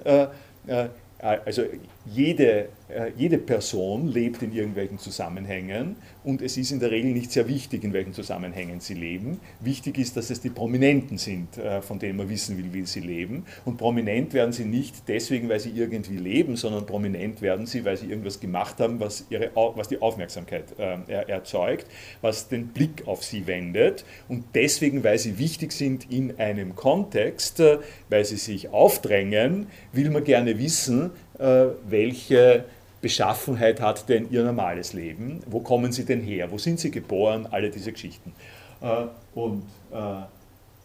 Also 1.18 1.62
jede, 2.04 2.68
jede 3.16 3.38
Person 3.38 4.08
lebt 4.08 4.42
in 4.42 4.52
irgendwelchen 4.52 4.98
Zusammenhängen 4.98 5.96
und 6.22 6.40
es 6.40 6.56
ist 6.56 6.70
in 6.70 6.80
der 6.80 6.90
Regel 6.90 7.12
nicht 7.12 7.32
sehr 7.32 7.48
wichtig, 7.48 7.82
in 7.84 7.92
welchen 7.92 8.12
Zusammenhängen 8.12 8.80
sie 8.80 8.94
leben. 8.94 9.40
Wichtig 9.60 9.98
ist, 9.98 10.16
dass 10.16 10.30
es 10.30 10.40
die 10.40 10.50
Prominenten 10.50 11.18
sind, 11.18 11.58
äh, 11.58 11.82
von 11.82 11.98
denen 11.98 12.16
man 12.16 12.28
wissen 12.28 12.56
will, 12.58 12.72
wie 12.72 12.86
sie 12.86 13.00
leben. 13.00 13.44
Und 13.64 13.76
prominent 13.76 14.34
werden 14.34 14.52
sie 14.52 14.64
nicht 14.64 15.08
deswegen, 15.08 15.48
weil 15.48 15.60
sie 15.60 15.70
irgendwie 15.70 16.16
leben, 16.16 16.56
sondern 16.56 16.86
prominent 16.86 17.42
werden 17.42 17.66
sie, 17.66 17.84
weil 17.84 17.96
sie 17.96 18.06
irgendwas 18.06 18.40
gemacht 18.40 18.78
haben, 18.78 19.00
was, 19.00 19.26
ihre, 19.30 19.50
was 19.54 19.88
die 19.88 20.00
Aufmerksamkeit 20.00 20.64
äh, 20.78 21.12
erzeugt, 21.28 21.86
was 22.20 22.48
den 22.48 22.68
Blick 22.68 23.06
auf 23.06 23.24
sie 23.24 23.46
wendet. 23.46 24.04
Und 24.28 24.44
deswegen, 24.54 25.02
weil 25.04 25.18
sie 25.18 25.38
wichtig 25.38 25.72
sind 25.72 26.10
in 26.10 26.38
einem 26.38 26.76
Kontext, 26.76 27.62
weil 28.08 28.24
sie 28.24 28.36
sich 28.36 28.68
aufdrängen, 28.68 29.66
will 29.92 30.10
man 30.10 30.24
gerne 30.24 30.58
wissen, 30.58 31.06
äh, 31.06 31.25
welche 31.38 32.64
Beschaffenheit 33.06 33.80
hat 33.80 34.08
denn 34.08 34.30
ihr 34.30 34.42
normales 34.42 34.92
Leben, 34.92 35.40
wo 35.46 35.60
kommen 35.60 35.92
sie 35.92 36.04
denn 36.04 36.22
her, 36.22 36.50
wo 36.50 36.58
sind 36.58 36.80
sie 36.80 36.90
geboren, 36.90 37.46
alle 37.50 37.70
diese 37.70 37.92
Geschichten. 37.92 38.32
Äh, 38.80 39.04
und 39.34 39.62
äh, 39.92 40.22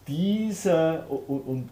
diese, 0.06 1.04
und 1.08 1.68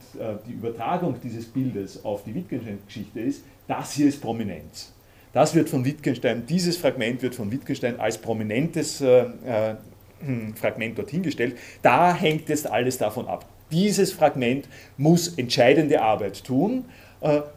die 0.47 0.53
Übertragung 0.53 1.17
dieses 1.21 1.47
Bildes 1.47 2.05
auf 2.05 2.23
die 2.23 2.33
Wittgenstein-Geschichte 2.33 3.19
ist, 3.19 3.43
das 3.67 3.93
hier 3.93 4.07
ist 4.07 4.21
Prominenz. 4.21 4.93
Das 5.33 5.53
wird 5.55 5.69
von 5.69 5.85
Wittgenstein, 5.85 6.47
dieses 6.47 6.77
Fragment 6.77 7.23
wird 7.23 7.35
von 7.35 7.51
Wittgenstein 7.51 7.99
als 7.99 8.19
prominentes 8.19 9.01
hm, 9.01 10.55
Fragment 10.55 10.97
dorthin 10.97 11.25
gestellt. 11.25 11.57
Da 11.83 12.15
hängt 12.15 12.49
jetzt 12.49 12.71
alles 12.71 12.99
davon 12.99 13.27
ab. 13.27 13.47
Dieses 13.73 14.13
Fragment 14.13 14.69
muss 14.97 15.37
entscheidende 15.37 16.01
Arbeit 16.01 16.45
tun 16.45 16.85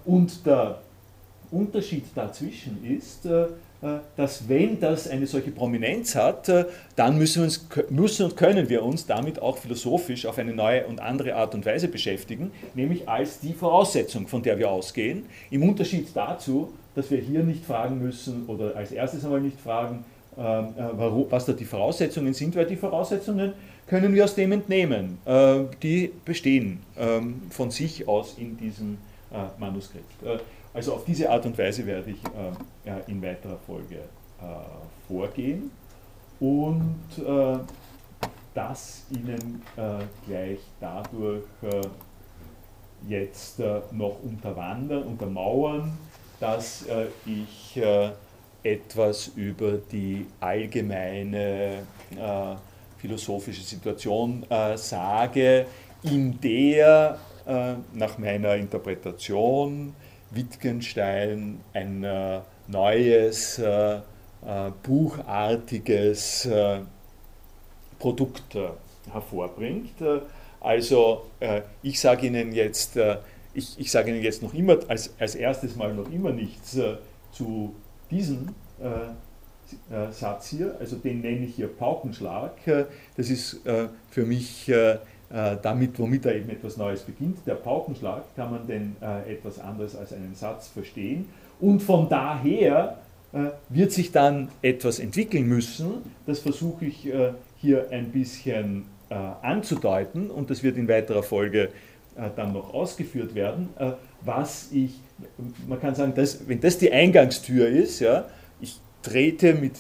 und 0.06 0.44
der 0.48 0.80
Unterschied 1.54 2.06
dazwischen 2.16 2.84
ist, 2.84 3.26
äh, 3.26 3.44
äh, 3.84 4.00
dass 4.16 4.48
wenn 4.48 4.80
das 4.80 5.10
eine 5.10 5.28
solche 5.28 5.52
Prominenz 5.52 6.16
hat, 6.16 6.48
äh, 6.48 6.66
dann 6.96 7.18
müssen, 7.18 7.42
wir 7.42 7.44
uns, 7.46 7.68
müssen 7.90 8.26
und 8.26 8.38
können 8.38 8.70
wir 8.70 8.82
uns 8.82 9.06
damit 9.06 9.42
auch 9.42 9.58
philosophisch 9.58 10.26
auf 10.26 10.38
eine 10.38 10.54
neue 10.54 10.88
und 10.88 11.02
andere 11.02 11.36
Art 11.36 11.54
und 11.54 11.66
Weise 11.66 11.90
beschäftigen, 11.90 12.52
nämlich 12.74 13.10
als 13.10 13.40
die 13.42 13.54
Voraussetzung, 13.54 14.28
von 14.28 14.42
der 14.42 14.58
wir 14.58 14.72
ausgehen. 14.72 15.26
Im 15.52 15.64
Unterschied 15.68 16.08
dazu, 16.14 16.74
dass 16.96 17.12
wir 17.12 17.20
hier 17.20 17.44
nicht 17.44 17.66
fragen 17.66 18.00
müssen 18.00 18.46
oder 18.48 18.76
als 18.76 18.92
erstes 18.92 19.26
einmal 19.26 19.42
nicht 19.42 19.60
fragen, 19.60 20.06
was 20.36 21.46
da 21.46 21.54
die 21.54 21.66
Voraussetzungen 21.66 22.34
sind, 22.34 22.56
weil 22.56 22.66
die 22.66 22.76
Voraussetzungen 22.76 23.54
können 23.86 24.16
wir 24.16 24.24
aus 24.24 24.34
dem 24.34 24.52
entnehmen. 24.52 25.20
Die 25.84 26.12
bestehen 26.26 26.80
ähm, 26.98 27.44
von 27.52 27.70
sich 27.70 28.08
aus 28.08 28.36
in 28.40 28.58
diesem 28.58 28.98
Manuskript. 29.60 30.12
Also 30.74 30.94
auf 30.94 31.06
diese 31.06 31.30
Art 31.30 31.46
und 31.46 31.58
Weise 31.58 31.86
werde 31.86 32.12
ich 32.12 32.24
äh, 32.86 33.12
in 33.12 33.22
weiterer 33.22 33.58
Folge 33.66 33.96
äh, 33.96 34.46
vorgehen. 35.08 35.72
Und 36.40 37.00
äh, 37.18 37.60
das 38.54 39.04
Ihnen 39.12 39.62
äh, 39.78 40.04
gleich 40.28 40.60
dadurch 40.80 41.44
äh, 41.62 41.82
jetzt 43.08 43.60
äh, 43.60 43.82
noch 43.92 44.22
unterwandern, 44.24 45.04
untermauern, 45.04 45.98
dass 46.40 46.86
ich 47.26 47.80
etwas 48.64 49.28
über 49.38 49.78
die 49.78 50.26
allgemeine 50.42 51.84
philosophische 52.98 53.62
Situation 53.62 54.46
sage, 54.76 55.68
in 56.02 56.42
der 56.42 57.18
nach 57.94 58.18
meiner 58.18 58.56
Interpretation 58.56 59.96
Wittgenstein 60.34 61.60
ein 61.74 62.04
äh, 62.04 62.40
neues, 62.68 63.60
äh, 63.60 63.96
äh, 63.96 64.02
buchartiges 64.82 66.50
Produkt 68.00 68.58
hervorbringt. 69.12 69.94
Also 70.60 71.28
ich 71.82 72.00
sage 72.02 72.28
Ihnen 72.28 72.52
jetzt, 72.52 73.00
ich, 73.54 73.80
ich 73.80 73.90
sage 73.90 74.12
Ihnen 74.12 74.22
jetzt 74.22 74.44
noch 74.44 74.54
immer, 74.54 74.78
als, 74.90 75.14
als 75.18 75.36
erstes 75.36 75.78
Mal 75.78 75.94
noch 75.94 76.12
immer 76.12 76.32
nichts 76.32 76.78
zu 77.32 77.74
diesem 78.12 78.50
Satz 80.12 80.50
hier, 80.50 80.76
also 80.82 80.98
den 80.98 81.22
nenne 81.22 81.46
ich 81.46 81.56
hier 81.56 81.70
Paukenschlag. 81.70 82.58
Das 83.16 83.30
ist 83.30 83.62
für 83.64 84.26
mich 84.26 84.68
äh, 84.68 84.98
damit, 85.62 85.98
womit 85.98 86.26
er 86.26 86.36
eben 86.36 86.50
etwas 86.50 86.78
Neues 86.78 87.02
beginnt. 87.02 87.40
Der 87.48 87.56
Paukenschlag 87.56 88.24
kann 88.36 88.52
man 88.52 88.68
denn 88.68 88.96
äh, 89.02 89.34
etwas 89.34 89.60
anderes 89.60 89.96
als 89.96 90.14
einen 90.14 90.36
Satz 90.36 90.68
verstehen. 90.68 91.26
Und 91.60 91.82
von 91.82 92.08
daher 92.08 93.00
wird 93.70 93.92
sich 93.92 94.12
dann 94.12 94.50
etwas 94.62 95.00
entwickeln 95.00 95.48
müssen. 95.48 96.04
Das 96.28 96.38
versuche 96.40 96.86
ich 96.86 97.12
hier 97.58 97.88
ein 97.90 98.12
bisschen 98.12 98.86
anzudeuten 99.10 100.30
und 100.30 100.52
das 100.52 100.62
wird 100.62 100.78
in 100.78 100.88
weiterer 100.88 101.24
Folge 101.24 101.70
dann 102.36 102.54
noch 102.54 102.76
ausgeführt 102.76 103.34
werden, 103.34 103.70
was 104.22 104.72
ich, 104.72 105.00
man 105.68 105.80
kann 105.82 105.96
sagen, 105.96 106.14
dass, 106.16 106.48
wenn 106.48 106.60
das 106.60 106.78
die 106.78 106.92
Eingangstür 106.92 107.68
ist, 107.68 108.02
ja, 108.02 108.26
ich 108.62 108.80
trete 109.02 109.56
mit, 109.56 109.74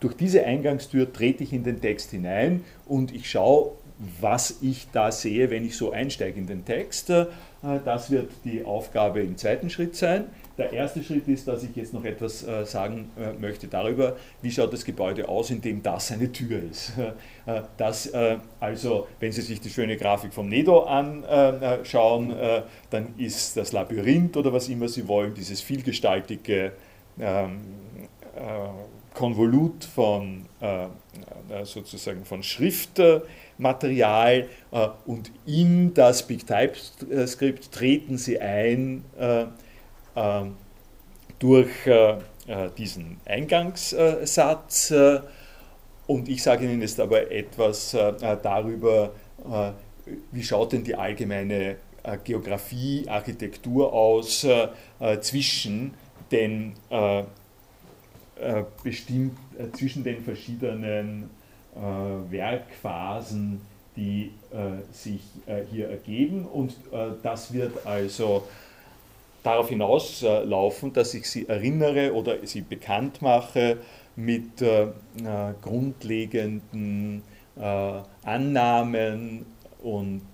durch 0.00 0.14
diese 0.14 0.44
Eingangstür 0.44 1.10
trete 1.10 1.44
ich 1.44 1.52
in 1.54 1.64
den 1.64 1.80
Text 1.80 2.10
hinein 2.10 2.62
und 2.86 3.14
ich 3.14 3.30
schaue, 3.30 3.72
was 4.20 4.58
ich 4.62 4.88
da 4.92 5.10
sehe, 5.10 5.50
wenn 5.50 5.64
ich 5.64 5.76
so 5.76 5.90
einsteige 5.90 6.38
in 6.38 6.46
den 6.46 6.64
Text. 6.64 7.10
Äh, 7.10 7.26
das 7.84 8.10
wird 8.10 8.30
die 8.44 8.64
Aufgabe 8.64 9.20
im 9.20 9.36
zweiten 9.36 9.70
Schritt 9.70 9.96
sein. 9.96 10.26
Der 10.56 10.72
erste 10.72 11.02
Schritt 11.02 11.28
ist, 11.28 11.46
dass 11.46 11.62
ich 11.62 11.74
jetzt 11.76 11.94
noch 11.94 12.04
etwas 12.04 12.46
äh, 12.46 12.64
sagen 12.64 13.10
äh, 13.16 13.32
möchte 13.32 13.66
darüber, 13.68 14.16
wie 14.42 14.50
schaut 14.50 14.72
das 14.72 14.84
Gebäude 14.84 15.28
aus, 15.28 15.50
in 15.50 15.60
dem 15.60 15.82
das 15.82 16.12
eine 16.12 16.30
Tür 16.32 16.62
ist. 16.62 16.92
Das, 17.78 18.12
also, 18.60 19.06
wenn 19.20 19.32
Sie 19.32 19.40
sich 19.40 19.58
die 19.58 19.70
schöne 19.70 19.96
Grafik 19.96 20.34
vom 20.34 20.50
Nedo 20.50 20.80
anschauen, 20.80 22.34
dann 22.90 23.14
ist 23.16 23.56
das 23.56 23.72
Labyrinth 23.72 24.36
oder 24.36 24.52
was 24.52 24.68
immer 24.68 24.86
Sie 24.86 25.08
wollen, 25.08 25.32
dieses 25.32 25.62
vielgestaltige 25.62 26.72
ähm, 27.18 27.60
Konvolut 29.14 29.82
von 29.82 30.44
sozusagen 31.64 32.26
von 32.26 32.42
Schrift 32.42 33.00
Material 33.58 34.48
äh, 34.70 34.88
und 35.06 35.30
in 35.46 35.92
das 35.92 36.26
Big 36.26 36.46
TypeScript 36.46 37.72
treten 37.72 38.16
Sie 38.16 38.40
ein 38.40 39.04
äh, 39.18 39.42
äh, 39.42 40.44
durch 41.38 41.68
diesen 42.76 43.20
Eingangssatz. 43.26 44.92
und 46.08 46.28
ich 46.28 46.42
sage 46.42 46.64
Ihnen 46.64 46.80
jetzt 46.80 46.98
aber 46.98 47.30
etwas 47.30 47.96
darüber, 48.42 49.12
wie 50.32 50.42
schaut 50.42 50.72
denn 50.72 50.82
die 50.82 50.96
allgemeine 50.96 51.76
Geografie, 52.24 53.04
Architektur 53.06 53.92
aus 53.92 54.44
zwischen 55.20 55.94
den 56.32 56.72
bestimmt, 58.82 59.38
zwischen 59.74 60.02
den 60.02 60.24
verschiedenen 60.24 61.30
Werkphasen, 62.30 63.60
die 63.96 64.32
äh, 64.52 64.82
sich 64.92 65.22
äh, 65.46 65.62
hier 65.70 65.88
ergeben. 65.88 66.46
Und 66.46 66.76
das 67.22 67.52
wird 67.52 67.86
also 67.86 68.44
darauf 69.42 69.68
hinauslaufen, 69.68 70.92
dass 70.92 71.14
ich 71.14 71.28
Sie 71.28 71.48
erinnere 71.48 72.12
oder 72.14 72.36
Sie 72.46 72.62
bekannt 72.62 73.22
mache 73.22 73.78
mit 74.16 74.64
grundlegenden 75.62 77.22
Annahmen 78.24 79.46
und 79.82 80.26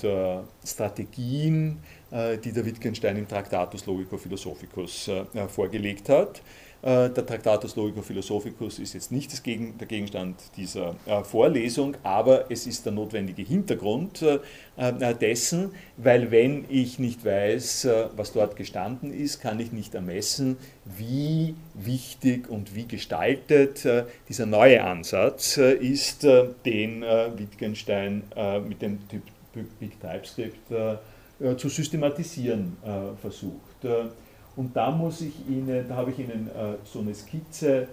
Strategien, 0.64 1.78
die 2.10 2.52
der 2.52 2.64
Wittgenstein 2.64 3.18
im 3.18 3.28
Tractatus 3.28 3.84
Logico 3.84 4.16
Philosophicus 4.16 5.10
vorgelegt 5.48 6.08
hat. 6.08 6.40
Äh, 6.84 7.08
der 7.08 7.24
Tractatus 7.24 7.76
Logico 7.76 8.02
Philosophicus 8.02 8.78
ist 8.78 8.92
jetzt 8.92 9.10
nicht 9.10 9.32
der 9.46 9.86
Gegenstand 9.86 10.36
dieser 10.54 10.94
äh, 11.06 11.24
Vorlesung, 11.24 11.96
aber 12.02 12.50
es 12.50 12.66
ist 12.66 12.84
der 12.84 12.92
notwendige 12.92 13.40
Hintergrund 13.40 14.20
äh, 14.20 15.14
dessen, 15.14 15.70
weil 15.96 16.30
wenn 16.30 16.66
ich 16.68 16.98
nicht 16.98 17.24
weiß, 17.24 17.88
was 18.16 18.32
dort 18.32 18.56
gestanden 18.56 19.14
ist, 19.14 19.40
kann 19.40 19.60
ich 19.60 19.72
nicht 19.72 19.94
ermessen, 19.94 20.58
wie 20.84 21.54
wichtig 21.72 22.50
und 22.50 22.74
wie 22.74 22.86
gestaltet 22.86 23.86
dieser 24.28 24.46
neue 24.46 24.82
Ansatz 24.84 25.56
ist, 25.56 26.24
den 26.24 27.02
Wittgenstein 27.02 28.24
mit 28.68 28.82
dem 28.82 28.98
Big 29.78 30.00
TypeScript 30.00 30.68
zu 31.56 31.68
systematisieren 31.68 32.76
versucht. 33.22 33.86
Und 34.56 34.76
da 34.76 34.90
muss 34.90 35.20
ich 35.20 35.34
Ihnen, 35.48 35.88
da 35.88 35.96
habe 35.96 36.10
ich 36.12 36.18
Ihnen 36.18 36.48
äh, 36.48 36.76
so 36.84 37.00
eine 37.00 37.14
Skizze 37.14 37.88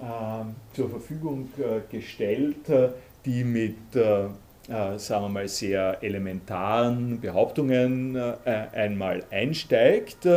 äh, 0.00 0.74
zur 0.74 0.90
Verfügung 0.90 1.48
äh, 1.58 1.80
gestellt, 1.90 2.68
äh, 2.68 2.90
die 3.24 3.42
mit, 3.42 3.96
äh, 3.96 4.26
äh, 4.26 4.98
sagen 4.98 5.24
wir 5.24 5.28
mal, 5.28 5.48
sehr 5.48 5.98
elementaren 6.02 7.20
Behauptungen 7.20 8.16
einmal 8.46 9.24
einsteigt. 9.30 10.28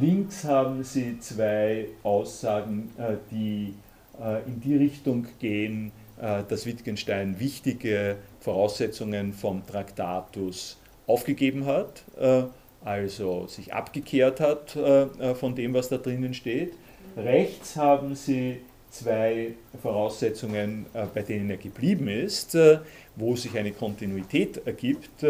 links 0.00 0.44
haben 0.44 0.82
Sie 0.84 1.18
zwei 1.20 1.88
Aussagen, 2.02 2.90
die 3.30 3.74
in 4.46 4.60
die 4.60 4.76
Richtung 4.76 5.26
gehen, 5.40 5.92
dass 6.16 6.66
Wittgenstein 6.66 7.38
wichtige 7.38 8.16
Voraussetzungen 8.40 9.32
vom 9.32 9.66
Traktatus 9.66 10.78
aufgegeben 11.06 11.66
hat 11.66 12.04
also 12.86 13.48
sich 13.48 13.74
abgekehrt 13.74 14.38
hat 14.38 14.76
äh, 14.76 15.02
äh, 15.02 15.34
von 15.34 15.56
dem, 15.56 15.74
was 15.74 15.88
da 15.88 15.98
drinnen 15.98 16.34
steht. 16.34 16.72
Rechts 17.16 17.74
haben 17.76 18.14
Sie 18.14 18.58
zwei 18.90 19.54
Voraussetzungen, 19.82 20.86
äh, 20.94 21.06
bei 21.12 21.22
denen 21.22 21.50
er 21.50 21.56
geblieben 21.56 22.06
ist, 22.06 22.56
wo 23.16 23.34
sich 23.34 23.58
eine 23.58 23.72
Kontinuität 23.72 24.66
ergibt, 24.66 25.24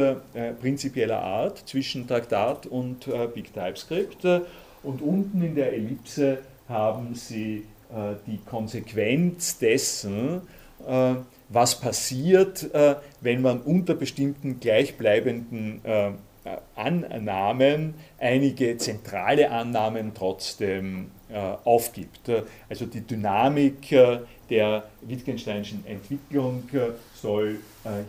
prinzipieller 0.61 1.23
Art 1.23 1.63
zwischen 1.69 2.07
Traktat 2.07 2.67
und 2.67 3.09
Big 3.33 3.55
TypeScript. 3.55 4.25
Und 4.83 5.01
unten 5.01 5.41
in 5.41 5.55
der 5.55 5.73
Ellipse 5.73 6.39
haben 6.69 7.15
Sie 7.15 7.65
die 8.27 8.39
Konsequenz 8.45 9.59
dessen, 9.59 10.41
was 11.49 11.81
passiert, 11.81 12.69
wenn 13.21 13.41
man 13.41 13.61
unter 13.61 13.95
bestimmten 13.95 14.59
gleichbleibenden 14.59 15.85
äh, 15.85 16.11
Annahmen 16.75 17.95
einige 18.19 18.77
zentrale 18.77 19.51
Annahmen 19.51 20.13
trotzdem 20.15 21.11
äh, 21.29 21.39
aufgibt. 21.65 22.31
Also 22.69 22.87
die 22.87 23.01
Dynamik 23.01 23.93
äh, 23.93 24.21
der 24.49 24.85
Wittgensteinischen 25.03 25.85
Entwicklung 25.87 26.63
soll 27.15 27.59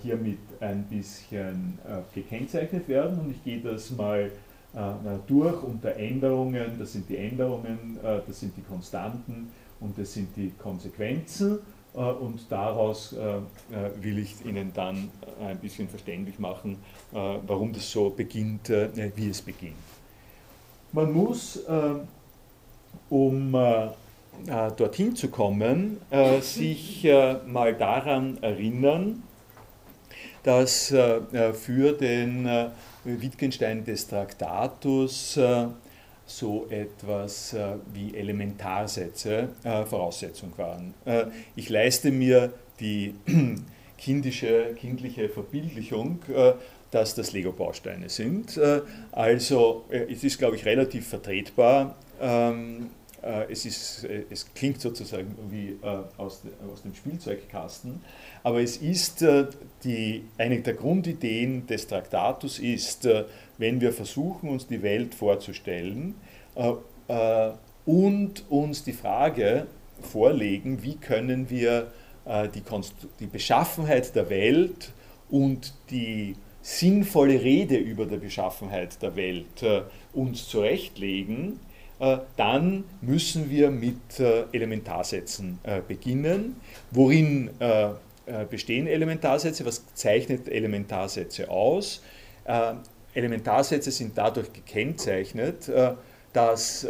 hiermit 0.04 0.38
ein 0.60 0.84
bisschen 0.84 1.80
gekennzeichnet 2.14 2.88
werden. 2.88 3.20
Und 3.20 3.32
ich 3.32 3.44
gehe 3.44 3.60
das 3.60 3.90
mal 3.90 4.30
durch 5.26 5.64
unter 5.64 5.96
Änderungen, 5.96 6.78
das 6.78 6.94
sind 6.94 7.10
die 7.10 7.18
Änderungen, 7.18 7.98
das 8.04 8.40
sind 8.40 8.56
die 8.56 8.62
Konstanten 8.62 9.50
und 9.80 9.98
das 9.98 10.14
sind 10.14 10.36
die 10.36 10.52
Konsequenzen. 10.60 11.58
Äh, 11.98 12.00
und 12.00 12.40
daraus 12.50 13.14
äh, 13.14 13.38
äh, 13.38 13.42
will 14.02 14.20
ich 14.20 14.46
Ihnen 14.46 14.72
dann 14.74 15.10
ein 15.42 15.58
bisschen 15.58 15.90
verständlich 15.90 16.40
machen, 16.40 16.78
warum 17.12 17.74
das 17.74 17.90
so 17.90 18.10
beginnt, 18.10 18.70
wie 18.70 19.30
es 19.30 19.42
beginnt. 19.42 19.76
Man 20.92 21.12
muss, 21.12 21.60
um 23.10 23.52
dorthin 24.78 25.16
zu 25.16 25.30
kommen, 25.30 26.00
sich 26.42 27.08
mal 27.46 27.74
daran 27.74 28.38
erinnern, 28.42 29.24
dass 30.44 30.88
für 30.88 31.94
den 31.94 32.48
Wittgenstein 33.04 33.86
des 33.86 34.08
Traktatus 34.08 35.40
so 36.28 36.68
etwas 36.70 37.54
äh, 37.54 37.76
wie 37.94 38.14
Elementarsätze 38.16 39.50
äh, 39.64 39.86
Voraussetzung 39.86 40.52
waren. 40.58 40.94
Äh, 41.06 41.28
ich 41.56 41.70
leiste 41.70 42.12
mir 42.12 42.54
die 42.80 43.16
kindische, 43.98 44.76
kindliche 44.76 45.30
Verbildlichung, 45.30 46.20
dass 46.98 47.16
das 47.16 47.32
Lego-Bausteine 47.32 48.10
sind. 48.10 48.60
Also 49.12 49.86
es 49.90 50.24
ist, 50.24 50.38
glaube 50.38 50.56
ich, 50.56 50.66
relativ 50.66 51.08
vertretbar. 51.08 51.96
Ähm, 52.20 52.90
es, 53.50 53.66
ist, 53.66 54.08
es 54.30 54.54
klingt 54.54 54.82
sozusagen 54.82 55.36
wie 55.50 55.78
aus, 56.18 56.42
dem 56.84 56.96
Spielzeugkasten, 56.96 58.02
aber 58.44 58.62
es 58.62 58.78
ist 58.78 59.26
die, 59.84 60.24
eine 60.38 60.60
der 60.62 60.74
Grundideen 60.74 61.68
des 61.68 61.88
Traktatus 61.88 62.60
ist, 62.60 63.08
wenn 63.58 63.82
wir 63.82 63.94
versuchen, 63.94 64.50
uns 64.50 64.68
die 64.68 64.82
Welt 64.82 65.16
vorzustellen 65.16 66.16
äh, 66.56 66.74
äh, 67.08 67.52
und 67.86 68.44
uns 68.50 68.84
die 68.84 68.94
Frage 68.94 69.68
vorlegen, 70.02 70.84
wie 70.84 70.98
können 70.98 71.50
wir 71.50 71.92
äh, 72.26 72.50
die, 72.50 72.62
die 73.20 73.26
Beschaffenheit 73.26 74.16
der 74.16 74.30
Welt 74.30 74.92
und 75.30 75.74
die 75.90 76.36
sinnvolle 76.68 77.42
Rede 77.42 77.78
über 77.78 78.06
die 78.06 78.18
Beschaffenheit 78.18 79.02
der 79.02 79.16
Welt 79.16 79.64
äh, 79.64 79.84
uns 80.12 80.50
zurechtlegen, 80.50 81.62
äh, 82.00 82.18
dann 82.36 82.84
müssen 83.00 83.50
wir 83.50 83.72
mit 83.72 84.20
äh, 84.20 84.44
Elementarsätzen 84.52 85.60
beginnen. 85.88 86.58
Worin 86.92 87.50
bestehen 88.50 88.88
Elementarsätze? 88.88 89.66
Was 89.66 89.86
zeichnet 89.94 90.50
Elementarsätze 90.50 91.50
aus? 91.50 92.04
Elementarsätze 93.14 93.92
sind 93.92 94.18
dadurch 94.18 94.52
gekennzeichnet, 94.52 95.72
dass 96.34 96.88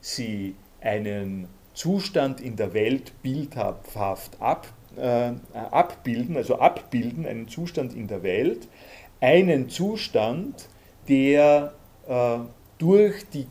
sie 0.00 0.54
einen 0.80 1.48
Zustand 1.74 2.40
in 2.40 2.56
der 2.56 2.74
Welt 2.74 3.12
bildhaft 3.22 4.40
ab, 4.40 4.66
abbilden, 5.52 6.36
also 6.36 6.58
abbilden, 6.58 7.26
einen 7.26 7.48
Zustand 7.48 7.94
in 7.94 8.08
der 8.08 8.22
Welt, 8.22 8.68
einen 9.22 9.70
Zustand, 9.70 10.68
der 11.08 11.72
äh, 12.08 12.38
durch, 12.78 13.22
die, 13.32 13.46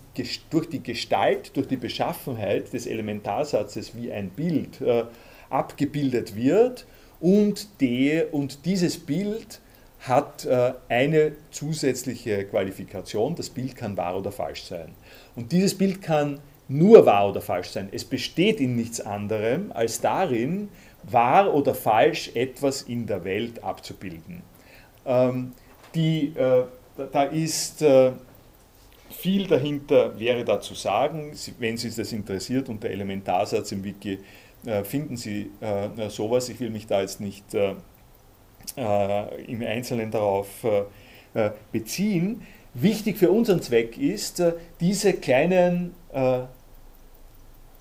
durch 0.49 0.69
die 0.69 0.83
Gestalt, 0.83 1.55
durch 1.55 1.67
die 1.67 1.77
Beschaffenheit 1.77 2.73
des 2.73 2.85
Elementarsatzes 2.85 3.95
wie 3.95 4.11
ein 4.11 4.29
Bild 4.29 4.81
äh, 4.81 5.05
abgebildet 5.49 6.35
wird 6.35 6.85
und, 7.21 7.79
der, 7.79 8.33
und 8.33 8.65
dieses 8.65 8.97
Bild 8.97 9.61
hat 10.01 10.45
äh, 10.45 10.73
eine 10.89 11.33
zusätzliche 11.51 12.43
Qualifikation, 12.45 13.35
das 13.35 13.49
Bild 13.49 13.75
kann 13.75 13.95
wahr 13.95 14.17
oder 14.17 14.31
falsch 14.31 14.63
sein. 14.63 14.89
Und 15.35 15.53
dieses 15.53 15.77
Bild 15.77 16.01
kann 16.01 16.39
nur 16.67 17.05
wahr 17.05 17.29
oder 17.29 17.39
falsch 17.39 17.69
sein. 17.69 17.87
Es 17.91 18.03
besteht 18.03 18.59
in 18.59 18.75
nichts 18.75 18.99
anderem 18.99 19.71
als 19.71 20.01
darin, 20.01 20.69
wahr 21.03 21.53
oder 21.53 21.73
falsch 21.75 22.31
etwas 22.33 22.81
in 22.81 23.05
der 23.07 23.23
Welt 23.23 23.63
abzubilden. 23.63 24.41
Ähm, 25.05 25.53
die, 25.95 26.33
äh, 26.35 26.63
da 27.11 27.23
ist 27.23 27.81
äh, 27.81 28.11
viel 29.09 29.47
dahinter, 29.47 30.19
wäre 30.19 30.43
da 30.45 30.61
zu 30.61 30.73
sagen. 30.73 31.33
Wenn 31.59 31.77
Sie 31.77 31.89
das 31.89 32.11
interessiert, 32.11 32.69
unter 32.69 32.89
Elementarsatz 32.89 33.71
im 33.71 33.83
Wiki 33.83 34.19
äh, 34.65 34.83
finden 34.83 35.17
Sie 35.17 35.51
äh, 35.59 36.09
sowas. 36.09 36.49
Ich 36.49 36.59
will 36.59 36.69
mich 36.69 36.87
da 36.87 37.01
jetzt 37.01 37.19
nicht 37.19 37.53
äh, 37.53 37.75
äh, 38.77 39.43
im 39.45 39.61
Einzelnen 39.61 40.11
darauf 40.11 40.47
beziehen. 41.71 42.45
Wichtig 42.73 43.17
für 43.17 43.31
unseren 43.31 43.61
Zweck 43.61 43.97
ist, 43.97 44.43
diese 44.81 45.13
kleinen 45.13 45.95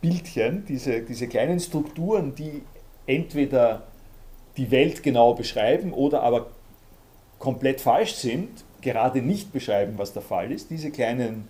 Bildchen, 0.01 0.65
diese, 0.69 1.01
diese 1.01 1.27
kleinen 1.27 1.59
Strukturen, 1.59 2.37
die 2.37 2.63
entweder 3.09 3.83
die 4.57 4.71
Welt 4.71 5.03
genau 5.03 5.35
beschreiben 5.35 5.93
oder 5.93 6.23
aber 6.23 6.47
komplett 7.41 7.81
falsch 7.81 8.15
sind, 8.15 8.49
gerade 8.81 9.21
nicht 9.21 9.53
beschreiben, 9.53 9.95
was 9.97 10.13
der 10.13 10.23
Fall 10.23 10.53
ist, 10.53 10.71
diese 10.71 10.93
kleinen 10.93 11.49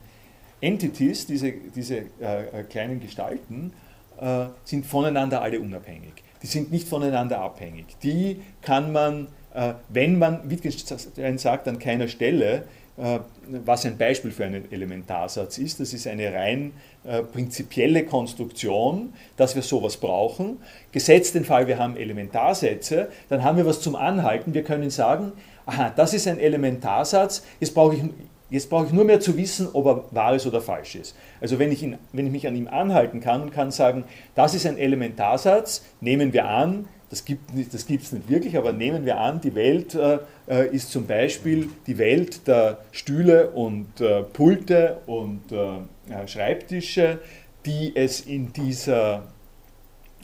Entities, 0.62 1.26
diese, 1.26 1.52
diese 1.52 1.98
äh, 2.20 2.62
kleinen 2.68 3.00
Gestalten, 3.00 3.72
äh, 4.18 4.46
sind 4.64 4.86
voneinander 4.86 5.42
alle 5.42 5.60
unabhängig. 5.60 6.12
Die 6.42 6.46
sind 6.46 6.72
nicht 6.72 6.88
voneinander 6.88 7.40
abhängig. 7.40 7.86
Die 8.02 8.40
kann 8.62 8.92
man, 8.92 9.28
äh, 9.52 9.74
wenn 9.88 10.18
man, 10.18 10.48
Wittgenstein 10.50 11.38
sagt 11.38 11.68
an 11.68 11.78
keiner 11.78 12.08
Stelle, 12.08 12.64
äh, 13.00 13.20
was 13.64 13.86
ein 13.86 13.96
Beispiel 13.96 14.30
für 14.30 14.44
einen 14.44 14.70
Elementarsatz 14.70 15.58
ist. 15.58 15.80
Das 15.80 15.94
ist 15.94 16.06
eine 16.06 16.32
rein 16.32 16.72
äh, 17.04 17.22
prinzipielle 17.22 18.04
Konstruktion, 18.04 19.14
dass 19.36 19.54
wir 19.54 19.62
sowas 19.62 19.96
brauchen. 19.96 20.58
Gesetzt 20.92 21.34
den 21.34 21.44
Fall, 21.44 21.66
wir 21.66 21.78
haben 21.78 21.96
Elementarsätze, 21.96 23.08
dann 23.28 23.42
haben 23.42 23.56
wir 23.56 23.66
was 23.66 23.80
zum 23.80 23.96
Anhalten. 23.96 24.52
Wir 24.52 24.62
können 24.62 24.90
sagen, 24.90 25.32
aha, 25.66 25.92
das 25.94 26.14
ist 26.14 26.26
ein 26.26 26.38
Elementarsatz, 26.38 27.44
jetzt 27.60 27.74
brauche 27.74 27.94
ich, 27.94 28.02
jetzt 28.50 28.68
brauche 28.70 28.86
ich 28.86 28.92
nur 28.92 29.04
mehr 29.04 29.20
zu 29.20 29.36
wissen, 29.36 29.68
ob 29.72 29.86
er 29.86 30.04
wahr 30.10 30.34
ist 30.34 30.46
oder 30.46 30.60
falsch 30.60 30.96
ist. 30.96 31.16
Also 31.40 31.58
wenn 31.58 31.72
ich, 31.72 31.82
ihn, 31.82 31.98
wenn 32.12 32.26
ich 32.26 32.32
mich 32.32 32.46
an 32.46 32.56
ihm 32.56 32.68
anhalten 32.68 33.20
kann 33.20 33.42
und 33.42 33.52
kann 33.52 33.70
sagen, 33.70 34.04
das 34.34 34.54
ist 34.54 34.66
ein 34.66 34.78
Elementarsatz, 34.78 35.84
nehmen 36.00 36.32
wir 36.32 36.46
an, 36.46 36.86
das 37.10 37.24
gibt 37.24 37.50
es 37.52 38.12
nicht 38.12 38.28
wirklich, 38.28 38.56
aber 38.56 38.72
nehmen 38.72 39.04
wir 39.04 39.18
an, 39.18 39.40
die 39.40 39.56
Welt 39.56 39.96
äh, 39.96 40.20
äh, 40.48 40.68
ist 40.72 40.92
zum 40.92 41.06
Beispiel 41.06 41.68
die 41.88 41.98
Welt 41.98 42.46
der 42.46 42.78
Stühle 42.92 43.50
und 43.50 44.00
äh, 44.00 44.22
Pulte 44.22 44.98
und 45.06 45.50
äh, 45.50 46.28
Schreibtische, 46.28 47.18
die 47.66 47.92
es 47.96 48.20
in 48.20 48.52
dieser 48.52 49.24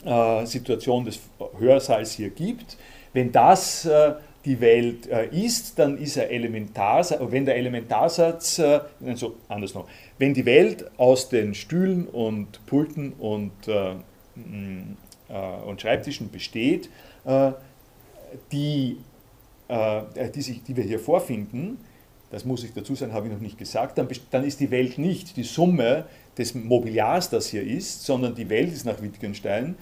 äh, 0.04 0.46
Situation 0.46 1.04
des 1.04 1.18
Hörsaals 1.58 2.12
hier 2.12 2.30
gibt. 2.30 2.76
Wenn 3.12 3.32
das 3.32 3.84
äh, 3.84 4.14
die 4.46 4.60
Welt 4.60 5.08
äh, 5.08 5.26
ist, 5.26 5.78
dann 5.78 5.98
ist 5.98 6.16
er 6.16 6.30
Elementarsatz, 6.30 7.20
wenn 7.30 7.44
der 7.44 7.56
Elementarsatz, 7.56 8.60
also 9.04 9.34
anders 9.48 9.74
noch, 9.74 9.88
wenn 10.18 10.32
die 10.34 10.46
Welt 10.46 10.88
aus 10.96 11.28
den 11.28 11.54
Stühlen 11.54 12.06
und 12.06 12.64
Pulten 12.66 13.12
und, 13.14 13.52
äh, 13.66 13.94
mm, 14.36 14.96
äh 15.28 15.68
und 15.68 15.80
Schreibtischen 15.80 16.30
besteht, 16.30 16.88
äh, 17.24 17.52
die, 18.52 18.98
äh, 19.66 20.02
die, 20.32 20.42
sich, 20.42 20.62
die 20.62 20.76
wir 20.76 20.84
hier 20.84 21.00
vorfinden, 21.00 21.78
das 22.30 22.44
muss 22.44 22.62
ich 22.62 22.72
dazu 22.72 22.94
sagen, 22.94 23.12
habe 23.12 23.26
ich 23.26 23.32
noch 23.32 23.40
nicht 23.40 23.58
gesagt, 23.58 23.98
dann, 23.98 24.08
dann 24.30 24.44
ist 24.44 24.60
die 24.60 24.70
Welt 24.70 24.96
nicht 24.96 25.36
die 25.36 25.42
Summe 25.42 26.04
des 26.38 26.54
Mobiliars, 26.54 27.30
das 27.30 27.48
hier 27.48 27.62
ist, 27.62 28.04
sondern 28.04 28.34
die 28.34 28.48
Welt 28.48 28.72
ist 28.72 28.84
nach 28.84 29.00
Wittgenstein 29.00 29.76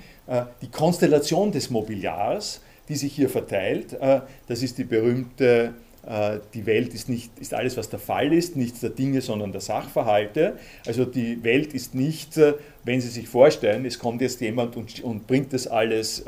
die 0.62 0.68
Konstellation 0.68 1.52
des 1.52 1.70
Mobiliars, 1.70 2.60
die 2.89 2.97
sich 2.97 3.14
hier 3.14 3.28
verteilt. 3.28 3.95
Äh, 3.95 4.20
das 4.47 4.62
ist 4.62 4.78
die 4.78 4.85
berühmte 4.85 5.74
äh, 6.07 6.41
die 6.53 6.66
Welt 6.66 6.93
ist, 6.93 7.09
nicht, 7.09 7.30
ist 7.39 7.55
alles, 7.55 7.78
was 7.78 7.89
der 7.89 7.99
Fall 7.99 8.35
ist, 8.35 8.57
nichts 8.57 8.80
der 8.80 8.91
Dinge, 8.91 9.22
sondern 9.22 9.53
der 9.53 9.62
Sachverhalte. 9.62 10.59
Also 10.87 11.07
die 11.07 11.43
Welt 11.43 11.72
ist 11.72 11.95
nicht, 11.95 12.37
äh, 12.37 12.55
wenn 12.85 13.01
Sie 13.01 13.09
sich 13.09 13.26
vorstellen, 13.26 13.87
es 13.87 13.99
kommt 13.99 14.20
jetzt 14.20 14.43
jemand 14.43 14.76
und, 14.76 15.03
und 15.03 15.26
bringt 15.26 15.55
das 15.55 15.66
alles 15.66 16.22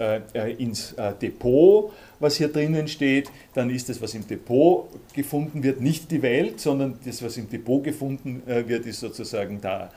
ins 0.57 0.95
Depot, 1.21 1.93
was 2.19 2.37
hier 2.37 2.49
drinnen 2.49 2.89
steht, 2.89 3.31
dann 3.53 3.69
ist 3.69 3.91
das, 3.91 4.01
was 4.01 4.15
im 4.15 4.27
Depot 4.27 4.89
gefunden 5.13 5.63
wird, 5.63 5.83
nicht 5.83 6.11
die 6.11 6.23
Welt, 6.23 6.59
sondern 6.59 6.99
das, 7.05 7.23
was 7.23 7.37
im 7.37 7.51
Depot 7.51 7.85
gefunden 7.85 8.41
wird, 8.47 8.87
ist 8.87 9.01
sozusagen 9.01 9.61
da 9.61 9.91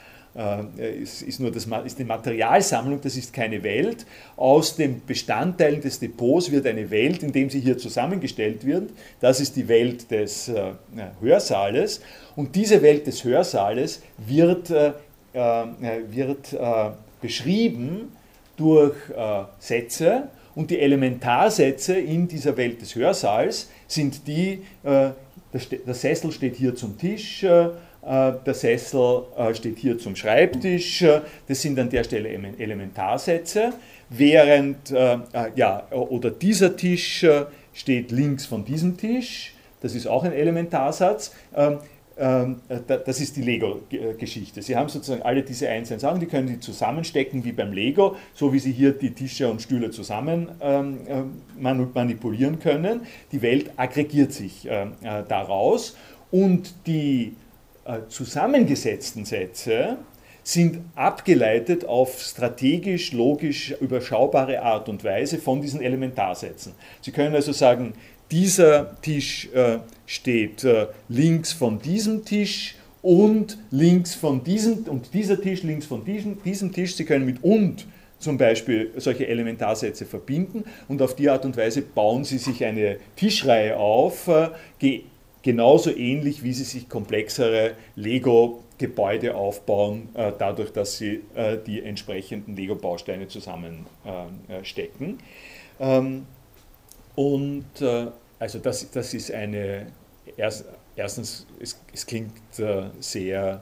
ist, 1.02 1.24
ist 1.24 1.40
nur 1.40 1.52
das, 1.52 1.68
ist 1.86 1.98
die 1.98 2.04
Materialsammlung, 2.04 3.02
das 3.02 3.18
ist 3.18 3.34
keine 3.34 3.64
Welt. 3.64 4.06
Aus 4.38 4.76
den 4.76 5.02
Bestandteilen 5.06 5.82
des 5.82 6.00
Depots 6.00 6.52
wird 6.52 6.68
eine 6.68 6.90
Welt, 6.92 7.24
in 7.24 7.32
dem 7.32 7.50
sie 7.50 7.60
hier 7.60 7.78
zusammengestellt 7.78 8.66
wird. 8.66 8.92
Das 9.20 9.40
ist 9.40 9.56
die 9.56 9.68
Welt 9.68 10.10
des 10.12 10.48
äh, 10.50 10.72
Hörsaales. 11.20 12.02
Und 12.36 12.56
diese 12.56 12.82
Welt 12.82 13.08
des 13.08 13.24
Hörsaales 13.24 14.02
wird, 14.18 14.70
äh, 14.70 14.92
äh 15.34 15.66
wird 16.10 16.54
äh, 16.54 16.92
beschrieben 17.22 18.14
durch 18.56 18.96
äh, 19.10 19.44
Sätze. 19.58 20.30
Und 20.54 20.70
die 20.72 20.80
Elementarsätze 20.80 21.98
in 21.98 22.28
dieser 22.28 22.56
Welt 22.56 22.82
des 22.82 22.96
Hörsaals 22.96 23.70
sind 23.88 24.28
die, 24.28 24.64
der, 24.84 25.16
der 25.54 25.94
Sessel 25.94 26.32
steht 26.32 26.56
hier 26.56 26.76
zum 26.76 26.98
Tisch, 26.98 27.44
äh, 27.44 27.70
der 28.02 28.54
Sessel 28.54 29.24
äh, 29.38 29.54
steht 29.54 29.78
hier 29.78 29.98
zum 29.98 30.16
Schreibtisch. 30.16 31.02
Äh, 31.02 31.22
das 31.48 31.62
sind 31.62 31.78
an 31.80 31.90
der 31.90 32.04
Stelle 32.04 32.30
Elementarsätze. 32.30 33.74
Während, 34.10 34.90
ja, 35.56 35.88
oder 35.92 36.32
dieser 36.32 36.76
Tisch 36.76 37.24
steht 37.74 38.12
links 38.12 38.46
von 38.48 38.66
diesem 38.66 38.98
Tisch. 38.98 39.54
Das 39.82 39.94
ist 39.94 40.08
auch 40.08 40.24
ein 40.24 40.34
Elementarsatz. 40.34 41.36
Ähm, 41.56 41.78
ähm, 42.18 42.62
das 42.88 43.22
ist 43.22 43.38
die 43.38 43.44
Lego-Geschichte. 43.44 44.64
Sie 44.64 44.76
haben 44.76 44.90
sozusagen 44.90 45.22
alle 45.22 45.44
diese 45.44 45.70
einzelnen 45.70 46.00
Sachen, 46.00 46.20
die 46.20 46.26
können 46.26 46.48
Sie 46.48 46.60
zusammenstecken 46.60 47.46
wie 47.46 47.52
beim 47.52 47.72
Lego, 47.72 48.16
so 48.34 48.52
wie 48.52 48.60
Sie 48.60 48.72
hier 48.72 48.94
die 48.94 49.12
Tische 49.12 49.48
und 49.48 49.62
Stühle 49.62 49.92
zusammen 49.92 50.50
ähm, 50.60 50.98
manipulieren 51.60 52.60
können. 52.60 53.02
Die 53.32 53.42
Welt 53.44 53.72
aggregiert 53.78 54.34
sich 54.34 54.68
daraus 55.02 55.96
und 56.32 56.74
die 56.88 57.28
äh, 57.28 57.49
zusammengesetzten 58.10 59.26
Sätze 59.26 59.98
sind 60.44 60.80
abgeleitet 60.96 61.86
auf 61.86 62.22
strategisch, 62.22 63.12
logisch 63.14 63.76
überschaubare 63.82 64.62
Art 64.62 64.90
und 64.90 65.04
Weise 65.04 65.38
von 65.38 65.62
diesen 65.62 65.82
Elementarsätzen. 65.82 66.74
Sie 67.02 67.12
können 67.12 67.36
also 67.36 67.52
sagen, 67.52 67.94
dieser 68.32 69.00
Tisch 69.02 69.50
äh, 69.54 69.80
steht 70.06 70.64
äh, 70.64 70.88
links 71.08 71.52
von 71.52 71.80
diesem 71.80 72.26
Tisch 72.26 72.76
und 73.02 73.58
links 73.72 74.16
von 74.16 74.44
diesem 74.44 74.84
und 74.86 75.14
dieser 75.14 75.40
Tisch 75.42 75.64
links 75.64 75.86
von 75.86 76.04
diesem, 76.04 76.42
diesem 76.44 76.72
Tisch. 76.72 76.96
Sie 76.96 77.06
können 77.06 77.26
mit 77.26 77.44
und 77.44 77.88
zum 78.20 78.38
Beispiel 78.38 78.92
solche 78.98 79.28
Elementarsätze 79.28 80.06
verbinden 80.06 80.66
und 80.88 81.02
auf 81.02 81.16
die 81.16 81.30
Art 81.30 81.46
und 81.46 81.56
Weise 81.58 81.82
bauen 81.82 82.24
Sie 82.24 82.38
sich 82.38 82.66
eine 82.66 82.98
Tischreihe 83.16 83.78
auf, 83.78 84.28
äh, 84.28 84.50
genauso 85.42 85.96
ähnlich, 85.96 86.44
wie 86.44 86.54
sie 86.54 86.64
sich 86.64 86.90
komplexere 86.90 87.76
Lego-Gebäude 87.96 89.36
aufbauen, 89.36 90.10
äh, 90.14 90.32
dadurch, 90.38 90.72
dass 90.72 90.98
sie 90.98 91.22
äh, 91.36 91.58
die 91.66 91.82
entsprechenden 91.82 92.56
Lego-Bausteine 92.56 93.28
zusammenstecken. 93.28 95.20
Ähm, 95.80 96.26
und 97.16 97.82
äh, 97.82 98.08
also 98.38 98.60
das, 98.60 98.90
das 98.92 99.14
ist 99.14 99.32
eine, 99.32 99.88
erstens, 100.96 101.46
es, 101.60 101.80
es 101.94 102.06
klingt 102.06 102.32
sehr 103.02 103.62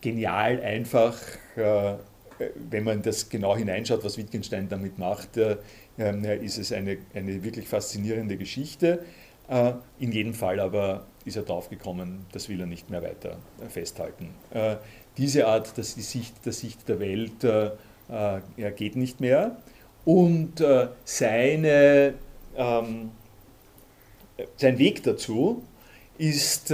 genial, 0.00 0.60
einfach, 0.60 1.16
wenn 1.54 2.82
man 2.82 3.02
das 3.02 3.28
genau 3.28 3.56
hineinschaut, 3.56 4.02
was 4.04 4.18
Wittgenstein 4.18 4.68
damit 4.68 4.98
macht, 4.98 5.36
ist 5.36 6.58
es 6.58 6.72
eine, 6.72 6.98
eine 7.14 7.44
wirklich 7.44 7.68
faszinierende 7.68 8.36
Geschichte. 8.36 9.04
Äh, 9.48 9.72
in 9.98 10.12
jedem 10.12 10.34
Fall 10.34 10.60
aber 10.60 11.06
ist 11.24 11.36
er 11.36 11.42
draufgekommen, 11.42 12.26
das 12.32 12.48
will 12.48 12.60
er 12.60 12.66
nicht 12.66 12.90
mehr 12.90 13.02
weiter 13.02 13.38
festhalten. 13.68 14.28
diese 15.18 15.48
Art, 15.48 15.76
dass 15.76 15.96
die 15.96 16.02
Sicht, 16.02 16.46
der 16.46 16.52
Sicht 16.52 16.88
der 16.88 17.00
Welt 17.00 17.42
ja, 17.42 18.70
geht 18.70 18.94
nicht 18.94 19.20
mehr. 19.20 19.56
Und 20.04 20.62
seine, 21.04 22.14
ähm, 22.56 23.10
sein 24.56 24.78
Weg 24.78 25.02
dazu 25.02 25.64
ist 26.16 26.72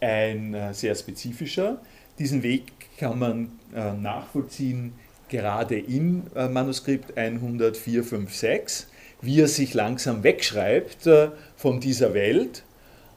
ein 0.00 0.72
sehr 0.72 0.94
spezifischer. 0.94 1.80
Diesen 2.20 2.44
Weg 2.44 2.70
kann 2.96 3.18
man 3.18 3.58
nachvollziehen 4.00 4.92
gerade 5.28 5.80
im 5.80 6.22
Manuskript 6.34 7.12
10456 7.16 8.86
wie 9.22 9.40
er 9.40 9.48
sich 9.48 9.74
langsam 9.74 10.22
wegschreibt 10.22 11.06
äh, 11.06 11.30
von 11.56 11.80
dieser 11.80 12.14
Welt. 12.14 12.64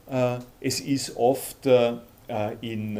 Äh, 0.10 0.38
es 0.60 0.80
ist 0.80 1.16
oft 1.16 1.66
äh, 1.66 1.93
in 2.62 2.99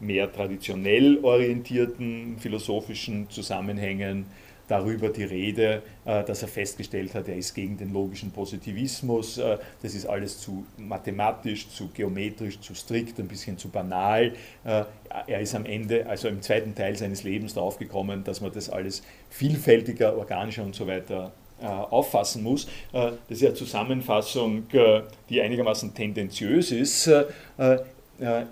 mehr 0.00 0.32
traditionell 0.32 1.18
orientierten 1.22 2.36
philosophischen 2.38 3.28
Zusammenhängen 3.30 4.26
darüber 4.68 5.08
die 5.08 5.24
Rede, 5.24 5.82
dass 6.04 6.42
er 6.42 6.48
festgestellt 6.48 7.14
hat, 7.14 7.26
er 7.26 7.36
ist 7.36 7.54
gegen 7.54 7.76
den 7.76 7.92
logischen 7.92 8.30
Positivismus. 8.30 9.40
Das 9.82 9.94
ist 9.94 10.06
alles 10.06 10.38
zu 10.38 10.64
mathematisch, 10.76 11.68
zu 11.70 11.88
geometrisch, 11.88 12.60
zu 12.60 12.74
strikt, 12.74 13.18
ein 13.18 13.26
bisschen 13.26 13.58
zu 13.58 13.68
banal. 13.68 14.32
Er 14.62 15.40
ist 15.40 15.54
am 15.56 15.66
Ende, 15.66 16.06
also 16.06 16.28
im 16.28 16.40
zweiten 16.40 16.74
Teil 16.74 16.96
seines 16.96 17.24
Lebens 17.24 17.54
draufgekommen, 17.54 18.22
dass 18.22 18.40
man 18.40 18.52
das 18.52 18.70
alles 18.70 19.02
vielfältiger, 19.28 20.16
organischer 20.16 20.62
und 20.62 20.76
so 20.76 20.86
weiter 20.86 21.32
auffassen 21.66 22.42
muss. 22.42 22.64
Äh, 22.92 23.12
das 23.28 23.38
ist 23.38 23.42
ja 23.42 23.54
Zusammenfassung, 23.54 24.64
äh, 24.72 25.02
die 25.28 25.40
einigermaßen 25.40 25.94
tendenziös 25.94 26.72
ist. 26.72 27.10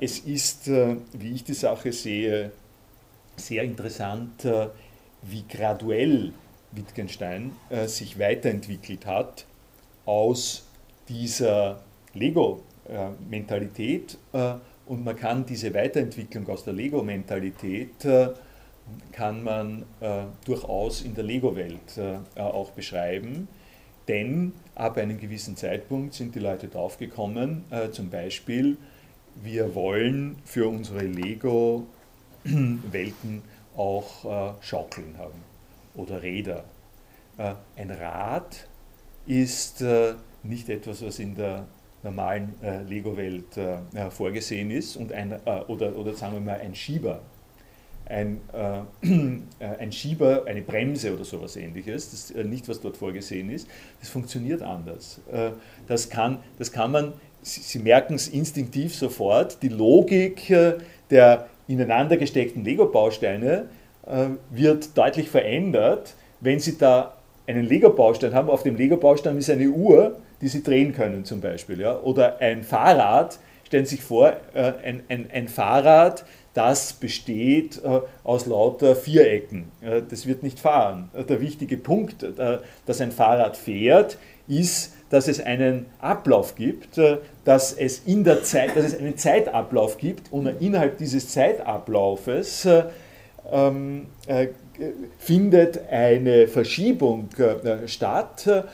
Es 0.00 0.20
ist, 0.20 0.68
wie 0.68 1.34
ich 1.34 1.44
die 1.44 1.52
Sache 1.52 1.92
sehe, 1.92 2.52
sehr 3.36 3.64
interessant, 3.64 4.48
wie 5.22 5.44
graduell 5.46 6.32
Wittgenstein 6.72 7.52
sich 7.84 8.18
weiterentwickelt 8.18 9.04
hat 9.04 9.44
aus 10.06 10.66
dieser 11.06 11.82
Lego-Mentalität 12.14 14.16
und 14.86 15.04
man 15.04 15.16
kann 15.16 15.44
diese 15.44 15.74
Weiterentwicklung 15.74 16.48
aus 16.48 16.64
der 16.64 16.72
Lego-Mentalität 16.72 18.06
kann 19.12 19.42
man 19.42 19.84
äh, 20.00 20.22
durchaus 20.44 21.02
in 21.02 21.14
der 21.14 21.24
Lego-Welt 21.24 21.98
äh, 21.98 22.18
auch 22.40 22.70
beschreiben. 22.70 23.48
Denn 24.06 24.52
ab 24.74 24.96
einem 24.96 25.20
gewissen 25.20 25.56
Zeitpunkt 25.56 26.14
sind 26.14 26.34
die 26.34 26.38
Leute 26.38 26.68
draufgekommen, 26.68 27.64
äh, 27.70 27.90
zum 27.90 28.08
Beispiel, 28.10 28.78
wir 29.42 29.74
wollen 29.74 30.36
für 30.44 30.68
unsere 30.68 31.02
Lego-Welten 31.02 33.42
auch 33.76 34.24
äh, 34.24 34.52
Schaukeln 34.62 35.18
haben 35.18 35.42
oder 35.94 36.22
Räder. 36.22 36.64
Äh, 37.36 37.54
ein 37.76 37.90
Rad 37.90 38.66
ist 39.26 39.82
äh, 39.82 40.14
nicht 40.42 40.70
etwas, 40.70 41.04
was 41.04 41.18
in 41.18 41.34
der 41.34 41.66
normalen 42.04 42.54
Lego-Welt 42.88 43.58
vorgesehen 44.10 44.70
ist 44.70 44.96
und 44.96 45.12
ein, 45.12 45.32
oder, 45.66 45.96
oder 45.96 46.14
sagen 46.14 46.34
wir 46.34 46.40
mal 46.40 46.60
ein 46.60 46.76
Schieber 46.76 47.22
ein, 48.08 48.40
äh, 49.58 49.64
ein 49.78 49.92
Schieber, 49.92 50.44
eine 50.46 50.62
Bremse 50.62 51.12
oder 51.14 51.24
sowas 51.24 51.56
ähnliches, 51.56 52.10
das 52.10 52.30
äh, 52.30 52.44
nicht, 52.44 52.68
was 52.68 52.80
dort 52.80 52.96
vorgesehen 52.96 53.50
ist, 53.50 53.68
das 54.00 54.08
funktioniert 54.08 54.62
anders. 54.62 55.20
Äh, 55.30 55.50
das, 55.86 56.08
kann, 56.08 56.38
das 56.58 56.72
kann 56.72 56.90
man, 56.92 57.12
Sie, 57.42 57.60
Sie 57.60 57.78
merken 57.78 58.14
es 58.14 58.28
instinktiv 58.28 58.94
sofort, 58.94 59.62
die 59.62 59.68
Logik 59.68 60.50
äh, 60.50 60.74
der 61.10 61.46
ineinander 61.68 62.16
gesteckten 62.16 62.64
Lego-Bausteine 62.64 63.66
äh, 64.06 64.26
wird 64.50 64.96
deutlich 64.96 65.28
verändert, 65.28 66.14
wenn 66.40 66.60
Sie 66.60 66.78
da 66.78 67.14
einen 67.46 67.64
Lego-Baustein 67.64 68.34
haben, 68.34 68.50
auf 68.50 68.62
dem 68.62 68.76
Lego-Baustein 68.76 69.36
ist 69.38 69.50
eine 69.50 69.68
Uhr, 69.68 70.18
die 70.40 70.48
Sie 70.48 70.62
drehen 70.62 70.92
können 70.92 71.24
zum 71.24 71.40
Beispiel, 71.40 71.80
ja? 71.80 71.98
oder 72.00 72.40
ein 72.40 72.62
Fahrrad, 72.62 73.38
stellen 73.64 73.86
Sie 73.86 73.96
sich 73.96 74.04
vor, 74.04 74.34
äh, 74.54 74.72
ein, 74.84 75.02
ein, 75.08 75.30
ein 75.32 75.48
Fahrrad, 75.48 76.24
das 76.58 76.92
besteht 76.92 77.80
äh, 77.84 78.00
aus 78.24 78.46
lauter 78.46 78.96
Vierecken. 78.96 79.70
Äh, 79.80 80.02
das 80.10 80.26
wird 80.26 80.42
nicht 80.42 80.58
fahren. 80.58 81.08
Äh, 81.14 81.22
der 81.22 81.40
wichtige 81.40 81.76
Punkt, 81.76 82.26
dass 82.84 83.00
ein 83.00 83.12
Fahrrad 83.12 83.56
fährt, 83.56 84.18
ist, 84.48 84.94
dass 85.08 85.28
es 85.28 85.38
einen 85.38 85.86
Ablauf 86.00 86.56
gibt, 86.56 87.00
dass 87.44 87.72
es 87.72 88.02
in 88.06 88.24
der 88.24 88.42
Zeit, 88.42 88.76
dass 88.76 88.86
es 88.86 88.98
einen 88.98 89.16
Zeitablauf 89.16 89.98
gibt 89.98 90.32
und 90.32 90.48
innerhalb 90.60 90.98
dieses 90.98 91.28
Zeitablaufes 91.28 92.64
äh, 92.64 92.84
ähm, 93.50 94.06
findet 95.18 95.88
eine 95.90 96.48
Verschiebung 96.48 97.28
statt 97.86 98.64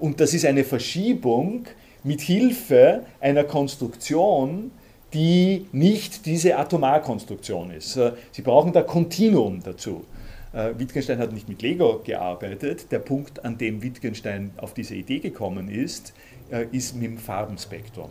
und 0.00 0.20
das 0.20 0.32
ist 0.32 0.46
eine 0.46 0.64
Verschiebung 0.64 1.66
mit 2.02 2.20
Hilfe 2.20 3.02
einer 3.20 3.44
Konstruktion, 3.44 4.70
die 5.16 5.66
nicht 5.72 6.26
diese 6.26 6.58
Atomarkonstruktion 6.58 7.70
ist. 7.70 7.96
Äh, 7.96 8.12
Sie 8.32 8.42
brauchen 8.42 8.74
da 8.74 8.82
Kontinuum 8.82 9.62
dazu. 9.62 10.04
Äh, 10.52 10.74
Wittgenstein 10.76 11.18
hat 11.18 11.32
nicht 11.32 11.48
mit 11.48 11.62
Lego 11.62 12.02
gearbeitet. 12.04 12.92
Der 12.92 12.98
Punkt, 12.98 13.42
an 13.42 13.56
dem 13.56 13.82
Wittgenstein 13.82 14.50
auf 14.58 14.74
diese 14.74 14.94
Idee 14.94 15.20
gekommen 15.20 15.70
ist, 15.70 16.12
äh, 16.50 16.66
ist 16.70 16.96
mit 16.96 17.04
dem 17.04 17.18
Farbenspektrum. 17.18 18.10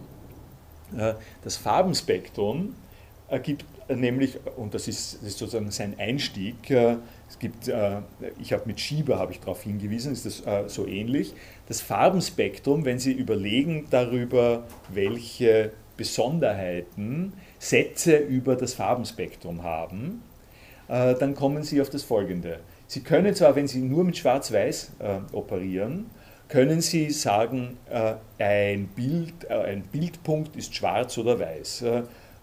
Das 1.43 1.57
Farbenspektrum 1.57 2.75
ergibt 3.27 3.65
nämlich, 3.89 4.37
und 4.55 4.75
das 4.75 4.87
ist, 4.87 5.19
sozusagen 5.23 5.71
sein 5.71 5.95
Einstieg, 5.97 6.69
es 6.69 7.39
gibt, 7.39 7.67
ich 8.39 8.53
habe 8.53 8.63
mit 8.65 8.79
Schieber 8.79 9.17
habe 9.17 9.31
ich 9.31 9.39
darauf 9.39 9.63
hingewiesen, 9.63 10.13
ist 10.13 10.25
das 10.27 10.43
so 10.71 10.85
ähnlich. 10.85 11.33
Das 11.67 11.81
Farbenspektrum, 11.81 12.85
wenn 12.85 12.99
Sie 12.99 13.13
überlegen 13.13 13.87
darüber, 13.89 14.67
welche 14.93 15.71
Besonderheiten 15.97 17.33
Sätze 17.59 18.17
über 18.17 18.55
das 18.55 18.73
Farbenspektrum 18.73 19.63
haben, 19.63 20.23
äh, 20.87 21.15
dann 21.15 21.35
kommen 21.35 21.63
Sie 21.63 21.81
auf 21.81 21.89
das 21.89 22.03
Folgende. 22.03 22.59
Sie 22.87 23.01
können 23.01 23.33
zwar, 23.33 23.55
wenn 23.55 23.67
Sie 23.67 23.79
nur 23.79 24.03
mit 24.03 24.17
Schwarz-Weiß 24.17 24.91
äh, 24.99 25.35
operieren, 25.35 26.07
können 26.47 26.81
Sie 26.81 27.09
sagen, 27.09 27.77
äh, 27.89 28.13
ein, 28.37 28.87
Bild, 28.87 29.49
ein 29.49 29.81
Bildpunkt 29.81 30.55
ist 30.55 30.75
schwarz 30.75 31.17
oder 31.17 31.39
weiß. 31.39 31.85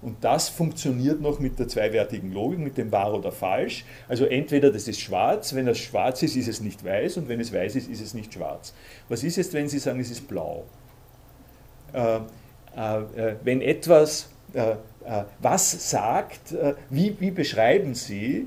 Und 0.03 0.25
das 0.25 0.49
funktioniert 0.49 1.21
noch 1.21 1.39
mit 1.39 1.61
der 1.61 1.69
zweiwertigen 1.69 2.33
Logik, 2.33 2.59
mit 2.59 2.77
dem 2.77 2.91
wahr 2.91 3.15
oder 3.15 3.31
falsch. 3.31 3.85
Also 4.09 4.25
entweder 4.25 4.73
das 4.73 4.89
ist 4.89 5.01
schwarz, 5.01 5.55
wenn 5.55 5.69
es 5.69 5.79
schwarz 5.79 6.25
ist, 6.25 6.35
ist 6.35 6.49
es 6.49 6.61
nicht 6.61 6.85
weiß 6.85 7.19
und 7.19 7.29
wenn 7.29 7.39
es 7.39 7.53
weiß 7.53 7.77
ist, 7.77 7.89
ist 7.89 8.01
es 8.01 8.13
nicht 8.13 8.35
schwarz. 8.35 8.75
Was 9.09 9.23
ist 9.23 9.39
es, 9.39 9.53
wenn 9.53 9.69
Sie 9.69 9.79
sagen, 9.79 10.01
es 10.01 10.11
ist 10.11 10.27
blau? 10.27 10.65
Äh, 12.77 13.01
äh, 13.01 13.37
wenn 13.45 13.61
etwas 13.61 14.29
äh, 14.55 14.77
was 15.41 15.91
sagt, 15.91 16.55
wie, 16.89 17.16
wie 17.18 17.33
beschreiben 17.33 17.97
Sie, 17.97 18.47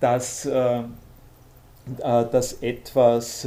dass, 0.00 0.48
dass 2.00 2.52
etwas 2.54 3.46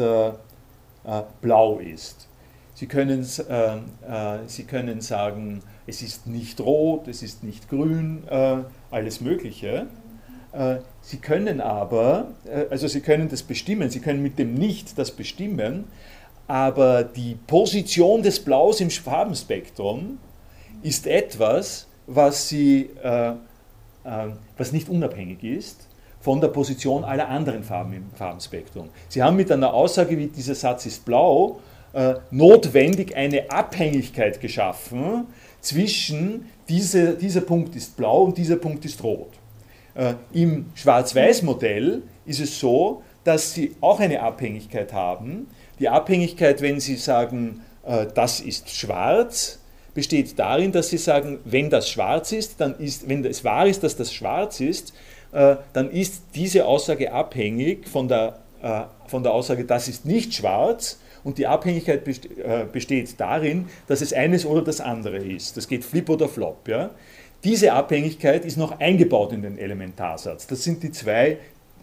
blau 1.42 1.80
ist? 1.80 2.30
Sie 2.74 2.86
können, 2.88 3.26
Sie 3.26 4.64
können 4.64 5.02
sagen, 5.02 5.62
es 5.86 6.02
ist 6.02 6.26
nicht 6.26 6.62
rot, 6.62 7.10
es 7.10 7.22
ist 7.22 7.44
nicht 7.44 7.68
grün, 7.68 8.24
alles 8.90 9.20
Mögliche. 9.20 9.88
Sie 11.02 11.18
können 11.18 11.60
aber, 11.60 12.30
also 12.70 12.88
Sie 12.88 13.02
können 13.02 13.28
das 13.28 13.44
bestimmen, 13.44 13.90
Sie 13.90 14.00
können 14.00 14.24
mit 14.24 14.40
dem 14.40 14.54
Nicht 14.54 14.98
das 14.98 15.12
bestimmen, 15.12 15.84
aber 16.54 17.04
die 17.04 17.34
Position 17.48 18.22
des 18.22 18.40
Blaus 18.40 18.80
im 18.80 18.92
Farbenspektrum 18.92 20.20
ist 20.84 21.08
etwas, 21.08 21.88
was, 22.06 22.48
sie, 22.48 22.92
äh, 23.04 23.30
äh, 23.30 23.36
was 24.56 24.72
nicht 24.72 24.88
unabhängig 24.88 25.44
ist 25.44 25.88
von 26.22 26.40
der 26.42 26.50
Position 26.50 27.04
aller 27.06 27.28
anderen 27.28 27.64
Farben 27.64 27.94
im 27.94 28.12
Farbenspektrum. 28.14 28.90
Sie 29.10 29.24
haben 29.24 29.36
mit 29.36 29.52
einer 29.52 29.74
Aussage 29.74 30.16
wie 30.16 30.28
dieser 30.28 30.54
Satz 30.54 30.86
ist 30.86 31.04
blau 31.04 31.60
äh, 31.92 32.14
notwendig 32.30 33.18
eine 33.18 33.50
Abhängigkeit 33.50 34.40
geschaffen 34.40 35.26
zwischen 35.60 36.52
diese, 36.70 37.16
dieser 37.16 37.42
Punkt 37.42 37.76
ist 37.76 37.98
blau 37.98 38.26
und 38.26 38.38
dieser 38.38 38.58
Punkt 38.58 38.86
ist 38.86 39.04
rot. 39.04 39.32
Äh, 39.96 40.14
Im 40.34 40.68
Schwarz-Weiß-Modell 40.76 42.04
ist 42.28 42.42
es 42.42 42.60
so, 42.60 43.02
dass 43.24 43.54
Sie 43.54 43.76
auch 43.82 44.00
eine 44.00 44.22
Abhängigkeit 44.22 44.94
haben, 44.94 45.48
die 45.80 45.90
Abhängigkeit, 45.90 46.62
wenn 46.62 46.80
Sie 46.80 46.96
sagen, 46.96 47.62
äh, 47.86 48.08
das 48.14 48.40
ist 48.40 48.70
schwarz, 48.70 49.60
besteht 49.94 50.38
darin, 50.40 50.72
dass 50.72 50.90
Sie 50.90 50.98
sagen, 50.98 51.40
wenn 51.46 51.70
das 51.70 51.90
schwarz 51.90 52.32
ist, 52.32 52.60
dann 52.60 52.78
ist, 52.80 53.08
wenn 53.08 53.24
es 53.26 53.44
wahr 53.44 53.68
ist, 53.68 53.84
dass 53.84 53.96
das 53.96 54.14
schwarz 54.14 54.60
ist, 54.60 54.94
äh, 55.32 55.58
dann 55.74 55.92
ist 55.92 56.24
diese 56.36 56.66
Aussage 56.66 57.12
abhängig 57.12 57.88
von 57.88 58.08
der, 58.08 58.40
äh, 58.62 58.82
von 59.08 59.24
der 59.24 59.34
Aussage, 59.34 59.66
das 59.66 59.88
ist 59.88 60.06
nicht 60.06 60.34
schwarz 60.34 61.00
und 61.24 61.38
die 61.38 61.48
Abhängigkeit 61.48 62.04
besteht 62.74 63.18
darin, 63.18 63.70
dass 63.88 64.02
es 64.02 64.12
eines 64.12 64.46
oder 64.46 64.62
das 64.62 64.82
andere 64.82 65.18
ist. 65.18 65.56
Das 65.56 65.70
geht 65.70 65.86
Flip 65.86 66.10
oder 66.10 66.28
Flop. 66.28 66.68
Ja? 66.68 66.90
Diese 67.46 67.74
Abhängigkeit 67.74 68.46
ist 68.46 68.58
noch 68.58 68.80
eingebaut 68.80 69.32
in 69.32 69.42
den 69.42 69.58
Elementarsatz. 69.58 70.48
Das 70.48 70.64
sind 70.64 70.84
die 70.84 70.92
zwei 70.92 71.38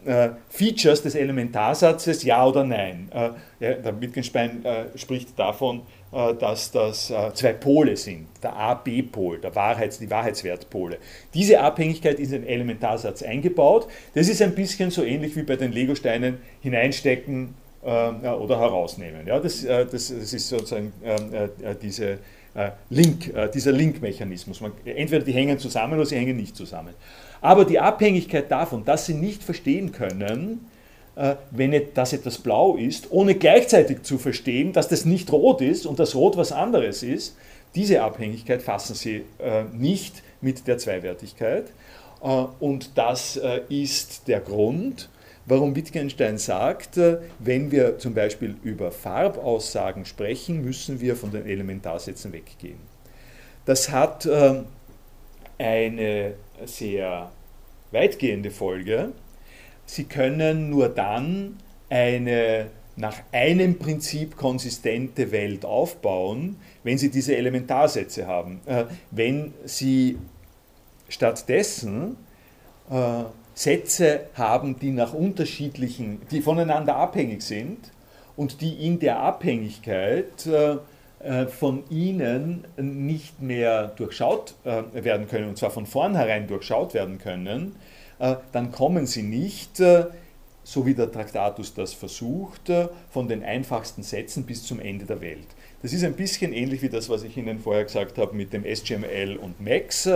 äh, 0.05 0.31
Features 0.49 1.03
des 1.03 1.15
Elementarsatzes, 1.15 2.23
ja 2.23 2.45
oder 2.47 2.65
nein. 2.65 3.11
Äh, 3.13 3.31
ja, 3.61 3.75
der 3.75 4.01
Wittgenstein 4.01 4.65
äh, 4.65 4.87
spricht 4.97 5.39
davon, 5.39 5.83
äh, 6.13 6.35
dass 6.35 6.71
das 6.71 7.11
äh, 7.11 7.33
zwei 7.35 7.53
Pole 7.53 7.97
sind, 7.97 8.27
der 8.43 8.57
A-B-Pol, 8.57 9.41
Wahrheits-, 9.55 9.99
die 9.99 10.11
Wahrheitswertpole. 10.11 10.99
Diese 11.35 11.61
Abhängigkeit 11.61 12.19
ist 12.19 12.33
in 12.33 12.43
den 12.43 12.49
Elementarsatz 12.49 13.23
eingebaut. 13.23 13.89
Das 14.15 14.29
ist 14.29 14.41
ein 14.43 14.55
bisschen 14.55 14.91
so 14.91 15.05
ähnlich 15.05 15.37
wie 15.37 15.43
bei 15.43 15.57
den 15.57 15.73
Legosteinen 15.73 16.39
hineinstecken 16.63 17.55
äh, 17.85 17.89
oder 17.89 18.59
herausnehmen. 18.59 19.27
Ja, 19.27 19.39
das, 19.39 19.63
das, 19.65 19.91
das 19.91 20.11
ist 20.11 20.49
sozusagen 20.49 20.93
diese 21.83 22.19
Link, 22.89 23.33
dieser 23.55 23.73
Link-Mechanismus. 23.73 24.61
Entweder 24.85 25.25
die 25.25 25.33
hängen 25.33 25.59
zusammen 25.59 25.95
oder 25.95 26.07
sie 26.07 26.17
hängen 26.17 26.37
nicht 26.37 26.57
zusammen. 26.57 26.95
Aber 27.41 27.65
die 27.65 27.79
Abhängigkeit 27.79 28.51
davon, 28.51 28.85
dass 28.85 29.07
sie 29.07 29.15
nicht 29.15 29.43
verstehen 29.43 29.93
können, 29.93 30.71
äh, 31.17 31.37
wenn 31.51 31.79
das 31.95 32.13
etwas 32.13 32.39
blau 32.39 32.77
ist, 32.77 33.09
ohne 33.11 33.35
gleichzeitig 33.35 34.05
zu 34.05 34.17
verstehen, 34.17 34.73
dass 34.73 34.89
das 34.89 35.05
nicht 35.05 35.31
rot 35.33 35.61
ist 35.61 35.85
und 35.85 35.99
das 35.99 36.15
Rot 36.15 36.37
was 36.37 36.53
anderes 36.53 37.03
ist, 37.03 37.37
diese 37.75 38.03
Abhängigkeit 38.03 38.63
fassen 38.63 38.95
sie 38.95 39.25
äh, 39.39 39.65
nicht 39.73 40.23
mit 40.41 40.67
der 40.67 40.79
Zweiwertigkeit. 40.79 41.67
Äh, 42.23 42.27
und 42.61 42.97
das 42.97 43.39
ist 43.69 44.29
der 44.29 44.41
Grund, 44.41 45.09
warum 45.47 45.75
Wittgenstein 45.75 46.39
sagt, 46.39 46.99
wenn 47.39 47.71
wir 47.71 47.99
zum 47.99 48.15
Beispiel 48.15 48.57
über 48.63 48.93
Farbaussagen 48.93 50.05
sprechen, 50.05 50.65
müssen 50.65 51.01
wir 51.01 51.17
von 51.17 51.33
den 51.33 51.45
Elementarsätzen 51.45 52.33
weggehen. 52.33 52.79
Das 53.65 53.91
hat 53.91 54.29
eine 55.59 56.35
sehr 56.67 57.31
weitgehende 57.91 58.51
Folge. 58.51 59.13
Sie 59.87 60.05
können 60.05 60.71
nur 60.71 60.89
dann 60.89 61.59
eine 61.89 62.67
nach 62.97 63.17
einem 63.33 63.79
Prinzip 63.79 64.37
konsistente 64.37 65.33
Welt 65.33 65.65
aufbauen, 65.65 66.57
wenn 66.85 66.99
Sie 66.99 67.11
diese 67.11 67.37
Elementarsätze 67.37 68.27
haben. 68.27 68.61
Äh, 68.67 68.85
wenn 69.11 69.55
Sie 69.65 70.19
stattdessen 71.09 72.17
äh, 72.91 73.25
Sätze 73.55 74.27
haben, 74.35 74.79
die 74.79 74.91
nach 74.91 75.13
unterschiedlichen, 75.13 76.21
die 76.31 76.41
voneinander 76.41 76.97
abhängig 76.97 77.43
sind 77.43 77.91
und 78.37 78.61
die 78.61 78.87
in 78.87 78.99
der 78.99 79.21
Abhängigkeit 79.21 80.47
äh, 80.47 80.77
von 81.49 81.85
ihnen 81.91 82.65
nicht 82.79 83.43
mehr 83.43 83.89
durchschaut 83.89 84.55
äh, 84.65 84.83
werden 85.05 85.29
können, 85.29 85.49
und 85.49 85.59
zwar 85.59 85.71
von 85.71 85.85
vornherein 85.85 86.47
durchschaut 86.47 86.95
werden 86.95 87.19
können, 87.19 87.77
äh, 88.19 88.37
dann 88.53 88.73
kommen 88.73 89.07
sie 89.07 89.23
nicht, 89.23 89.83
so 90.63 90.87
wie 90.87 90.95
der 90.95 91.13
Traktatus 91.13 91.75
das 91.75 91.93
versucht, 91.93 92.71
von 93.11 93.29
den 93.29 93.43
einfachsten 93.43 94.03
Sätzen 94.03 94.45
bis 94.45 94.65
zum 94.65 94.81
Ende 94.81 95.05
der 95.05 95.21
Welt. 95.21 95.49
Das 95.83 95.93
ist 95.93 96.05
ein 96.05 96.13
bisschen 96.15 96.53
ähnlich 96.53 96.81
wie 96.83 96.91
das, 96.91 97.09
was 97.09 97.23
ich 97.23 97.37
Ihnen 97.37 97.59
vorher 97.59 97.85
gesagt 97.85 98.19
habe 98.19 98.37
mit 98.37 98.53
dem 98.53 98.65
SGML 98.65 99.37
und 99.37 99.61
Max. 99.61 100.09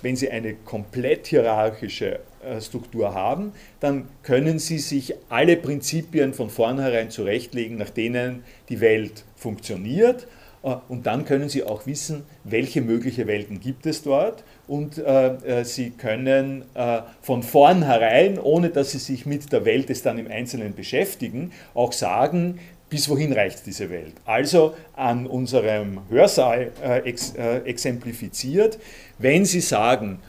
Wenn 0.00 0.16
Sie 0.16 0.30
eine 0.30 0.54
komplett 0.54 1.26
hierarchische 1.26 2.20
Struktur 2.60 3.14
haben, 3.14 3.52
dann 3.78 4.08
können 4.22 4.58
Sie 4.58 4.78
sich 4.78 5.14
alle 5.28 5.58
Prinzipien 5.58 6.32
von 6.32 6.48
vornherein 6.48 7.10
zurechtlegen, 7.10 7.76
nach 7.76 7.90
denen 7.90 8.42
die 8.70 8.80
Welt 8.80 9.24
funktioniert. 9.40 10.26
Äh, 10.62 10.76
und 10.88 11.06
dann 11.06 11.24
können 11.24 11.48
Sie 11.48 11.64
auch 11.64 11.86
wissen, 11.86 12.24
welche 12.44 12.80
mögliche 12.80 13.26
Welten 13.26 13.60
gibt 13.60 13.86
es 13.86 14.02
dort. 14.02 14.44
Und 14.68 14.98
äh, 14.98 15.60
äh, 15.60 15.64
Sie 15.64 15.90
können 15.90 16.64
äh, 16.74 17.00
von 17.22 17.42
vornherein, 17.42 18.38
ohne 18.38 18.70
dass 18.70 18.92
Sie 18.92 18.98
sich 18.98 19.26
mit 19.26 19.52
der 19.52 19.64
Welt 19.64 19.90
es 19.90 20.02
dann 20.02 20.18
im 20.18 20.30
Einzelnen 20.30 20.74
beschäftigen, 20.74 21.52
auch 21.74 21.92
sagen, 21.92 22.60
bis 22.88 23.08
wohin 23.08 23.32
reicht 23.32 23.66
diese 23.66 23.88
Welt. 23.88 24.14
Also 24.24 24.74
an 24.94 25.26
unserem 25.26 26.00
Hörsaal 26.10 26.72
äh, 26.82 26.98
ex, 27.08 27.34
äh, 27.36 27.58
exemplifiziert, 27.58 28.78
wenn 29.18 29.44
Sie 29.44 29.60
sagen, 29.60 30.20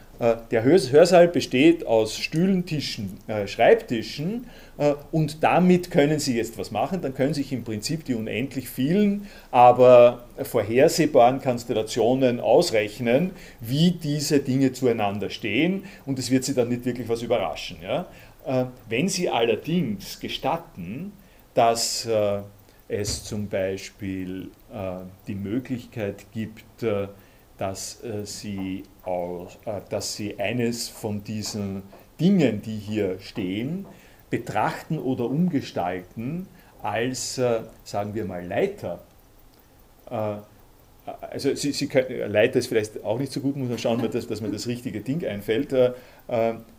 der 0.52 0.62
Hörsaal 0.62 1.30
besteht 1.30 1.84
aus 1.88 2.16
Stühlen, 2.16 2.64
Tischen, 2.68 3.18
Schreibtischen 3.48 4.46
und 5.12 5.44
damit 5.44 5.92
können 5.92 6.20
Sie 6.20 6.36
jetzt 6.36 6.58
was 6.58 6.72
machen. 6.72 7.02
Dann 7.02 7.14
können 7.14 7.34
sich 7.34 7.52
im 7.52 7.64
Prinzip 7.64 8.06
die 8.06 8.16
unendlich 8.16 8.70
vielen, 8.70 9.28
aber 9.52 10.24
vorhersehbaren 10.42 11.42
Konstellationen 11.42 12.40
ausrechnen, 12.40 13.32
wie 13.60 13.92
diese 13.92 14.40
Dinge 14.40 14.72
zueinander 14.72 15.30
stehen 15.30 15.84
und 16.06 16.18
es 16.18 16.32
wird 16.32 16.46
Sie 16.46 16.56
dann 16.56 16.70
nicht 16.70 16.86
wirklich 16.86 17.08
was 17.10 17.22
überraschen. 17.22 17.78
Ja? 17.84 18.08
Äh, 18.46 18.66
wenn 18.90 19.08
Sie 19.08 19.30
allerdings 19.30 20.20
gestatten, 20.20 21.14
dass 21.54 22.06
äh, 22.06 22.40
es 22.88 23.24
zum 23.24 23.48
Beispiel 23.48 24.52
die 25.28 25.36
Möglichkeit 25.36 26.26
gibt, 26.34 26.86
dass 27.58 28.02
Sie, 28.24 28.84
dass 29.90 30.16
Sie 30.16 30.40
eines 30.40 30.90
von 30.90 31.24
diesen 31.24 31.84
Dingen, 32.20 32.62
die 32.62 32.76
hier 32.76 33.18
stehen, 33.20 33.86
betrachten 34.32 34.98
oder 34.98 35.26
umgestalten 35.26 36.48
als, 36.82 37.38
äh, 37.38 37.62
sagen 37.84 38.16
wir 38.16 38.26
mal, 38.26 38.44
Leiter. 38.44 39.04
Äh, 40.10 40.38
also 41.22 41.54
Sie, 41.54 41.74
Sie 41.74 41.88
können, 41.88 42.32
Leiter 42.32 42.58
ist 42.58 42.68
vielleicht 42.68 43.04
auch 43.04 43.20
nicht 43.20 43.32
so 43.32 43.42
gut, 43.42 43.56
muss 43.56 43.70
man 43.70 43.78
schauen, 43.78 44.02
dass, 44.12 44.28
dass 44.28 44.42
mir 44.42 44.50
das 44.50 44.68
richtige 44.68 45.02
Ding 45.02 45.24
einfällt, 45.26 45.74
äh, 45.74 45.92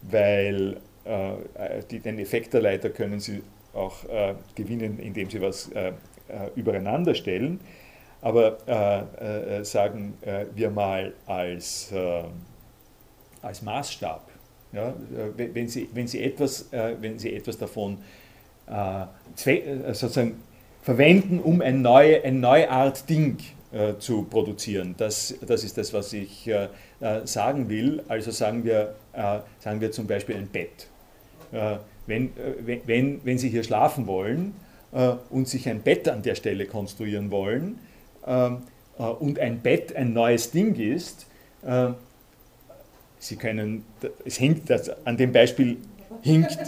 weil 0.02 0.80
den 1.04 2.18
Effekt 2.20 2.54
der 2.54 2.60
Leiter 2.60 2.88
können 2.88 3.18
Sie 3.18 3.42
auch 3.74 4.04
gewinnen, 4.54 5.00
indem 5.00 5.28
Sie 5.28 5.40
was 5.40 5.68
übereinander 6.54 7.16
stellen. 7.16 7.58
Aber 8.20 8.58
sagen 9.64 10.14
wir 10.54 10.70
mal 10.70 11.12
als, 11.26 11.92
als 13.42 13.62
Maßstab 13.62 14.31
ja, 14.72 14.88
äh, 14.88 15.54
wenn, 15.54 15.68
Sie, 15.68 15.88
wenn, 15.92 16.06
Sie 16.06 16.22
etwas, 16.22 16.72
äh, 16.72 16.96
wenn 17.00 17.18
Sie 17.18 17.32
etwas 17.34 17.58
davon 17.58 17.98
äh, 18.66 19.04
sozusagen 19.92 20.36
verwenden, 20.82 21.40
um 21.40 21.60
ein 21.60 21.82
neue, 21.82 22.24
eine 22.24 22.38
neue 22.38 22.70
Art 22.70 23.08
Ding 23.08 23.38
zu 24.00 24.24
produzieren. 24.24 24.94
Das, 24.98 25.34
das 25.46 25.64
ist 25.64 25.78
das, 25.78 25.94
was 25.94 26.12
ich 26.12 26.50
sagen 27.24 27.70
will. 27.70 28.02
Also 28.06 28.30
sagen 28.30 28.64
wir, 28.64 28.96
sagen 29.60 29.80
wir 29.80 29.90
zum 29.92 30.06
Beispiel 30.06 30.36
ein 30.36 30.48
Bett. 30.48 30.88
wenn, 32.06 32.32
wenn, 32.84 33.24
wenn 33.24 33.38
Sie 33.38 33.48
hier 33.48 33.64
schlafen 33.64 34.06
wollen 34.06 34.52
und 35.30 35.48
sich 35.48 35.70
ein 35.70 35.80
Bett 35.80 36.06
an 36.06 36.20
der 36.20 36.34
Stelle 36.34 36.66
konstruieren 36.66 37.30
wollen 37.30 37.78
ähm, 38.26 38.58
und 38.98 39.38
ein 39.38 39.60
Bett 39.60 39.96
ein 39.96 40.12
neues 40.12 40.50
Ding 40.50 40.74
ist, 40.74 41.26
Sie 43.22 43.36
können, 43.36 43.84
es 44.24 44.36
hinkt, 44.36 44.68
das, 44.68 44.90
an 45.06 45.16
dem 45.16 45.30
Beispiel 45.30 45.76
hinkt, 46.22 46.58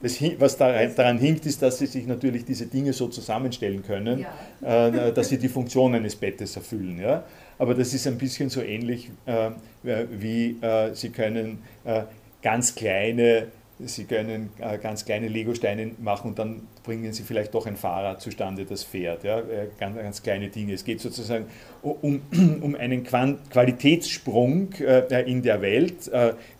das, 0.00 0.22
was 0.38 0.56
daran 0.56 1.18
hinkt, 1.18 1.44
ist, 1.44 1.60
dass 1.60 1.78
Sie 1.78 1.86
sich 1.86 2.06
natürlich 2.06 2.44
diese 2.44 2.66
Dinge 2.66 2.92
so 2.92 3.08
zusammenstellen 3.08 3.82
können, 3.82 4.24
ja. 4.62 4.86
äh, 4.86 5.12
dass 5.12 5.30
sie 5.30 5.38
die 5.38 5.48
Funktion 5.48 5.92
eines 5.92 6.14
Bettes 6.14 6.54
erfüllen. 6.54 7.00
Ja? 7.00 7.24
Aber 7.58 7.74
das 7.74 7.92
ist 7.94 8.06
ein 8.06 8.16
bisschen 8.16 8.48
so 8.48 8.62
ähnlich 8.62 9.10
äh, 9.26 9.50
wie 9.82 10.56
äh, 10.60 10.94
Sie 10.94 11.10
können 11.10 11.64
äh, 11.84 12.02
ganz 12.42 12.76
kleine 12.76 13.48
Sie 13.80 14.04
können 14.04 14.50
äh, 14.60 14.78
ganz 14.78 15.04
kleine 15.04 15.26
Legosteine 15.26 15.90
machen 15.98 16.30
und 16.30 16.38
dann 16.38 16.62
bringen 16.84 17.12
Sie 17.12 17.24
vielleicht 17.24 17.52
doch 17.54 17.66
ein 17.66 17.76
Fahrrad 17.76 18.20
zustande, 18.20 18.64
das 18.64 18.84
fährt. 18.84 19.24
Ja? 19.24 19.40
Äh, 19.40 19.68
ganz, 19.80 19.96
ganz 19.96 20.22
kleine 20.22 20.48
Dinge. 20.48 20.74
Es 20.74 20.84
geht 20.84 21.00
sozusagen 21.00 21.46
um, 21.82 22.22
um 22.60 22.76
einen 22.76 23.02
Qualitätssprung 23.04 24.72
äh, 24.74 25.22
in 25.28 25.42
der 25.42 25.60
Welt. 25.60 26.10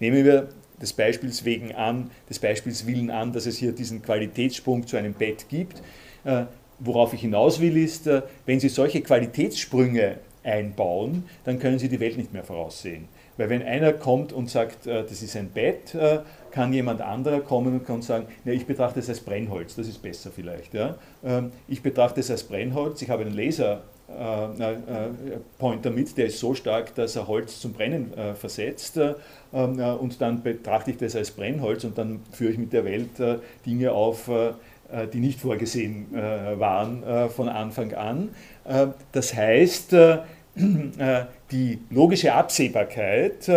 Nehmen 0.00 0.24
wir 0.24 0.48
des 0.82 0.92
Beispiels 0.92 1.44
wegen 1.44 1.72
an, 1.72 2.10
des 2.28 2.40
Beispiels 2.40 2.86
willen 2.86 3.10
an, 3.10 3.32
dass 3.32 3.46
es 3.46 3.58
hier 3.58 3.72
diesen 3.72 4.02
Qualitätssprung 4.02 4.86
zu 4.86 4.96
einem 4.96 5.14
Bett 5.14 5.46
gibt. 5.48 5.82
Worauf 6.80 7.14
ich 7.14 7.20
hinaus 7.20 7.60
will, 7.60 7.76
ist, 7.76 8.10
wenn 8.44 8.58
Sie 8.58 8.68
solche 8.68 9.00
Qualitätssprünge 9.00 10.16
einbauen, 10.42 11.24
dann 11.44 11.58
können 11.58 11.78
Sie 11.78 11.88
die 11.88 12.00
Welt 12.00 12.16
nicht 12.16 12.32
mehr 12.32 12.44
voraussehen. 12.44 13.08
Weil 13.36 13.50
wenn 13.50 13.62
einer 13.62 13.92
kommt 13.92 14.32
und 14.32 14.48
sagt, 14.48 14.86
das 14.86 15.22
ist 15.22 15.36
ein 15.36 15.48
Bett, 15.48 15.96
kann 16.54 16.72
jemand 16.72 17.02
anderer 17.02 17.40
kommen 17.40 17.74
und 17.74 17.84
kann 17.84 18.00
sagen, 18.00 18.26
ja, 18.44 18.52
ich 18.52 18.64
betrachte 18.64 19.00
es 19.00 19.08
als 19.08 19.18
Brennholz, 19.18 19.74
das 19.74 19.88
ist 19.88 20.00
besser 20.00 20.30
vielleicht. 20.32 20.72
Ja? 20.72 20.94
Ähm, 21.24 21.50
ich 21.66 21.82
betrachte 21.82 22.20
es 22.20 22.30
als 22.30 22.44
Brennholz, 22.44 23.02
ich 23.02 23.10
habe 23.10 23.24
einen 23.24 23.34
Laserpointer 23.34 25.90
mit, 25.90 26.16
der 26.16 26.26
ist 26.26 26.38
so 26.38 26.54
stark, 26.54 26.94
dass 26.94 27.16
er 27.16 27.26
Holz 27.26 27.58
zum 27.58 27.72
Brennen 27.72 28.16
äh, 28.16 28.34
versetzt 28.34 28.96
ähm, 28.96 29.16
und 29.52 30.20
dann 30.20 30.44
betrachte 30.44 30.92
ich 30.92 30.96
das 30.96 31.16
als 31.16 31.32
Brennholz 31.32 31.82
und 31.82 31.98
dann 31.98 32.20
führe 32.30 32.52
ich 32.52 32.58
mit 32.58 32.72
der 32.72 32.84
Welt 32.84 33.18
äh, 33.18 33.38
Dinge 33.66 33.90
auf, 33.90 34.30
die 35.12 35.18
nicht 35.18 35.40
vorgesehen 35.40 36.06
waren 36.12 37.02
von 37.30 37.48
Anfang 37.48 37.94
an. 37.94 38.28
Das 39.12 39.34
heißt, 39.34 39.96
die 41.54 41.78
logische 41.90 42.34
Absehbarkeit, 42.34 43.50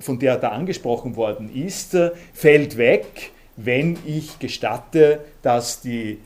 von 0.00 0.18
der 0.18 0.36
da 0.36 0.48
angesprochen 0.48 1.16
worden 1.16 1.48
ist, 1.54 1.96
fällt 2.32 2.76
weg, 2.76 3.30
wenn 3.56 3.96
ich 4.04 4.38
gestatte, 4.40 5.20
dass 5.40 5.80
die 5.80 6.18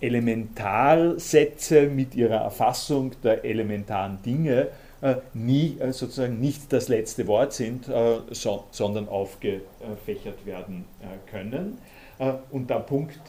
Elementarsätze 0.00 1.88
mit 1.88 2.14
ihrer 2.14 2.36
Erfassung 2.36 3.12
der 3.22 3.44
elementaren 3.44 4.22
Dinge 4.22 4.68
äh, 5.04 5.16
nie 5.34 5.76
äh, 5.80 5.92
sozusagen 5.92 6.40
nicht 6.40 6.72
das 6.72 6.88
letzte 6.88 7.26
Wort 7.26 7.52
sind, 7.52 7.88
äh, 7.88 8.20
so, 8.30 8.64
sondern 8.70 9.06
aufgefächert 9.06 10.46
werden 10.46 10.86
können. 11.30 11.78
und 12.52 12.70
der 12.70 12.78
Punkt, 12.78 13.28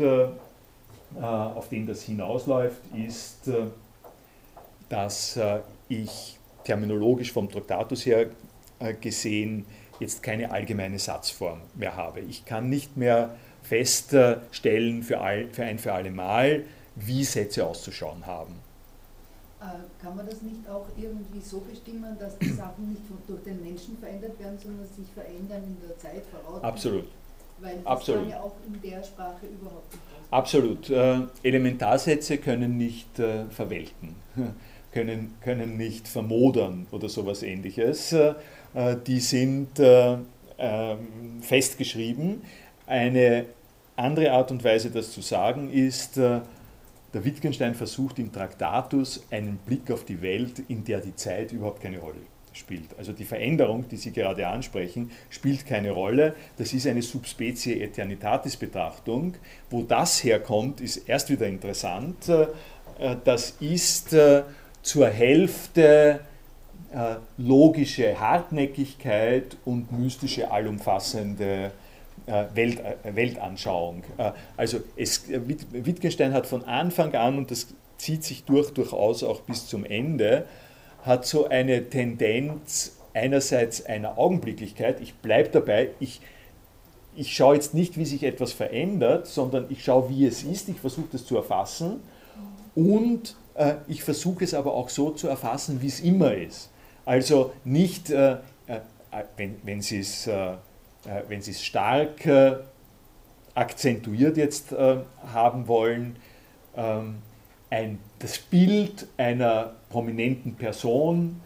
auf 1.19 1.69
den 1.69 1.87
das 1.87 2.03
hinausläuft, 2.03 2.81
ist, 2.95 3.49
dass 4.89 5.39
ich 5.89 6.34
terminologisch 6.65 7.31
vom 7.31 7.49
Traktatus 7.49 8.05
her 8.05 8.27
gesehen 8.99 9.65
jetzt 9.99 10.21
keine 10.21 10.51
allgemeine 10.51 10.99
Satzform 10.99 11.61
mehr 11.75 11.95
habe. 11.95 12.19
Ich 12.21 12.45
kann 12.45 12.69
nicht 12.69 12.97
mehr 12.97 13.35
feststellen 13.63 15.03
für, 15.03 15.19
all, 15.21 15.47
für 15.51 15.63
ein 15.63 15.79
für 15.79 15.93
alle 15.93 16.11
Mal, 16.11 16.65
wie 16.95 17.23
Sätze 17.23 17.65
auszuschauen 17.65 18.25
haben. 18.25 18.55
Äh, 19.61 20.03
kann 20.03 20.15
man 20.15 20.25
das 20.25 20.41
nicht 20.41 20.67
auch 20.69 20.85
irgendwie 20.97 21.41
so 21.41 21.59
bestimmen, 21.61 22.17
dass 22.19 22.37
die 22.37 22.49
Sachen 22.49 22.89
nicht 22.89 23.01
durch 23.27 23.43
den 23.43 23.63
Menschen 23.63 23.97
verändert 23.97 24.39
werden, 24.39 24.57
sondern 24.61 24.87
sich 24.87 25.07
verändern 25.13 25.63
in 25.63 25.77
der 25.87 25.97
Zeit 25.97 26.23
voraus? 26.31 26.63
Absolut. 26.63 27.07
Weil 27.59 27.77
das 27.77 27.85
Absolut. 27.85 28.21
kann 28.21 28.29
ja 28.29 28.39
auch 28.41 28.55
in 28.67 28.81
der 28.81 29.03
Sprache 29.03 29.45
überhaupt 29.47 29.93
nicht. 29.93 30.03
Absolut. 30.29 30.89
Äh, 30.89 31.21
Elementarsätze 31.43 32.37
können 32.37 32.77
nicht 32.77 33.17
äh, 33.19 33.45
verwelten, 33.45 34.15
können, 34.95 35.35
können 35.41 35.75
nicht 35.77 36.07
vermodern 36.07 36.87
oder 36.91 37.09
sowas 37.09 37.43
ähnliches. 37.43 38.13
Äh, 38.13 38.33
die 39.05 39.19
sind 39.19 39.77
äh, 39.77 40.17
ähm, 40.57 41.41
festgeschrieben. 41.41 42.41
Eine 42.87 43.45
andere 43.97 44.31
Art 44.31 44.51
und 44.51 44.63
Weise, 44.63 44.89
das 44.89 45.11
zu 45.11 45.21
sagen, 45.21 45.69
ist, 45.69 46.17
äh, 46.17 46.39
der 47.13 47.25
Wittgenstein 47.25 47.75
versucht 47.75 48.19
im 48.19 48.31
Traktatus 48.31 49.25
einen 49.31 49.57
Blick 49.57 49.91
auf 49.91 50.05
die 50.05 50.21
Welt, 50.21 50.63
in 50.69 50.85
der 50.85 51.01
die 51.01 51.15
Zeit 51.15 51.51
überhaupt 51.51 51.81
keine 51.81 51.99
Rolle 51.99 52.21
spielt. 52.53 52.97
Also 52.97 53.11
die 53.11 53.25
Veränderung, 53.25 53.87
die 53.89 53.97
Sie 53.97 54.11
gerade 54.11 54.47
ansprechen, 54.47 55.11
spielt 55.29 55.65
keine 55.65 55.91
Rolle. 55.91 56.35
Das 56.57 56.73
ist 56.73 56.87
eine 56.87 57.01
Subspecie 57.01 57.81
Eternitatis 57.81 58.55
Betrachtung. 58.55 59.35
Wo 59.69 59.81
das 59.81 60.23
herkommt, 60.23 60.79
ist 60.79 61.09
erst 61.09 61.29
wieder 61.29 61.47
interessant. 61.47 62.31
Das 63.25 63.57
ist 63.59 64.15
zur 64.85 65.07
Hälfte 65.07 66.19
logische 67.37 68.17
Hartnäckigkeit 68.17 69.57
und 69.65 69.91
mystische 69.91 70.49
allumfassende 70.49 71.71
äh, 72.27 72.45
Welt, 72.55 72.79
äh, 72.79 73.15
Weltanschauung. 73.15 74.03
Äh, 74.17 74.31
also 74.57 74.79
es, 74.95 75.25
Wittgenstein 75.27 76.33
hat 76.33 76.47
von 76.47 76.63
Anfang 76.63 77.13
an, 77.13 77.37
und 77.37 77.51
das 77.51 77.67
zieht 77.97 78.23
sich 78.23 78.45
durch, 78.45 78.71
durchaus 78.71 79.23
auch 79.23 79.41
bis 79.41 79.67
zum 79.67 79.85
Ende, 79.85 80.45
hat 81.03 81.25
so 81.27 81.47
eine 81.47 81.87
Tendenz 81.87 82.97
einerseits 83.13 83.85
einer 83.85 84.17
Augenblicklichkeit, 84.17 85.01
ich 85.01 85.13
bleibe 85.15 85.49
dabei, 85.49 85.89
ich, 85.99 86.19
ich 87.15 87.35
schaue 87.35 87.55
jetzt 87.55 87.75
nicht, 87.75 87.97
wie 87.97 88.05
sich 88.05 88.23
etwas 88.23 88.53
verändert, 88.53 89.27
sondern 89.27 89.67
ich 89.69 89.83
schaue, 89.83 90.09
wie 90.09 90.25
es 90.25 90.43
ist, 90.43 90.67
ich 90.67 90.79
versuche 90.79 91.07
das 91.11 91.25
zu 91.25 91.37
erfassen 91.37 92.01
und 92.75 93.35
äh, 93.55 93.75
ich 93.87 94.03
versuche 94.03 94.43
es 94.43 94.53
aber 94.53 94.73
auch 94.73 94.89
so 94.89 95.11
zu 95.11 95.27
erfassen, 95.27 95.81
wie 95.81 95.87
es 95.87 95.99
immer 95.99 96.33
ist. 96.33 96.69
Also 97.05 97.53
nicht, 97.63 98.09
äh, 98.09 98.33
äh, 98.67 98.79
wenn, 99.37 99.57
wenn 99.63 99.81
Sie 99.81 99.99
es 99.99 100.27
äh, 101.05 101.21
wenn 101.27 101.41
Sie 101.41 101.51
es 101.51 101.63
stark 101.63 102.25
äh, 102.25 102.55
akzentuiert 103.53 104.37
jetzt 104.37 104.71
äh, 104.71 104.97
haben 105.31 105.67
wollen, 105.67 106.15
ähm, 106.75 107.17
ein, 107.69 107.99
das 108.19 108.39
Bild 108.39 109.07
einer 109.17 109.73
prominenten 109.89 110.55
Person 110.55 111.41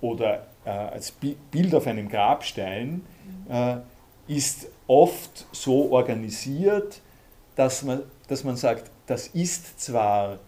oder 0.00 0.46
als 0.64 1.12
Bild 1.50 1.74
auf 1.74 1.86
einem 1.86 2.08
Grabstein 2.08 3.02
ist 4.28 4.68
oft 4.86 5.46
so 5.52 5.90
organisiert, 5.90 7.00
dass 7.56 7.82
man, 7.82 8.02
dass 8.32 8.44
man 8.44 8.56
sagt, 8.56 8.90
das 9.06 9.28
ist 9.28 9.78
zwar 9.78 10.38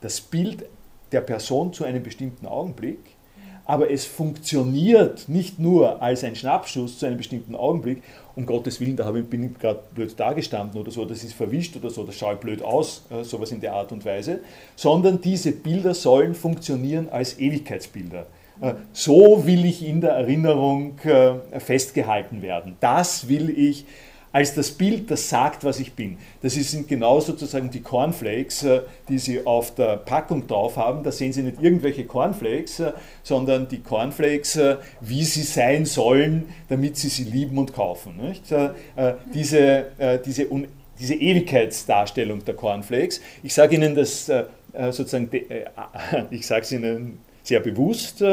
das 0.00 0.22
Bild 0.22 0.64
der 1.12 1.20
Person 1.20 1.72
zu 1.74 1.84
einem 1.84 2.02
bestimmten 2.02 2.46
Augenblick, 2.46 2.98
aber 3.66 3.90
es 3.90 4.06
funktioniert 4.06 5.28
nicht 5.28 5.58
nur 5.58 6.02
als 6.02 6.24
ein 6.24 6.34
Schnappschuss 6.34 6.98
zu 6.98 7.06
einem 7.06 7.18
bestimmten 7.18 7.54
Augenblick, 7.54 8.02
um 8.36 8.46
Gottes 8.46 8.80
Willen, 8.80 8.96
da 8.96 9.10
bin 9.10 9.44
ich 9.44 9.58
gerade 9.58 9.80
blöd 9.94 10.18
dagestanden 10.18 10.80
oder 10.80 10.90
so, 10.90 11.04
das 11.04 11.22
ist 11.24 11.34
verwischt 11.34 11.76
oder 11.76 11.90
so, 11.90 12.04
das 12.04 12.16
schaut 12.16 12.40
blöd 12.40 12.62
aus, 12.62 13.04
äh, 13.10 13.22
sowas 13.22 13.52
in 13.52 13.60
der 13.60 13.74
Art 13.74 13.92
und 13.92 14.04
Weise, 14.06 14.40
sondern 14.76 15.20
diese 15.20 15.52
Bilder 15.52 15.92
sollen 15.92 16.34
funktionieren 16.34 17.08
als 17.10 17.38
Ewigkeitsbilder. 17.38 18.26
Äh, 18.62 18.74
so 18.92 19.46
will 19.46 19.66
ich 19.66 19.86
in 19.86 20.00
der 20.00 20.12
Erinnerung 20.12 20.98
äh, 21.00 21.60
festgehalten 21.60 22.40
werden. 22.40 22.76
Das 22.80 23.28
will 23.28 23.50
ich 23.50 23.84
als 24.34 24.52
das 24.52 24.72
Bild, 24.72 25.12
das 25.12 25.28
sagt, 25.28 25.62
was 25.62 25.78
ich 25.78 25.92
bin. 25.92 26.18
Das 26.42 26.54
sind 26.54 26.88
genau 26.88 27.20
sozusagen 27.20 27.70
die 27.70 27.82
Cornflakes, 27.82 28.64
äh, 28.64 28.80
die 29.08 29.18
Sie 29.18 29.46
auf 29.46 29.76
der 29.76 29.96
Packung 29.96 30.48
drauf 30.48 30.76
haben. 30.76 31.04
Da 31.04 31.12
sehen 31.12 31.32
Sie 31.32 31.42
nicht 31.42 31.62
irgendwelche 31.62 32.04
Cornflakes, 32.04 32.80
äh, 32.80 32.92
sondern 33.22 33.68
die 33.68 33.78
Cornflakes, 33.78 34.56
äh, 34.56 34.78
wie 35.00 35.22
sie 35.22 35.42
sein 35.42 35.84
sollen, 35.84 36.46
damit 36.68 36.96
Sie 36.96 37.10
sie 37.10 37.22
lieben 37.22 37.56
und 37.58 37.72
kaufen. 37.72 38.14
Diese, 39.32 39.86
diese, 40.24 40.44
diese 40.98 41.14
Ewigkeitsdarstellung 41.14 42.44
der 42.44 42.54
Cornflakes. 42.54 43.20
Ich 43.44 43.54
sage 43.54 43.76
Ihnen 43.76 43.94
das 43.94 44.26
sozusagen, 44.26 45.30
ich 46.30 46.46
sage 46.46 46.62
es 46.62 46.72
Ihnen 46.72 47.18
sehr 47.44 47.60
bewusst, 47.60 48.24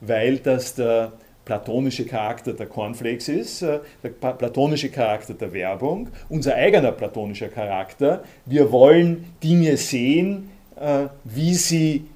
weil 0.00 0.36
das 0.38 0.74
der 0.74 1.12
platonische 1.46 2.04
Charakter 2.04 2.52
der 2.52 2.66
Cornflakes 2.66 3.28
ist, 3.28 3.62
äh, 3.62 3.78
der 4.02 4.10
platonische 4.10 4.90
Charakter 4.90 5.32
der 5.32 5.52
Werbung, 5.52 6.08
unser 6.28 6.56
eigener 6.56 6.92
platonischer 6.92 7.48
Charakter. 7.48 8.24
Wir 8.44 8.70
wollen 8.72 9.32
Dinge 9.42 9.76
sehen, 9.76 10.50
äh, 10.74 11.06
wie 11.24 11.54
sie 11.54 12.08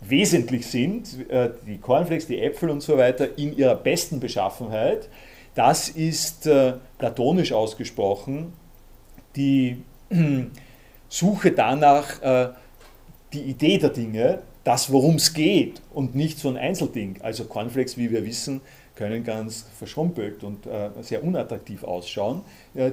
wesentlich 0.00 0.66
sind, 0.66 1.30
äh, 1.30 1.50
die 1.66 1.78
Cornflakes, 1.78 2.26
die 2.26 2.40
Äpfel 2.40 2.68
und 2.68 2.82
so 2.82 2.98
weiter, 2.98 3.38
in 3.38 3.56
ihrer 3.56 3.76
besten 3.76 4.18
Beschaffenheit. 4.20 5.08
Das 5.54 5.88
ist 5.88 6.50
platonisch 6.98 7.52
ausgesprochen 7.52 8.52
die 9.36 9.82
Suche 11.08 11.52
danach, 11.52 12.54
die 13.32 13.40
Idee 13.42 13.78
der 13.78 13.90
Dinge, 13.90 14.40
das, 14.64 14.90
worum 14.90 15.16
es 15.16 15.34
geht 15.34 15.82
und 15.92 16.14
nicht 16.14 16.38
so 16.38 16.48
ein 16.48 16.56
Einzelding. 16.56 17.16
Also 17.20 17.44
Cornflakes, 17.44 17.96
wie 17.98 18.10
wir 18.10 18.26
wissen, 18.26 18.62
können 18.96 19.24
ganz 19.24 19.66
verschrumpelt 19.78 20.42
und 20.42 20.66
äh, 20.66 20.90
sehr 21.02 21.22
unattraktiv 21.22 21.84
ausschauen. 21.84 22.42
Äh, 22.74 22.92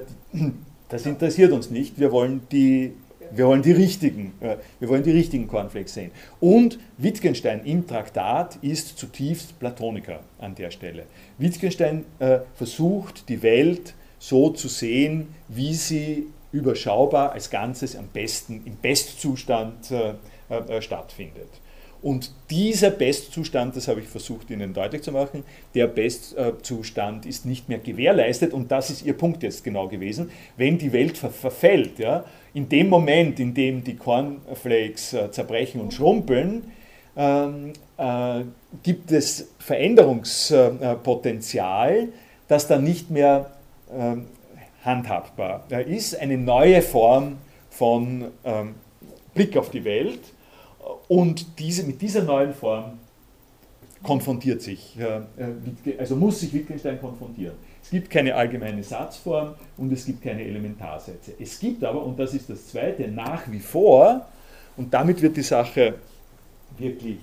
das 0.88 1.06
interessiert 1.06 1.52
uns 1.52 1.70
nicht. 1.70 1.98
Wir 1.98 2.12
wollen 2.12 2.42
die, 2.52 2.92
wir 3.30 3.46
wollen 3.46 3.62
die 3.62 3.72
richtigen, 3.72 4.34
äh, 4.40 4.56
wir 4.80 4.88
wollen 4.88 5.02
die 5.02 5.12
richtigen 5.12 5.48
Cornflakes 5.48 5.94
sehen. 5.94 6.10
Und 6.40 6.78
Wittgenstein 6.98 7.64
im 7.64 7.86
Traktat 7.86 8.58
ist 8.60 8.98
zutiefst 8.98 9.58
Platoniker 9.58 10.20
an 10.38 10.54
der 10.54 10.70
Stelle. 10.70 11.04
Wittgenstein 11.38 12.04
äh, 12.18 12.40
versucht 12.56 13.28
die 13.28 13.42
Welt 13.42 13.94
so 14.18 14.50
zu 14.50 14.68
sehen, 14.68 15.28
wie 15.48 15.74
sie 15.74 16.26
überschaubar 16.52 17.32
als 17.32 17.48
Ganzes 17.48 17.96
am 17.96 18.08
besten 18.08 18.62
im 18.66 18.76
Bestzustand 18.76 19.90
äh, 19.90 20.14
äh, 20.52 20.82
stattfindet. 20.82 21.48
Und 22.02 22.32
dieser 22.50 22.90
Bestzustand, 22.90 23.76
das 23.76 23.86
habe 23.86 24.00
ich 24.00 24.08
versucht 24.08 24.50
Ihnen 24.50 24.74
deutlich 24.74 25.02
zu 25.02 25.12
machen, 25.12 25.44
der 25.74 25.86
Bestzustand 25.86 27.26
ist 27.26 27.46
nicht 27.46 27.68
mehr 27.68 27.78
gewährleistet 27.78 28.52
und 28.52 28.72
das 28.72 28.90
ist 28.90 29.06
Ihr 29.06 29.16
Punkt 29.16 29.44
jetzt 29.44 29.62
genau 29.62 29.86
gewesen, 29.86 30.32
wenn 30.56 30.78
die 30.78 30.92
Welt 30.92 31.16
ver 31.16 31.30
verfällt. 31.30 32.00
Ja, 32.00 32.24
in 32.54 32.68
dem 32.68 32.88
Moment, 32.88 33.38
in 33.38 33.54
dem 33.54 33.84
die 33.84 33.94
Cornflakes 33.94 35.12
äh, 35.12 35.30
zerbrechen 35.30 35.80
und 35.80 35.94
schrumpeln, 35.94 36.72
ähm, 37.16 37.72
äh, 37.96 38.40
gibt 38.82 39.12
es 39.12 39.50
Veränderungspotenzial, 39.60 42.08
das 42.48 42.66
dann 42.66 42.82
nicht 42.82 43.10
mehr 43.10 43.52
ähm, 43.96 44.26
handhabbar 44.84 45.62
ist. 45.86 46.18
Eine 46.18 46.36
neue 46.36 46.82
Form 46.82 47.36
von 47.70 48.24
ähm, 48.44 48.74
Blick 49.34 49.56
auf 49.56 49.70
die 49.70 49.84
Welt 49.84 50.18
und 51.08 51.58
diese, 51.58 51.84
mit 51.84 52.00
dieser 52.00 52.22
neuen 52.22 52.54
Form 52.54 52.98
konfrontiert 54.02 54.62
sich, 54.62 54.96
also 55.98 56.16
muss 56.16 56.40
sich 56.40 56.52
Wittgenstein 56.52 57.00
konfrontieren. 57.00 57.54
Es 57.82 57.90
gibt 57.90 58.10
keine 58.10 58.34
allgemeine 58.34 58.82
Satzform 58.82 59.54
und 59.76 59.92
es 59.92 60.06
gibt 60.06 60.22
keine 60.22 60.42
Elementarsätze. 60.42 61.34
Es 61.38 61.58
gibt 61.58 61.84
aber, 61.84 62.04
und 62.04 62.18
das 62.18 62.34
ist 62.34 62.50
das 62.50 62.68
Zweite, 62.68 63.08
nach 63.08 63.50
wie 63.50 63.60
vor, 63.60 64.26
und 64.76 64.92
damit 64.92 65.20
wird 65.22 65.36
die 65.36 65.42
Sache 65.42 65.94
wirklich 66.78 67.18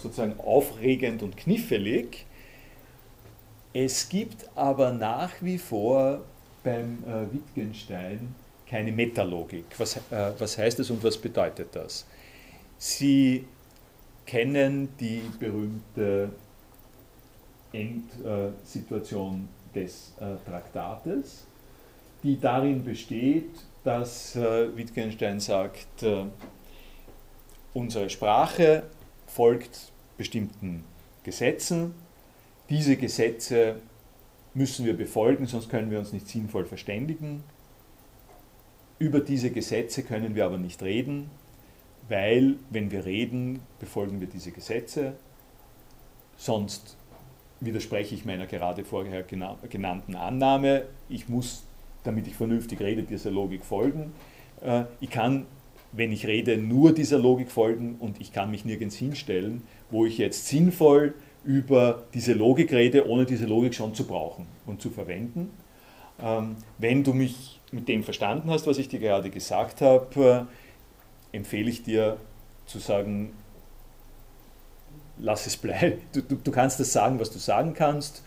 sozusagen 0.00 0.38
aufregend 0.38 1.22
und 1.22 1.36
knifflig, 1.36 2.24
es 3.72 4.08
gibt 4.08 4.48
aber 4.56 4.92
nach 4.92 5.30
wie 5.40 5.58
vor 5.58 6.22
beim 6.64 6.98
äh, 7.06 7.32
Wittgenstein 7.32 8.34
keine 8.68 8.92
Metalogik. 8.92 9.64
Was, 9.78 9.96
äh, 9.96 10.32
was 10.38 10.58
heißt 10.58 10.78
das 10.78 10.90
und 10.90 11.02
was 11.02 11.16
bedeutet 11.16 11.68
das? 11.72 12.06
Sie 12.76 13.44
kennen 14.26 14.90
die 15.00 15.22
berühmte 15.40 16.30
Endsituation 17.72 19.48
des 19.74 20.12
äh, 20.20 20.36
Traktates, 20.48 21.46
die 22.22 22.38
darin 22.38 22.84
besteht, 22.84 23.50
dass 23.84 24.36
äh, 24.36 24.76
Wittgenstein 24.76 25.40
sagt, 25.40 26.02
äh, 26.02 26.24
unsere 27.74 28.10
Sprache 28.10 28.84
folgt 29.26 29.92
bestimmten 30.16 30.84
Gesetzen, 31.22 31.94
diese 32.68 32.96
Gesetze 32.96 33.76
müssen 34.54 34.84
wir 34.84 34.96
befolgen, 34.96 35.46
sonst 35.46 35.70
können 35.70 35.90
wir 35.90 35.98
uns 35.98 36.12
nicht 36.12 36.28
sinnvoll 36.28 36.66
verständigen. 36.66 37.44
Über 38.98 39.20
diese 39.20 39.50
Gesetze 39.50 40.02
können 40.02 40.34
wir 40.34 40.44
aber 40.44 40.58
nicht 40.58 40.82
reden, 40.82 41.30
weil 42.08 42.56
wenn 42.70 42.90
wir 42.90 43.04
reden, 43.04 43.60
befolgen 43.78 44.20
wir 44.20 44.26
diese 44.26 44.50
Gesetze, 44.50 45.12
sonst 46.36 46.96
widerspreche 47.60 48.14
ich 48.14 48.24
meiner 48.24 48.46
gerade 48.46 48.84
vorher 48.84 49.22
genannten 49.22 50.16
Annahme, 50.16 50.84
ich 51.08 51.28
muss, 51.28 51.64
damit 52.02 52.26
ich 52.26 52.34
vernünftig 52.34 52.80
rede, 52.80 53.02
dieser 53.02 53.30
Logik 53.30 53.64
folgen. 53.64 54.12
Äh, 54.62 54.84
ich 55.00 55.10
kann, 55.10 55.46
wenn 55.92 56.10
ich 56.10 56.26
rede, 56.26 56.56
nur 56.56 56.92
dieser 56.92 57.18
Logik 57.18 57.50
folgen 57.50 57.96
und 58.00 58.20
ich 58.20 58.32
kann 58.32 58.50
mich 58.50 58.64
nirgends 58.64 58.96
hinstellen, 58.96 59.62
wo 59.90 60.06
ich 60.06 60.18
jetzt 60.18 60.46
sinnvoll 60.46 61.14
über 61.44 62.04
diese 62.14 62.32
Logik 62.32 62.72
rede, 62.72 63.08
ohne 63.08 63.26
diese 63.26 63.46
Logik 63.46 63.74
schon 63.74 63.94
zu 63.94 64.06
brauchen 64.06 64.46
und 64.66 64.82
zu 64.82 64.90
verwenden. 64.90 65.50
Ähm, 66.20 66.56
wenn 66.78 67.04
du 67.04 67.12
mich 67.12 67.60
mit 67.70 67.88
dem 67.88 68.02
verstanden 68.02 68.50
hast, 68.50 68.66
was 68.66 68.78
ich 68.78 68.88
dir 68.88 68.98
gerade 68.98 69.30
gesagt 69.30 69.80
habe, 69.80 70.46
äh, 71.32 71.36
empfehle 71.36 71.70
ich 71.70 71.82
dir 71.82 72.16
zu 72.66 72.78
sagen, 72.78 73.32
lass 75.18 75.46
es 75.46 75.56
bleiben. 75.56 76.00
Du, 76.12 76.22
du, 76.22 76.36
du 76.36 76.50
kannst 76.50 76.80
das 76.80 76.92
sagen, 76.92 77.20
was 77.20 77.30
du 77.30 77.38
sagen 77.38 77.74
kannst 77.74 78.22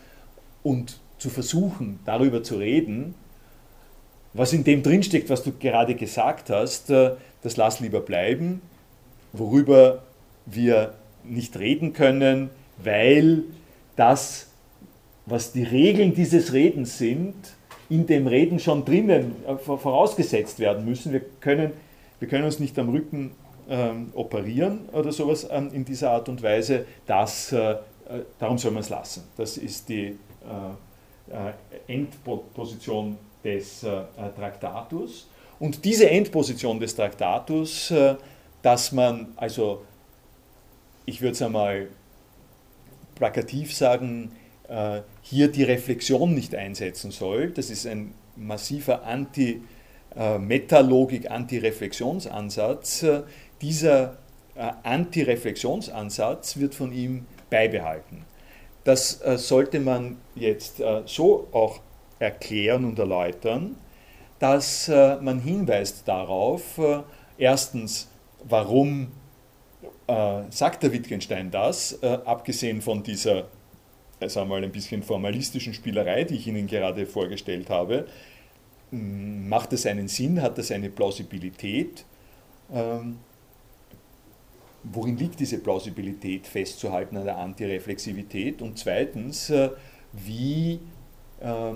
und 0.63 0.99
zu 1.17 1.29
versuchen, 1.29 1.99
darüber 2.05 2.43
zu 2.43 2.57
reden, 2.57 3.15
was 4.33 4.53
in 4.53 4.63
dem 4.63 4.81
drinsteckt, 4.81 5.29
was 5.29 5.43
du 5.43 5.51
gerade 5.51 5.95
gesagt 5.95 6.49
hast, 6.49 6.89
äh, 6.89 7.15
das 7.41 7.57
lass 7.57 7.79
lieber 7.79 7.99
bleiben. 7.99 8.61
Worüber 9.33 10.03
wir 10.45 10.93
nicht 11.23 11.57
reden 11.57 11.93
können, 11.93 12.49
weil 12.77 13.43
das, 13.95 14.47
was 15.25 15.51
die 15.51 15.63
Regeln 15.63 16.13
dieses 16.13 16.53
Redens 16.53 16.97
sind, 16.97 17.35
in 17.91 18.07
dem 18.07 18.25
Reden 18.25 18.57
schon 18.57 18.85
drinnen 18.85 19.35
äh, 19.45 19.57
vorausgesetzt 19.57 20.59
werden 20.59 20.85
müssen. 20.85 21.11
Wir 21.11 21.19
können, 21.41 21.73
wir 22.19 22.27
können 22.29 22.45
uns 22.45 22.57
nicht 22.57 22.79
am 22.79 22.87
Rücken 22.87 23.31
ähm, 23.69 24.11
operieren 24.15 24.87
oder 24.93 25.11
sowas 25.11 25.45
ähm, 25.51 25.69
in 25.73 25.83
dieser 25.83 26.11
Art 26.11 26.29
und 26.29 26.41
Weise. 26.41 26.85
Das, 27.05 27.51
äh, 27.51 27.71
äh 27.71 27.77
darum 28.39 28.57
soll 28.57 28.71
man 28.71 28.81
es 28.81 28.89
lassen. 28.89 29.23
Das 29.35 29.57
ist 29.57 29.89
die 29.89 30.05
äh, 30.05 31.49
äh 31.89 31.93
Endposition 31.93 33.17
des 33.43 33.83
äh, 33.83 34.03
Traktatus. 34.37 35.27
Und 35.59 35.83
diese 35.83 36.09
Endposition 36.09 36.79
des 36.79 36.95
Traktatus, 36.95 37.93
dass 38.63 38.91
man 38.91 39.27
also, 39.35 39.83
ich 41.05 41.21
würde 41.21 41.33
es 41.33 41.41
einmal 41.43 41.87
plakativ 43.13 43.71
sagen, 43.71 44.31
hier 45.21 45.51
die 45.51 45.63
Reflexion 45.63 46.33
nicht 46.33 46.55
einsetzen 46.55 47.11
soll. 47.11 47.51
Das 47.51 47.69
ist 47.69 47.85
ein 47.85 48.13
massiver 48.37 49.03
Anti-Metalogik, 49.03 51.29
Anti-Reflexionsansatz. 51.29 53.05
Dieser 53.61 54.17
äh, 54.55 54.71
Anti-Reflexionsansatz 54.83 56.55
wird 56.57 56.73
von 56.73 56.93
ihm 56.93 57.25
beibehalten. 57.49 58.25
Das 58.83 59.21
äh, 59.21 59.37
sollte 59.37 59.79
man 59.79 60.17
jetzt 60.35 60.81
so 61.05 61.47
auch 61.51 61.81
erklären 62.19 62.85
und 62.85 62.97
erläutern, 62.97 63.75
dass 64.39 64.87
man 64.87 65.39
hinweist 65.39 66.07
darauf, 66.07 66.79
erstens, 67.37 68.09
warum 68.43 69.11
äh, 70.07 70.41
sagt 70.49 70.83
der 70.83 70.91
Wittgenstein 70.91 71.51
das, 71.51 71.93
äh, 72.01 72.17
abgesehen 72.25 72.81
von 72.81 73.03
dieser, 73.03 73.45
sagen 74.29 74.49
wir 74.49 74.59
mal, 74.59 74.63
ein 74.63 74.71
bisschen 74.71 75.03
formalistischen 75.03 75.73
Spielerei, 75.73 76.23
die 76.23 76.35
ich 76.35 76.47
Ihnen 76.47 76.67
gerade 76.67 77.05
vorgestellt 77.05 77.69
habe, 77.69 78.05
macht 78.91 79.73
es 79.73 79.85
einen 79.85 80.07
Sinn, 80.07 80.41
hat 80.41 80.57
es 80.59 80.71
eine 80.71 80.89
Plausibilität? 80.89 82.05
Ähm, 82.71 83.17
worin 84.83 85.17
liegt 85.17 85.39
diese 85.39 85.59
Plausibilität 85.59 86.47
festzuhalten 86.47 87.17
an 87.17 87.25
der 87.25 87.37
Antireflexivität? 87.37 88.61
Und 88.61 88.77
zweitens, 88.77 89.49
äh, 89.49 89.69
wie 90.13 90.79
äh, 91.39 91.73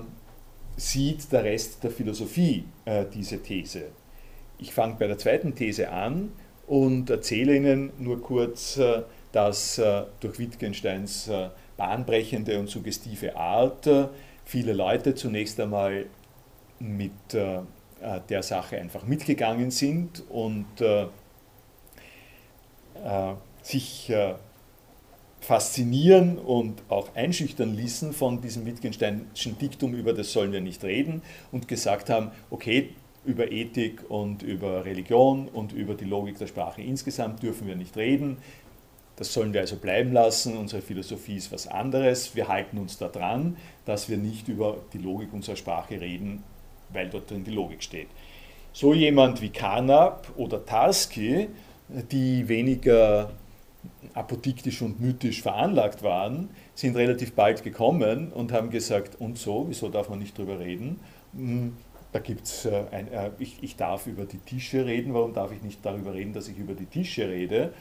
sieht 0.76 1.32
der 1.32 1.44
Rest 1.44 1.82
der 1.82 1.90
Philosophie 1.90 2.64
äh, 2.84 3.06
diese 3.12 3.42
These? 3.42 3.84
Ich 4.58 4.72
fange 4.72 4.96
bei 4.98 5.06
der 5.06 5.18
zweiten 5.18 5.54
These 5.54 5.90
an 5.90 6.32
und 6.66 7.10
erzähle 7.10 7.56
Ihnen 7.56 7.92
nur 7.98 8.20
kurz, 8.20 8.76
äh, 8.76 9.02
dass 9.32 9.78
äh, 9.78 10.04
durch 10.20 10.38
Wittgensteins 10.38 11.28
äh, 11.28 11.48
bahnbrechende 11.76 12.58
und 12.58 12.68
suggestive 12.68 13.36
Art 13.36 13.88
viele 14.44 14.72
Leute 14.72 15.14
zunächst 15.14 15.58
einmal 15.60 16.06
mit 16.78 17.12
der 17.32 18.42
Sache 18.42 18.78
einfach 18.78 19.04
mitgegangen 19.04 19.70
sind 19.70 20.22
und 20.28 20.66
sich 23.62 24.12
faszinieren 25.40 26.38
und 26.38 26.82
auch 26.88 27.14
einschüchtern 27.14 27.74
ließen 27.74 28.12
von 28.12 28.40
diesem 28.40 28.66
Wittgensteinischen 28.66 29.58
Diktum, 29.58 29.94
über 29.94 30.12
das 30.12 30.32
sollen 30.32 30.50
wir 30.52 30.60
nicht 30.60 30.82
reden, 30.82 31.22
und 31.52 31.68
gesagt 31.68 32.10
haben, 32.10 32.30
okay, 32.50 32.90
über 33.24 33.52
Ethik 33.52 34.08
und 34.08 34.42
über 34.42 34.84
Religion 34.84 35.48
und 35.48 35.72
über 35.72 35.94
die 35.94 36.04
Logik 36.04 36.38
der 36.38 36.46
Sprache 36.46 36.82
insgesamt 36.82 37.42
dürfen 37.42 37.66
wir 37.66 37.76
nicht 37.76 37.96
reden. 37.96 38.38
Das 39.16 39.32
sollen 39.32 39.52
wir 39.54 39.62
also 39.62 39.76
bleiben 39.76 40.12
lassen. 40.12 40.56
Unsere 40.56 40.82
Philosophie 40.82 41.36
ist 41.36 41.50
was 41.50 41.66
anderes. 41.66 42.36
Wir 42.36 42.48
halten 42.48 42.78
uns 42.78 42.98
daran, 42.98 43.56
dass 43.86 44.08
wir 44.08 44.18
nicht 44.18 44.48
über 44.48 44.78
die 44.92 44.98
Logik 44.98 45.32
unserer 45.32 45.56
Sprache 45.56 46.00
reden, 46.00 46.42
weil 46.90 47.08
dort 47.08 47.30
drin 47.30 47.42
die 47.42 47.50
Logik 47.50 47.82
steht. 47.82 48.08
So 48.72 48.92
jemand 48.92 49.40
wie 49.40 49.48
Carnap 49.48 50.28
oder 50.36 50.64
Tarski, 50.64 51.48
die 52.10 52.46
weniger 52.46 53.30
apodiktisch 54.12 54.82
und 54.82 55.00
mythisch 55.00 55.40
veranlagt 55.40 56.02
waren, 56.02 56.50
sind 56.74 56.96
relativ 56.96 57.32
bald 57.32 57.62
gekommen 57.62 58.32
und 58.32 58.52
haben 58.52 58.70
gesagt, 58.70 59.18
und 59.20 59.38
so, 59.38 59.66
wieso 59.68 59.88
darf 59.88 60.10
man 60.10 60.18
nicht 60.18 60.36
drüber 60.36 60.58
reden? 60.58 61.00
Hm, 61.34 61.72
da 62.12 62.18
gibt 62.18 62.44
es 62.44 62.64
äh, 62.64 62.84
ein, 62.90 63.12
äh, 63.12 63.30
ich, 63.38 63.62
ich 63.62 63.76
darf 63.76 64.06
über 64.06 64.24
die 64.24 64.38
Tische 64.38 64.86
reden, 64.86 65.14
warum 65.14 65.32
darf 65.32 65.52
ich 65.52 65.62
nicht 65.62 65.84
darüber 65.84 66.14
reden, 66.14 66.32
dass 66.32 66.48
ich 66.48 66.58
über 66.58 66.74
die 66.74 66.86
Tische 66.86 67.28
rede? 67.28 67.72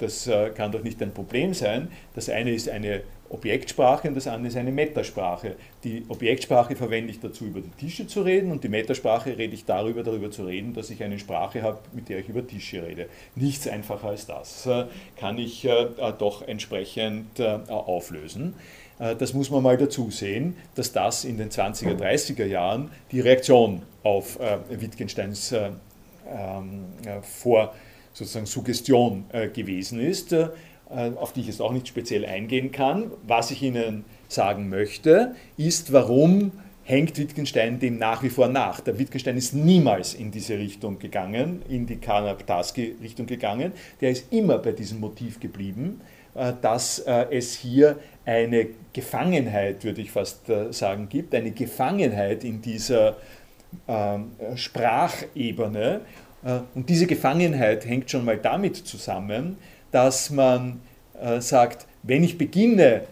Das 0.00 0.26
äh, 0.26 0.50
kann 0.50 0.72
doch 0.72 0.82
nicht 0.82 1.00
ein 1.02 1.12
Problem 1.12 1.54
sein. 1.54 1.88
Das 2.14 2.28
eine 2.28 2.52
ist 2.52 2.68
eine 2.68 3.02
Objektsprache 3.28 4.08
und 4.08 4.16
das 4.16 4.26
andere 4.26 4.48
ist 4.48 4.56
eine 4.56 4.72
Metasprache. 4.72 5.54
Die 5.84 6.04
Objektsprache 6.08 6.74
verwende 6.74 7.12
ich 7.12 7.20
dazu, 7.20 7.44
über 7.44 7.60
die 7.60 7.70
Tische 7.78 8.08
zu 8.08 8.22
reden 8.22 8.50
und 8.50 8.64
die 8.64 8.68
Metasprache 8.68 9.38
rede 9.38 9.54
ich 9.54 9.64
darüber, 9.64 10.02
darüber 10.02 10.32
zu 10.32 10.44
reden, 10.44 10.74
dass 10.74 10.90
ich 10.90 11.04
eine 11.04 11.18
Sprache 11.18 11.62
habe, 11.62 11.78
mit 11.92 12.08
der 12.08 12.18
ich 12.18 12.28
über 12.28 12.44
Tische 12.44 12.84
rede. 12.84 13.06
Nichts 13.36 13.68
einfacher 13.68 14.08
als 14.08 14.26
das 14.26 14.68
kann 15.16 15.38
ich 15.38 15.68
doch 16.18 16.46
entsprechend 16.48 17.40
auflösen. 17.40 18.54
Äh, 19.00 19.16
das 19.16 19.32
muss 19.32 19.50
man 19.50 19.62
mal 19.62 19.76
dazu 19.76 20.10
sehen, 20.10 20.56
dass 20.76 20.92
das 20.92 21.24
in 21.24 21.38
den 21.38 21.50
20er, 21.50 21.96
30er 21.96 22.44
Jahren 22.44 22.90
die 23.10 23.20
Reaktion 23.20 23.82
auf 24.04 24.38
äh, 24.38 24.58
Wittgensteins 24.68 25.50
äh, 25.52 25.70
ähm, 26.28 26.84
vor 27.22 27.74
sozusagen 28.12 28.46
Suggestion 28.46 29.24
gewesen 29.54 30.00
ist, 30.00 30.34
auf 30.88 31.32
die 31.32 31.40
ich 31.40 31.46
jetzt 31.46 31.60
auch 31.62 31.72
nicht 31.72 31.88
speziell 31.88 32.26
eingehen 32.26 32.72
kann. 32.72 33.10
Was 33.26 33.50
ich 33.50 33.62
Ihnen 33.62 34.04
sagen 34.28 34.68
möchte, 34.68 35.34
ist, 35.56 35.92
warum 35.92 36.52
hängt 36.82 37.18
Wittgenstein 37.18 37.78
dem 37.78 37.98
nach 37.98 38.22
wie 38.24 38.30
vor 38.30 38.48
nach. 38.48 38.80
Der 38.80 38.98
Wittgenstein 38.98 39.36
ist 39.36 39.54
niemals 39.54 40.14
in 40.14 40.32
diese 40.32 40.58
Richtung 40.58 40.98
gegangen, 40.98 41.62
in 41.68 41.86
die 41.86 41.96
Karnaptaski-Richtung 41.96 43.26
gegangen. 43.26 43.72
Der 44.00 44.10
ist 44.10 44.32
immer 44.32 44.58
bei 44.58 44.72
diesem 44.72 44.98
Motiv 44.98 45.38
geblieben 45.38 46.00
dass 46.62 47.00
es 47.00 47.54
hier 47.54 47.98
eine 48.24 48.68
Gefangenheit, 48.92 49.84
würde 49.84 50.00
ich 50.00 50.10
fast 50.10 50.50
sagen, 50.70 51.08
gibt, 51.08 51.34
eine 51.34 51.50
Gefangenheit 51.50 52.44
in 52.44 52.62
dieser 52.62 53.16
ähm, 53.88 54.32
Sprachebene. 54.54 56.02
Und 56.74 56.88
diese 56.88 57.06
Gefangenheit 57.06 57.84
hängt 57.84 58.10
schon 58.10 58.24
mal 58.24 58.38
damit 58.38 58.76
zusammen, 58.76 59.58
dass 59.90 60.30
man 60.30 60.80
sagt, 61.40 61.86
wenn 62.02 62.24
ich 62.24 62.38
beginne 62.38 63.02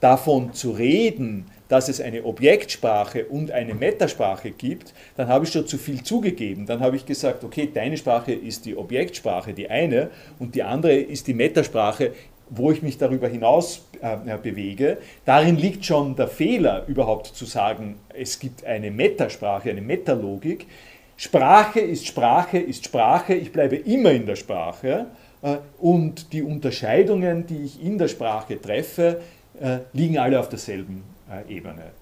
davon 0.00 0.52
zu 0.52 0.72
reden, 0.72 1.46
dass 1.68 1.88
es 1.88 2.00
eine 2.00 2.24
Objektsprache 2.24 3.24
und 3.24 3.50
eine 3.50 3.74
Metasprache 3.74 4.50
gibt, 4.50 4.92
dann 5.16 5.28
habe 5.28 5.44
ich 5.46 5.52
schon 5.52 5.66
zu 5.66 5.78
viel 5.78 6.02
zugegeben. 6.02 6.66
Dann 6.66 6.80
habe 6.80 6.96
ich 6.96 7.06
gesagt, 7.06 7.42
okay, 7.42 7.70
deine 7.72 7.96
Sprache 7.96 8.32
ist 8.32 8.66
die 8.66 8.76
Objektsprache, 8.76 9.54
die 9.54 9.70
eine, 9.70 10.10
und 10.38 10.54
die 10.54 10.62
andere 10.62 10.94
ist 10.94 11.26
die 11.26 11.34
Metasprache, 11.34 12.12
wo 12.50 12.70
ich 12.70 12.82
mich 12.82 12.98
darüber 12.98 13.28
hinaus 13.28 13.86
äh, 14.02 14.36
bewege. 14.36 14.98
Darin 15.24 15.56
liegt 15.56 15.86
schon 15.86 16.14
der 16.14 16.28
Fehler, 16.28 16.84
überhaupt 16.86 17.28
zu 17.28 17.46
sagen, 17.46 17.96
es 18.12 18.38
gibt 18.38 18.64
eine 18.64 18.90
Metasprache, 18.90 19.70
eine 19.70 19.80
Metalogik. 19.80 20.66
Sprache 21.16 21.80
ist 21.80 22.06
Sprache, 22.06 22.58
ist 22.58 22.84
Sprache, 22.84 23.34
ich 23.34 23.52
bleibe 23.52 23.76
immer 23.76 24.10
in 24.10 24.26
der 24.26 24.36
Sprache 24.36 25.06
äh, 25.42 25.58
und 25.78 26.32
die 26.32 26.42
Unterscheidungen, 26.42 27.46
die 27.46 27.64
ich 27.64 27.82
in 27.82 27.98
der 27.98 28.08
Sprache 28.08 28.60
treffe, 28.60 29.20
äh, 29.60 29.78
liegen 29.92 30.18
alle 30.18 30.40
auf 30.40 30.48
derselben 30.48 31.04
äh, 31.30 31.54
Ebene. 31.54 31.92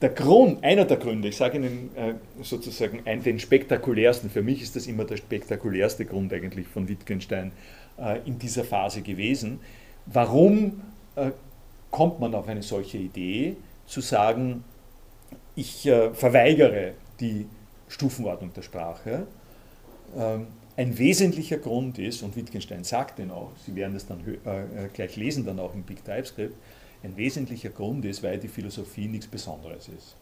Der 0.00 0.10
Grund, 0.10 0.62
einer 0.62 0.84
der 0.84 0.98
Gründe, 0.98 1.28
ich 1.28 1.36
sage 1.36 1.56
Ihnen 1.58 1.90
sozusagen 2.40 3.00
einen, 3.04 3.20
den 3.20 3.40
spektakulärsten, 3.40 4.30
für 4.30 4.42
mich 4.42 4.62
ist 4.62 4.76
das 4.76 4.86
immer 4.86 5.04
der 5.04 5.16
spektakulärste 5.16 6.04
Grund 6.04 6.32
eigentlich 6.32 6.68
von 6.68 6.88
Wittgenstein 6.88 7.50
in 8.24 8.38
dieser 8.38 8.62
Phase 8.62 9.02
gewesen. 9.02 9.58
Warum 10.06 10.82
kommt 11.90 12.20
man 12.20 12.32
auf 12.36 12.46
eine 12.46 12.62
solche 12.62 12.98
Idee, 12.98 13.56
zu 13.86 14.00
sagen, 14.00 14.62
ich 15.56 15.90
verweigere 16.12 16.92
die 17.18 17.48
Stufenordnung 17.88 18.52
der 18.52 18.62
Sprache? 18.62 19.26
Ähm, 20.16 20.46
ein 20.76 20.96
wesentlicher 20.96 21.58
Grund 21.58 21.98
ist, 21.98 22.22
und 22.22 22.36
Wittgenstein 22.36 22.84
sagt 22.84 23.18
den 23.18 23.32
auch, 23.32 23.50
Sie 23.66 23.74
werden 23.74 23.96
es 23.96 24.06
dann 24.06 24.22
gleich 24.92 25.16
lesen, 25.16 25.44
dann 25.44 25.58
auch 25.58 25.74
im 25.74 25.82
Big 25.82 26.04
TypeScript, 26.04 26.54
ein 27.02 27.16
wesentlicher 27.16 27.70
Grund 27.70 28.04
ist, 28.04 28.22
weil 28.22 28.38
die 28.38 28.48
Philosophie 28.48 29.08
nichts 29.08 29.26
Besonderes 29.26 29.88
ist. 29.88 30.16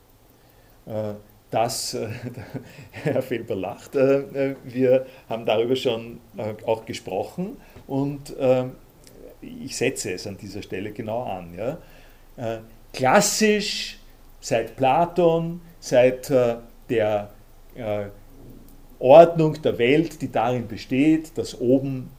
Äh, 0.87 1.15
das, 1.51 1.95
äh, 1.95 2.09
Herr 2.91 3.23
Felber 3.23 3.55
lacht, 3.55 3.95
äh, 3.95 4.55
wir 4.65 5.07
haben 5.29 5.47
darüber 5.47 5.77
schon 5.77 6.21
auch 6.67 6.85
gesprochen 6.85 7.57
und 7.87 8.35
ich 9.41 9.77
setze 9.77 10.13
es 10.13 10.27
an 10.27 10.37
dieser 10.37 10.63
Stelle 10.63 10.93
genau 10.93 11.23
an. 11.23 11.79
Klassisch 12.93 13.99
seit 14.41 14.77
Platon, 14.77 15.61
seit 15.79 16.31
der 16.31 17.31
Ordnung 18.99 19.61
der 19.63 19.79
Welt, 19.79 20.23
die 20.23 20.33
darin 20.33 20.67
besteht, 20.67 21.37
dass 21.37 21.61
oben 21.61 22.11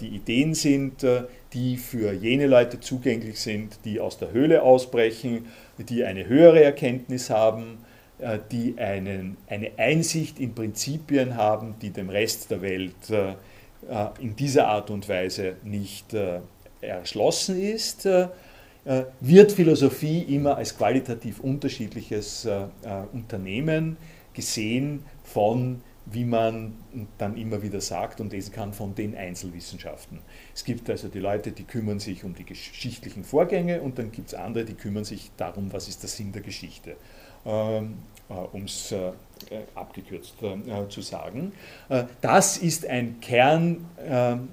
die 0.00 0.08
Ideen 0.08 0.54
sind, 0.54 1.04
die 1.52 1.76
für 1.76 2.12
jene 2.12 2.46
Leute 2.46 2.80
zugänglich 2.80 3.40
sind, 3.40 3.78
die 3.84 4.00
aus 4.00 4.18
der 4.18 4.32
Höhle 4.32 4.62
ausbrechen, 4.62 5.46
die 5.78 6.04
eine 6.04 6.26
höhere 6.26 6.62
Erkenntnis 6.62 7.30
haben, 7.30 7.78
äh, 8.18 8.38
die 8.50 8.76
einen, 8.78 9.36
eine 9.46 9.72
Einsicht 9.76 10.40
in 10.40 10.54
Prinzipien 10.54 11.36
haben, 11.36 11.74
die 11.82 11.90
dem 11.90 12.08
Rest 12.08 12.50
der 12.50 12.62
Welt 12.62 13.10
äh, 13.10 13.32
äh, 13.32 13.34
in 14.20 14.34
dieser 14.36 14.68
Art 14.68 14.90
und 14.90 15.08
Weise 15.08 15.56
nicht 15.64 16.14
erschlossen 16.80 17.60
ist, 17.60 18.08
wird 19.20 19.50
Philosophie 19.50 20.20
immer 20.22 20.56
als 20.56 20.76
qualitativ 20.76 21.40
unterschiedliches 21.40 22.46
Unternehmen 23.12 23.96
gesehen 24.36 25.02
von 25.24 25.82
wie 26.06 26.24
man 26.24 26.76
dann 27.18 27.36
immer 27.36 27.62
wieder 27.62 27.80
sagt 27.80 28.20
und 28.20 28.32
lesen 28.32 28.52
kann, 28.52 28.72
von 28.72 28.94
den 28.94 29.16
Einzelwissenschaften. 29.16 30.20
Es 30.54 30.64
gibt 30.64 30.88
also 30.88 31.08
die 31.08 31.18
Leute, 31.18 31.50
die 31.50 31.64
kümmern 31.64 31.98
sich 31.98 32.22
um 32.22 32.32
die 32.34 32.44
geschichtlichen 32.44 33.24
Vorgänge 33.24 33.82
und 33.82 33.98
dann 33.98 34.12
gibt 34.12 34.28
es 34.28 34.34
andere, 34.34 34.64
die 34.64 34.74
kümmern 34.74 35.04
sich 35.04 35.32
darum, 35.36 35.72
was 35.72 35.88
ist 35.88 36.02
der 36.02 36.08
Sinn 36.08 36.30
der 36.30 36.42
Geschichte, 36.42 36.96
ähm, 37.44 37.94
äh, 38.28 38.34
um 38.34 38.62
es 38.64 38.92
äh, 38.92 39.10
abgekürzt 39.74 40.36
äh, 40.42 40.88
zu 40.88 41.02
sagen. 41.02 41.52
Das 42.20 42.56
ist 42.56 42.86
ein 42.86 43.20
Kerngebiet, 43.20 44.48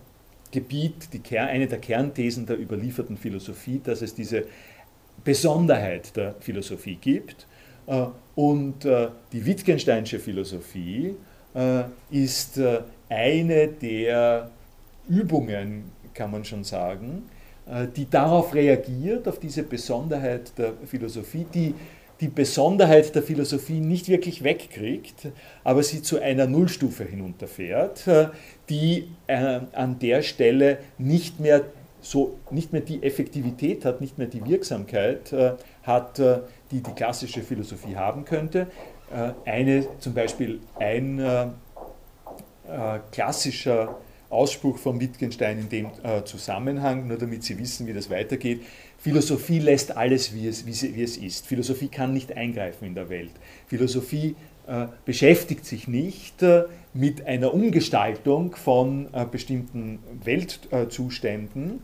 die, 1.14 1.38
eine 1.38 1.68
der 1.68 1.80
Kernthesen 1.80 2.48
der 2.48 2.60
überlieferten 2.60 3.16
Philosophie, 3.16 3.80
dass 3.84 4.02
es 4.02 4.16
diese 4.16 4.46
Besonderheit 5.24 6.16
der 6.18 6.34
Philosophie 6.40 6.96
gibt. 6.96 7.48
Äh, 7.88 8.06
und 8.36 8.86
äh, 8.86 9.10
die 9.32 9.46
Wittgensteinsche 9.46 10.20
Philosophie 10.20 11.16
äh, 11.54 11.84
ist 12.10 12.60
eine 13.10 13.68
der 13.68 14.50
Übungen, 15.08 15.92
kann 16.14 16.32
man 16.32 16.46
schon 16.46 16.64
sagen, 16.64 17.24
die 17.96 18.10
darauf 18.10 18.54
reagiert, 18.54 19.28
auf 19.28 19.40
diese 19.40 19.64
Besonderheit 19.64 20.52
der 20.58 20.74
Philosophie, 20.86 21.46
die 21.54 21.74
die 22.20 22.28
Besonderheit 22.28 23.14
der 23.16 23.24
Philosophie 23.24 23.80
nicht 23.80 24.10
wirklich 24.10 24.44
wegkriegt, 24.44 25.28
aber 25.64 25.82
sie 25.84 26.02
zu 26.02 26.20
einer 26.22 26.46
Nullstufe 26.46 27.04
hinunterfährt, 27.04 28.06
die 28.70 29.08
an 29.28 29.98
der 30.00 30.22
Stelle 30.24 30.80
nicht 30.98 31.40
mehr, 31.40 31.62
so, 32.02 32.38
nicht 32.52 32.74
mehr 32.74 32.82
die 32.82 33.02
Effektivität 33.02 33.86
hat, 33.86 34.02
nicht 34.02 34.18
mehr 34.18 34.28
die 34.28 34.46
Wirksamkeit 34.46 35.34
hat, 35.84 36.22
die 36.74 36.82
die 36.82 36.92
klassische 36.92 37.42
Philosophie 37.42 37.96
haben 37.96 38.26
könnte, 38.26 38.68
äh, 39.12 39.50
eine, 39.50 39.86
zum 40.00 40.14
Beispiel 40.14 40.60
ein 40.80 41.20
äh, 41.20 41.44
äh, 41.44 43.00
klassischer 43.12 44.00
Ausspruch 44.30 44.80
von 44.80 45.00
Wittgenstein 45.00 45.60
in 45.60 45.70
dem 45.70 45.92
Zusammenhang, 46.26 47.08
nur 47.08 47.20
damit 47.20 47.44
Sie 47.44 47.60
wissen, 47.60 47.86
wie 47.86 47.94
das 47.94 48.10
weitergeht. 48.10 48.62
Philosophie 48.98 49.60
lässt 49.60 49.96
alles, 49.96 50.34
wie 50.34 50.48
es, 50.48 50.66
wie, 50.66 50.74
sie, 50.74 50.96
wie 50.96 51.04
es 51.04 51.18
ist. 51.18 51.46
Philosophie 51.46 51.88
kann 51.88 52.14
nicht 52.14 52.36
eingreifen 52.36 52.86
in 52.86 52.96
der 52.96 53.10
Welt. 53.10 53.30
Philosophie 53.68 54.36
beschäftigt 55.06 55.68
sich 55.68 55.88
nicht 55.88 56.44
mit 56.94 57.26
einer 57.26 57.54
Umgestaltung 57.54 58.56
von 58.56 59.10
äh, 59.14 59.26
bestimmten 59.26 60.00
Weltzuständen. 60.24 61.82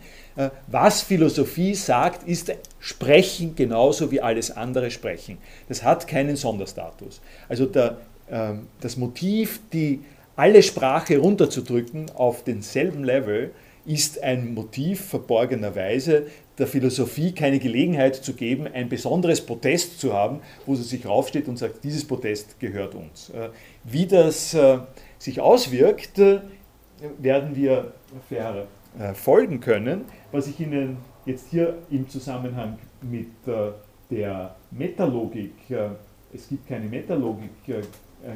was 0.67 1.01
Philosophie 1.01 1.75
sagt, 1.75 2.27
ist 2.27 2.53
Sprechen 2.79 3.55
genauso 3.55 4.11
wie 4.11 4.21
alles 4.21 4.51
andere 4.51 4.89
Sprechen. 4.89 5.37
Das 5.67 5.83
hat 5.83 6.07
keinen 6.07 6.35
Sonderstatus. 6.35 7.21
Also 7.49 7.65
der, 7.65 7.97
ähm, 8.31 8.67
das 8.79 8.95
Motiv, 8.95 9.59
die 9.73 10.01
alle 10.35 10.63
Sprache 10.63 11.17
runterzudrücken 11.17 12.11
auf 12.15 12.43
denselben 12.43 13.03
Level, 13.03 13.51
ist 13.85 14.21
ein 14.21 14.53
Motiv 14.53 15.03
verborgenerweise, 15.05 16.27
der 16.59 16.67
Philosophie 16.67 17.31
keine 17.31 17.59
Gelegenheit 17.59 18.15
zu 18.15 18.33
geben, 18.33 18.67
ein 18.67 18.89
besonderes 18.89 19.41
Protest 19.41 19.99
zu 19.99 20.13
haben, 20.13 20.41
wo 20.65 20.75
sie 20.75 20.83
sich 20.83 21.05
raufsteht 21.05 21.47
und 21.47 21.57
sagt, 21.57 21.83
dieses 21.83 22.05
Protest 22.05 22.59
gehört 22.59 22.95
uns. 22.95 23.29
Äh, 23.29 23.49
wie 23.85 24.05
das 24.05 24.53
äh, 24.53 24.79
sich 25.17 25.39
auswirkt, 25.41 26.19
äh, 26.19 26.41
werden 27.17 27.55
wir 27.55 27.93
verfolgen 28.97 29.61
können. 29.61 30.01
Was 30.31 30.47
ich 30.47 30.59
Ihnen 30.59 30.97
jetzt 31.25 31.47
hier 31.49 31.77
im 31.89 32.09
Zusammenhang 32.09 32.77
mit 33.01 33.27
der 34.09 34.55
Metalogik, 34.71 35.53
es 36.33 36.49
gibt 36.49 36.67
keine 36.67 36.87
Metalogik, 36.87 37.51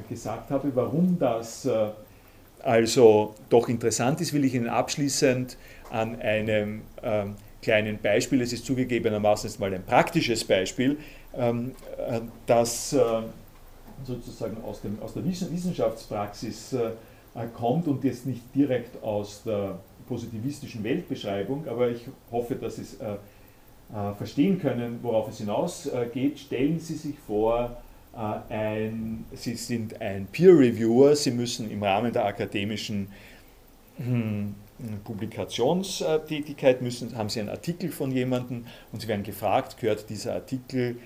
gesagt 0.07 0.51
habe, 0.51 0.71
warum 0.73 1.17
das 1.19 1.67
also 2.61 3.35
doch 3.49 3.67
interessant 3.67 4.21
ist, 4.21 4.31
will 4.31 4.45
ich 4.45 4.53
Ihnen 4.53 4.69
abschließend 4.69 5.57
an 5.89 6.19
einem 6.21 6.83
ähm, 7.03 7.35
kleinen 7.63 7.97
Beispiel, 7.97 8.41
es 8.41 8.53
ist 8.53 8.65
zugegebenermaßen 8.65 9.49
jetzt 9.49 9.59
mal 9.59 9.73
ein 9.73 9.83
praktisches 9.83 10.43
Beispiel, 10.43 10.97
ähm, 11.35 11.71
äh, 11.97 12.19
das 12.45 12.93
äh, 12.93 12.99
sozusagen 14.05 14.57
aus, 14.63 14.81
dem, 14.81 15.01
aus 15.01 15.13
der 15.13 15.25
Wissenschaftspraxis 15.25 16.73
äh, 16.73 16.91
kommt 17.55 17.87
und 17.87 18.03
jetzt 18.03 18.27
nicht 18.27 18.43
direkt 18.53 19.01
aus 19.01 19.41
der 19.43 19.79
positivistischen 20.07 20.83
Weltbeschreibung, 20.83 21.67
aber 21.67 21.89
ich 21.89 22.01
hoffe, 22.31 22.55
dass 22.55 22.75
Sie 22.75 22.83
es 22.83 22.97
verstehen 24.17 24.59
können, 24.59 24.99
worauf 25.01 25.29
es 25.29 25.37
hinausgeht. 25.37 26.37
Stellen 26.39 26.79
Sie 26.79 26.95
sich 26.95 27.15
vor, 27.25 27.77
ein, 28.13 29.25
Sie 29.33 29.55
sind 29.55 29.99
ein 29.99 30.27
Peer 30.27 30.51
Reviewer, 30.51 31.15
Sie 31.15 31.31
müssen 31.31 31.71
im 31.71 31.81
Rahmen 31.81 32.11
der 32.11 32.25
akademischen 32.25 33.07
hm, 33.97 34.53
Publikationstätigkeit 35.03 36.81
müssen, 36.81 37.15
haben 37.15 37.29
Sie 37.29 37.39
einen 37.39 37.49
Artikel 37.49 37.91
von 37.91 38.11
jemandem 38.11 38.65
und 38.91 39.01
Sie 39.01 39.07
werden 39.07 39.23
gefragt, 39.23 39.77
gehört 39.79 40.09
dieser 40.09 40.33
Artikel 40.33 40.97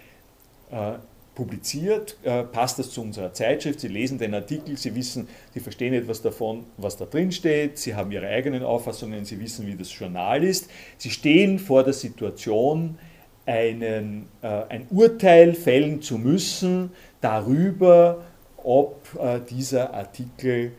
äh, 0.72 0.94
publiziert, 1.36 2.18
äh, 2.24 2.44
passt 2.44 2.80
das 2.80 2.90
zu 2.90 3.02
unserer 3.02 3.32
Zeitschrift, 3.32 3.80
Sie 3.80 3.90
lesen 3.90 4.18
den 4.18 4.34
Artikel, 4.34 4.76
Sie 4.76 4.96
wissen, 4.96 5.28
Sie 5.54 5.60
verstehen 5.60 5.94
etwas 5.94 6.24
davon, 6.24 6.66
was 6.78 6.98
da 6.98 7.06
drin 7.06 7.32
steht, 7.32 7.78
Sie 7.78 7.94
haben 7.94 8.12
Ihre 8.12 8.28
eigenen 8.28 8.64
Auffassungen, 8.64 9.24
Sie 9.24 9.40
wissen, 9.40 9.68
wie 9.68 9.76
das 9.76 9.98
Journal 9.98 10.44
ist. 10.44 10.68
Sie 10.98 11.12
stehen 11.12 11.60
vor 11.60 11.84
der 11.84 11.94
Situation, 11.94 12.98
einen, 13.46 14.28
äh, 14.42 14.48
ein 14.48 14.88
Urteil 14.90 15.54
fällen 15.54 16.02
zu 16.02 16.18
müssen 16.18 16.92
darüber, 17.22 18.24
ob 18.58 19.08
äh, 19.20 19.40
dieser 19.48 19.94
Artikel 19.94 20.72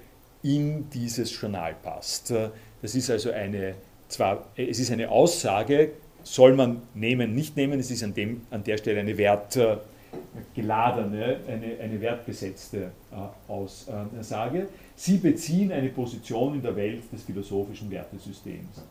in 0.43 0.91
dieses 0.91 1.41
Journal 1.41 1.75
passt. 1.83 2.33
Äh, 2.79 2.83
das 2.83 2.95
ist 2.95 3.11
also 3.11 3.31
eine, 3.31 3.75
zwar, 4.09 4.47
es 4.57 4.79
ist 4.79 4.91
eine 4.91 5.11
Aussage, 5.11 5.93
soll 6.23 6.55
man 6.55 6.81
nehmen, 6.95 7.35
nicht 7.35 7.57
nehmen, 7.57 7.81
es 7.81 7.91
ist 7.91 8.05
an, 8.05 8.15
dem, 8.15 8.43
an 8.51 8.63
der 8.65 8.77
Stelle 8.77 9.01
eine 9.01 9.17
wertgeladene, 9.17 11.39
eine, 11.47 11.79
eine 11.81 11.99
wertbesetzte 12.01 12.91
äh, 13.13 13.51
Aussage. 13.51 14.69
Sie 14.95 15.17
beziehen 15.19 15.73
eine 15.73 15.89
Position 15.89 16.55
in 16.55 16.63
der 16.63 16.77
Welt 16.77 17.03
des 17.13 17.23
philosophischen 17.23 17.91
Wertesystems. 17.91 18.83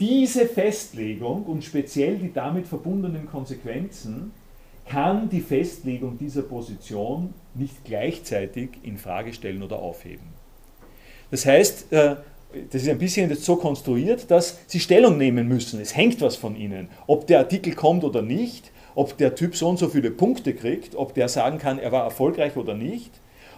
Diese 0.00 0.46
Festlegung 0.46 1.44
und 1.44 1.62
speziell 1.62 2.16
die 2.16 2.32
damit 2.32 2.66
verbundenen 2.66 3.28
Konsequenzen 3.28 4.32
kann 4.86 5.28
die 5.28 5.40
Festlegung 5.40 6.18
dieser 6.18 6.42
Position 6.42 7.32
nicht 7.54 7.84
gleichzeitig 7.84 8.70
in 8.82 8.98
Frage 8.98 9.32
stellen 9.32 9.62
oder 9.62 9.78
aufheben. 9.78 10.26
Das 11.30 11.46
heißt, 11.46 11.92
äh, 11.92 12.16
das 12.70 12.82
ist 12.82 12.88
ein 12.88 12.98
bisschen 12.98 13.30
jetzt 13.30 13.44
so 13.44 13.56
konstruiert, 13.56 14.30
dass 14.30 14.58
Sie 14.66 14.80
Stellung 14.80 15.18
nehmen 15.18 15.48
müssen. 15.48 15.80
Es 15.80 15.96
hängt 15.96 16.20
was 16.20 16.36
von 16.36 16.56
Ihnen. 16.56 16.88
Ob 17.06 17.26
der 17.26 17.38
Artikel 17.38 17.74
kommt 17.74 18.04
oder 18.04 18.22
nicht, 18.22 18.70
ob 18.94 19.16
der 19.16 19.34
Typ 19.34 19.56
so 19.56 19.68
und 19.68 19.78
so 19.78 19.88
viele 19.88 20.10
Punkte 20.10 20.54
kriegt, 20.54 20.94
ob 20.94 21.14
der 21.14 21.28
sagen 21.28 21.58
kann, 21.58 21.78
er 21.78 21.92
war 21.92 22.04
erfolgreich 22.04 22.56
oder 22.56 22.74
nicht, 22.74 23.10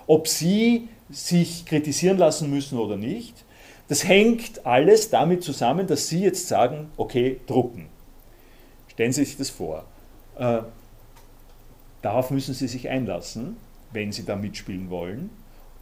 ob 0.06 0.28
Sie 0.28 0.88
sich 1.10 1.66
kritisieren 1.66 2.18
lassen 2.18 2.50
müssen 2.50 2.78
oder 2.78 2.96
nicht. 2.96 3.44
Das 3.88 4.06
hängt 4.06 4.64
alles 4.64 5.10
damit 5.10 5.42
zusammen, 5.42 5.86
dass 5.86 6.08
Sie 6.08 6.20
jetzt 6.20 6.48
sagen, 6.48 6.90
okay, 6.96 7.40
drucken. 7.46 7.86
Stellen 8.88 9.12
Sie 9.12 9.24
sich 9.24 9.36
das 9.36 9.50
vor. 9.50 9.84
Äh, 10.38 10.60
darauf 12.00 12.30
müssen 12.30 12.54
Sie 12.54 12.68
sich 12.68 12.88
einlassen, 12.88 13.56
wenn 13.92 14.12
Sie 14.12 14.24
da 14.24 14.36
mitspielen 14.36 14.88
wollen. 14.88 15.30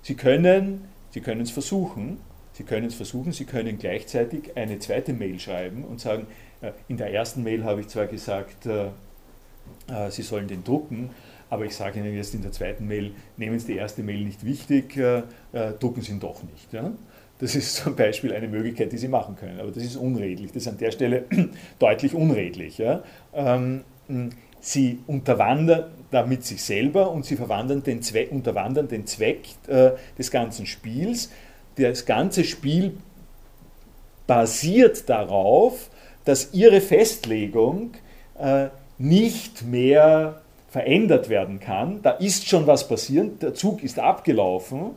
Sie 0.03 0.15
können, 0.15 0.89
Sie 1.11 1.21
können 1.21 1.43
es 1.43 1.51
versuchen, 1.51 2.19
Sie 2.55 2.65
können 2.65 2.87
es 2.87 2.95
versuchen, 2.95 3.33
Sie 3.33 3.45
können 3.45 3.79
gleichzeitig 3.79 4.57
eine 4.57 4.79
zweite 4.79 5.13
Mail 5.13 5.41
schreiben 5.41 5.85
und 5.85 6.01
sagen, 6.01 6.27
äh, 6.61 6.73
in 6.89 6.97
der 6.97 7.13
ersten 7.13 7.43
Mail 7.43 7.65
habe 7.65 7.81
ich 7.81 7.89
zwar 7.89 8.07
gesagt, 8.07 8.67
äh, 8.67 8.87
äh, 9.89 10.11
Sie 10.11 10.23
sollen 10.23 10.49
den 10.49 10.65
drucken, 10.65 11.11
aber 11.49 11.65
ich 11.65 11.75
sage 11.75 11.99
Ihnen 12.01 12.15
jetzt 12.15 12.35
in 12.35 12.43
der 12.43 12.53
zweiten 12.53 12.87
Mail, 12.87 13.13
nehmen 13.37 13.59
Sie 13.59 13.73
die 13.73 13.79
erste 13.79 14.03
Mail 14.03 14.25
nicht 14.25 14.45
wichtig, 14.45 14.99
drucken 15.81 16.01
Sie 16.01 16.13
ihn 16.13 16.21
doch 16.21 16.43
nicht. 16.43 16.69
Das 17.39 17.55
ist 17.55 17.77
zum 17.77 17.95
Beispiel 17.95 18.33
eine 18.33 18.49
Möglichkeit, 18.49 18.91
die 18.91 18.97
Sie 18.97 19.09
machen 19.09 19.37
können, 19.37 19.61
aber 19.61 19.71
das 19.71 19.83
ist 19.83 19.97
unredlich, 19.97 20.49
das 20.49 20.63
ist 20.63 20.69
an 20.69 20.79
der 20.79 20.93
Stelle 20.93 21.27
deutlich 21.79 22.15
unredlich. 22.15 22.83
Ähm, 23.35 23.85
Sie 24.61 25.01
unterwandern 25.07 25.91
damit 26.11 26.45
sich 26.45 26.63
selber 26.63 27.11
und 27.11 27.25
sie 27.25 27.37
unterwandern 27.37 27.83
den 27.83 29.07
Zweck 29.07 29.49
des 29.67 30.31
ganzen 30.31 30.67
Spiels 30.67 31.31
das 31.77 32.07
ganze 32.07 32.45
Spiel 32.45 32.97
basiert 34.27 35.09
darauf, 35.09 35.91
dass 36.25 36.53
ihre 36.53 36.81
Festlegung 36.81 37.93
äh, 38.39 38.69
nicht 38.99 39.63
mehr 39.65 40.43
verändert 40.71 41.29
werden 41.29 41.61
kann. 41.61 42.01
Da 42.03 42.13
ist 42.13 42.49
schon 42.49 42.67
was 42.67 42.89
passiert, 42.89 43.43
der 43.43 43.55
Zug 43.55 43.83
ist 43.83 43.99
abgelaufen. 43.99 44.93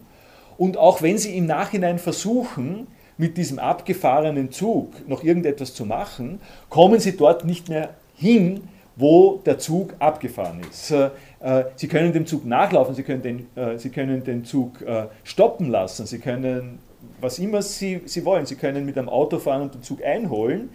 Und 0.58 0.78
auch 0.78 1.02
wenn 1.02 1.18
Sie 1.18 1.38
im 1.38 1.48
Nachhinein 1.48 2.00
versuchen, 2.00 2.88
mit 3.18 3.38
diesem 3.38 3.60
abgefahrenen 3.60 4.52
Zug 4.52 5.08
noch 5.08 5.24
irgendetwas 5.24 5.74
zu 5.74 5.86
machen, 5.86 6.40
kommen 6.70 7.00
Sie 7.00 7.18
dort 7.18 7.46
nicht 7.46 7.68
mehr 7.68 7.90
hin, 8.16 8.70
wo 8.96 9.42
der 9.46 9.60
Zug 9.60 9.96
abgefahren 10.00 10.62
ist. 10.70 10.94
Äh, 11.46 11.60
äh, 11.60 11.66
Sie 11.76 11.88
können 11.88 12.12
dem 12.12 12.26
Zug 12.26 12.46
nachlaufen, 12.46 12.96
Sie 12.96 13.04
können 13.04 13.22
den, 13.22 13.48
äh, 13.56 13.78
Sie 13.78 13.90
können 13.90 14.24
den 14.24 14.44
Zug 14.44 14.84
stoppen 15.24 15.70
lassen, 15.70 16.06
Sie 16.06 16.20
können 16.20 16.80
was 17.22 17.40
immer 17.40 17.62
Sie, 17.62 18.02
Sie 18.06 18.26
wollen, 18.26 18.46
Sie 18.46 18.56
können 18.56 18.86
mit 18.86 18.98
einem 18.98 19.10
Auto 19.10 19.38
fahren 19.38 19.62
und 19.62 19.76
den 19.76 19.84
Zug 19.84 20.04
einholen. 20.04 20.70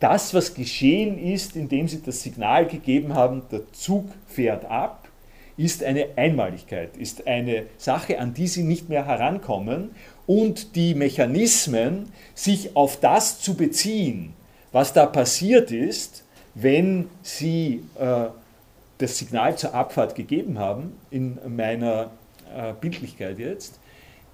Das, 0.00 0.34
was 0.34 0.52
geschehen 0.52 1.16
ist, 1.16 1.54
indem 1.54 1.86
Sie 1.86 2.02
das 2.02 2.22
Signal 2.22 2.66
gegeben 2.66 3.14
haben, 3.14 3.42
der 3.50 3.72
Zug 3.72 4.06
fährt 4.26 4.64
ab, 4.64 5.08
ist 5.56 5.84
eine 5.84 6.08
Einmaligkeit, 6.16 6.96
ist 6.96 7.26
eine 7.26 7.66
Sache, 7.78 8.18
an 8.18 8.34
die 8.34 8.48
Sie 8.48 8.64
nicht 8.64 8.88
mehr 8.88 9.06
herankommen 9.06 9.90
und 10.26 10.74
die 10.74 10.94
Mechanismen, 10.94 12.10
sich 12.34 12.74
auf 12.74 12.98
das 12.98 13.40
zu 13.40 13.54
beziehen, 13.54 14.34
was 14.72 14.92
da 14.92 15.06
passiert 15.06 15.70
ist, 15.70 16.24
wenn 16.54 17.08
Sie 17.22 17.84
äh, 17.98 18.26
das 18.98 19.18
Signal 19.18 19.56
zur 19.56 19.74
Abfahrt 19.74 20.14
gegeben 20.14 20.58
haben, 20.58 20.94
in 21.10 21.38
meiner 21.48 22.10
äh, 22.54 22.72
Bildlichkeit 22.80 23.38
jetzt, 23.38 23.78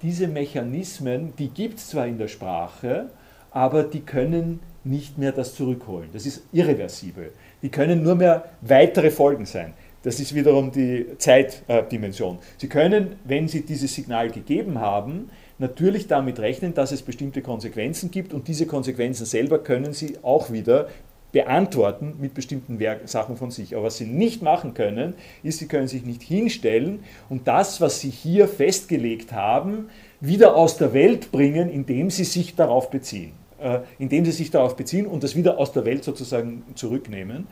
diese 0.01 0.27
Mechanismen, 0.27 1.33
die 1.37 1.47
gibt 1.47 1.79
es 1.79 1.89
zwar 1.89 2.07
in 2.07 2.17
der 2.17 2.27
Sprache, 2.27 3.09
aber 3.51 3.83
die 3.83 4.01
können 4.01 4.59
nicht 4.83 5.17
mehr 5.17 5.31
das 5.31 5.55
zurückholen. 5.55 6.09
Das 6.11 6.25
ist 6.25 6.43
irreversibel. 6.51 7.31
Die 7.61 7.69
können 7.69 8.03
nur 8.03 8.15
mehr 8.15 8.45
weitere 8.61 9.11
Folgen 9.11 9.45
sein. 9.45 9.73
Das 10.03 10.19
ist 10.19 10.35
wiederum 10.35 10.71
die 10.71 11.17
Zeitdimension. 11.17 12.39
Sie 12.57 12.67
können, 12.67 13.15
wenn 13.23 13.47
Sie 13.47 13.61
dieses 13.61 13.95
Signal 13.95 14.29
gegeben 14.29 14.79
haben, 14.79 15.29
natürlich 15.59 16.07
damit 16.07 16.39
rechnen, 16.39 16.73
dass 16.73 16.91
es 16.91 17.01
bestimmte 17.01 17.41
Konsequenzen 17.41 18.11
gibt 18.11 18.33
und 18.33 18.49
diese 18.49 18.65
Konsequenzen 18.65 19.25
selber 19.25 19.59
können 19.59 19.93
Sie 19.93 20.17
auch 20.21 20.51
wieder 20.51 20.89
beantworten 21.33 22.13
mit 22.21 22.33
bestimmten 22.33 22.79
Sachen 23.05 23.35
von 23.35 23.51
sich. 23.51 23.75
Aber 23.75 23.85
was 23.85 23.97
sie 23.97 24.05
nicht 24.05 24.41
machen 24.41 24.73
können, 24.73 25.15
ist, 25.41 25.59
sie 25.59 25.67
können 25.67 25.89
sich 25.89 26.05
nicht 26.05 26.21
hinstellen 26.21 27.03
und 27.27 27.47
das, 27.49 27.81
was 27.81 27.99
sie 27.99 28.09
hier 28.11 28.47
festgelegt 28.47 29.33
haben, 29.33 29.89
wieder 30.21 30.55
aus 30.55 30.77
der 30.77 30.93
Welt 30.93 31.31
bringen, 31.31 31.69
indem 31.69 32.09
sie 32.09 32.23
sich 32.23 32.55
darauf 32.55 32.89
beziehen. 32.89 33.33
Äh, 33.63 33.79
indem 33.97 34.25
sie 34.25 34.31
sich 34.31 34.51
darauf 34.51 34.75
beziehen 34.75 35.07
und 35.07 35.23
das 35.23 35.37
wieder 35.37 35.57
aus 35.57 35.71
der 35.71 35.85
Welt 35.85 36.03
sozusagen 36.03 36.63
zurücknehmen. 36.75 37.47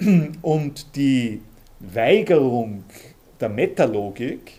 Und 0.42 0.96
die 0.96 1.42
Weigerung 1.78 2.82
der 3.40 3.50
Metalogik, 3.50 4.54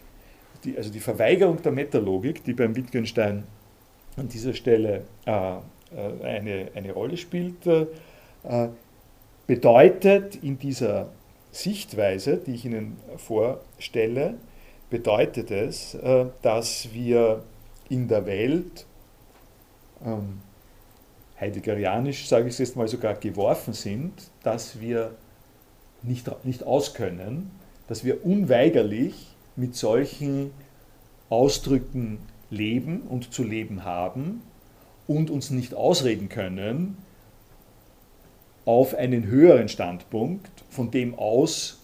die, 0.64 0.78
also 0.78 0.90
die 0.90 1.02
Verweigerung 1.02 1.62
der 1.62 1.74
Metalogik, 1.74 2.46
die 2.46 2.54
beim 2.54 2.74
Wittgenstein 2.78 3.44
an 4.16 4.30
dieser 4.30 4.54
Stelle 4.54 5.04
äh, 5.26 5.32
äh 5.32 6.24
eine, 6.24 6.68
eine 6.74 6.94
Rolle 6.94 7.18
spielt, 7.18 7.68
äh, 7.68 7.88
bedeutet 9.47 10.35
in 10.43 10.59
dieser 10.59 11.09
Sichtweise, 11.51 12.38
die 12.38 12.53
ich 12.53 12.65
Ihnen 12.65 12.97
vorstelle, 13.17 14.35
bedeutet 14.89 15.51
es, 15.51 15.95
äh, 15.95 16.26
dass 16.41 16.93
wir 16.93 17.43
in 17.89 18.07
der 18.07 18.26
Welt, 18.26 18.85
ähm, 20.05 20.41
heideggerianisch 21.39 22.27
sage 22.27 22.47
ich 22.47 22.53
es 22.53 22.59
jetzt 22.59 22.76
mal 22.76 22.88
sogar, 22.88 23.15
geworfen 23.15 23.73
sind, 23.73 24.13
dass 24.43 24.80
wir 24.80 25.11
nicht, 26.01 26.30
nicht 26.45 26.63
auskönnen, 26.63 27.51
dass 27.88 28.03
wir 28.03 28.26
unweigerlich 28.26 29.35
mit 29.55 29.76
solchen 29.76 30.51
Ausdrücken 31.30 32.19
leben 32.49 33.01
und 33.01 33.34
zu 33.34 33.43
leben 33.43 33.84
haben 33.84 34.41
und 35.07 35.30
uns 35.30 35.49
nicht 35.51 35.73
ausreden 35.73 36.30
können, 36.30 36.97
auf 38.66 38.96
einen 38.96 39.28
höheren 39.28 39.70
Standpunkt, 39.70 40.64
von 40.70 40.92
dem 40.92 41.18
aus, 41.18 41.80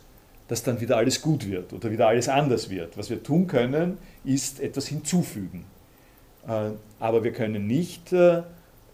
dass 0.47 0.63
dann 0.63 0.81
wieder 0.81 0.97
alles 0.97 1.21
gut 1.21 1.47
wird 1.49 1.71
oder 1.71 1.91
wieder 1.91 2.07
alles 2.07 2.27
anders 2.27 2.69
wird. 2.69 2.97
Was 2.97 3.09
wir 3.09 3.23
tun 3.23 3.47
können, 3.47 3.97
ist 4.25 4.59
etwas 4.59 4.87
hinzufügen. 4.87 5.65
Äh, 6.47 6.71
aber 6.99 7.23
wir 7.23 7.31
können 7.31 7.67
nicht 7.67 8.11
äh, 8.11 8.41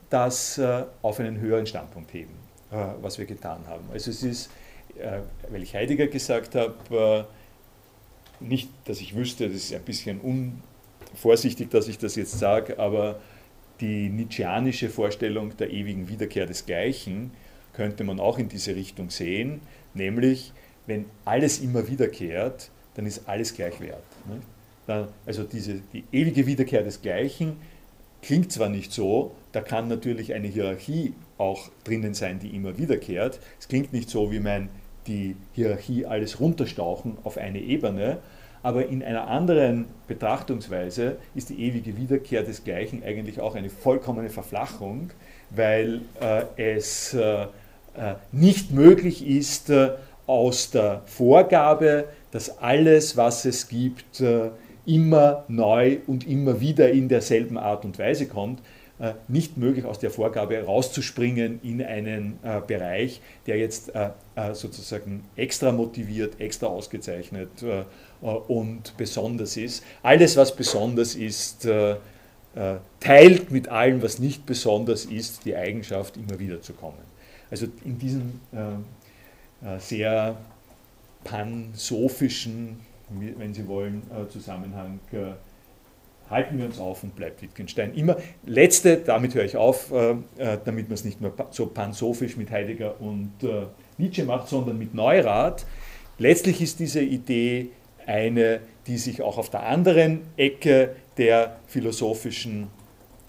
das 0.09 0.57
äh, 0.57 0.83
auf 1.01 1.19
einen 1.19 1.39
höheren 1.39 1.65
Standpunkt 1.65 2.13
heben, 2.13 2.33
was 3.01 3.17
wir 3.17 3.25
getan 3.25 3.61
haben. 3.67 3.83
Also 3.93 4.11
es 4.11 4.23
ist, 4.23 4.49
weil 5.49 5.63
ich 5.63 5.73
Heidegger 5.73 6.07
gesagt 6.07 6.53
habe, 6.55 7.25
nicht, 8.41 8.69
dass 8.85 8.99
ich 8.99 9.15
wüsste, 9.15 9.47
das 9.47 9.55
ist 9.55 9.73
ein 9.73 9.83
bisschen 9.83 10.19
unvorsichtig, 11.13 11.69
dass 11.69 11.87
ich 11.87 11.97
das 11.97 12.15
jetzt 12.15 12.37
sage, 12.39 12.77
aber 12.77 13.19
die 13.79 14.09
Nietzscheanische 14.09 14.89
Vorstellung 14.89 15.55
der 15.55 15.71
ewigen 15.71 16.09
Wiederkehr 16.09 16.45
des 16.45 16.65
Gleichen 16.65 17.31
könnte 17.77 18.03
man 18.03 18.19
auch 18.19 18.39
in 18.39 18.49
diese 18.49 18.75
Richtung 18.75 19.11
sehen, 19.11 19.61
nämlich 19.93 20.51
wenn 20.87 21.05
alles 21.25 21.59
immer 21.59 21.87
wiederkehrt, 21.87 22.71
dann 22.95 23.05
ist 23.05 23.29
alles 23.29 23.53
gleich 23.53 23.79
wert. 23.79 24.03
Also 25.27 25.43
diese, 25.43 25.81
die 25.93 26.03
ewige 26.11 26.47
Wiederkehr 26.47 26.81
des 26.81 27.03
Gleichen 27.03 27.57
klingt 28.23 28.51
zwar 28.51 28.69
nicht 28.69 28.91
so, 28.91 29.31
da 29.51 29.61
kann 29.61 29.87
natürlich 29.89 30.33
eine 30.33 30.47
Hierarchie 30.47 31.13
auch 31.37 31.69
drinnen 31.83 32.15
sein, 32.15 32.39
die 32.39 32.55
immer 32.55 32.79
wiederkehrt. 32.79 33.39
Es 33.59 33.67
klingt 33.67 33.93
nicht 33.93 34.09
so 34.09 34.31
wie 34.31 34.39
mein 34.39 34.69
die 35.05 35.35
Hierarchie 35.53 36.05
alles 36.05 36.39
runterstauchen 36.39 37.17
auf 37.23 37.37
eine 37.37 37.59
Ebene. 37.59 38.17
Aber 38.63 38.87
in 38.87 39.03
einer 39.03 39.27
anderen 39.27 39.85
Betrachtungsweise 40.07 41.17
ist 41.35 41.49
die 41.49 41.61
ewige 41.61 41.95
Wiederkehr 41.95 42.41
des 42.41 42.63
Gleichen 42.63 43.03
eigentlich 43.03 43.39
auch 43.39 43.53
eine 43.53 43.69
vollkommene 43.69 44.29
Verflachung, 44.29 45.11
weil 45.51 46.01
äh, 46.19 46.43
es 46.57 47.13
äh 47.13 47.45
nicht 48.31 48.71
möglich 48.71 49.25
ist, 49.25 49.69
äh, 49.69 49.91
aus 50.27 50.71
der 50.71 51.01
Vorgabe, 51.05 52.05
dass 52.31 52.59
alles, 52.59 53.15
was 53.17 53.45
es 53.45 53.67
gibt, 53.69 54.19
äh, 54.19 54.49
immer 54.85 55.45
neu 55.47 55.97
und 56.05 56.27
immer 56.27 56.59
wieder 56.61 56.91
in 56.91 57.09
derselben 57.09 57.57
Art 57.57 57.85
und 57.85 57.97
Weise 57.97 58.27
kommt, 58.27 58.61
äh, 58.99 59.13
nicht 59.27 59.57
möglich, 59.57 59.85
aus 59.85 59.99
der 59.99 60.09
Vorgabe 60.09 60.59
rauszuspringen 60.63 61.59
in 61.63 61.83
einen 61.83 62.39
äh, 62.43 62.61
Bereich, 62.65 63.21
der 63.45 63.57
jetzt 63.57 63.93
äh, 63.95 64.09
sozusagen 64.53 65.23
extra 65.35 65.71
motiviert, 65.71 66.39
extra 66.39 66.67
ausgezeichnet 66.67 67.49
und 68.19 68.97
besonders 68.97 69.57
ist. 69.57 69.83
Alles, 70.01 70.35
was 70.37 70.55
besonders 70.55 71.15
ist, 71.15 71.67
teilt 72.99 73.51
mit 73.51 73.67
allem, 73.69 74.01
was 74.01 74.17
nicht 74.17 74.45
besonders 74.47 75.05
ist, 75.05 75.45
die 75.45 75.55
Eigenschaft, 75.55 76.17
immer 76.17 76.39
wieder 76.39 76.61
zu 76.61 76.73
kommen. 76.73 77.16
Also 77.49 77.67
in 77.85 77.97
diesem 77.97 78.39
sehr 79.79 80.37
pansophischen, 81.23 82.79
wenn 83.09 83.53
Sie 83.53 83.67
wollen, 83.67 84.03
Zusammenhang 84.29 84.99
halten 86.29 86.57
wir 86.57 86.65
uns 86.65 86.79
auf 86.79 87.03
und 87.03 87.15
bleibt 87.15 87.41
Wittgenstein 87.41 87.93
immer. 87.93 88.17
Letzte, 88.45 88.97
damit 88.97 89.35
höre 89.35 89.45
ich 89.45 89.57
auf, 89.57 89.91
äh, 89.91 90.11
äh, 90.37 90.57
damit 90.63 90.87
man 90.87 90.93
es 90.93 91.05
nicht 91.05 91.21
nur 91.21 91.33
so 91.51 91.67
pansophisch 91.67 92.37
mit 92.37 92.51
Heidegger 92.51 92.99
und 92.99 93.31
äh, 93.43 93.67
Nietzsche 93.97 94.23
macht, 94.25 94.47
sondern 94.47 94.77
mit 94.77 94.93
Neurath. 94.93 95.65
Letztlich 96.17 96.61
ist 96.61 96.79
diese 96.79 97.01
Idee 97.01 97.69
eine, 98.05 98.61
die 98.87 98.97
sich 98.97 99.21
auch 99.21 99.37
auf 99.37 99.49
der 99.49 99.63
anderen 99.63 100.21
Ecke 100.37 100.95
der 101.17 101.57
philosophischen 101.67 102.67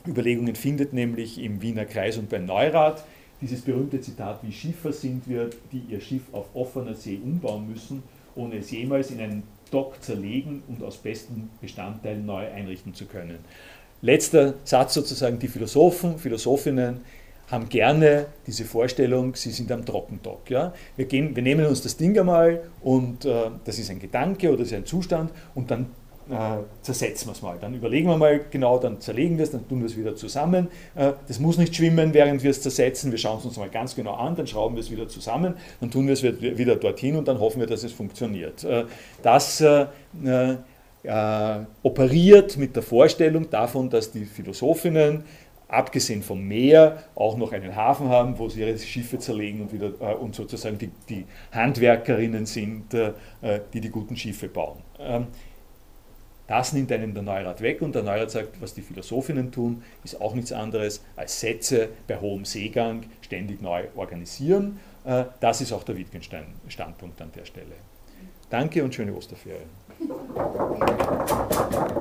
Überlegungen 0.07 0.55
findet, 0.55 0.93
nämlich 0.93 1.39
im 1.43 1.63
Wiener 1.63 1.85
Kreis 1.85 2.17
und 2.17 2.29
bei 2.31 2.39
Neurath. 2.39 3.05
Dieses 3.41 3.61
berühmte 3.61 4.01
Zitat, 4.01 4.41
wie 4.43 4.53
Schiffer 4.53 4.93
sind 4.93 5.29
wir, 5.29 5.51
die 5.71 5.83
ihr 5.89 6.01
Schiff 6.01 6.23
auf 6.33 6.47
offener 6.55 6.95
See 6.95 7.21
umbauen 7.23 7.69
müssen, 7.69 8.03
ohne 8.35 8.57
es 8.57 8.71
jemals 8.71 9.11
in 9.11 9.21
einen 9.21 9.43
Dock 9.71 10.03
zerlegen 10.03 10.63
und 10.69 10.83
aus 10.83 10.97
besten 10.97 11.51
Bestandteilen 11.61 12.27
neu 12.27 12.51
einrichten 12.51 12.95
zu 12.95 13.07
können. 13.07 13.39
Letzter 14.01 14.55
Satz 14.65 14.95
sozusagen, 14.95 15.39
die 15.39 15.49
Philosophen, 15.49 16.19
Philosophinnen 16.19 17.01
haben 17.51 17.69
gerne 17.69 18.27
diese 18.47 18.65
Vorstellung, 18.65 19.35
sie 19.35 19.51
sind 19.51 19.73
am 19.73 19.85
Trockendock. 19.85 20.51
Ja? 20.51 20.75
Wir, 20.97 21.07
gehen, 21.07 21.35
wir 21.35 21.43
nehmen 21.43 21.67
uns 21.67 21.83
das 21.83 21.97
Ding 21.97 22.19
einmal 22.19 22.63
und 22.83 23.25
äh, 23.25 23.51
das 23.65 23.79
ist 23.79 23.91
ein 23.91 23.99
Gedanke 23.99 24.49
oder 24.49 24.59
das 24.59 24.69
ist 24.69 24.75
ein 24.75 24.87
Zustand 24.87 25.31
und 25.55 25.71
dann 25.71 25.87
äh, 26.31 26.59
zersetzen 26.83 27.29
wir 27.29 27.33
es 27.33 27.43
mal. 27.43 27.57
Dann 27.61 27.75
überlegen 27.75 28.09
wir 28.09 28.17
mal 28.17 28.41
genau, 28.51 28.79
dann 28.79 29.01
zerlegen 29.01 29.39
wir 29.39 29.45
es, 29.45 29.51
dann 29.51 29.67
tun 29.69 29.81
wir 29.81 29.87
es 29.87 29.97
wieder 29.97 30.15
zusammen. 30.17 30.69
Äh, 30.95 31.13
das 31.27 31.39
muss 31.39 31.59
nicht 31.59 31.75
schwimmen, 31.75 32.15
während 32.15 32.43
wir 32.43 32.51
es 32.51 32.63
zersetzen. 32.63 33.11
Wir 33.11 33.19
schauen 33.19 33.39
es 33.39 33.45
uns 33.45 33.57
mal 33.57 33.69
ganz 33.69 33.95
genau 33.95 34.15
an, 34.15 34.37
dann 34.37 34.47
schrauben 34.47 34.77
wir 34.77 34.81
es 34.81 34.91
wieder 34.91 35.09
zusammen, 35.09 35.55
dann 35.81 35.91
tun 35.91 36.07
wir 36.07 36.15
es 36.15 36.23
wieder 36.23 36.77
dorthin 36.77 37.17
und 37.17 37.29
dann 37.29 37.41
hoffen 37.41 37.61
wir, 37.61 37.67
dass 37.67 37.83
es 37.83 37.93
funktioniert. 37.93 38.65
Äh, 38.65 38.85
das 39.23 39.61
äh, 39.61 39.87
äh, 41.03 41.59
operiert 41.83 42.57
mit 42.57 42.77
der 42.77 42.83
Vorstellung 42.83 43.49
davon, 43.51 43.89
dass 43.89 44.11
die 44.11 44.25
Philosophinnen 44.25 45.25
abgesehen 45.69 46.23
vom 46.23 46.43
Meer 46.43 47.05
auch 47.15 47.37
noch 47.37 47.53
einen 47.53 47.77
Hafen 47.77 48.09
haben, 48.09 48.39
wo 48.39 48.49
sie 48.49 48.61
ihre 48.61 48.79
Schiffe 48.79 49.19
zerlegen 49.19 49.63
und, 49.63 49.73
wieder, 49.73 49.93
äh, 50.01 50.15
und 50.15 50.35
sozusagen 50.35 50.79
die, 50.79 50.91
die 51.09 51.27
Handwerkerinnen 51.53 52.47
sind, 52.47 52.95
äh, 52.95 53.13
die 53.73 53.81
die 53.81 53.91
guten 53.91 54.17
Schiffe 54.17 54.49
bauen. 54.49 54.79
Ähm, 54.99 55.27
das 56.49 56.73
nimmt 56.73 56.91
einem 56.91 57.15
der 57.15 57.23
Neurath 57.23 57.61
weg 57.61 57.83
und 57.83 57.95
der 57.95 58.03
Neurath 58.03 58.33
sagt, 58.33 58.61
was 58.61 58.75
die 58.75 58.83
Philosophinnen 58.83 59.53
tun, 59.53 59.83
ist 60.03 60.21
auch 60.21 60.35
nichts 60.35 60.51
anderes 60.51 61.05
als 61.15 61.39
Sätze 61.39 61.91
bei 62.09 62.19
hohem 62.19 62.45
Seegang 62.45 63.05
ständig 63.21 63.63
neu 63.63 63.85
organisieren. 63.95 64.81
Äh, 65.05 65.27
das 65.41 65.61
ist 65.61 65.73
auch 65.73 65.85
der 65.85 65.97
Wittgenstein-Standpunkt 65.97 67.23
an 67.23 67.31
der 67.37 67.45
Stelle. 67.45 67.77
Danke 68.51 68.83
und 68.83 68.95
schöne 68.95 69.13
Osterferien. 69.13 69.69